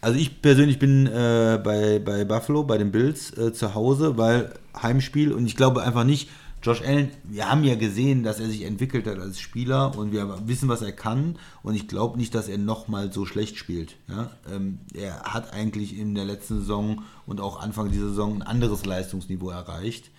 Also 0.00 0.18
ich 0.18 0.40
persönlich 0.40 0.78
bin 0.78 1.06
äh, 1.06 1.60
bei, 1.62 1.98
bei 1.98 2.24
Buffalo, 2.24 2.62
bei 2.62 2.78
den 2.78 2.92
Bills 2.92 3.36
äh, 3.36 3.52
zu 3.52 3.74
Hause, 3.74 4.16
weil 4.16 4.52
Heimspiel 4.80 5.32
und 5.32 5.46
ich 5.46 5.56
glaube 5.56 5.82
einfach 5.82 6.04
nicht, 6.04 6.28
Josh 6.62 6.82
Allen, 6.82 7.10
wir 7.22 7.48
haben 7.48 7.62
ja 7.64 7.76
gesehen, 7.76 8.24
dass 8.24 8.40
er 8.40 8.48
sich 8.48 8.62
entwickelt 8.62 9.06
hat 9.06 9.20
als 9.20 9.38
Spieler 9.38 9.96
und 9.96 10.10
wir 10.10 10.48
wissen, 10.48 10.68
was 10.68 10.82
er 10.82 10.92
kann 10.92 11.38
und 11.62 11.74
ich 11.74 11.86
glaube 11.86 12.18
nicht, 12.18 12.34
dass 12.34 12.48
er 12.48 12.58
nochmal 12.58 13.12
so 13.12 13.24
schlecht 13.24 13.56
spielt. 13.56 13.96
Ja? 14.08 14.30
Ähm, 14.52 14.80
er 14.92 15.22
hat 15.22 15.52
eigentlich 15.52 15.96
in 15.96 16.14
der 16.14 16.24
letzten 16.24 16.58
Saison 16.58 17.02
und 17.24 17.40
auch 17.40 17.60
Anfang 17.60 17.90
dieser 17.90 18.08
Saison 18.08 18.36
ein 18.36 18.42
anderes 18.42 18.84
Leistungsniveau 18.84 19.50
erreicht. 19.50 20.10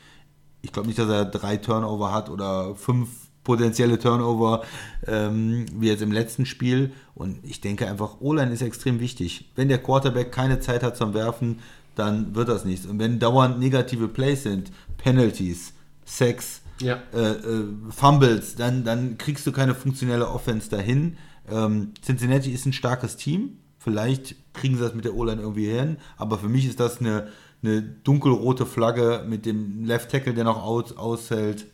Ich 0.61 0.71
glaube 0.71 0.88
nicht, 0.88 0.99
dass 0.99 1.09
er 1.09 1.25
drei 1.25 1.57
Turnover 1.57 2.13
hat 2.13 2.29
oder 2.29 2.75
fünf 2.75 3.09
potenzielle 3.47 3.97
Turnover 3.97 4.63
ähm, 5.07 5.65
wie 5.73 5.87
jetzt 5.87 6.01
im 6.01 6.11
letzten 6.11 6.45
Spiel. 6.45 6.91
Und 7.15 7.39
ich 7.43 7.61
denke 7.61 7.87
einfach, 7.87 8.19
O-Line 8.19 8.51
ist 8.51 8.61
extrem 8.61 8.99
wichtig. 8.99 9.49
Wenn 9.55 9.69
der 9.69 9.77
Quarterback 9.77 10.33
keine 10.33 10.59
Zeit 10.59 10.83
hat 10.83 10.97
zum 10.97 11.13
Werfen, 11.13 11.59
dann 11.95 12.35
wird 12.35 12.49
das 12.49 12.65
nichts. 12.65 12.85
Und 12.85 12.99
wenn 12.99 13.19
dauernd 13.19 13.57
negative 13.57 14.09
Plays 14.09 14.43
sind, 14.43 14.69
Penalties, 14.97 15.71
Sex, 16.03 16.59
Ja. 16.81 16.99
äh, 17.13 17.31
äh, 17.31 17.63
Fumbles, 17.89 18.55
dann, 18.55 18.83
dann 18.83 19.17
kriegst 19.17 19.47
du 19.47 19.53
keine 19.53 19.73
funktionelle 19.75 20.27
Offense 20.27 20.69
dahin. 20.69 21.15
Ähm, 21.49 21.93
Cincinnati 22.05 22.51
ist 22.51 22.65
ein 22.65 22.73
starkes 22.73 23.15
Team. 23.15 23.59
Vielleicht 23.79 24.35
kriegen 24.53 24.75
sie 24.75 24.81
das 24.81 24.93
mit 24.93 25.05
der 25.05 25.15
O-Line 25.15 25.41
irgendwie 25.41 25.69
hin. 25.69 25.95
Aber 26.17 26.37
für 26.37 26.49
mich 26.49 26.65
ist 26.67 26.81
das 26.81 26.99
eine, 26.99 27.29
eine 27.63 27.81
dunkelrote 27.81 28.65
Flagge 28.65 29.23
mit 29.25 29.45
dem 29.45 29.85
Left 29.85 30.11
Tackle, 30.11 30.33
der 30.33 30.43
noch 30.43 30.61
aus, 30.61 30.97
aushält. 30.97 31.65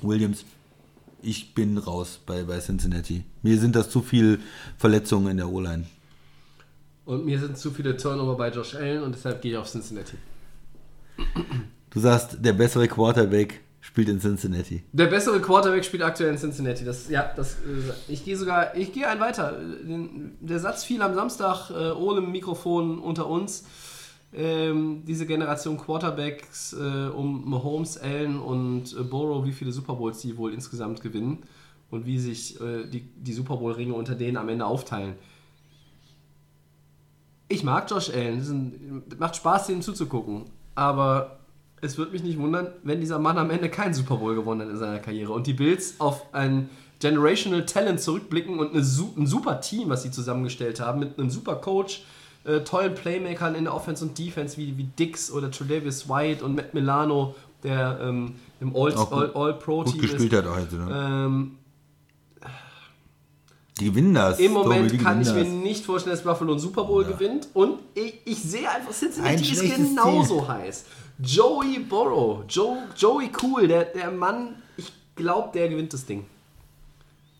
Williams, 0.00 0.44
ich 1.22 1.54
bin 1.54 1.78
raus 1.78 2.20
bei, 2.24 2.42
bei 2.44 2.58
Cincinnati. 2.58 3.24
Mir 3.42 3.58
sind 3.58 3.74
das 3.76 3.90
zu 3.90 4.02
viel 4.02 4.40
Verletzungen 4.76 5.28
in 5.28 5.36
der 5.38 5.48
O-Line. 5.48 5.84
Und 7.04 7.24
mir 7.24 7.38
sind 7.38 7.56
zu 7.56 7.70
viele 7.70 7.96
Turnover 7.96 8.36
bei 8.36 8.50
Josh 8.50 8.74
Allen 8.74 9.02
und 9.02 9.14
deshalb 9.14 9.40
gehe 9.40 9.52
ich 9.52 9.58
auf 9.58 9.68
Cincinnati. 9.68 10.16
Du 11.90 12.00
sagst, 12.00 12.36
der 12.40 12.52
bessere 12.52 12.86
Quarterback 12.86 13.60
spielt 13.80 14.08
in 14.08 14.20
Cincinnati. 14.20 14.82
Der 14.92 15.06
bessere 15.06 15.40
Quarterback 15.40 15.84
spielt 15.84 16.02
aktuell 16.02 16.30
in 16.30 16.38
Cincinnati. 16.38 16.84
Das, 16.84 17.08
ja, 17.08 17.32
das, 17.34 17.54
äh, 17.54 18.12
ich 18.12 18.24
gehe 18.24 18.36
sogar, 18.36 18.76
ich 18.76 18.92
gehe 18.92 19.08
einen 19.08 19.20
weiter. 19.20 19.58
Der 20.40 20.58
Satz 20.58 20.84
fiel 20.84 21.00
am 21.00 21.14
Samstag 21.14 21.70
äh, 21.70 21.92
ohne 21.92 22.20
Mikrofon 22.20 22.98
unter 22.98 23.26
uns. 23.26 23.64
Ähm, 24.32 25.04
diese 25.06 25.26
Generation 25.26 25.78
Quarterbacks 25.78 26.74
äh, 26.74 27.08
um 27.08 27.48
Mahomes, 27.48 27.96
Allen 27.96 28.38
und 28.38 28.92
äh, 28.92 29.02
Burrow, 29.02 29.44
wie 29.46 29.52
viele 29.52 29.72
Super 29.72 29.94
Bowls 29.94 30.18
die 30.18 30.36
wohl 30.36 30.52
insgesamt 30.52 31.00
gewinnen 31.00 31.38
und 31.90 32.04
wie 32.04 32.18
sich 32.18 32.60
äh, 32.60 32.86
die, 32.86 33.00
die 33.00 33.32
Super 33.32 33.56
Bowl-Ringe 33.56 33.94
unter 33.94 34.14
denen 34.14 34.36
am 34.36 34.50
Ende 34.50 34.66
aufteilen. 34.66 35.14
Ich 37.48 37.64
mag 37.64 37.90
Josh 37.90 38.10
Allen, 38.10 38.40
ein, 38.40 39.02
macht 39.18 39.36
Spaß, 39.36 39.68
dem 39.68 39.80
zuzugucken, 39.80 40.44
aber 40.74 41.38
es 41.80 41.96
würde 41.96 42.12
mich 42.12 42.22
nicht 42.22 42.38
wundern, 42.38 42.68
wenn 42.82 43.00
dieser 43.00 43.18
Mann 43.18 43.38
am 43.38 43.48
Ende 43.48 43.70
keinen 43.70 43.94
Super 43.94 44.16
Bowl 44.16 44.34
gewonnen 44.34 44.60
hat 44.60 44.68
in 44.68 44.76
seiner 44.76 44.98
Karriere 44.98 45.32
und 45.32 45.46
die 45.46 45.54
Bills 45.54 45.98
auf 46.00 46.34
ein 46.34 46.68
Generational 47.00 47.64
Talent 47.64 48.00
zurückblicken 48.00 48.58
und 48.58 48.72
eine, 48.72 48.80
ein 48.80 49.26
super 49.26 49.60
Team, 49.60 49.88
was 49.88 50.02
sie 50.02 50.10
zusammengestellt 50.10 50.80
haben, 50.80 50.98
mit 51.00 51.18
einem 51.18 51.30
super 51.30 51.56
Coach, 51.56 52.04
äh, 52.48 52.64
tollen 52.64 52.94
Playmakern 52.94 53.54
in 53.54 53.64
der 53.64 53.74
Offense 53.74 54.04
und 54.04 54.18
Defense 54.18 54.56
wie, 54.56 54.76
wie 54.78 54.84
Dix 54.84 55.30
oder 55.30 55.50
Tredavious 55.50 56.08
White 56.08 56.44
und 56.44 56.54
Matt 56.56 56.74
Milano, 56.74 57.34
der 57.62 58.00
ähm, 58.02 58.34
im 58.60 58.74
Auch 58.74 59.10
gut- 59.10 59.36
All-Pro-Team 59.36 59.92
Gut 60.00 60.02
gespielt 60.02 60.32
ist. 60.32 60.38
hat 60.38 60.48
heute. 60.48 60.76
Ne? 60.76 60.88
Ähm, 61.26 61.58
Die 63.78 63.84
gewinnen 63.86 64.14
das. 64.14 64.38
Im 64.40 64.54
Tobi, 64.54 64.68
Moment 64.68 64.92
die 64.92 64.98
kann 64.98 65.20
ich 65.20 65.28
mir 65.28 65.34
gewinnen 65.34 65.62
nicht 65.62 65.84
vorstellen, 65.84 66.16
dass 66.16 66.24
Buffalo 66.24 66.52
einen 66.52 66.60
Super 66.60 66.84
Bowl 66.84 67.04
gewinnt. 67.04 67.48
Und 67.54 67.78
ich, 67.94 68.14
ich 68.24 68.42
sehe 68.42 68.68
einfach, 68.68 68.88
Ein 68.88 68.94
Cincinnati 68.94 69.34
ist 69.42 69.46
schlechtes 69.58 69.76
genauso 69.90 70.48
heiß. 70.48 70.84
Joey 71.20 71.80
Burrow, 71.80 72.44
Joe, 72.48 72.78
Joey 72.96 73.30
Cool, 73.42 73.68
der, 73.68 73.84
der 73.86 74.10
Mann, 74.10 74.56
ich 74.76 74.92
glaube, 75.16 75.50
der 75.52 75.68
gewinnt 75.68 75.92
das 75.92 76.06
Ding. 76.06 76.24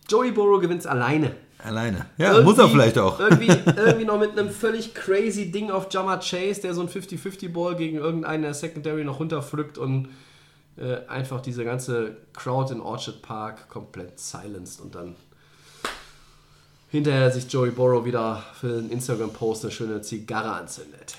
Joey 0.08 0.30
Burrow 0.32 0.60
gewinnt 0.60 0.80
es 0.80 0.86
alleine. 0.86 1.34
Alleine. 1.62 2.06
Ja, 2.18 2.32
Irgendwie- 2.32 2.44
muss 2.50 2.58
er 2.58 2.68
vielleicht 2.68 2.98
auch. 2.98 3.18
Irgendwie, 3.18 3.48
irgendwie 3.48 4.04
noch 4.04 4.18
mit 4.18 4.38
einem 4.38 4.50
völlig 4.50 4.94
crazy 4.94 5.50
Ding 5.50 5.70
auf 5.70 5.88
Jammer 5.90 6.18
Chase, 6.20 6.60
der 6.60 6.72
so 6.74 6.80
ein 6.82 6.88
50-50-Ball 6.88 7.74
gegen 7.76 7.96
irgendeinen 7.98 8.42
der 8.44 8.54
Secondary 8.54 9.04
noch 9.04 9.18
runterpflückt 9.18 9.76
und 9.76 10.08
äh, 10.76 10.98
einfach 11.08 11.40
diese 11.40 11.64
ganze 11.64 12.16
Crowd 12.32 12.72
in 12.72 12.80
Orchard 12.80 13.22
Park 13.22 13.68
komplett 13.68 14.20
silenced 14.20 14.80
und 14.80 14.94
dann 14.94 15.16
hinterher 16.90 17.30
sich 17.32 17.52
Joey 17.52 17.70
Burrow 17.70 18.04
wieder 18.04 18.42
für 18.60 18.68
den 18.80 18.90
Instagram-Post 18.90 19.64
eine 19.64 19.72
schöne 19.72 20.00
Zigarre 20.00 20.52
anzündet. 20.52 21.16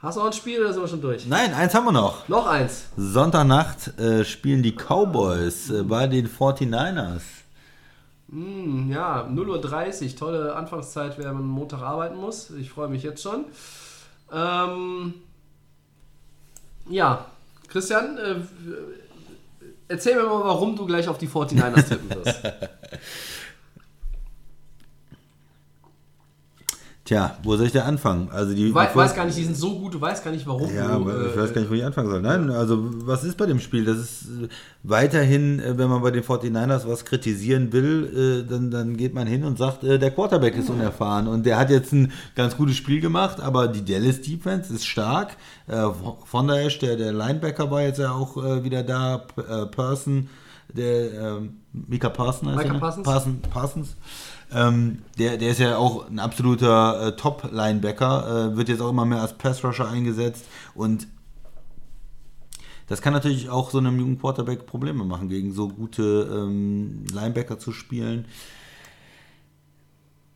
Hast 0.00 0.16
du 0.16 0.20
noch 0.20 0.28
ein 0.28 0.32
Spiel 0.32 0.60
oder 0.60 0.72
sind 0.72 0.82
wir 0.82 0.88
schon 0.88 1.00
durch? 1.00 1.26
Nein, 1.26 1.52
eins 1.54 1.74
haben 1.74 1.86
wir 1.86 1.92
noch. 1.92 2.28
Noch 2.28 2.46
eins. 2.46 2.84
Sonntagnacht 2.96 3.98
äh, 3.98 4.24
spielen 4.24 4.62
die 4.62 4.72
Cowboys 4.76 5.70
äh, 5.70 5.82
bei 5.82 6.06
den 6.06 6.28
49ers. 6.28 7.22
Hm, 8.30 8.90
ja, 8.90 9.26
0.30 9.26 10.04
Uhr, 10.12 10.16
tolle 10.16 10.54
Anfangszeit, 10.54 11.18
wenn 11.18 11.32
man 11.32 11.46
Montag 11.46 11.80
arbeiten 11.80 12.16
muss. 12.16 12.50
Ich 12.50 12.70
freue 12.70 12.88
mich 12.88 13.02
jetzt 13.02 13.22
schon. 13.22 13.46
Ähm, 14.32 15.14
ja, 16.88 17.24
Christian, 17.68 18.18
äh, 18.18 18.36
erzähl 19.88 20.16
mir 20.16 20.24
mal, 20.24 20.44
warum 20.44 20.76
du 20.76 20.86
gleich 20.86 21.08
auf 21.08 21.18
die 21.18 21.28
49ers 21.28 21.88
tippen 21.88 22.10
wirst. 22.10 22.42
Tja, 27.08 27.38
wo 27.42 27.56
soll 27.56 27.68
ich 27.68 27.72
da 27.72 27.84
anfangen? 27.84 28.28
Also 28.30 28.52
die, 28.52 28.68
Du 28.68 28.74
weißt 28.74 29.16
gar 29.16 29.24
nicht, 29.24 29.38
die 29.38 29.44
sind 29.44 29.56
so 29.56 29.78
gut, 29.78 29.94
du 29.94 30.00
weißt 30.00 30.22
gar 30.22 30.30
nicht, 30.30 30.46
warum 30.46 30.68
Ja, 30.74 30.94
du. 30.98 31.08
ich 31.08 31.34
äh, 31.34 31.40
weiß 31.40 31.54
gar 31.54 31.62
nicht, 31.62 31.70
wo 31.70 31.74
ich 31.74 31.82
anfangen 31.82 32.10
soll. 32.10 32.20
Nein, 32.20 32.50
also 32.50 32.86
was 33.06 33.24
ist 33.24 33.38
bei 33.38 33.46
dem 33.46 33.60
Spiel? 33.60 33.86
Das 33.86 33.96
ist 33.96 34.24
äh, 34.24 34.48
weiterhin, 34.82 35.58
äh, 35.58 35.78
wenn 35.78 35.88
man 35.88 36.02
bei 36.02 36.10
den 36.10 36.22
49ers 36.22 36.86
was 36.86 37.06
kritisieren 37.06 37.72
will, 37.72 38.44
äh, 38.44 38.46
dann, 38.46 38.70
dann 38.70 38.98
geht 38.98 39.14
man 39.14 39.26
hin 39.26 39.44
und 39.44 39.56
sagt, 39.56 39.84
der 39.84 40.10
Quarterback 40.10 40.54
ist 40.56 40.68
unerfahren 40.68 41.28
und 41.28 41.46
der 41.46 41.56
hat 41.58 41.70
jetzt 41.70 41.94
ein 41.94 42.12
ganz 42.36 42.54
gutes 42.58 42.76
Spiel 42.76 43.00
gemacht, 43.00 43.40
aber 43.40 43.68
die 43.68 43.82
Dallas 43.82 44.20
Defense 44.20 44.74
ist 44.74 44.84
stark. 44.84 45.38
Von 46.26 46.46
der 46.46 46.66
Esch, 46.66 46.78
der, 46.78 46.96
der 46.96 47.14
Linebacker 47.14 47.70
war 47.70 47.80
jetzt 47.80 48.00
ja 48.00 48.12
auch 48.12 48.36
wieder 48.36 48.82
da, 48.82 49.24
Person, 49.70 50.28
der 50.70 51.12
ähm, 51.38 51.60
Mika 51.72 52.10
Parson 52.10 52.54
heißt 52.54 52.70
ne? 52.70 52.78
Parsons? 52.78 53.04
Parson, 53.06 53.40
Parsons. 53.50 53.96
Ähm, 54.52 55.02
der, 55.18 55.36
der 55.36 55.50
ist 55.50 55.60
ja 55.60 55.76
auch 55.76 56.08
ein 56.08 56.18
absoluter 56.18 57.08
äh, 57.08 57.16
Top-Linebacker, 57.16 58.52
äh, 58.52 58.56
wird 58.56 58.68
jetzt 58.70 58.80
auch 58.80 58.90
immer 58.90 59.04
mehr 59.04 59.20
als 59.20 59.34
Pass-Rusher 59.36 59.88
eingesetzt 59.88 60.46
und 60.74 61.06
das 62.86 63.02
kann 63.02 63.12
natürlich 63.12 63.50
auch 63.50 63.70
so 63.70 63.76
einem 63.76 63.98
jungen 63.98 64.18
Quarterback 64.18 64.64
Probleme 64.64 65.04
machen, 65.04 65.28
gegen 65.28 65.52
so 65.52 65.68
gute 65.68 66.26
ähm, 66.32 67.04
Linebacker 67.12 67.58
zu 67.58 67.72
spielen. 67.72 68.24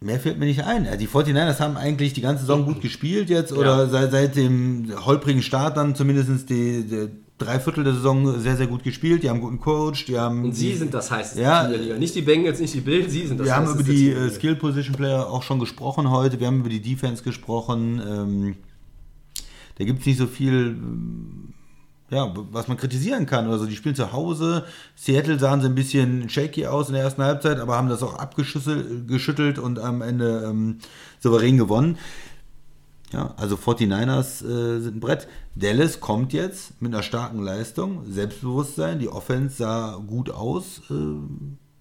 Mehr 0.00 0.20
fällt 0.20 0.38
mir 0.38 0.46
nicht 0.46 0.64
ein. 0.64 0.86
Die 0.98 1.06
49ers 1.08 1.60
haben 1.60 1.76
eigentlich 1.78 2.12
die 2.12 2.20
ganze 2.20 2.42
Saison 2.42 2.66
gut 2.66 2.80
gespielt 2.82 3.30
jetzt 3.30 3.52
oder 3.52 3.84
Ja. 3.84 3.86
seit, 3.86 4.10
seit 4.10 4.36
dem 4.36 4.92
holprigen 5.06 5.42
Start 5.42 5.76
dann 5.76 5.94
zumindest 5.94 6.50
die, 6.50 6.84
die 6.84 7.08
drei 7.42 7.60
Viertel 7.60 7.84
der 7.84 7.94
Saison 7.94 8.38
sehr, 8.40 8.56
sehr 8.56 8.66
gut 8.66 8.82
gespielt. 8.82 9.22
Die 9.22 9.28
haben 9.28 9.36
einen 9.36 9.44
guten 9.44 9.60
Coach, 9.60 10.06
die 10.06 10.18
haben 10.18 10.44
und 10.44 10.52
sie 10.54 10.74
sind 10.74 10.92
das 10.94 11.10
heißeste 11.10 11.40
Ja. 11.42 11.62
Team 11.62 11.72
der 11.72 11.80
Liga. 11.80 11.98
Nicht 11.98 12.14
die 12.14 12.22
Bengals, 12.22 12.60
nicht 12.60 12.74
die 12.74 12.80
Bills, 12.80 13.12
sie 13.12 13.26
sind 13.26 13.38
das 13.38 13.46
wir 13.46 13.56
haben 13.56 13.70
über 13.70 13.82
die 13.82 14.10
äh, 14.10 14.24
Liga. 14.24 14.34
Skill 14.34 14.56
Position 14.56 14.94
Player 14.94 15.28
auch 15.28 15.42
schon 15.42 15.58
gesprochen 15.58 16.10
heute. 16.10 16.40
Wir 16.40 16.46
haben 16.46 16.60
über 16.60 16.68
die 16.68 16.80
Defense 16.80 17.22
gesprochen. 17.22 18.00
Ähm, 18.06 18.56
da 19.78 19.84
gibt 19.84 20.00
es 20.00 20.06
nicht 20.06 20.18
so 20.18 20.26
viel, 20.26 20.76
ähm, 20.78 21.54
ja, 22.10 22.32
was 22.50 22.68
man 22.68 22.76
kritisieren 22.76 23.24
kann. 23.26 23.48
Also 23.48 23.64
die 23.66 23.74
spielen 23.74 23.94
zu 23.94 24.12
Hause. 24.12 24.64
Seattle 24.96 25.38
sahen 25.38 25.60
sie 25.62 25.66
ein 25.66 25.74
bisschen 25.74 26.28
shaky 26.28 26.66
aus 26.66 26.88
in 26.88 26.94
der 26.94 27.02
ersten 27.02 27.22
Halbzeit, 27.22 27.58
aber 27.58 27.76
haben 27.76 27.88
das 27.88 28.02
auch 28.02 28.14
abgeschüttelt 28.14 29.58
und 29.58 29.78
am 29.78 30.02
Ende 30.02 30.44
ähm, 30.46 30.78
souverän 31.20 31.56
gewonnen. 31.56 31.96
Ja, 33.12 33.34
also 33.36 33.56
49ers 33.56 34.42
äh, 34.42 34.80
sind 34.80 34.96
ein 34.96 35.00
Brett. 35.00 35.28
Dallas 35.54 36.00
kommt 36.00 36.32
jetzt 36.32 36.80
mit 36.80 36.94
einer 36.94 37.02
starken 37.02 37.42
Leistung, 37.42 38.10
Selbstbewusstsein. 38.10 38.98
Die 38.98 39.08
Offense 39.08 39.56
sah 39.56 39.96
gut 39.96 40.30
aus. 40.30 40.80
Äh, 40.90 40.94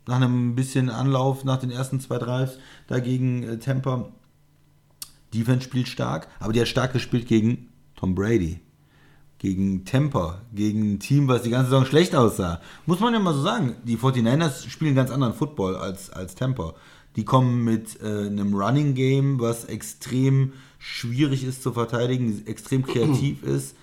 nach 0.07 0.17
einem 0.17 0.55
bisschen 0.55 0.89
Anlauf 0.89 1.45
nach 1.45 1.57
den 1.57 1.71
ersten 1.71 1.99
zwei 1.99 2.17
Drives 2.17 2.57
dagegen 2.87 3.43
äh, 3.43 3.59
Tampa. 3.59 4.09
Defense 5.33 5.63
spielt 5.63 5.87
stark, 5.87 6.27
aber 6.41 6.51
die 6.51 6.59
hat 6.59 6.67
stark 6.67 6.91
gespielt 6.91 7.27
gegen 7.27 7.69
Tom 7.95 8.15
Brady. 8.15 8.59
Gegen 9.37 9.85
Tampa, 9.85 10.41
gegen 10.53 10.93
ein 10.93 10.99
Team, 10.99 11.27
was 11.27 11.43
die 11.43 11.49
ganze 11.49 11.71
Saison 11.71 11.85
schlecht 11.85 12.13
aussah. 12.13 12.59
Muss 12.85 12.99
man 12.99 13.13
ja 13.13 13.19
mal 13.19 13.33
so 13.33 13.41
sagen, 13.41 13.77
die 13.85 13.97
49ers 13.97 14.69
spielen 14.69 14.93
ganz 14.93 15.09
anderen 15.09 15.33
Football 15.33 15.77
als, 15.77 16.11
als 16.11 16.35
Tampa. 16.35 16.75
Die 17.15 17.25
kommen 17.25 17.63
mit 17.63 18.01
äh, 18.01 18.27
einem 18.27 18.53
Running 18.53 18.93
Game, 18.93 19.39
was 19.39 19.65
extrem 19.65 20.53
schwierig 20.81 21.43
ist 21.43 21.61
zu 21.61 21.71
verteidigen, 21.71 22.43
extrem 22.47 22.83
kreativ 22.83 23.43
ist. 23.43 23.75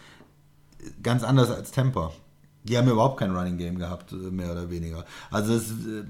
Ganz 1.02 1.22
anders 1.22 1.50
als 1.50 1.70
Tampa. 1.70 2.12
Die 2.64 2.76
haben 2.76 2.88
überhaupt 2.88 3.18
kein 3.18 3.34
Running 3.34 3.56
Game 3.56 3.78
gehabt, 3.78 4.12
äh, 4.12 4.16
mehr 4.16 4.50
oder 4.52 4.68
weniger. 4.68 5.06
Also 5.30 5.54
es 5.54 5.70
äh, 5.70 6.04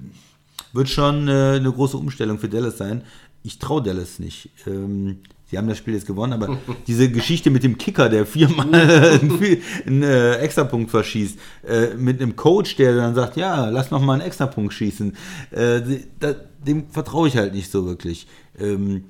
wird 0.72 0.88
schon 0.88 1.28
äh, 1.28 1.56
eine 1.56 1.70
große 1.70 1.96
Umstellung 1.96 2.38
für 2.38 2.48
Dallas 2.48 2.78
sein. 2.78 3.02
Ich 3.42 3.58
traue 3.58 3.82
Dallas 3.82 4.18
nicht. 4.18 4.50
Ähm, 4.66 5.18
sie 5.50 5.58
haben 5.58 5.68
das 5.68 5.78
Spiel 5.78 5.94
jetzt 5.94 6.06
gewonnen, 6.06 6.32
aber 6.32 6.58
diese 6.86 7.10
Geschichte 7.10 7.50
mit 7.50 7.64
dem 7.64 7.76
Kicker, 7.76 8.08
der 8.08 8.24
viermal 8.24 8.68
einen, 8.72 9.62
einen 9.86 10.02
äh, 10.02 10.36
Extrapunkt 10.36 10.90
verschießt, 10.90 11.38
äh, 11.66 11.94
mit 11.94 12.20
einem 12.20 12.34
Coach, 12.34 12.76
der 12.76 12.96
dann 12.96 13.14
sagt, 13.14 13.36
ja, 13.36 13.68
lass 13.68 13.90
noch 13.90 14.00
mal 14.00 14.14
einen 14.14 14.22
Extrapunkt 14.22 14.72
schießen, 14.72 15.14
äh, 15.50 15.80
da, 16.18 16.34
dem 16.66 16.88
vertraue 16.88 17.28
ich 17.28 17.36
halt 17.36 17.54
nicht 17.54 17.70
so 17.70 17.86
wirklich. 17.86 18.26
Ähm, 18.58 19.04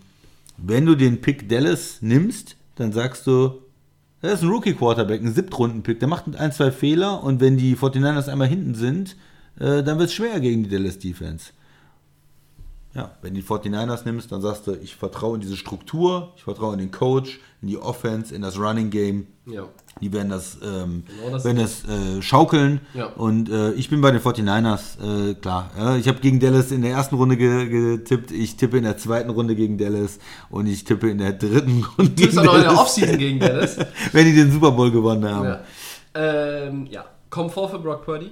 wenn 0.59 0.87
du 0.87 0.95
den 0.95 1.21
Pick 1.21 1.49
Dallas 1.49 1.99
nimmst, 2.03 2.57
dann 2.75 2.93
sagst 2.93 3.27
du, 3.27 3.63
das 4.21 4.35
ist 4.35 4.43
ein 4.43 4.49
Rookie-Quarterback, 4.49 5.23
ein 5.23 5.33
Siebtrunden-Pick, 5.33 6.01
der 6.01 6.09
macht 6.09 6.37
ein, 6.37 6.53
zwei 6.53 6.73
Fehler 6.73 7.23
und 7.23 7.41
wenn 7.41 7.57
die 7.57 7.77
49ers 7.77 8.29
einmal 8.29 8.49
hinten 8.49 8.75
sind, 8.75 9.17
äh, 9.59 9.83
dann 9.83 9.99
wird 9.99 10.09
es 10.09 10.15
schwer 10.15 10.41
gegen 10.41 10.65
die 10.65 10.71
Dallas 10.71 10.99
Defense. 10.99 11.53
Ja, 12.95 13.13
wenn 13.23 13.35
du 13.35 13.41
die 13.41 13.47
49ers 13.47 14.05
nimmst, 14.05 14.33
dann 14.33 14.41
sagst 14.41 14.67
du, 14.67 14.73
ich 14.75 14.97
vertraue 14.97 15.37
in 15.37 15.41
diese 15.41 15.57
Struktur, 15.57 16.33
ich 16.37 16.43
vertraue 16.43 16.73
in 16.73 16.81
den 16.81 16.91
Coach, 16.91 17.39
in 17.63 17.69
die 17.69 17.79
Offense, 17.79 18.35
in 18.35 18.43
das 18.43 18.59
Running 18.59 18.91
Game. 18.91 19.29
Ja. 19.47 19.69
Die 20.01 20.13
werden 20.13 20.29
das, 20.29 20.59
ähm, 20.63 21.05
Genau 21.07 21.33
das 21.33 21.45
werden 21.45 21.59
das 21.59 21.85
äh, 21.85 22.23
schaukeln. 22.23 22.81
Ja. 22.95 23.07
Und 23.07 23.51
äh, 23.51 23.73
ich 23.73 23.91
bin 23.91 24.01
bei 24.01 24.11
den 24.11 24.21
49ers, 24.21 25.31
äh, 25.31 25.35
klar. 25.35 25.71
Ich 25.99 26.09
habe 26.09 26.21
gegen 26.21 26.41
Dallas 26.41 26.71
in 26.71 26.83
der 26.83 26.93
ersten 26.93 27.17
Runde 27.17 27.37
ge 27.37 27.69
getippt. 27.69 28.31
Ich 28.31 28.57
tippe 28.57 28.79
in 28.79 28.85
der 28.85 28.97
zweiten 28.97 29.31
Runde 29.31 29.55
gegen 29.55 29.79
Dallas. 29.79 30.19
Und 30.51 30.67
ich 30.67 30.85
tippe 30.85 31.11
in 31.11 31.19
der 31.19 31.33
dritten 31.33 31.85
Runde 31.99 32.13
Du 32.13 32.27
bist 32.27 32.39
auch 32.39 32.45
noch 32.45 32.55
in 32.55 32.63
der 32.63 32.79
Offseason 32.79 33.19
gegen 33.19 33.41
Dallas. 33.41 33.77
wenn 34.13 34.25
die 34.25 34.35
den 34.35 34.53
Super 34.53 34.71
Bowl 34.71 34.91
gewonnen 34.91 35.29
haben. 35.29 35.45
Ja. 35.47 35.61
Ähm, 36.15 36.87
ja. 36.87 37.05
Komfort 37.31 37.69
für 37.71 37.79
Brock 37.79 38.05
Purdy. 38.05 38.31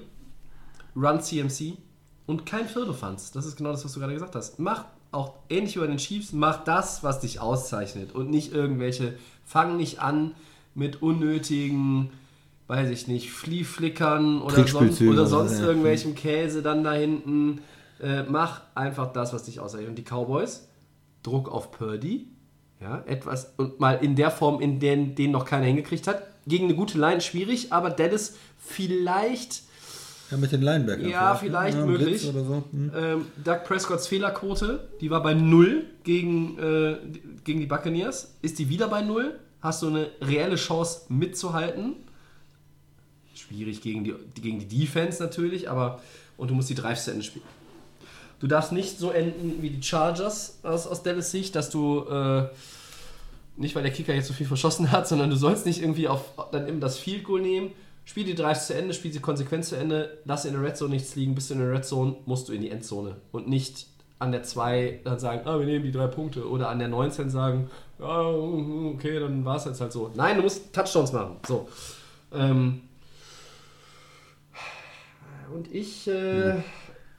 Run 0.95 1.21
CMC. 1.21 1.75
Und 2.27 2.47
kein 2.47 2.67
Viertelfanz. 2.67 3.31
Das 3.33 3.47
ist 3.47 3.57
genau 3.57 3.71
das, 3.71 3.85
was 3.85 3.93
du 3.93 4.01
gerade 4.01 4.15
gesagt 4.15 4.35
hast. 4.35 4.59
Mach 4.59 4.85
auch 5.13 5.35
ähnlich 5.49 5.77
wie 5.77 5.81
bei 5.81 5.87
den 5.87 5.99
Chiefs, 5.99 6.33
mach 6.33 6.65
das, 6.65 7.03
was 7.03 7.21
dich 7.21 7.41
auszeichnet. 7.41 8.15
Und 8.15 8.31
nicht 8.31 8.53
irgendwelche, 8.53 9.15
fang 9.45 9.77
nicht 9.77 10.01
an 10.01 10.35
mit 10.77 11.03
unnötigen, 11.03 12.11
weiß 12.69 12.91
ich 12.91 13.09
nicht, 13.09 13.31
Fliehflickern 13.31 14.43
oder 14.43 14.67
sonst, 14.67 15.01
oder 15.01 15.11
oder 15.11 15.27
so, 15.27 15.39
sonst 15.39 15.61
ja. 15.61 15.67
irgendwelchem 15.67 16.15
Käse 16.15 16.63
dann 16.63 16.85
da 16.85 16.93
hinten. 16.93 17.61
Äh, 18.01 18.25
mach 18.25 18.61
einfach 18.75 19.13
das, 19.13 19.33
was 19.33 19.45
dich 19.45 19.59
auszeichnet. 19.59 19.89
Und 19.89 19.97
die 19.99 20.05
Cowboys, 20.05 20.69
Druck 21.23 21.51
auf 21.51 21.71
Purdy. 21.71 22.29
Ja, 22.79 23.03
etwas, 23.07 23.55
und 23.57 23.81
mal 23.81 23.95
in 24.03 24.17
der 24.17 24.31
Form, 24.31 24.61
in 24.61 24.79
der 24.81 24.97
den 24.97 25.31
noch 25.31 25.47
keiner 25.47 25.65
hingekriegt 25.65 26.07
hat. 26.07 26.23
Gegen 26.47 26.67
eine 26.67 26.75
gute 26.75 26.99
Line 26.99 27.23
schwierig, 27.23 27.73
aber 27.73 27.89
Dallas 27.89 28.37
vielleicht, 28.59 29.63
Ja, 30.31 30.37
mit 30.37 30.53
den 30.53 30.61
Linebackern. 30.61 31.09
ja, 31.09 31.35
vielleicht 31.37 31.79
Ja, 31.79 31.87
möglich. 31.87 32.21
So. 32.21 32.65
Hm. 32.71 32.93
Ähm, 32.95 33.27
Doug 33.43 33.65
Prescotts 33.65 34.07
Fehlerquote, 34.09 34.89
die 35.01 35.11
war 35.11 35.23
bei 35.23 35.33
0 35.33 35.85
gegen, 36.05 36.59
äh, 36.59 36.97
gegen 37.45 37.61
die 37.61 37.67
Buccaneers. 37.67 38.35
Ist 38.43 38.59
die 38.59 38.69
wieder 38.69 38.89
bei 38.89 39.01
0? 39.01 39.39
Hast 39.67 39.83
du 39.83 39.89
eine 39.89 40.13
reelle 40.21 40.55
Chance 40.55 41.07
mitzuhalten? 41.09 41.97
Schwierig 43.35 43.83
gegen 43.83 44.05
die, 44.05 44.15
gegen 44.41 44.61
die 44.61 44.69
Defense 44.69 45.21
natürlich, 45.21 45.69
aber 45.69 46.01
und 46.37 46.53
du 46.53 46.55
musst 46.55 46.71
die 46.71 46.77
Drives 46.77 47.03
zu 47.03 47.11
Ende 47.11 47.25
spielen. 47.25 47.45
Du 48.39 48.47
darfst 48.47 48.71
nicht 48.71 48.97
so 48.97 49.11
enden 49.11 49.61
wie 49.63 49.71
die 49.71 49.83
Chargers 49.83 50.61
aus, 50.63 50.87
aus 50.87 51.03
Dallas 51.03 51.33
Sicht, 51.33 51.57
dass 51.57 51.69
du 51.69 52.05
äh, 52.09 52.49
nicht, 53.57 53.75
weil 53.75 53.83
der 53.83 53.91
Kicker 53.91 54.15
jetzt 54.15 54.29
so 54.29 54.35
viel 54.35 54.47
verschossen 54.47 54.93
hat, 54.93 55.09
sondern 55.09 55.31
du 55.31 55.37
sollst 55.37 55.67
nicht 55.67 55.83
irgendwie 55.83 56.07
auf 56.07 56.23
dann 56.53 56.69
eben 56.69 56.79
das 56.79 56.97
Field 56.97 57.25
Goal 57.25 57.41
nehmen. 57.41 57.73
Spiel 58.05 58.23
die 58.23 58.37
Drives 58.37 58.69
zu 58.69 58.75
Ende, 58.75 58.95
spiel 58.95 59.13
sie 59.13 59.19
konsequent 59.19 59.65
zu 59.65 59.77
Ende, 59.77 60.17
lass 60.27 60.45
in 60.45 60.53
der 60.53 60.63
Red 60.63 60.77
Zone 60.77 60.91
nichts 60.91 61.17
liegen, 61.17 61.35
bist 61.35 61.51
du 61.51 61.55
in 61.55 61.61
der 61.61 61.73
Red 61.73 61.85
Zone, 61.85 62.15
musst 62.25 62.49
du 62.49 62.53
in 62.53 62.61
die 62.63 62.71
Endzone 62.71 63.17
und 63.33 63.49
nicht 63.49 63.89
an 64.21 64.31
der 64.31 64.45
2 64.45 65.01
dann 65.03 65.19
sagen, 65.19 65.43
ah, 65.45 65.59
wir 65.59 65.67
nehmen 65.67 65.85
die 65.85 65.91
drei 65.91 66.07
Punkte 66.07 66.49
oder 66.49 66.69
an 66.69 66.79
der 66.79 66.87
19 66.87 67.31
sagen, 67.31 67.69
ja, 67.99 68.21
okay, 68.95 69.19
dann 69.21 69.45
war 69.45 69.57
es 69.57 69.65
jetzt 69.65 69.81
halt 69.81 69.93
so. 69.93 70.11
Nein, 70.15 70.37
du 70.37 70.43
musst 70.43 70.73
Touchdowns 70.73 71.13
machen. 71.13 71.37
So. 71.47 71.69
Ähm, 72.33 72.83
und 75.55 75.73
ich. 75.73 76.07
Äh, 76.09 76.55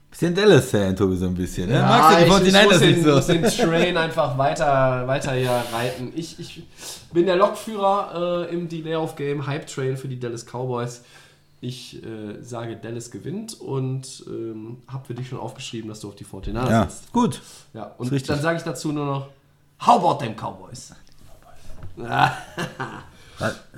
Bisschen 0.10 0.34
Dallas-Fan, 0.34 0.96
Tobi, 0.96 1.16
so 1.18 1.28
ein 1.28 1.34
bisschen. 1.36 1.68
Ne? 1.70 1.76
ja, 1.76 1.86
Magst 1.86 2.12
du 2.22 2.40
die 2.40 2.48
ich, 2.48 2.48
ich 2.48 2.56
49ers 2.56 2.68
muss, 2.70 2.80
den, 2.80 3.04
so? 3.04 3.12
muss 3.12 3.28
den 3.28 3.44
Train 3.44 3.98
einfach 3.98 4.38
weiter, 4.38 5.06
weiter 5.08 5.34
hier 5.34 5.52
reiten. 5.72 6.12
Ich, 6.16 6.40
ich 6.40 6.64
bin 7.14 7.26
der 7.26 7.36
Lokführer 7.36 8.48
äh, 8.50 8.54
im 8.54 8.68
Delay 8.70 8.96
of 8.96 9.16
Game 9.16 9.46
Hype 9.46 9.68
Train 9.68 9.98
für 9.98 10.08
die 10.08 10.20
Dallas 10.20 10.46
Cowboys. 10.46 11.04
Ich 11.60 12.02
äh, 12.04 12.42
sage, 12.42 12.78
Dallas 12.78 13.12
gewinnt 13.12 13.60
und 13.60 14.24
ähm, 14.28 14.78
habe 14.88 15.06
für 15.06 15.14
dich 15.14 15.28
schon 15.28 15.40
aufgeschrieben, 15.40 15.90
dass 15.90 16.00
du 16.00 16.08
auf 16.08 16.16
die 16.16 16.26
49ers 16.26 16.70
Ja, 16.70 16.84
sitzt. 16.90 17.12
gut. 17.12 17.42
Ja, 17.74 17.94
und 17.98 18.30
dann 18.30 18.42
sage 18.42 18.58
ich 18.58 18.64
dazu 18.64 18.92
nur 18.92 19.06
noch, 19.06 19.28
how 19.82 19.98
about 20.04 20.24
them 20.24 20.36
Cowboys? 20.36 20.94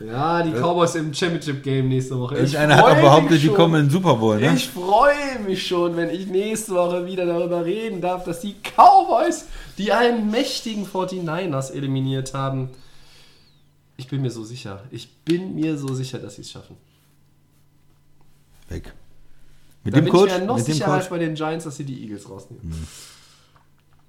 Ja, 0.06 0.42
die 0.42 0.52
Cowboys 0.54 0.96
im 0.96 1.14
Championship 1.14 1.62
Game 1.62 1.90
nächste 1.90 2.18
Woche. 2.18 2.36
Ich 2.38 2.54
Irgendeiner 2.54 2.78
hat 2.78 2.86
auch 2.86 3.02
behauptet, 3.02 3.44
die 3.44 3.50
kommen 3.50 3.76
in 3.76 3.86
den 3.88 3.92
Super 3.92 4.16
Bowl, 4.16 4.40
ne? 4.40 4.54
Ich 4.56 4.70
freue 4.70 5.40
mich 5.46 5.68
schon, 5.68 5.98
wenn 5.98 6.10
ich 6.10 6.28
nächste 6.28 6.76
Woche 6.76 7.06
wieder 7.06 7.26
darüber 7.26 7.66
reden 7.66 8.00
darf, 8.00 8.24
dass 8.24 8.40
die 8.40 8.56
Cowboys 8.64 9.48
die 9.78 9.92
einen 9.92 10.32
mächtigen 10.32 10.86
49ers 10.88 11.74
eliminiert 11.74 12.34
haben. 12.34 12.70
Ich 13.98 14.08
bin 14.08 14.22
mir 14.22 14.32
so 14.32 14.46
sicher. 14.46 14.84
Ich 14.92 15.14
bin 15.26 15.56
mir 15.56 15.78
so 15.78 15.94
sicher, 15.94 16.20
dass 16.20 16.36
sie 16.36 16.42
es 16.44 16.52
schaffen. 16.52 16.78
Weg. 18.70 18.94
Mit 19.84 19.94
Da 19.94 20.00
dem 20.00 20.06
bin 20.06 20.14
Coach? 20.14 20.32
ich 20.32 20.40
mir 20.40 20.46
noch 20.46 20.58
Mit 20.58 20.68
dem 20.70 20.74
sicherer 20.74 20.94
als? 20.94 21.06
Hm. 21.06 21.10
bei 21.10 21.18
den 21.18 21.36
Giants, 21.36 21.66
dass 21.66 21.76
sie 21.76 21.84
die 21.84 22.02
Eagles 22.04 22.30
rausnehmen. 22.30 22.88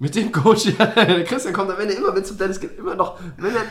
Mit 0.00 0.14
dem 0.14 0.32
Coach, 0.32 0.64
ja, 0.78 0.86
der 0.86 1.24
Christian 1.24 1.52
kommt 1.52 1.70
am 1.70 1.78
Ende 1.78 1.92
immer, 1.92 2.14
wenn 2.14 2.22
es 2.22 2.30
um 2.30 2.38
Dennis 2.38 2.58
geht, 2.58 2.78
immer 2.78 2.94
noch, 2.94 3.20
wenn 3.36 3.54
er, 3.54 3.64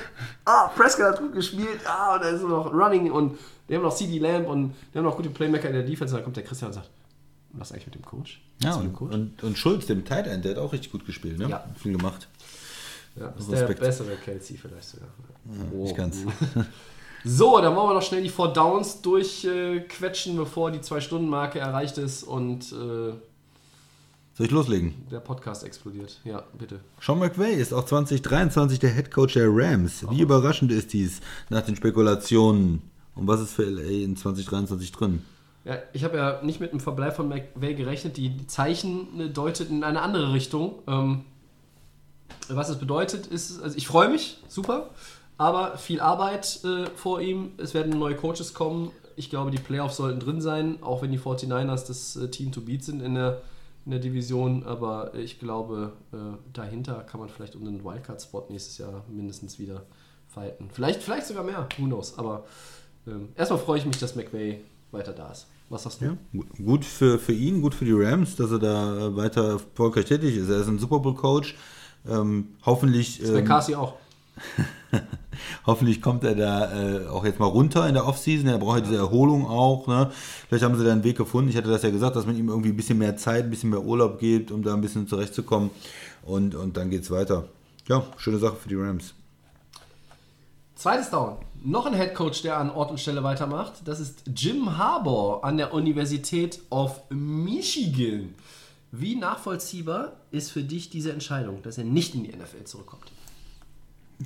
ah, 0.45 0.67
Prescott 0.67 1.05
hat 1.05 1.17
gut 1.17 1.33
gespielt, 1.33 1.79
ah, 1.85 2.15
und 2.15 2.23
dann 2.23 2.35
ist 2.35 2.43
noch 2.43 2.71
Running 2.71 3.11
und 3.11 3.37
die 3.67 3.75
haben 3.75 3.81
noch 3.81 3.95
CD 3.95 4.19
Lamb 4.19 4.47
und 4.47 4.75
die 4.93 4.97
haben 4.99 5.05
noch 5.05 5.17
gute 5.17 5.31
Playmaker 5.31 5.67
in 5.67 5.73
der 5.73 5.83
Defense, 5.83 6.13
und 6.13 6.19
dann 6.19 6.23
kommt 6.23 6.37
der 6.37 6.43
Christian 6.43 6.69
und 6.69 6.75
sagt, 6.75 6.89
was 7.53 7.71
eigentlich 7.71 7.87
mit 7.87 7.95
dem 7.95 8.05
Coach? 8.05 8.41
Ja, 8.61 8.69
Was 8.69 8.77
mit 8.77 8.87
und, 8.89 8.93
Coach? 8.93 9.13
und, 9.15 9.43
und 9.43 9.57
Schulz, 9.57 9.87
dem 9.87 10.05
Tight 10.05 10.27
End, 10.27 10.45
der 10.45 10.51
hat 10.51 10.59
auch 10.59 10.71
richtig 10.71 10.91
gut 10.91 11.03
gespielt, 11.03 11.39
ne? 11.39 11.49
Ja. 11.49 11.65
Viel 11.81 11.97
gemacht. 11.97 12.27
Ja, 13.15 13.29
ist 13.29 13.51
Respekt. 13.51 13.81
der 13.81 13.85
bessere 13.87 14.15
Kelsey 14.17 14.55
vielleicht 14.55 14.87
sogar. 14.87 15.09
Oh. 15.73 15.83
Nicht 15.83 15.97
ganz. 15.97 16.17
So, 17.25 17.59
dann 17.59 17.75
wollen 17.75 17.89
wir 17.89 17.93
noch 17.95 18.01
schnell 18.01 18.23
die 18.23 18.29
Four 18.29 18.53
Downs 18.53 19.01
durchquetschen, 19.01 20.37
bevor 20.37 20.71
die 20.71 20.79
Zwei-Stunden-Marke 20.79 21.59
erreicht 21.59 21.97
ist 21.97 22.23
und 22.23 22.71
äh, 22.71 23.13
Soll 24.39 24.45
ich 24.45 24.53
loslegen? 24.53 24.93
der 25.11 25.19
Podcast 25.19 25.65
explodiert. 25.65 26.17
Ja, 26.23 26.45
bitte. 26.57 26.79
Sean 27.01 27.19
McVay 27.19 27.55
ist 27.55 27.73
auch 27.73 27.83
2023 27.83 28.79
der 28.79 28.89
Head 28.89 29.11
Coach 29.11 29.33
der 29.33 29.49
Rams. 29.49 30.09
Wie 30.09 30.21
überraschend 30.21 30.71
ist 30.71 30.93
dies 30.93 31.19
nach 31.49 31.63
den 31.63 31.75
Spekulationen? 31.75 32.81
Und 33.15 33.27
was 33.27 33.41
ist 33.41 33.51
für 33.51 33.65
LA 33.65 34.05
in 34.05 34.15
2023 34.15 34.93
drin? 34.93 35.23
Ja, 35.65 35.79
ich 35.91 36.05
habe 36.05 36.15
ja 36.15 36.41
nicht 36.41 36.61
mit 36.61 36.71
dem 36.71 36.79
Verbleib 36.79 37.17
von 37.17 37.27
McVay 37.27 37.73
gerechnet. 37.73 38.15
Die 38.15 38.47
Zeichen 38.47 39.19
äh, 39.19 39.27
deuteten 39.27 39.79
in 39.79 39.83
eine 39.83 40.01
andere 40.01 40.31
Richtung. 40.31 40.75
Ähm, 40.87 41.25
was 42.47 42.69
es 42.69 42.79
bedeutet, 42.79 43.27
ist, 43.27 43.61
also 43.61 43.75
ich 43.75 43.87
freue 43.87 44.07
mich, 44.07 44.37
super, 44.47 44.91
aber 45.37 45.77
viel 45.77 45.99
Arbeit 45.99 46.61
äh, 46.63 46.85
vor 46.95 47.19
ihm. 47.19 47.51
Es 47.57 47.73
werden 47.73 47.99
neue 47.99 48.15
Coaches 48.15 48.53
kommen. 48.53 48.91
Ich 49.17 49.29
glaube, 49.29 49.51
die 49.51 49.59
Playoffs 49.59 49.97
sollten 49.97 50.21
drin 50.21 50.39
sein, 50.39 50.81
auch 50.81 51.01
wenn 51.01 51.11
die 51.11 51.19
49ers 51.19 51.87
das 51.87 52.15
äh, 52.15 52.31
Team 52.31 52.53
to 52.53 52.61
beat 52.61 52.85
sind 52.85 53.01
in 53.01 53.15
der, 53.15 53.41
in 53.85 53.91
der 53.91 53.99
Division. 53.99 54.63
Aber 54.63 55.13
ich 55.15 55.39
glaube, 55.39 55.93
äh, 56.13 56.17
dahinter 56.53 57.03
kann 57.03 57.19
man 57.19 57.29
vielleicht 57.29 57.55
um 57.55 57.65
den 57.65 57.83
Wildcard-Spot 57.83 58.45
nächstes 58.49 58.77
Jahr 58.77 59.03
mindestens 59.09 59.59
wieder 59.59 59.83
fighten. 60.27 60.69
Vielleicht, 60.71 61.01
vielleicht 61.01 61.27
sogar 61.27 61.43
mehr, 61.43 61.67
who 61.77 61.85
knows. 61.85 62.17
Aber 62.17 62.45
ähm, 63.07 63.29
erstmal 63.35 63.59
freue 63.59 63.79
ich 63.79 63.85
mich, 63.85 63.97
dass 63.97 64.15
McVay 64.15 64.61
weiter 64.91 65.13
da 65.13 65.31
ist. 65.31 65.47
Was 65.69 65.83
sagst 65.83 66.01
du? 66.01 66.05
Ja, 66.05 66.17
gu- 66.33 66.63
gut 66.63 66.83
für, 66.83 67.19
für 67.19 67.33
ihn, 67.33 67.61
gut 67.61 67.75
für 67.75 67.85
die 67.85 67.93
Rams, 67.93 68.35
dass 68.35 68.51
er 68.51 68.59
da 68.59 69.07
äh, 69.07 69.15
weiter 69.15 69.49
erfolgreich 69.53 70.05
tätig 70.05 70.35
ist. 70.35 70.49
Er 70.49 70.61
ist 70.61 70.67
ein 70.67 70.79
Super 70.79 70.99
Bowl 70.99 71.13
Coach. 71.15 71.55
Ähm, 72.07 72.55
hoffentlich, 72.65 73.23
ähm, 73.23 73.45
Cassie 73.45 73.75
auch. 73.75 73.95
hoffentlich 75.65 76.01
kommt 76.01 76.23
er 76.23 76.35
da 76.35 76.71
äh, 76.73 77.07
auch 77.07 77.25
jetzt 77.25 77.39
mal 77.39 77.45
runter 77.45 77.87
in 77.87 77.93
der 77.93 78.05
Offseason. 78.05 78.47
Er 78.47 78.57
braucht 78.57 78.79
ja 78.79 78.85
diese 78.85 78.97
Erholung 78.97 79.47
auch. 79.47 79.87
Ne? 79.87 80.11
Vielleicht 80.47 80.63
haben 80.63 80.77
sie 80.77 80.85
da 80.85 80.91
einen 80.91 81.03
Weg 81.03 81.17
gefunden. 81.17 81.49
Ich 81.49 81.57
hatte 81.57 81.69
das 81.69 81.83
ja 81.83 81.89
gesagt, 81.89 82.15
dass 82.15 82.25
man 82.25 82.37
ihm 82.37 82.49
irgendwie 82.49 82.69
ein 82.69 82.77
bisschen 82.77 82.97
mehr 82.97 83.17
Zeit, 83.17 83.45
ein 83.45 83.49
bisschen 83.49 83.69
mehr 83.69 83.83
Urlaub 83.83 84.19
gibt, 84.19 84.51
um 84.51 84.63
da 84.63 84.73
ein 84.73 84.81
bisschen 84.81 85.07
zurechtzukommen. 85.07 85.69
Und, 86.23 86.55
und 86.55 86.77
dann 86.77 86.89
geht's 86.89 87.11
weiter. 87.11 87.45
Ja, 87.87 88.03
schöne 88.17 88.37
Sache 88.37 88.55
für 88.55 88.69
die 88.69 88.75
Rams. 88.75 89.13
Zweites 90.75 91.09
Down. 91.09 91.37
Noch 91.61 91.85
ein 91.85 91.93
Headcoach, 91.93 92.41
der 92.41 92.57
an 92.57 92.69
Ort 92.69 92.91
und 92.91 92.99
Stelle 92.99 93.23
weitermacht. 93.23 93.81
Das 93.83 93.99
ist 93.99 94.21
Jim 94.33 94.77
Harbour 94.77 95.43
an 95.43 95.57
der 95.57 95.73
Universität 95.73 96.61
of 96.69 97.01
Michigan. 97.09 98.33
Wie 98.91 99.15
nachvollziehbar 99.15 100.13
ist 100.31 100.51
für 100.51 100.63
dich 100.63 100.89
diese 100.89 101.11
Entscheidung, 101.11 101.61
dass 101.63 101.77
er 101.77 101.83
nicht 101.83 102.15
in 102.15 102.23
die 102.23 102.35
NFL 102.35 102.63
zurückkommt? 102.63 103.11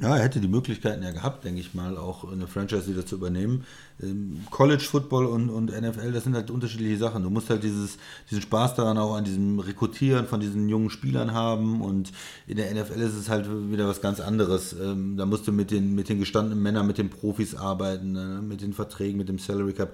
Ja, 0.01 0.17
er 0.17 0.23
hätte 0.23 0.39
die 0.41 0.47
Möglichkeiten 0.47 1.03
ja 1.03 1.11
gehabt, 1.11 1.43
denke 1.43 1.61
ich 1.61 1.75
mal, 1.75 1.97
auch 1.97 2.31
eine 2.31 2.47
Franchise 2.47 2.87
wieder 2.87 3.05
zu 3.05 3.13
übernehmen. 3.15 3.63
Ähm, 4.01 4.43
College 4.49 4.81
Football 4.81 5.27
und, 5.27 5.51
und 5.51 5.65
NFL, 5.69 6.11
das 6.11 6.23
sind 6.23 6.33
halt 6.33 6.49
unterschiedliche 6.49 6.97
Sachen. 6.97 7.21
Du 7.21 7.29
musst 7.29 7.51
halt 7.51 7.61
dieses, 7.63 7.99
diesen 8.31 8.41
Spaß 8.41 8.73
daran 8.73 8.97
auch 8.97 9.13
an 9.13 9.23
diesem 9.23 9.59
Rekrutieren 9.59 10.25
von 10.25 10.39
diesen 10.39 10.67
jungen 10.67 10.89
Spielern 10.89 11.33
haben 11.33 11.81
und 11.81 12.11
in 12.47 12.57
der 12.57 12.73
NFL 12.73 13.01
ist 13.01 13.13
es 13.13 13.29
halt 13.29 13.47
wieder 13.69 13.87
was 13.87 14.01
ganz 14.01 14.19
anderes. 14.19 14.73
Ähm, 14.73 15.15
Da 15.15 15.27
musst 15.27 15.47
du 15.47 15.51
mit 15.51 15.69
den, 15.69 15.93
mit 15.93 16.09
den 16.09 16.19
gestandenen 16.19 16.63
Männern, 16.63 16.87
mit 16.87 16.97
den 16.97 17.11
Profis 17.11 17.53
arbeiten, 17.53 18.13
ne, 18.13 18.41
mit 18.41 18.61
den 18.61 18.73
Verträgen, 18.73 19.19
mit 19.19 19.29
dem 19.29 19.37
Salary 19.37 19.73
Cap. 19.73 19.93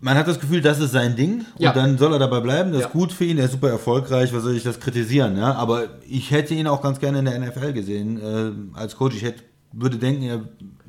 Man 0.00 0.16
hat 0.16 0.28
das 0.28 0.38
Gefühl, 0.38 0.60
das 0.60 0.78
ist 0.78 0.92
sein 0.92 1.16
Ding 1.16 1.44
Ja. 1.58 1.70
und 1.70 1.76
dann 1.76 1.98
soll 1.98 2.12
er 2.12 2.18
dabei 2.20 2.40
bleiben. 2.40 2.70
Das 2.72 2.82
Ja. 2.82 2.86
ist 2.86 2.92
gut 2.92 3.12
für 3.12 3.24
ihn, 3.24 3.36
er 3.38 3.46
ist 3.46 3.52
super 3.52 3.68
erfolgreich. 3.70 4.32
Was 4.32 4.44
soll 4.44 4.54
ich 4.56 4.62
das 4.62 4.78
kritisieren? 4.78 5.36
Ja? 5.36 5.54
Aber 5.54 5.84
ich 6.08 6.30
hätte 6.30 6.54
ihn 6.54 6.66
auch 6.68 6.80
ganz 6.82 7.00
gerne 7.00 7.18
in 7.18 7.24
der 7.24 7.34
NFL 7.40 7.72
gesehen 7.72 8.20
äh, 8.74 8.78
als 8.78 8.94
Coach. 8.96 9.16
Ich 9.16 9.22
hätte, 9.22 9.42
würde 9.72 9.96
denken, 9.96 10.22
er 10.22 10.40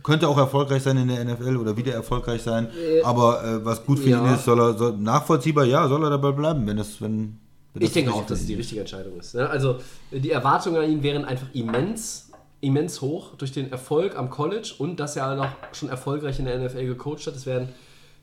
könnte 0.03 0.27
auch 0.27 0.37
erfolgreich 0.37 0.83
sein 0.83 0.97
in 0.97 1.07
der 1.07 1.23
NFL 1.25 1.57
oder 1.57 1.75
wieder 1.75 1.93
erfolgreich 1.93 2.41
sein. 2.43 2.67
Aber 3.03 3.43
äh, 3.43 3.65
was 3.65 3.83
gut 3.83 3.97
für 3.99 4.09
ja. 4.09 4.23
ihn 4.25 4.33
ist, 4.35 4.45
soll 4.45 4.59
er 4.59 4.77
soll, 4.77 4.95
nachvollziehbar, 4.97 5.65
ja, 5.65 5.87
soll 5.87 6.03
er 6.03 6.11
dabei 6.11 6.31
bleiben, 6.31 6.65
wenn 6.67 6.77
das, 6.77 7.01
wenn, 7.01 7.37
wenn 7.73 7.81
Ich 7.81 7.89
das 7.89 7.93
denke 7.93 8.13
auch, 8.13 8.25
dass 8.27 8.41
es 8.41 8.45
die 8.45 8.53
richtige 8.55 8.81
Entscheidung 8.81 9.19
ist. 9.19 9.33
ne? 9.33 9.49
Also 9.49 9.77
die 10.11 10.29
Erwartungen 10.31 10.81
an 10.83 10.89
ihn 10.89 11.01
wären 11.03 11.25
einfach 11.25 11.47
immens, 11.53 12.29
immens 12.61 13.01
hoch 13.01 13.35
durch 13.37 13.51
den 13.53 13.71
Erfolg 13.71 14.15
am 14.17 14.29
College 14.29 14.71
und 14.77 14.99
dass 14.99 15.15
er 15.15 15.41
auch 15.41 15.47
schon 15.75 15.89
erfolgreich 15.89 16.37
in 16.39 16.45
der 16.45 16.59
NFL 16.59 16.85
gecoacht 16.85 17.25
hat. 17.27 17.35
Es 17.35 17.45
wären 17.45 17.69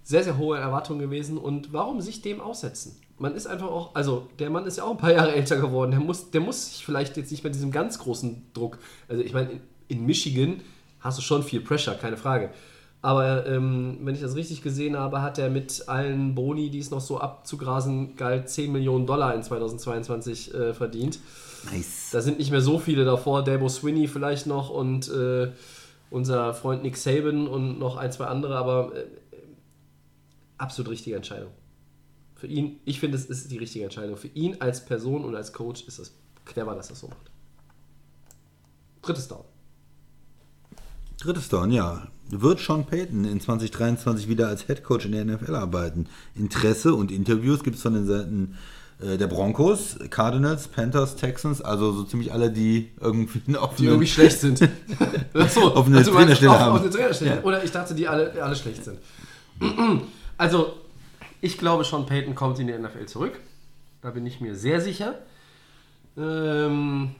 sehr, 0.06 0.22
sehr 0.22 0.38
hohe 0.38 0.56
Erwartungen 0.56 1.00
gewesen. 1.00 1.36
Und 1.36 1.72
warum 1.72 2.00
sich 2.00 2.22
dem 2.22 2.40
aussetzen? 2.40 2.96
Man 3.18 3.34
ist 3.34 3.48
einfach 3.48 3.66
auch, 3.66 3.92
also 3.96 4.28
der 4.38 4.50
Mann 4.50 4.64
ist 4.64 4.78
ja 4.78 4.84
auch 4.84 4.92
ein 4.92 4.98
paar 4.98 5.12
Jahre 5.12 5.34
älter 5.34 5.56
geworden. 5.56 5.90
Der 5.90 6.00
muss, 6.00 6.30
der 6.30 6.40
muss 6.40 6.66
sich 6.66 6.86
vielleicht 6.86 7.16
jetzt 7.16 7.32
nicht 7.32 7.42
mehr 7.42 7.52
diesem 7.52 7.72
ganz 7.72 7.98
großen 7.98 8.46
Druck. 8.54 8.78
Also 9.08 9.24
ich 9.24 9.32
meine, 9.32 9.50
in, 9.50 9.60
in 9.88 10.06
Michigan 10.06 10.60
hast 11.00 11.18
du 11.18 11.22
schon 11.22 11.42
viel 11.42 11.60
Pressure, 11.60 11.94
keine 11.94 12.16
Frage. 12.16 12.50
Aber 13.02 13.46
ähm, 13.46 13.98
wenn 14.02 14.14
ich 14.14 14.20
das 14.20 14.36
richtig 14.36 14.62
gesehen 14.62 14.96
habe, 14.96 15.22
hat 15.22 15.38
er 15.38 15.50
mit 15.50 15.88
allen 15.88 16.36
Boni, 16.36 16.70
die 16.70 16.78
es 16.78 16.92
noch 16.92 17.00
so 17.00 17.18
abzugrasen 17.18 18.14
galt, 18.14 18.48
10 18.48 18.70
Millionen 18.70 19.06
Dollar 19.06 19.34
in 19.34 19.42
2022 19.42 20.54
äh, 20.54 20.72
verdient. 20.72 21.18
Nice. 21.72 22.10
Da 22.12 22.20
sind 22.20 22.38
nicht 22.38 22.52
mehr 22.52 22.60
so 22.60 22.78
viele 22.78 23.04
davor. 23.04 23.42
Dabo 23.42 23.68
Swinney 23.68 24.06
vielleicht 24.06 24.46
noch 24.46 24.70
und 24.70 25.08
äh, 25.08 25.50
unser 26.10 26.54
Freund 26.54 26.84
Nick 26.84 26.96
Saban 26.96 27.48
und 27.48 27.80
noch 27.80 27.96
ein, 27.96 28.12
zwei 28.12 28.26
andere, 28.26 28.56
aber 28.56 28.92
äh, 28.94 29.04
absolut 30.58 30.92
richtige 30.92 31.16
Entscheidung. 31.16 31.52
Für 32.34 32.46
ihn, 32.46 32.80
ich 32.84 33.00
finde, 33.00 33.16
es 33.16 33.26
ist 33.26 33.50
die 33.50 33.58
richtige 33.58 33.84
Entscheidung. 33.84 34.16
Für 34.16 34.28
ihn 34.28 34.60
als 34.60 34.84
Person 34.84 35.24
und 35.24 35.34
als 35.34 35.52
Coach 35.52 35.84
ist 35.86 35.98
es 35.98 36.14
clever, 36.44 36.74
dass 36.74 36.86
er 36.86 36.90
das 36.90 37.00
so 37.00 37.08
macht. 37.08 37.30
Drittes 39.02 39.28
Down. 39.28 39.44
Drittes 41.18 41.48
Down, 41.48 41.70
ja. 41.70 42.08
Wird 42.28 42.58
Sean 42.58 42.84
Payton 42.84 43.24
in 43.24 43.40
2023 43.40 44.28
wieder 44.28 44.48
als 44.48 44.66
Head 44.66 44.82
Coach 44.82 45.06
in 45.06 45.12
der 45.12 45.24
NFL 45.24 45.54
arbeiten? 45.54 46.08
Interesse 46.34 46.94
und 46.94 47.10
Interviews 47.10 47.62
gibt 47.62 47.76
es 47.76 47.82
von 47.82 47.94
den 47.94 48.06
Seiten 48.06 48.56
äh, 49.00 49.16
der 49.16 49.26
Broncos, 49.26 49.96
Cardinals, 50.10 50.68
Panthers, 50.68 51.16
Texans, 51.16 51.62
also 51.62 51.92
so 51.92 52.04
ziemlich 52.04 52.32
alle, 52.32 52.50
die 52.50 52.90
irgendwie 53.00 53.40
einen 53.46 53.58
Die 53.78 53.84
irgendwie 53.84 54.06
schlecht 54.06 54.40
sind. 54.40 54.60
Achso, 55.34 55.68
Auf 55.68 55.86
eine 55.86 55.98
also 55.98 56.10
du 56.10 56.16
meinst 56.16 56.40
Trainerstelle 56.40 56.50
auf, 56.50 56.58
haben. 56.58 56.72
Auf 56.76 56.80
eine 56.80 56.90
Trainerstelle. 56.90 57.42
Oder 57.42 57.64
ich 57.64 57.70
dachte, 57.70 57.94
die 57.94 58.08
alle, 58.08 58.42
alle 58.42 58.56
schlecht 58.56 58.84
sind. 58.84 58.98
Also, 60.38 60.74
ich 61.40 61.58
glaube, 61.58 61.84
Sean 61.84 62.06
Payton 62.06 62.34
kommt 62.34 62.58
in 62.58 62.66
die 62.66 62.76
NFL 62.76 63.06
zurück. 63.06 63.40
Da 64.02 64.10
bin 64.10 64.26
ich 64.26 64.40
mir 64.40 64.54
sehr 64.54 64.80
sicher. 64.80 65.18
Ähm, 66.16 67.14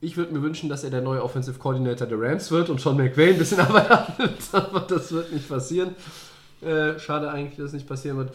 ich 0.00 0.16
würde 0.16 0.32
mir 0.32 0.42
wünschen, 0.42 0.68
dass 0.68 0.84
er 0.84 0.90
der 0.90 1.00
neue 1.00 1.22
Offensive 1.22 1.58
Coordinator 1.58 2.06
der 2.06 2.20
Rams 2.20 2.50
wird 2.50 2.70
und 2.70 2.80
Sean 2.80 2.96
McVay 2.96 3.32
ein 3.32 3.38
bisschen 3.38 3.60
Arbeit 3.60 3.88
hat. 3.88 4.32
Aber 4.52 4.80
das 4.80 5.12
wird 5.12 5.32
nicht 5.32 5.48
passieren. 5.48 5.94
Äh, 6.60 6.98
schade 6.98 7.30
eigentlich, 7.30 7.56
dass 7.56 7.66
es 7.66 7.72
nicht 7.72 7.88
passieren 7.88 8.18
wird. 8.18 8.32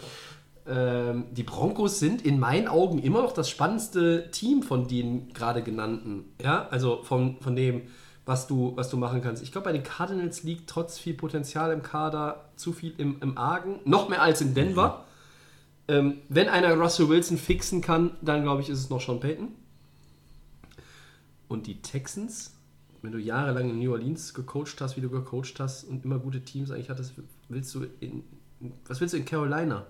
Ähm, 0.66 1.26
die 1.32 1.44
Broncos 1.44 2.00
sind 2.00 2.22
in 2.22 2.40
meinen 2.40 2.68
Augen 2.68 3.00
immer 3.00 3.22
noch 3.22 3.34
das 3.34 3.50
spannendste 3.50 4.30
Team 4.32 4.64
von 4.64 4.88
den 4.88 5.34
gerade 5.34 5.62
genannten. 5.62 6.26
Ja, 6.42 6.68
also 6.70 7.04
von, 7.04 7.38
von 7.42 7.56
dem, 7.56 7.84
was 8.26 8.48
du, 8.48 8.72
was 8.76 8.90
du 8.90 8.98
machen 8.98 9.22
kannst. 9.22 9.44
Ich 9.44 9.52
glaube, 9.52 9.66
bei 9.66 9.74
den 9.74 9.84
Cardinals 9.84 10.44
liegt 10.44 10.70
trotz 10.70 10.98
viel 10.98 11.14
Potenzial 11.14 11.72
im 11.74 11.84
Kader 11.84 12.46
zu 12.56 12.72
viel 12.72 12.94
im, 12.98 13.18
im 13.22 13.38
Argen. 13.38 13.80
Noch 13.86 14.08
mehr 14.10 14.22
als 14.22 14.40
in 14.42 14.54
Denver. 14.54 15.04
Ähm, 15.90 16.20
wenn 16.30 16.48
einer 16.48 16.74
Russell 16.76 17.10
Wilson 17.10 17.38
fixen 17.38 17.82
kann, 17.82 18.12
dann 18.22 18.44
glaube 18.44 18.62
ich, 18.62 18.70
ist 18.70 18.80
es 18.80 18.90
noch 18.90 19.02
Sean 19.02 19.20
Payton. 19.20 19.50
Und 21.50 21.68
die 21.68 21.82
Texans, 21.82 22.54
wenn 23.02 23.12
du 23.12 23.18
jahrelang 23.20 23.70
in 23.70 23.80
New 23.80 23.92
Orleans 23.92 24.34
gecoacht 24.34 24.80
hast, 24.80 24.96
wie 24.96 25.02
du 25.02 25.10
gecoacht 25.10 25.60
hast 25.60 25.84
und 25.84 26.06
immer 26.06 26.18
gute 26.20 26.42
Teams 26.42 26.72
eigentlich 26.72 26.90
hattest, 26.90 27.14
willst 27.50 27.76
du 27.76 27.86
in, 28.00 28.24
was 28.88 29.02
willst 29.02 29.14
du 29.14 29.18
in 29.18 29.26
Carolina? 29.26 29.86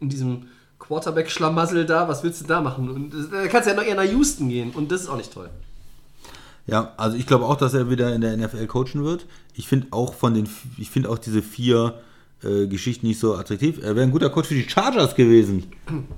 In 0.00 0.08
diesem 0.08 0.48
Quarterback-Schlamassel 0.80 1.86
da, 1.86 2.08
was 2.08 2.22
willst 2.24 2.42
du 2.42 2.46
da 2.46 2.60
machen? 2.60 2.90
Und 2.90 3.14
das- 3.14 3.30
da 3.30 3.46
kannst 3.46 3.66
du 3.66 3.70
ja 3.70 3.76
noch 3.76 3.84
eher 3.84 3.94
nach 3.94 4.10
Houston 4.10 4.48
gehen 4.48 4.72
und 4.72 4.90
das 4.90 5.02
ist 5.02 5.08
auch 5.08 5.16
nicht 5.16 5.32
toll. 5.32 5.48
Ja, 6.66 6.92
also 6.96 7.16
ich 7.16 7.26
glaube 7.26 7.46
auch, 7.46 7.56
dass 7.56 7.74
er 7.74 7.90
wieder 7.90 8.14
in 8.14 8.20
der 8.20 8.36
NFL 8.36 8.66
coachen 8.66 9.04
wird. 9.04 9.26
Ich 9.54 9.66
finde 9.66 9.88
auch 9.90 10.14
von 10.14 10.34
den, 10.34 10.48
ich 10.78 10.90
finde 10.90 11.08
auch 11.10 11.18
diese 11.18 11.42
vier 11.42 11.94
äh, 12.42 12.66
Geschichten 12.68 13.06
nicht 13.06 13.18
so 13.18 13.34
attraktiv. 13.34 13.78
Er 13.82 13.96
wäre 13.96 14.06
ein 14.06 14.12
guter 14.12 14.30
Coach 14.30 14.48
für 14.48 14.54
die 14.54 14.68
Chargers 14.68 15.14
gewesen. 15.14 15.64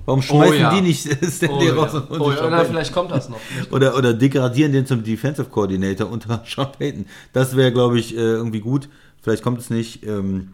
Warum 0.05 0.21
schmeißen 0.21 0.57
ja. 0.57 0.73
die 0.73 0.81
nicht 0.81 1.01
Stanley 1.29 1.71
Oh, 1.71 1.81
raus 1.81 1.91
ja. 1.93 1.99
und 1.99 2.21
oh, 2.21 2.31
ja, 2.31 2.37
na, 2.43 2.57
Payton? 2.57 2.65
vielleicht 2.67 2.93
kommt 2.93 3.11
das 3.11 3.29
noch. 3.29 3.39
Oder, 3.71 3.97
oder 3.97 4.13
degradieren 4.13 4.71
den 4.71 4.85
zum 4.85 5.03
Defensive 5.03 5.49
Coordinator 5.49 6.09
unter 6.09 6.43
Sean 6.47 6.71
Payton. 6.71 7.05
Das 7.33 7.55
wäre, 7.55 7.71
glaube 7.71 7.99
ich, 7.99 8.15
äh, 8.15 8.19
irgendwie 8.19 8.61
gut. 8.61 8.87
Vielleicht 9.21 9.43
kommt 9.43 9.59
es 9.59 9.69
nicht. 9.69 10.05
Ähm, 10.05 10.53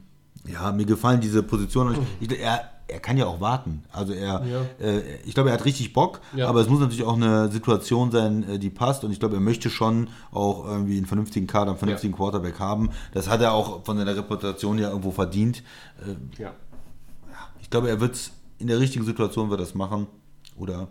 ja, 0.52 0.72
mir 0.72 0.86
gefallen 0.86 1.22
diese 1.22 1.44
Positionen. 1.44 1.98
Ich, 2.20 2.32
er, 2.40 2.62
er 2.90 3.00
kann 3.00 3.18
ja 3.18 3.26
auch 3.28 3.40
warten. 3.40 3.84
Also 3.92 4.14
er, 4.14 4.44
Ja. 4.46 4.62
äh, 4.86 5.02
ich 5.26 5.34
glaube, 5.34 5.50
er 5.50 5.54
hat 5.54 5.66
richtig 5.66 5.94
Bock, 5.94 6.22
Ja. 6.36 6.48
aber 6.50 6.62
es 6.62 6.68
muss 6.70 6.80
natürlich 6.80 7.04
auch 7.04 7.16
eine 7.16 7.50
Situation 7.52 8.12
sein, 8.12 8.44
äh, 8.50 8.60
die 8.60 8.70
passt. 8.70 9.04
Und 9.04 9.12
ich 9.12 9.20
glaube, 9.20 9.36
er 9.36 9.42
möchte 9.42 9.70
schon 9.70 10.08
auch 10.32 10.66
irgendwie 10.66 10.98
einen 10.98 11.06
vernünftigen 11.06 11.48
Kader, 11.48 11.72
einen 11.72 11.80
vernünftigen 11.80 12.14
Quarterback 12.14 12.60
haben. 12.60 12.90
Das 13.14 13.30
hat 13.30 13.42
er 13.42 13.54
auch 13.54 13.84
von 13.86 13.98
seiner 13.98 14.16
Reputation 14.16 14.78
ja 14.80 14.90
irgendwo 14.90 15.12
verdient. 15.12 15.64
Äh, 16.06 16.42
Ja. 16.42 16.54
ich 17.62 17.70
glaube, 17.70 17.90
er 17.90 18.00
wird 18.00 18.16
es 18.16 18.32
in 18.58 18.68
der 18.68 18.80
richtigen 18.80 19.06
Situation 19.06 19.50
wird 19.50 19.62
das 19.62 19.74
machen. 19.76 20.08
Oder 20.58 20.88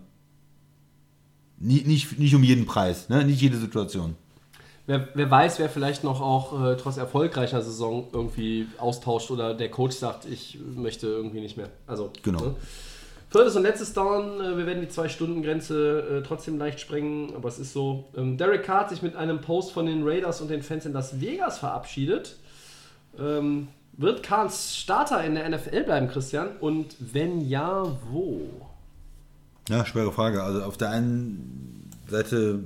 nie, 1.58 1.82
nicht, 1.82 2.18
nicht 2.18 2.34
um 2.34 2.42
jeden 2.42 2.64
Preis, 2.66 3.08
ne? 3.08 3.24
nicht 3.24 3.40
jede 3.40 3.58
Situation. 3.58 4.14
Wer, 4.88 5.06
wer 5.12 5.30
weiß, 5.30 5.58
wer 5.58 5.68
vielleicht 5.68 6.02
noch 6.02 6.22
auch 6.22 6.64
äh, 6.64 6.76
trotz 6.76 6.96
erfolgreicher 6.96 7.60
Saison 7.60 8.08
irgendwie 8.10 8.66
austauscht 8.78 9.30
oder 9.30 9.52
der 9.52 9.70
Coach 9.70 9.94
sagt, 9.94 10.24
ich 10.24 10.58
möchte 10.74 11.06
irgendwie 11.06 11.42
nicht 11.42 11.58
mehr. 11.58 11.68
Also, 11.86 12.10
Genau. 12.22 12.40
Ne? 12.40 12.54
Viertes 13.28 13.54
und 13.54 13.64
letztes 13.64 13.92
Down, 13.92 14.40
äh, 14.40 14.56
wir 14.56 14.64
werden 14.64 14.80
die 14.80 14.88
Zwei-Stunden-Grenze 14.88 16.20
äh, 16.20 16.26
trotzdem 16.26 16.56
leicht 16.56 16.80
sprengen, 16.80 17.34
aber 17.36 17.50
es 17.50 17.58
ist 17.58 17.74
so. 17.74 18.06
Ähm, 18.16 18.38
Derek 18.38 18.64
Carr 18.64 18.80
hat 18.80 18.88
sich 18.88 19.02
mit 19.02 19.14
einem 19.14 19.42
Post 19.42 19.72
von 19.72 19.84
den 19.84 20.08
Raiders 20.08 20.40
und 20.40 20.48
den 20.48 20.62
Fans 20.62 20.86
in 20.86 20.94
Las 20.94 21.20
Vegas 21.20 21.58
verabschiedet. 21.58 22.36
Ähm, 23.18 23.68
wird 23.92 24.22
Kahns 24.22 24.74
Starter 24.74 25.22
in 25.22 25.34
der 25.34 25.46
NFL 25.50 25.84
bleiben, 25.84 26.08
Christian? 26.08 26.56
Und 26.60 26.96
wenn 26.98 27.42
ja, 27.42 27.84
wo? 28.10 28.40
Ja, 29.68 29.84
schwere 29.84 30.12
Frage. 30.12 30.42
Also 30.42 30.62
auf 30.62 30.78
der 30.78 30.88
einen 30.88 31.90
Seite 32.08 32.60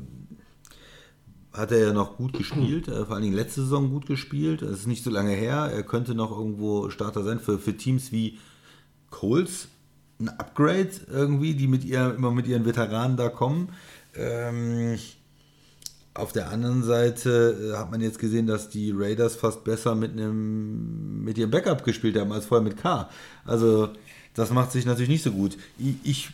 hat 1.52 1.70
er 1.70 1.78
ja 1.78 1.92
noch 1.92 2.16
gut 2.16 2.32
gespielt, 2.32 2.88
äh, 2.88 3.04
vor 3.04 3.14
allen 3.14 3.24
Dingen 3.24 3.36
letzte 3.36 3.62
Saison 3.62 3.90
gut 3.90 4.06
gespielt. 4.06 4.62
Es 4.62 4.80
ist 4.80 4.86
nicht 4.86 5.04
so 5.04 5.10
lange 5.10 5.32
her. 5.32 5.70
Er 5.72 5.82
könnte 5.82 6.14
noch 6.14 6.30
irgendwo 6.30 6.90
Starter 6.90 7.22
sein 7.24 7.40
für, 7.40 7.58
für 7.58 7.76
Teams 7.76 8.12
wie 8.12 8.38
Coles. 9.10 9.68
Ein 10.18 10.30
Upgrade 10.30 10.90
irgendwie, 11.10 11.54
die 11.54 11.66
mit 11.66 11.84
ihr 11.84 12.14
immer 12.14 12.30
mit 12.30 12.46
ihren 12.46 12.64
Veteranen 12.64 13.16
da 13.16 13.28
kommen. 13.28 13.68
Ähm, 14.14 14.98
auf 16.14 16.32
der 16.32 16.50
anderen 16.50 16.82
Seite 16.82 17.72
äh, 17.72 17.76
hat 17.78 17.90
man 17.90 18.00
jetzt 18.00 18.18
gesehen, 18.18 18.46
dass 18.46 18.68
die 18.68 18.92
Raiders 18.94 19.36
fast 19.36 19.64
besser 19.64 19.94
mit 19.94 20.12
einem 20.12 21.24
mit 21.24 21.38
ihrem 21.38 21.50
Backup 21.50 21.84
gespielt 21.84 22.16
haben 22.18 22.32
als 22.32 22.46
vorher 22.46 22.64
mit 22.64 22.76
K. 22.76 23.08
Also 23.44 23.90
das 24.34 24.50
macht 24.50 24.72
sich 24.72 24.86
natürlich 24.86 25.08
nicht 25.08 25.22
so 25.22 25.32
gut. 25.32 25.56
Ich, 25.78 25.96
ich 26.02 26.30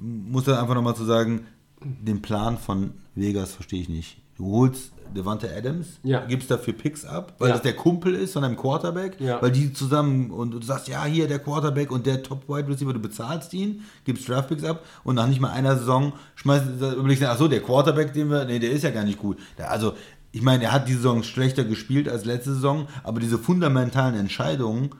muss 0.00 0.44
da 0.44 0.60
einfach 0.60 0.74
nochmal 0.74 0.96
zu 0.96 1.04
sagen, 1.04 1.46
den 1.82 2.22
Plan 2.22 2.58
von 2.58 2.92
Vegas 3.14 3.52
verstehe 3.52 3.80
ich 3.80 3.88
nicht. 3.88 4.21
Du 4.42 4.50
holst 4.50 4.90
Devante 5.14 5.48
Adams, 5.56 6.00
Ja. 6.02 6.24
gibst 6.26 6.50
dafür 6.50 6.72
Picks 6.72 7.04
ab, 7.04 7.34
weil 7.38 7.48
Ja. 7.50 7.54
das 7.54 7.62
der 7.62 7.74
Kumpel 7.76 8.14
ist 8.14 8.32
von 8.32 8.42
einem 8.42 8.56
Quarterback, 8.56 9.20
Ja. 9.20 9.40
weil 9.40 9.52
die 9.52 9.72
zusammen 9.72 10.30
und 10.30 10.50
du 10.52 10.62
sagst, 10.62 10.88
ja, 10.88 11.04
hier 11.04 11.28
der 11.28 11.38
Quarterback 11.38 11.92
und 11.92 12.06
der 12.06 12.22
Top 12.24 12.48
Wide 12.48 12.66
Receiver, 12.66 12.92
du 12.92 12.98
bezahlst 12.98 13.52
ihn, 13.54 13.82
gibst 14.04 14.28
Draftpicks 14.28 14.64
ab 14.64 14.82
und 15.04 15.14
nach 15.14 15.28
nicht 15.28 15.40
mal 15.40 15.50
einer 15.50 15.76
Saison 15.76 16.14
schmeißt 16.34 16.64
überlegst 16.98 17.22
du, 17.22 17.28
ach 17.30 17.38
so, 17.38 17.46
der 17.46 17.60
Quarterback, 17.62 18.14
den 18.14 18.30
wir, 18.30 18.44
nee, 18.46 18.58
der 18.58 18.72
ist 18.72 18.82
ja 18.82 18.90
gar 18.90 19.04
nicht 19.04 19.18
gut. 19.18 19.38
Der, 19.58 19.70
also, 19.70 19.92
ich 20.32 20.42
meine, 20.42 20.64
er 20.64 20.72
hat 20.72 20.88
die 20.88 20.94
Saison 20.94 21.22
schlechter 21.22 21.62
gespielt 21.64 22.08
als 22.08 22.24
letzte 22.24 22.54
Saison, 22.54 22.88
aber 23.04 23.20
diese 23.20 23.38
fundamentalen 23.38 24.16
Entscheidungen, 24.16 24.90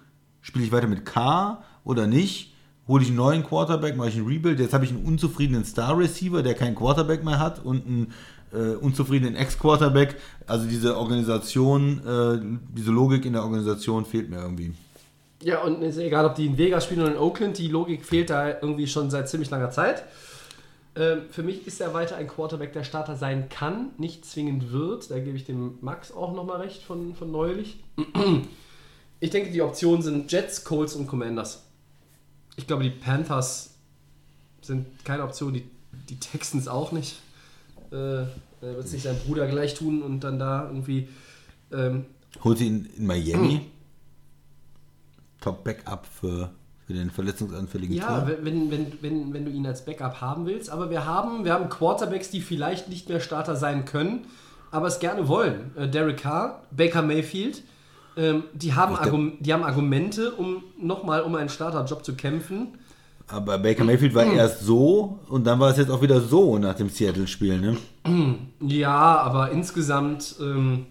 spiele 0.42 0.64
ich 0.66 0.72
weiter 0.72 0.86
mit 0.88 1.04
K 1.04 1.62
oder 1.84 2.06
nicht? 2.06 2.52
Hole 2.86 3.02
ich 3.02 3.08
einen 3.08 3.16
neuen 3.16 3.44
Quarterback, 3.44 3.96
mache 3.96 4.08
ich 4.10 4.16
einen 4.16 4.26
Rebuild? 4.26 4.60
Jetzt 4.60 4.74
habe 4.74 4.84
ich 4.84 4.90
einen 4.90 5.04
unzufriedenen 5.06 5.64
Star 5.64 5.96
Receiver, 5.96 6.42
der 6.42 6.54
keinen 6.54 6.74
Quarterback 6.74 7.24
mehr 7.24 7.38
hat 7.38 7.64
und 7.64 7.86
einen 7.86 8.12
äh, 8.52 8.74
unzufriedenen 8.76 9.36
Ex-Quarterback. 9.36 10.16
Also 10.46 10.66
diese 10.66 10.96
Organisation, 10.96 11.98
äh, 12.06 12.58
diese 12.76 12.90
Logik 12.90 13.24
in 13.24 13.32
der 13.32 13.42
Organisation 13.42 14.04
fehlt 14.04 14.30
mir 14.30 14.40
irgendwie. 14.40 14.72
Ja, 15.42 15.62
und 15.62 15.82
ist 15.82 15.98
egal, 15.98 16.24
ob 16.24 16.36
die 16.36 16.46
in 16.46 16.56
Vegas 16.56 16.84
spielen 16.84 17.02
oder 17.02 17.12
in 17.12 17.18
Oakland, 17.18 17.58
die 17.58 17.68
Logik 17.68 18.04
fehlt 18.04 18.30
da 18.30 18.48
irgendwie 18.48 18.86
schon 18.86 19.10
seit 19.10 19.28
ziemlich 19.28 19.50
langer 19.50 19.70
Zeit. 19.70 20.04
Ähm, 20.94 21.22
für 21.30 21.42
mich 21.42 21.66
ist 21.66 21.80
er 21.80 21.94
weiter 21.94 22.16
ein 22.16 22.28
Quarterback, 22.28 22.72
der 22.72 22.84
Starter 22.84 23.16
sein 23.16 23.48
kann, 23.48 23.90
nicht 23.98 24.24
zwingend 24.24 24.72
wird. 24.72 25.10
Da 25.10 25.18
gebe 25.18 25.36
ich 25.36 25.44
dem 25.44 25.78
Max 25.80 26.12
auch 26.12 26.32
nochmal 26.34 26.60
recht 26.60 26.82
von, 26.82 27.14
von 27.14 27.30
neulich. 27.30 27.82
Ich 29.20 29.30
denke, 29.30 29.52
die 29.52 29.62
Optionen 29.62 30.02
sind 30.02 30.32
Jets, 30.32 30.64
Colts 30.64 30.96
und 30.96 31.06
Commanders. 31.06 31.64
Ich 32.56 32.66
glaube, 32.66 32.82
die 32.82 32.90
Panthers 32.90 33.74
sind 34.60 34.86
keine 35.04 35.22
Option, 35.22 35.54
die, 35.54 35.64
die 36.08 36.18
Texans 36.18 36.66
auch 36.66 36.90
nicht. 36.90 37.20
Äh, 37.92 38.22
er 38.62 38.76
wird 38.76 38.88
sich 38.88 39.02
sein 39.02 39.16
Bruder 39.26 39.46
gleich 39.46 39.74
tun 39.74 40.02
und 40.02 40.20
dann 40.20 40.38
da 40.38 40.68
irgendwie. 40.68 41.08
Ähm, 41.72 42.06
Holt 42.42 42.58
sie 42.58 42.68
ihn 42.68 42.88
in 42.96 43.06
Miami. 43.06 43.60
Top 45.40 45.64
Backup 45.64 46.06
für, 46.06 46.50
für 46.86 46.94
den 46.94 47.10
verletzungsanfälligen 47.10 47.96
Ja, 47.96 48.26
wenn, 48.26 48.70
wenn, 48.70 48.92
wenn, 49.00 49.34
wenn, 49.34 49.44
du 49.44 49.50
ihn 49.50 49.66
als 49.66 49.84
Backup 49.84 50.20
haben 50.20 50.46
willst. 50.46 50.70
Aber 50.70 50.88
wir 50.88 51.04
haben, 51.04 51.44
wir 51.44 51.52
haben 51.52 51.68
Quarterbacks, 51.68 52.30
die 52.30 52.40
vielleicht 52.40 52.88
nicht 52.88 53.08
mehr 53.08 53.20
Starter 53.20 53.56
sein 53.56 53.84
können, 53.84 54.26
aber 54.70 54.86
es 54.86 55.00
gerne 55.00 55.28
wollen. 55.28 55.72
Äh, 55.76 55.88
Derek 55.88 56.18
Carr, 56.18 56.62
Baker 56.70 57.02
Mayfield, 57.02 57.62
ähm, 58.16 58.44
die, 58.52 58.74
haben 58.74 58.94
Argum 58.94 59.38
die 59.40 59.52
haben 59.52 59.64
Argumente, 59.64 60.32
um 60.32 60.62
nochmal 60.78 61.22
um 61.22 61.34
einen 61.34 61.48
Starterjob 61.48 62.04
zu 62.04 62.14
kämpfen. 62.14 62.78
Aber 63.32 63.58
Baker 63.58 63.84
Mayfield 63.84 64.14
war 64.14 64.24
erst 64.24 64.60
so 64.60 65.18
und 65.28 65.44
dann 65.44 65.58
war 65.58 65.70
es 65.70 65.78
jetzt 65.78 65.90
auch 65.90 66.02
wieder 66.02 66.20
so 66.20 66.58
nach 66.58 66.74
dem 66.74 66.90
Seattle-Spiel. 66.90 67.58
Ne? 67.58 67.76
Ja, 68.60 69.16
aber 69.18 69.50
insgesamt 69.52 70.36
ähm, 70.40 70.86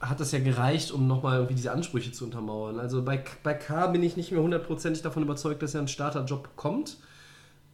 hat 0.00 0.20
das 0.20 0.32
ja 0.32 0.38
gereicht, 0.38 0.90
um 0.90 1.06
nochmal 1.06 1.36
irgendwie 1.36 1.54
diese 1.54 1.72
Ansprüche 1.72 2.12
zu 2.12 2.24
untermauern. 2.24 2.80
Also 2.80 3.02
bei, 3.02 3.22
bei 3.42 3.52
K 3.52 3.88
bin 3.88 4.02
ich 4.02 4.16
nicht 4.16 4.32
mehr 4.32 4.42
hundertprozentig 4.42 5.02
davon 5.02 5.22
überzeugt, 5.22 5.62
dass 5.62 5.74
er 5.74 5.80
einen 5.80 5.88
Starterjob 5.88 6.42
bekommt. 6.42 6.96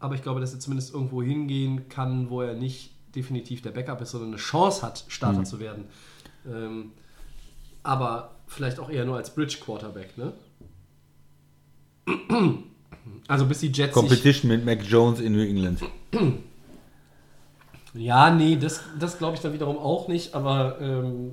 Aber 0.01 0.15
ich 0.15 0.23
glaube, 0.23 0.41
dass 0.41 0.53
er 0.53 0.61
zumindest 0.61 0.93
irgendwo 0.93 1.23
hingehen 1.23 1.89
kann, 1.89 2.29
wo 2.29 2.43
er 2.43 2.55
nicht 2.55 2.93
definitiv 3.15 3.63
der 3.63 3.71
Backup 3.71 4.01
ist, 4.01 4.11
sondern 4.11 4.31
eine 4.31 4.39
Chance 4.39 4.83
hat, 4.83 5.05
Starter 5.09 5.45
zu 5.45 5.61
werden. 5.61 5.85
Ähm, 6.51 6.93
aber 7.83 8.37
vielleicht 8.47 8.79
auch 8.79 8.91
eher 8.91 9.05
nur 9.05 9.17
als 9.17 9.35
Bridge 9.35 9.59
Quarterback, 9.63 10.17
ne? 10.19 10.33
Also 13.29 13.47
bis 13.47 13.61
die 13.61 13.69
Jets 13.73 13.93
Competition 13.93 14.51
mit 14.51 14.65
Mac 14.65 14.83
Jones 14.83 15.21
in 15.21 15.33
New 15.33 15.43
England. 15.43 15.81
Ja, 17.93 18.31
nee, 18.31 18.55
das, 18.55 18.83
das 19.01 19.19
glaube 19.19 19.35
ich 19.35 19.43
dann 19.43 19.53
wiederum 19.53 19.77
auch 19.77 20.07
nicht, 20.07 20.33
aber 20.33 20.79
ähm, 20.81 21.33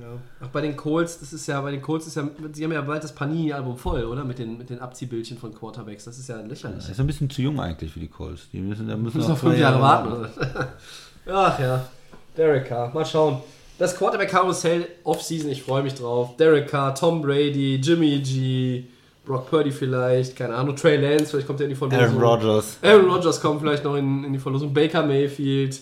ja. 0.00 0.46
Auch 0.46 0.50
bei 0.50 0.62
den 0.62 0.76
Colts, 0.76 1.20
das 1.20 1.32
ist 1.32 1.46
ja, 1.46 1.60
bei 1.60 1.70
den 1.70 1.82
Colts 1.82 2.06
ist 2.06 2.16
ja, 2.16 2.26
sie 2.52 2.64
haben 2.64 2.72
ja 2.72 2.80
bald 2.80 3.04
das 3.04 3.14
Panini-Album 3.14 3.76
voll, 3.76 4.04
oder? 4.04 4.24
Mit 4.24 4.38
den, 4.38 4.56
mit 4.56 4.70
den 4.70 4.78
Abziehbildchen 4.78 5.36
von 5.36 5.54
Quarterbacks. 5.54 6.04
Das 6.04 6.18
ist 6.18 6.28
ja 6.28 6.40
lächerlich. 6.40 6.78
Das 6.78 6.88
ist 6.88 7.00
ein 7.00 7.06
bisschen 7.06 7.28
zu 7.28 7.42
jung 7.42 7.60
eigentlich 7.60 7.92
für 7.92 8.00
die 8.00 8.08
Colts. 8.08 8.48
Die 8.50 8.60
müssen, 8.60 8.88
da 8.88 8.96
müssen 8.96 9.18
Müssen 9.18 9.30
noch 9.30 9.38
fünf 9.38 9.54
zwei 9.54 9.60
Jahre 9.60 9.80
warten. 9.82 10.12
Oder? 10.12 10.30
Ach 11.26 11.58
ja. 11.58 11.86
Derek 12.36 12.66
Carr, 12.66 12.92
mal 12.94 13.04
schauen. 13.04 13.42
Das 13.78 13.96
Quarterback-Karussell 13.96 14.86
Offseason, 15.04 15.50
ich 15.50 15.62
freue 15.62 15.82
mich 15.82 15.94
drauf. 15.94 16.36
Derek 16.38 16.68
Carr, 16.68 16.94
Tom 16.94 17.20
Brady, 17.20 17.76
Jimmy 17.76 18.20
G, 18.20 18.84
Brock 19.24 19.48
Purdy 19.48 19.72
vielleicht, 19.72 20.36
keine 20.36 20.54
Ahnung, 20.54 20.76
Trey 20.76 20.96
Lance, 20.96 21.30
vielleicht 21.30 21.46
kommt 21.46 21.60
er 21.60 21.64
in 21.64 21.70
die 21.70 21.76
Verlosung. 21.76 22.02
Aaron 22.02 22.22
Rodgers. 22.22 22.78
Aaron 22.82 23.10
Rodgers 23.10 23.40
kommt 23.40 23.60
vielleicht 23.60 23.84
noch 23.84 23.96
in, 23.96 24.24
in 24.24 24.32
die 24.32 24.38
Verlosung. 24.38 24.74
Baker 24.74 25.04
Mayfield. 25.04 25.80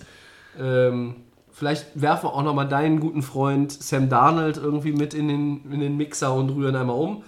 Ähm, 0.59 1.17
vielleicht 1.51 2.01
werfen 2.01 2.27
wir 2.27 2.35
auch 2.35 2.43
noch 2.43 2.55
mal 2.55 2.67
deinen 2.67 3.01
guten 3.01 3.23
Freund 3.23 3.73
Sam 3.73 4.09
Darnold 4.09 4.59
irgendwie 4.59 4.93
mit 4.93 5.15
in 5.15 5.29
den, 5.29 5.73
in 5.73 5.81
den 5.81 5.97
Mixer 5.97 6.33
und 6.35 6.51
rühren 6.51 6.77
einmal 6.77 6.97
um. 6.97 7.25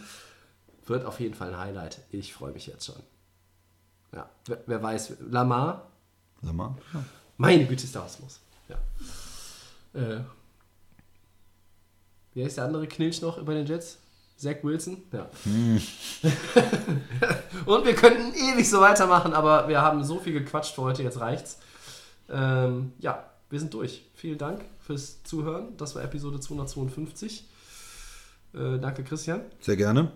Wird 0.86 1.04
auf 1.04 1.18
jeden 1.18 1.34
Fall 1.34 1.48
ein 1.48 1.58
Highlight. 1.58 2.00
Ich 2.10 2.32
freue 2.32 2.52
mich 2.52 2.66
jetzt 2.66 2.86
schon. 2.86 2.96
Ja, 4.14 4.28
wer, 4.46 4.58
wer 4.66 4.82
weiß. 4.82 5.14
Lamar, 5.30 5.88
Sag 6.42 6.54
mal. 6.54 6.76
Ja. 6.92 7.04
meine 7.36 7.64
Güte, 7.64 7.84
ist 7.84 7.94
der 7.94 8.04
Ausmus. 8.04 8.40
Ja. 8.68 8.76
Äh, 10.00 10.20
wer 12.34 12.46
ist 12.46 12.56
der 12.56 12.64
andere 12.64 12.86
Knilch 12.86 13.22
noch 13.22 13.42
bei 13.42 13.54
den 13.54 13.66
Jets? 13.66 13.98
Zach 14.36 14.56
Wilson? 14.62 15.02
Ja. 15.12 15.28
Und 17.66 17.84
wir 17.84 17.94
könnten 17.94 18.34
ewig 18.34 18.68
so 18.68 18.80
weitermachen, 18.80 19.32
aber 19.32 19.68
wir 19.68 19.80
haben 19.80 20.02
so 20.04 20.18
viel 20.18 20.32
gequatscht 20.32 20.74
für 20.74 20.82
heute, 20.82 21.02
jetzt 21.02 21.20
reicht's. 21.20 21.58
Ähm, 22.28 22.92
ja, 22.98 23.30
wir 23.50 23.60
sind 23.60 23.72
durch. 23.74 24.06
Vielen 24.14 24.38
Dank 24.38 24.64
fürs 24.80 25.22
Zuhören. 25.22 25.76
Das 25.76 25.94
war 25.94 26.02
Episode 26.02 26.40
252. 26.40 27.48
Äh, 28.54 28.78
danke, 28.78 29.04
Christian. 29.04 29.42
Sehr 29.60 29.76
gerne. 29.76 30.10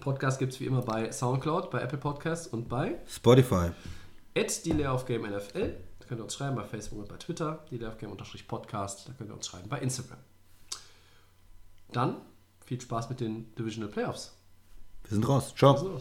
Podcast 0.00 0.38
gibt 0.38 0.54
es 0.54 0.60
wie 0.60 0.64
immer 0.64 0.82
bei 0.82 1.12
Soundcloud, 1.12 1.70
bei 1.70 1.82
Apple 1.82 1.98
Podcasts 1.98 2.46
und 2.46 2.68
bei 2.68 2.96
Spotify. 3.06 3.70
at 4.36 4.64
die 4.64 4.72
Layoff 4.72 5.04
Game 5.04 5.22
NFL. 5.22 5.74
Du 6.00 6.06
könnt 6.06 6.20
ihr 6.20 6.24
uns 6.24 6.34
schreiben 6.34 6.56
bei 6.56 6.64
Facebook 6.64 7.00
und 7.00 7.08
bei 7.08 7.16
Twitter, 7.16 7.64
die 7.70 7.78
Podcast. 8.48 9.08
Da 9.08 9.12
könnt 9.12 9.30
ihr 9.30 9.34
uns 9.34 9.46
schreiben 9.46 9.68
bei 9.68 9.78
Instagram. 9.80 10.18
Dann 11.92 12.16
viel 12.70 12.80
Spaß 12.80 13.08
mit 13.08 13.18
den 13.18 13.52
Divisional 13.56 13.90
Playoffs. 13.90 14.32
Wir 15.02 15.10
sind 15.10 15.28
raus. 15.28 15.52
Ciao. 15.56 16.00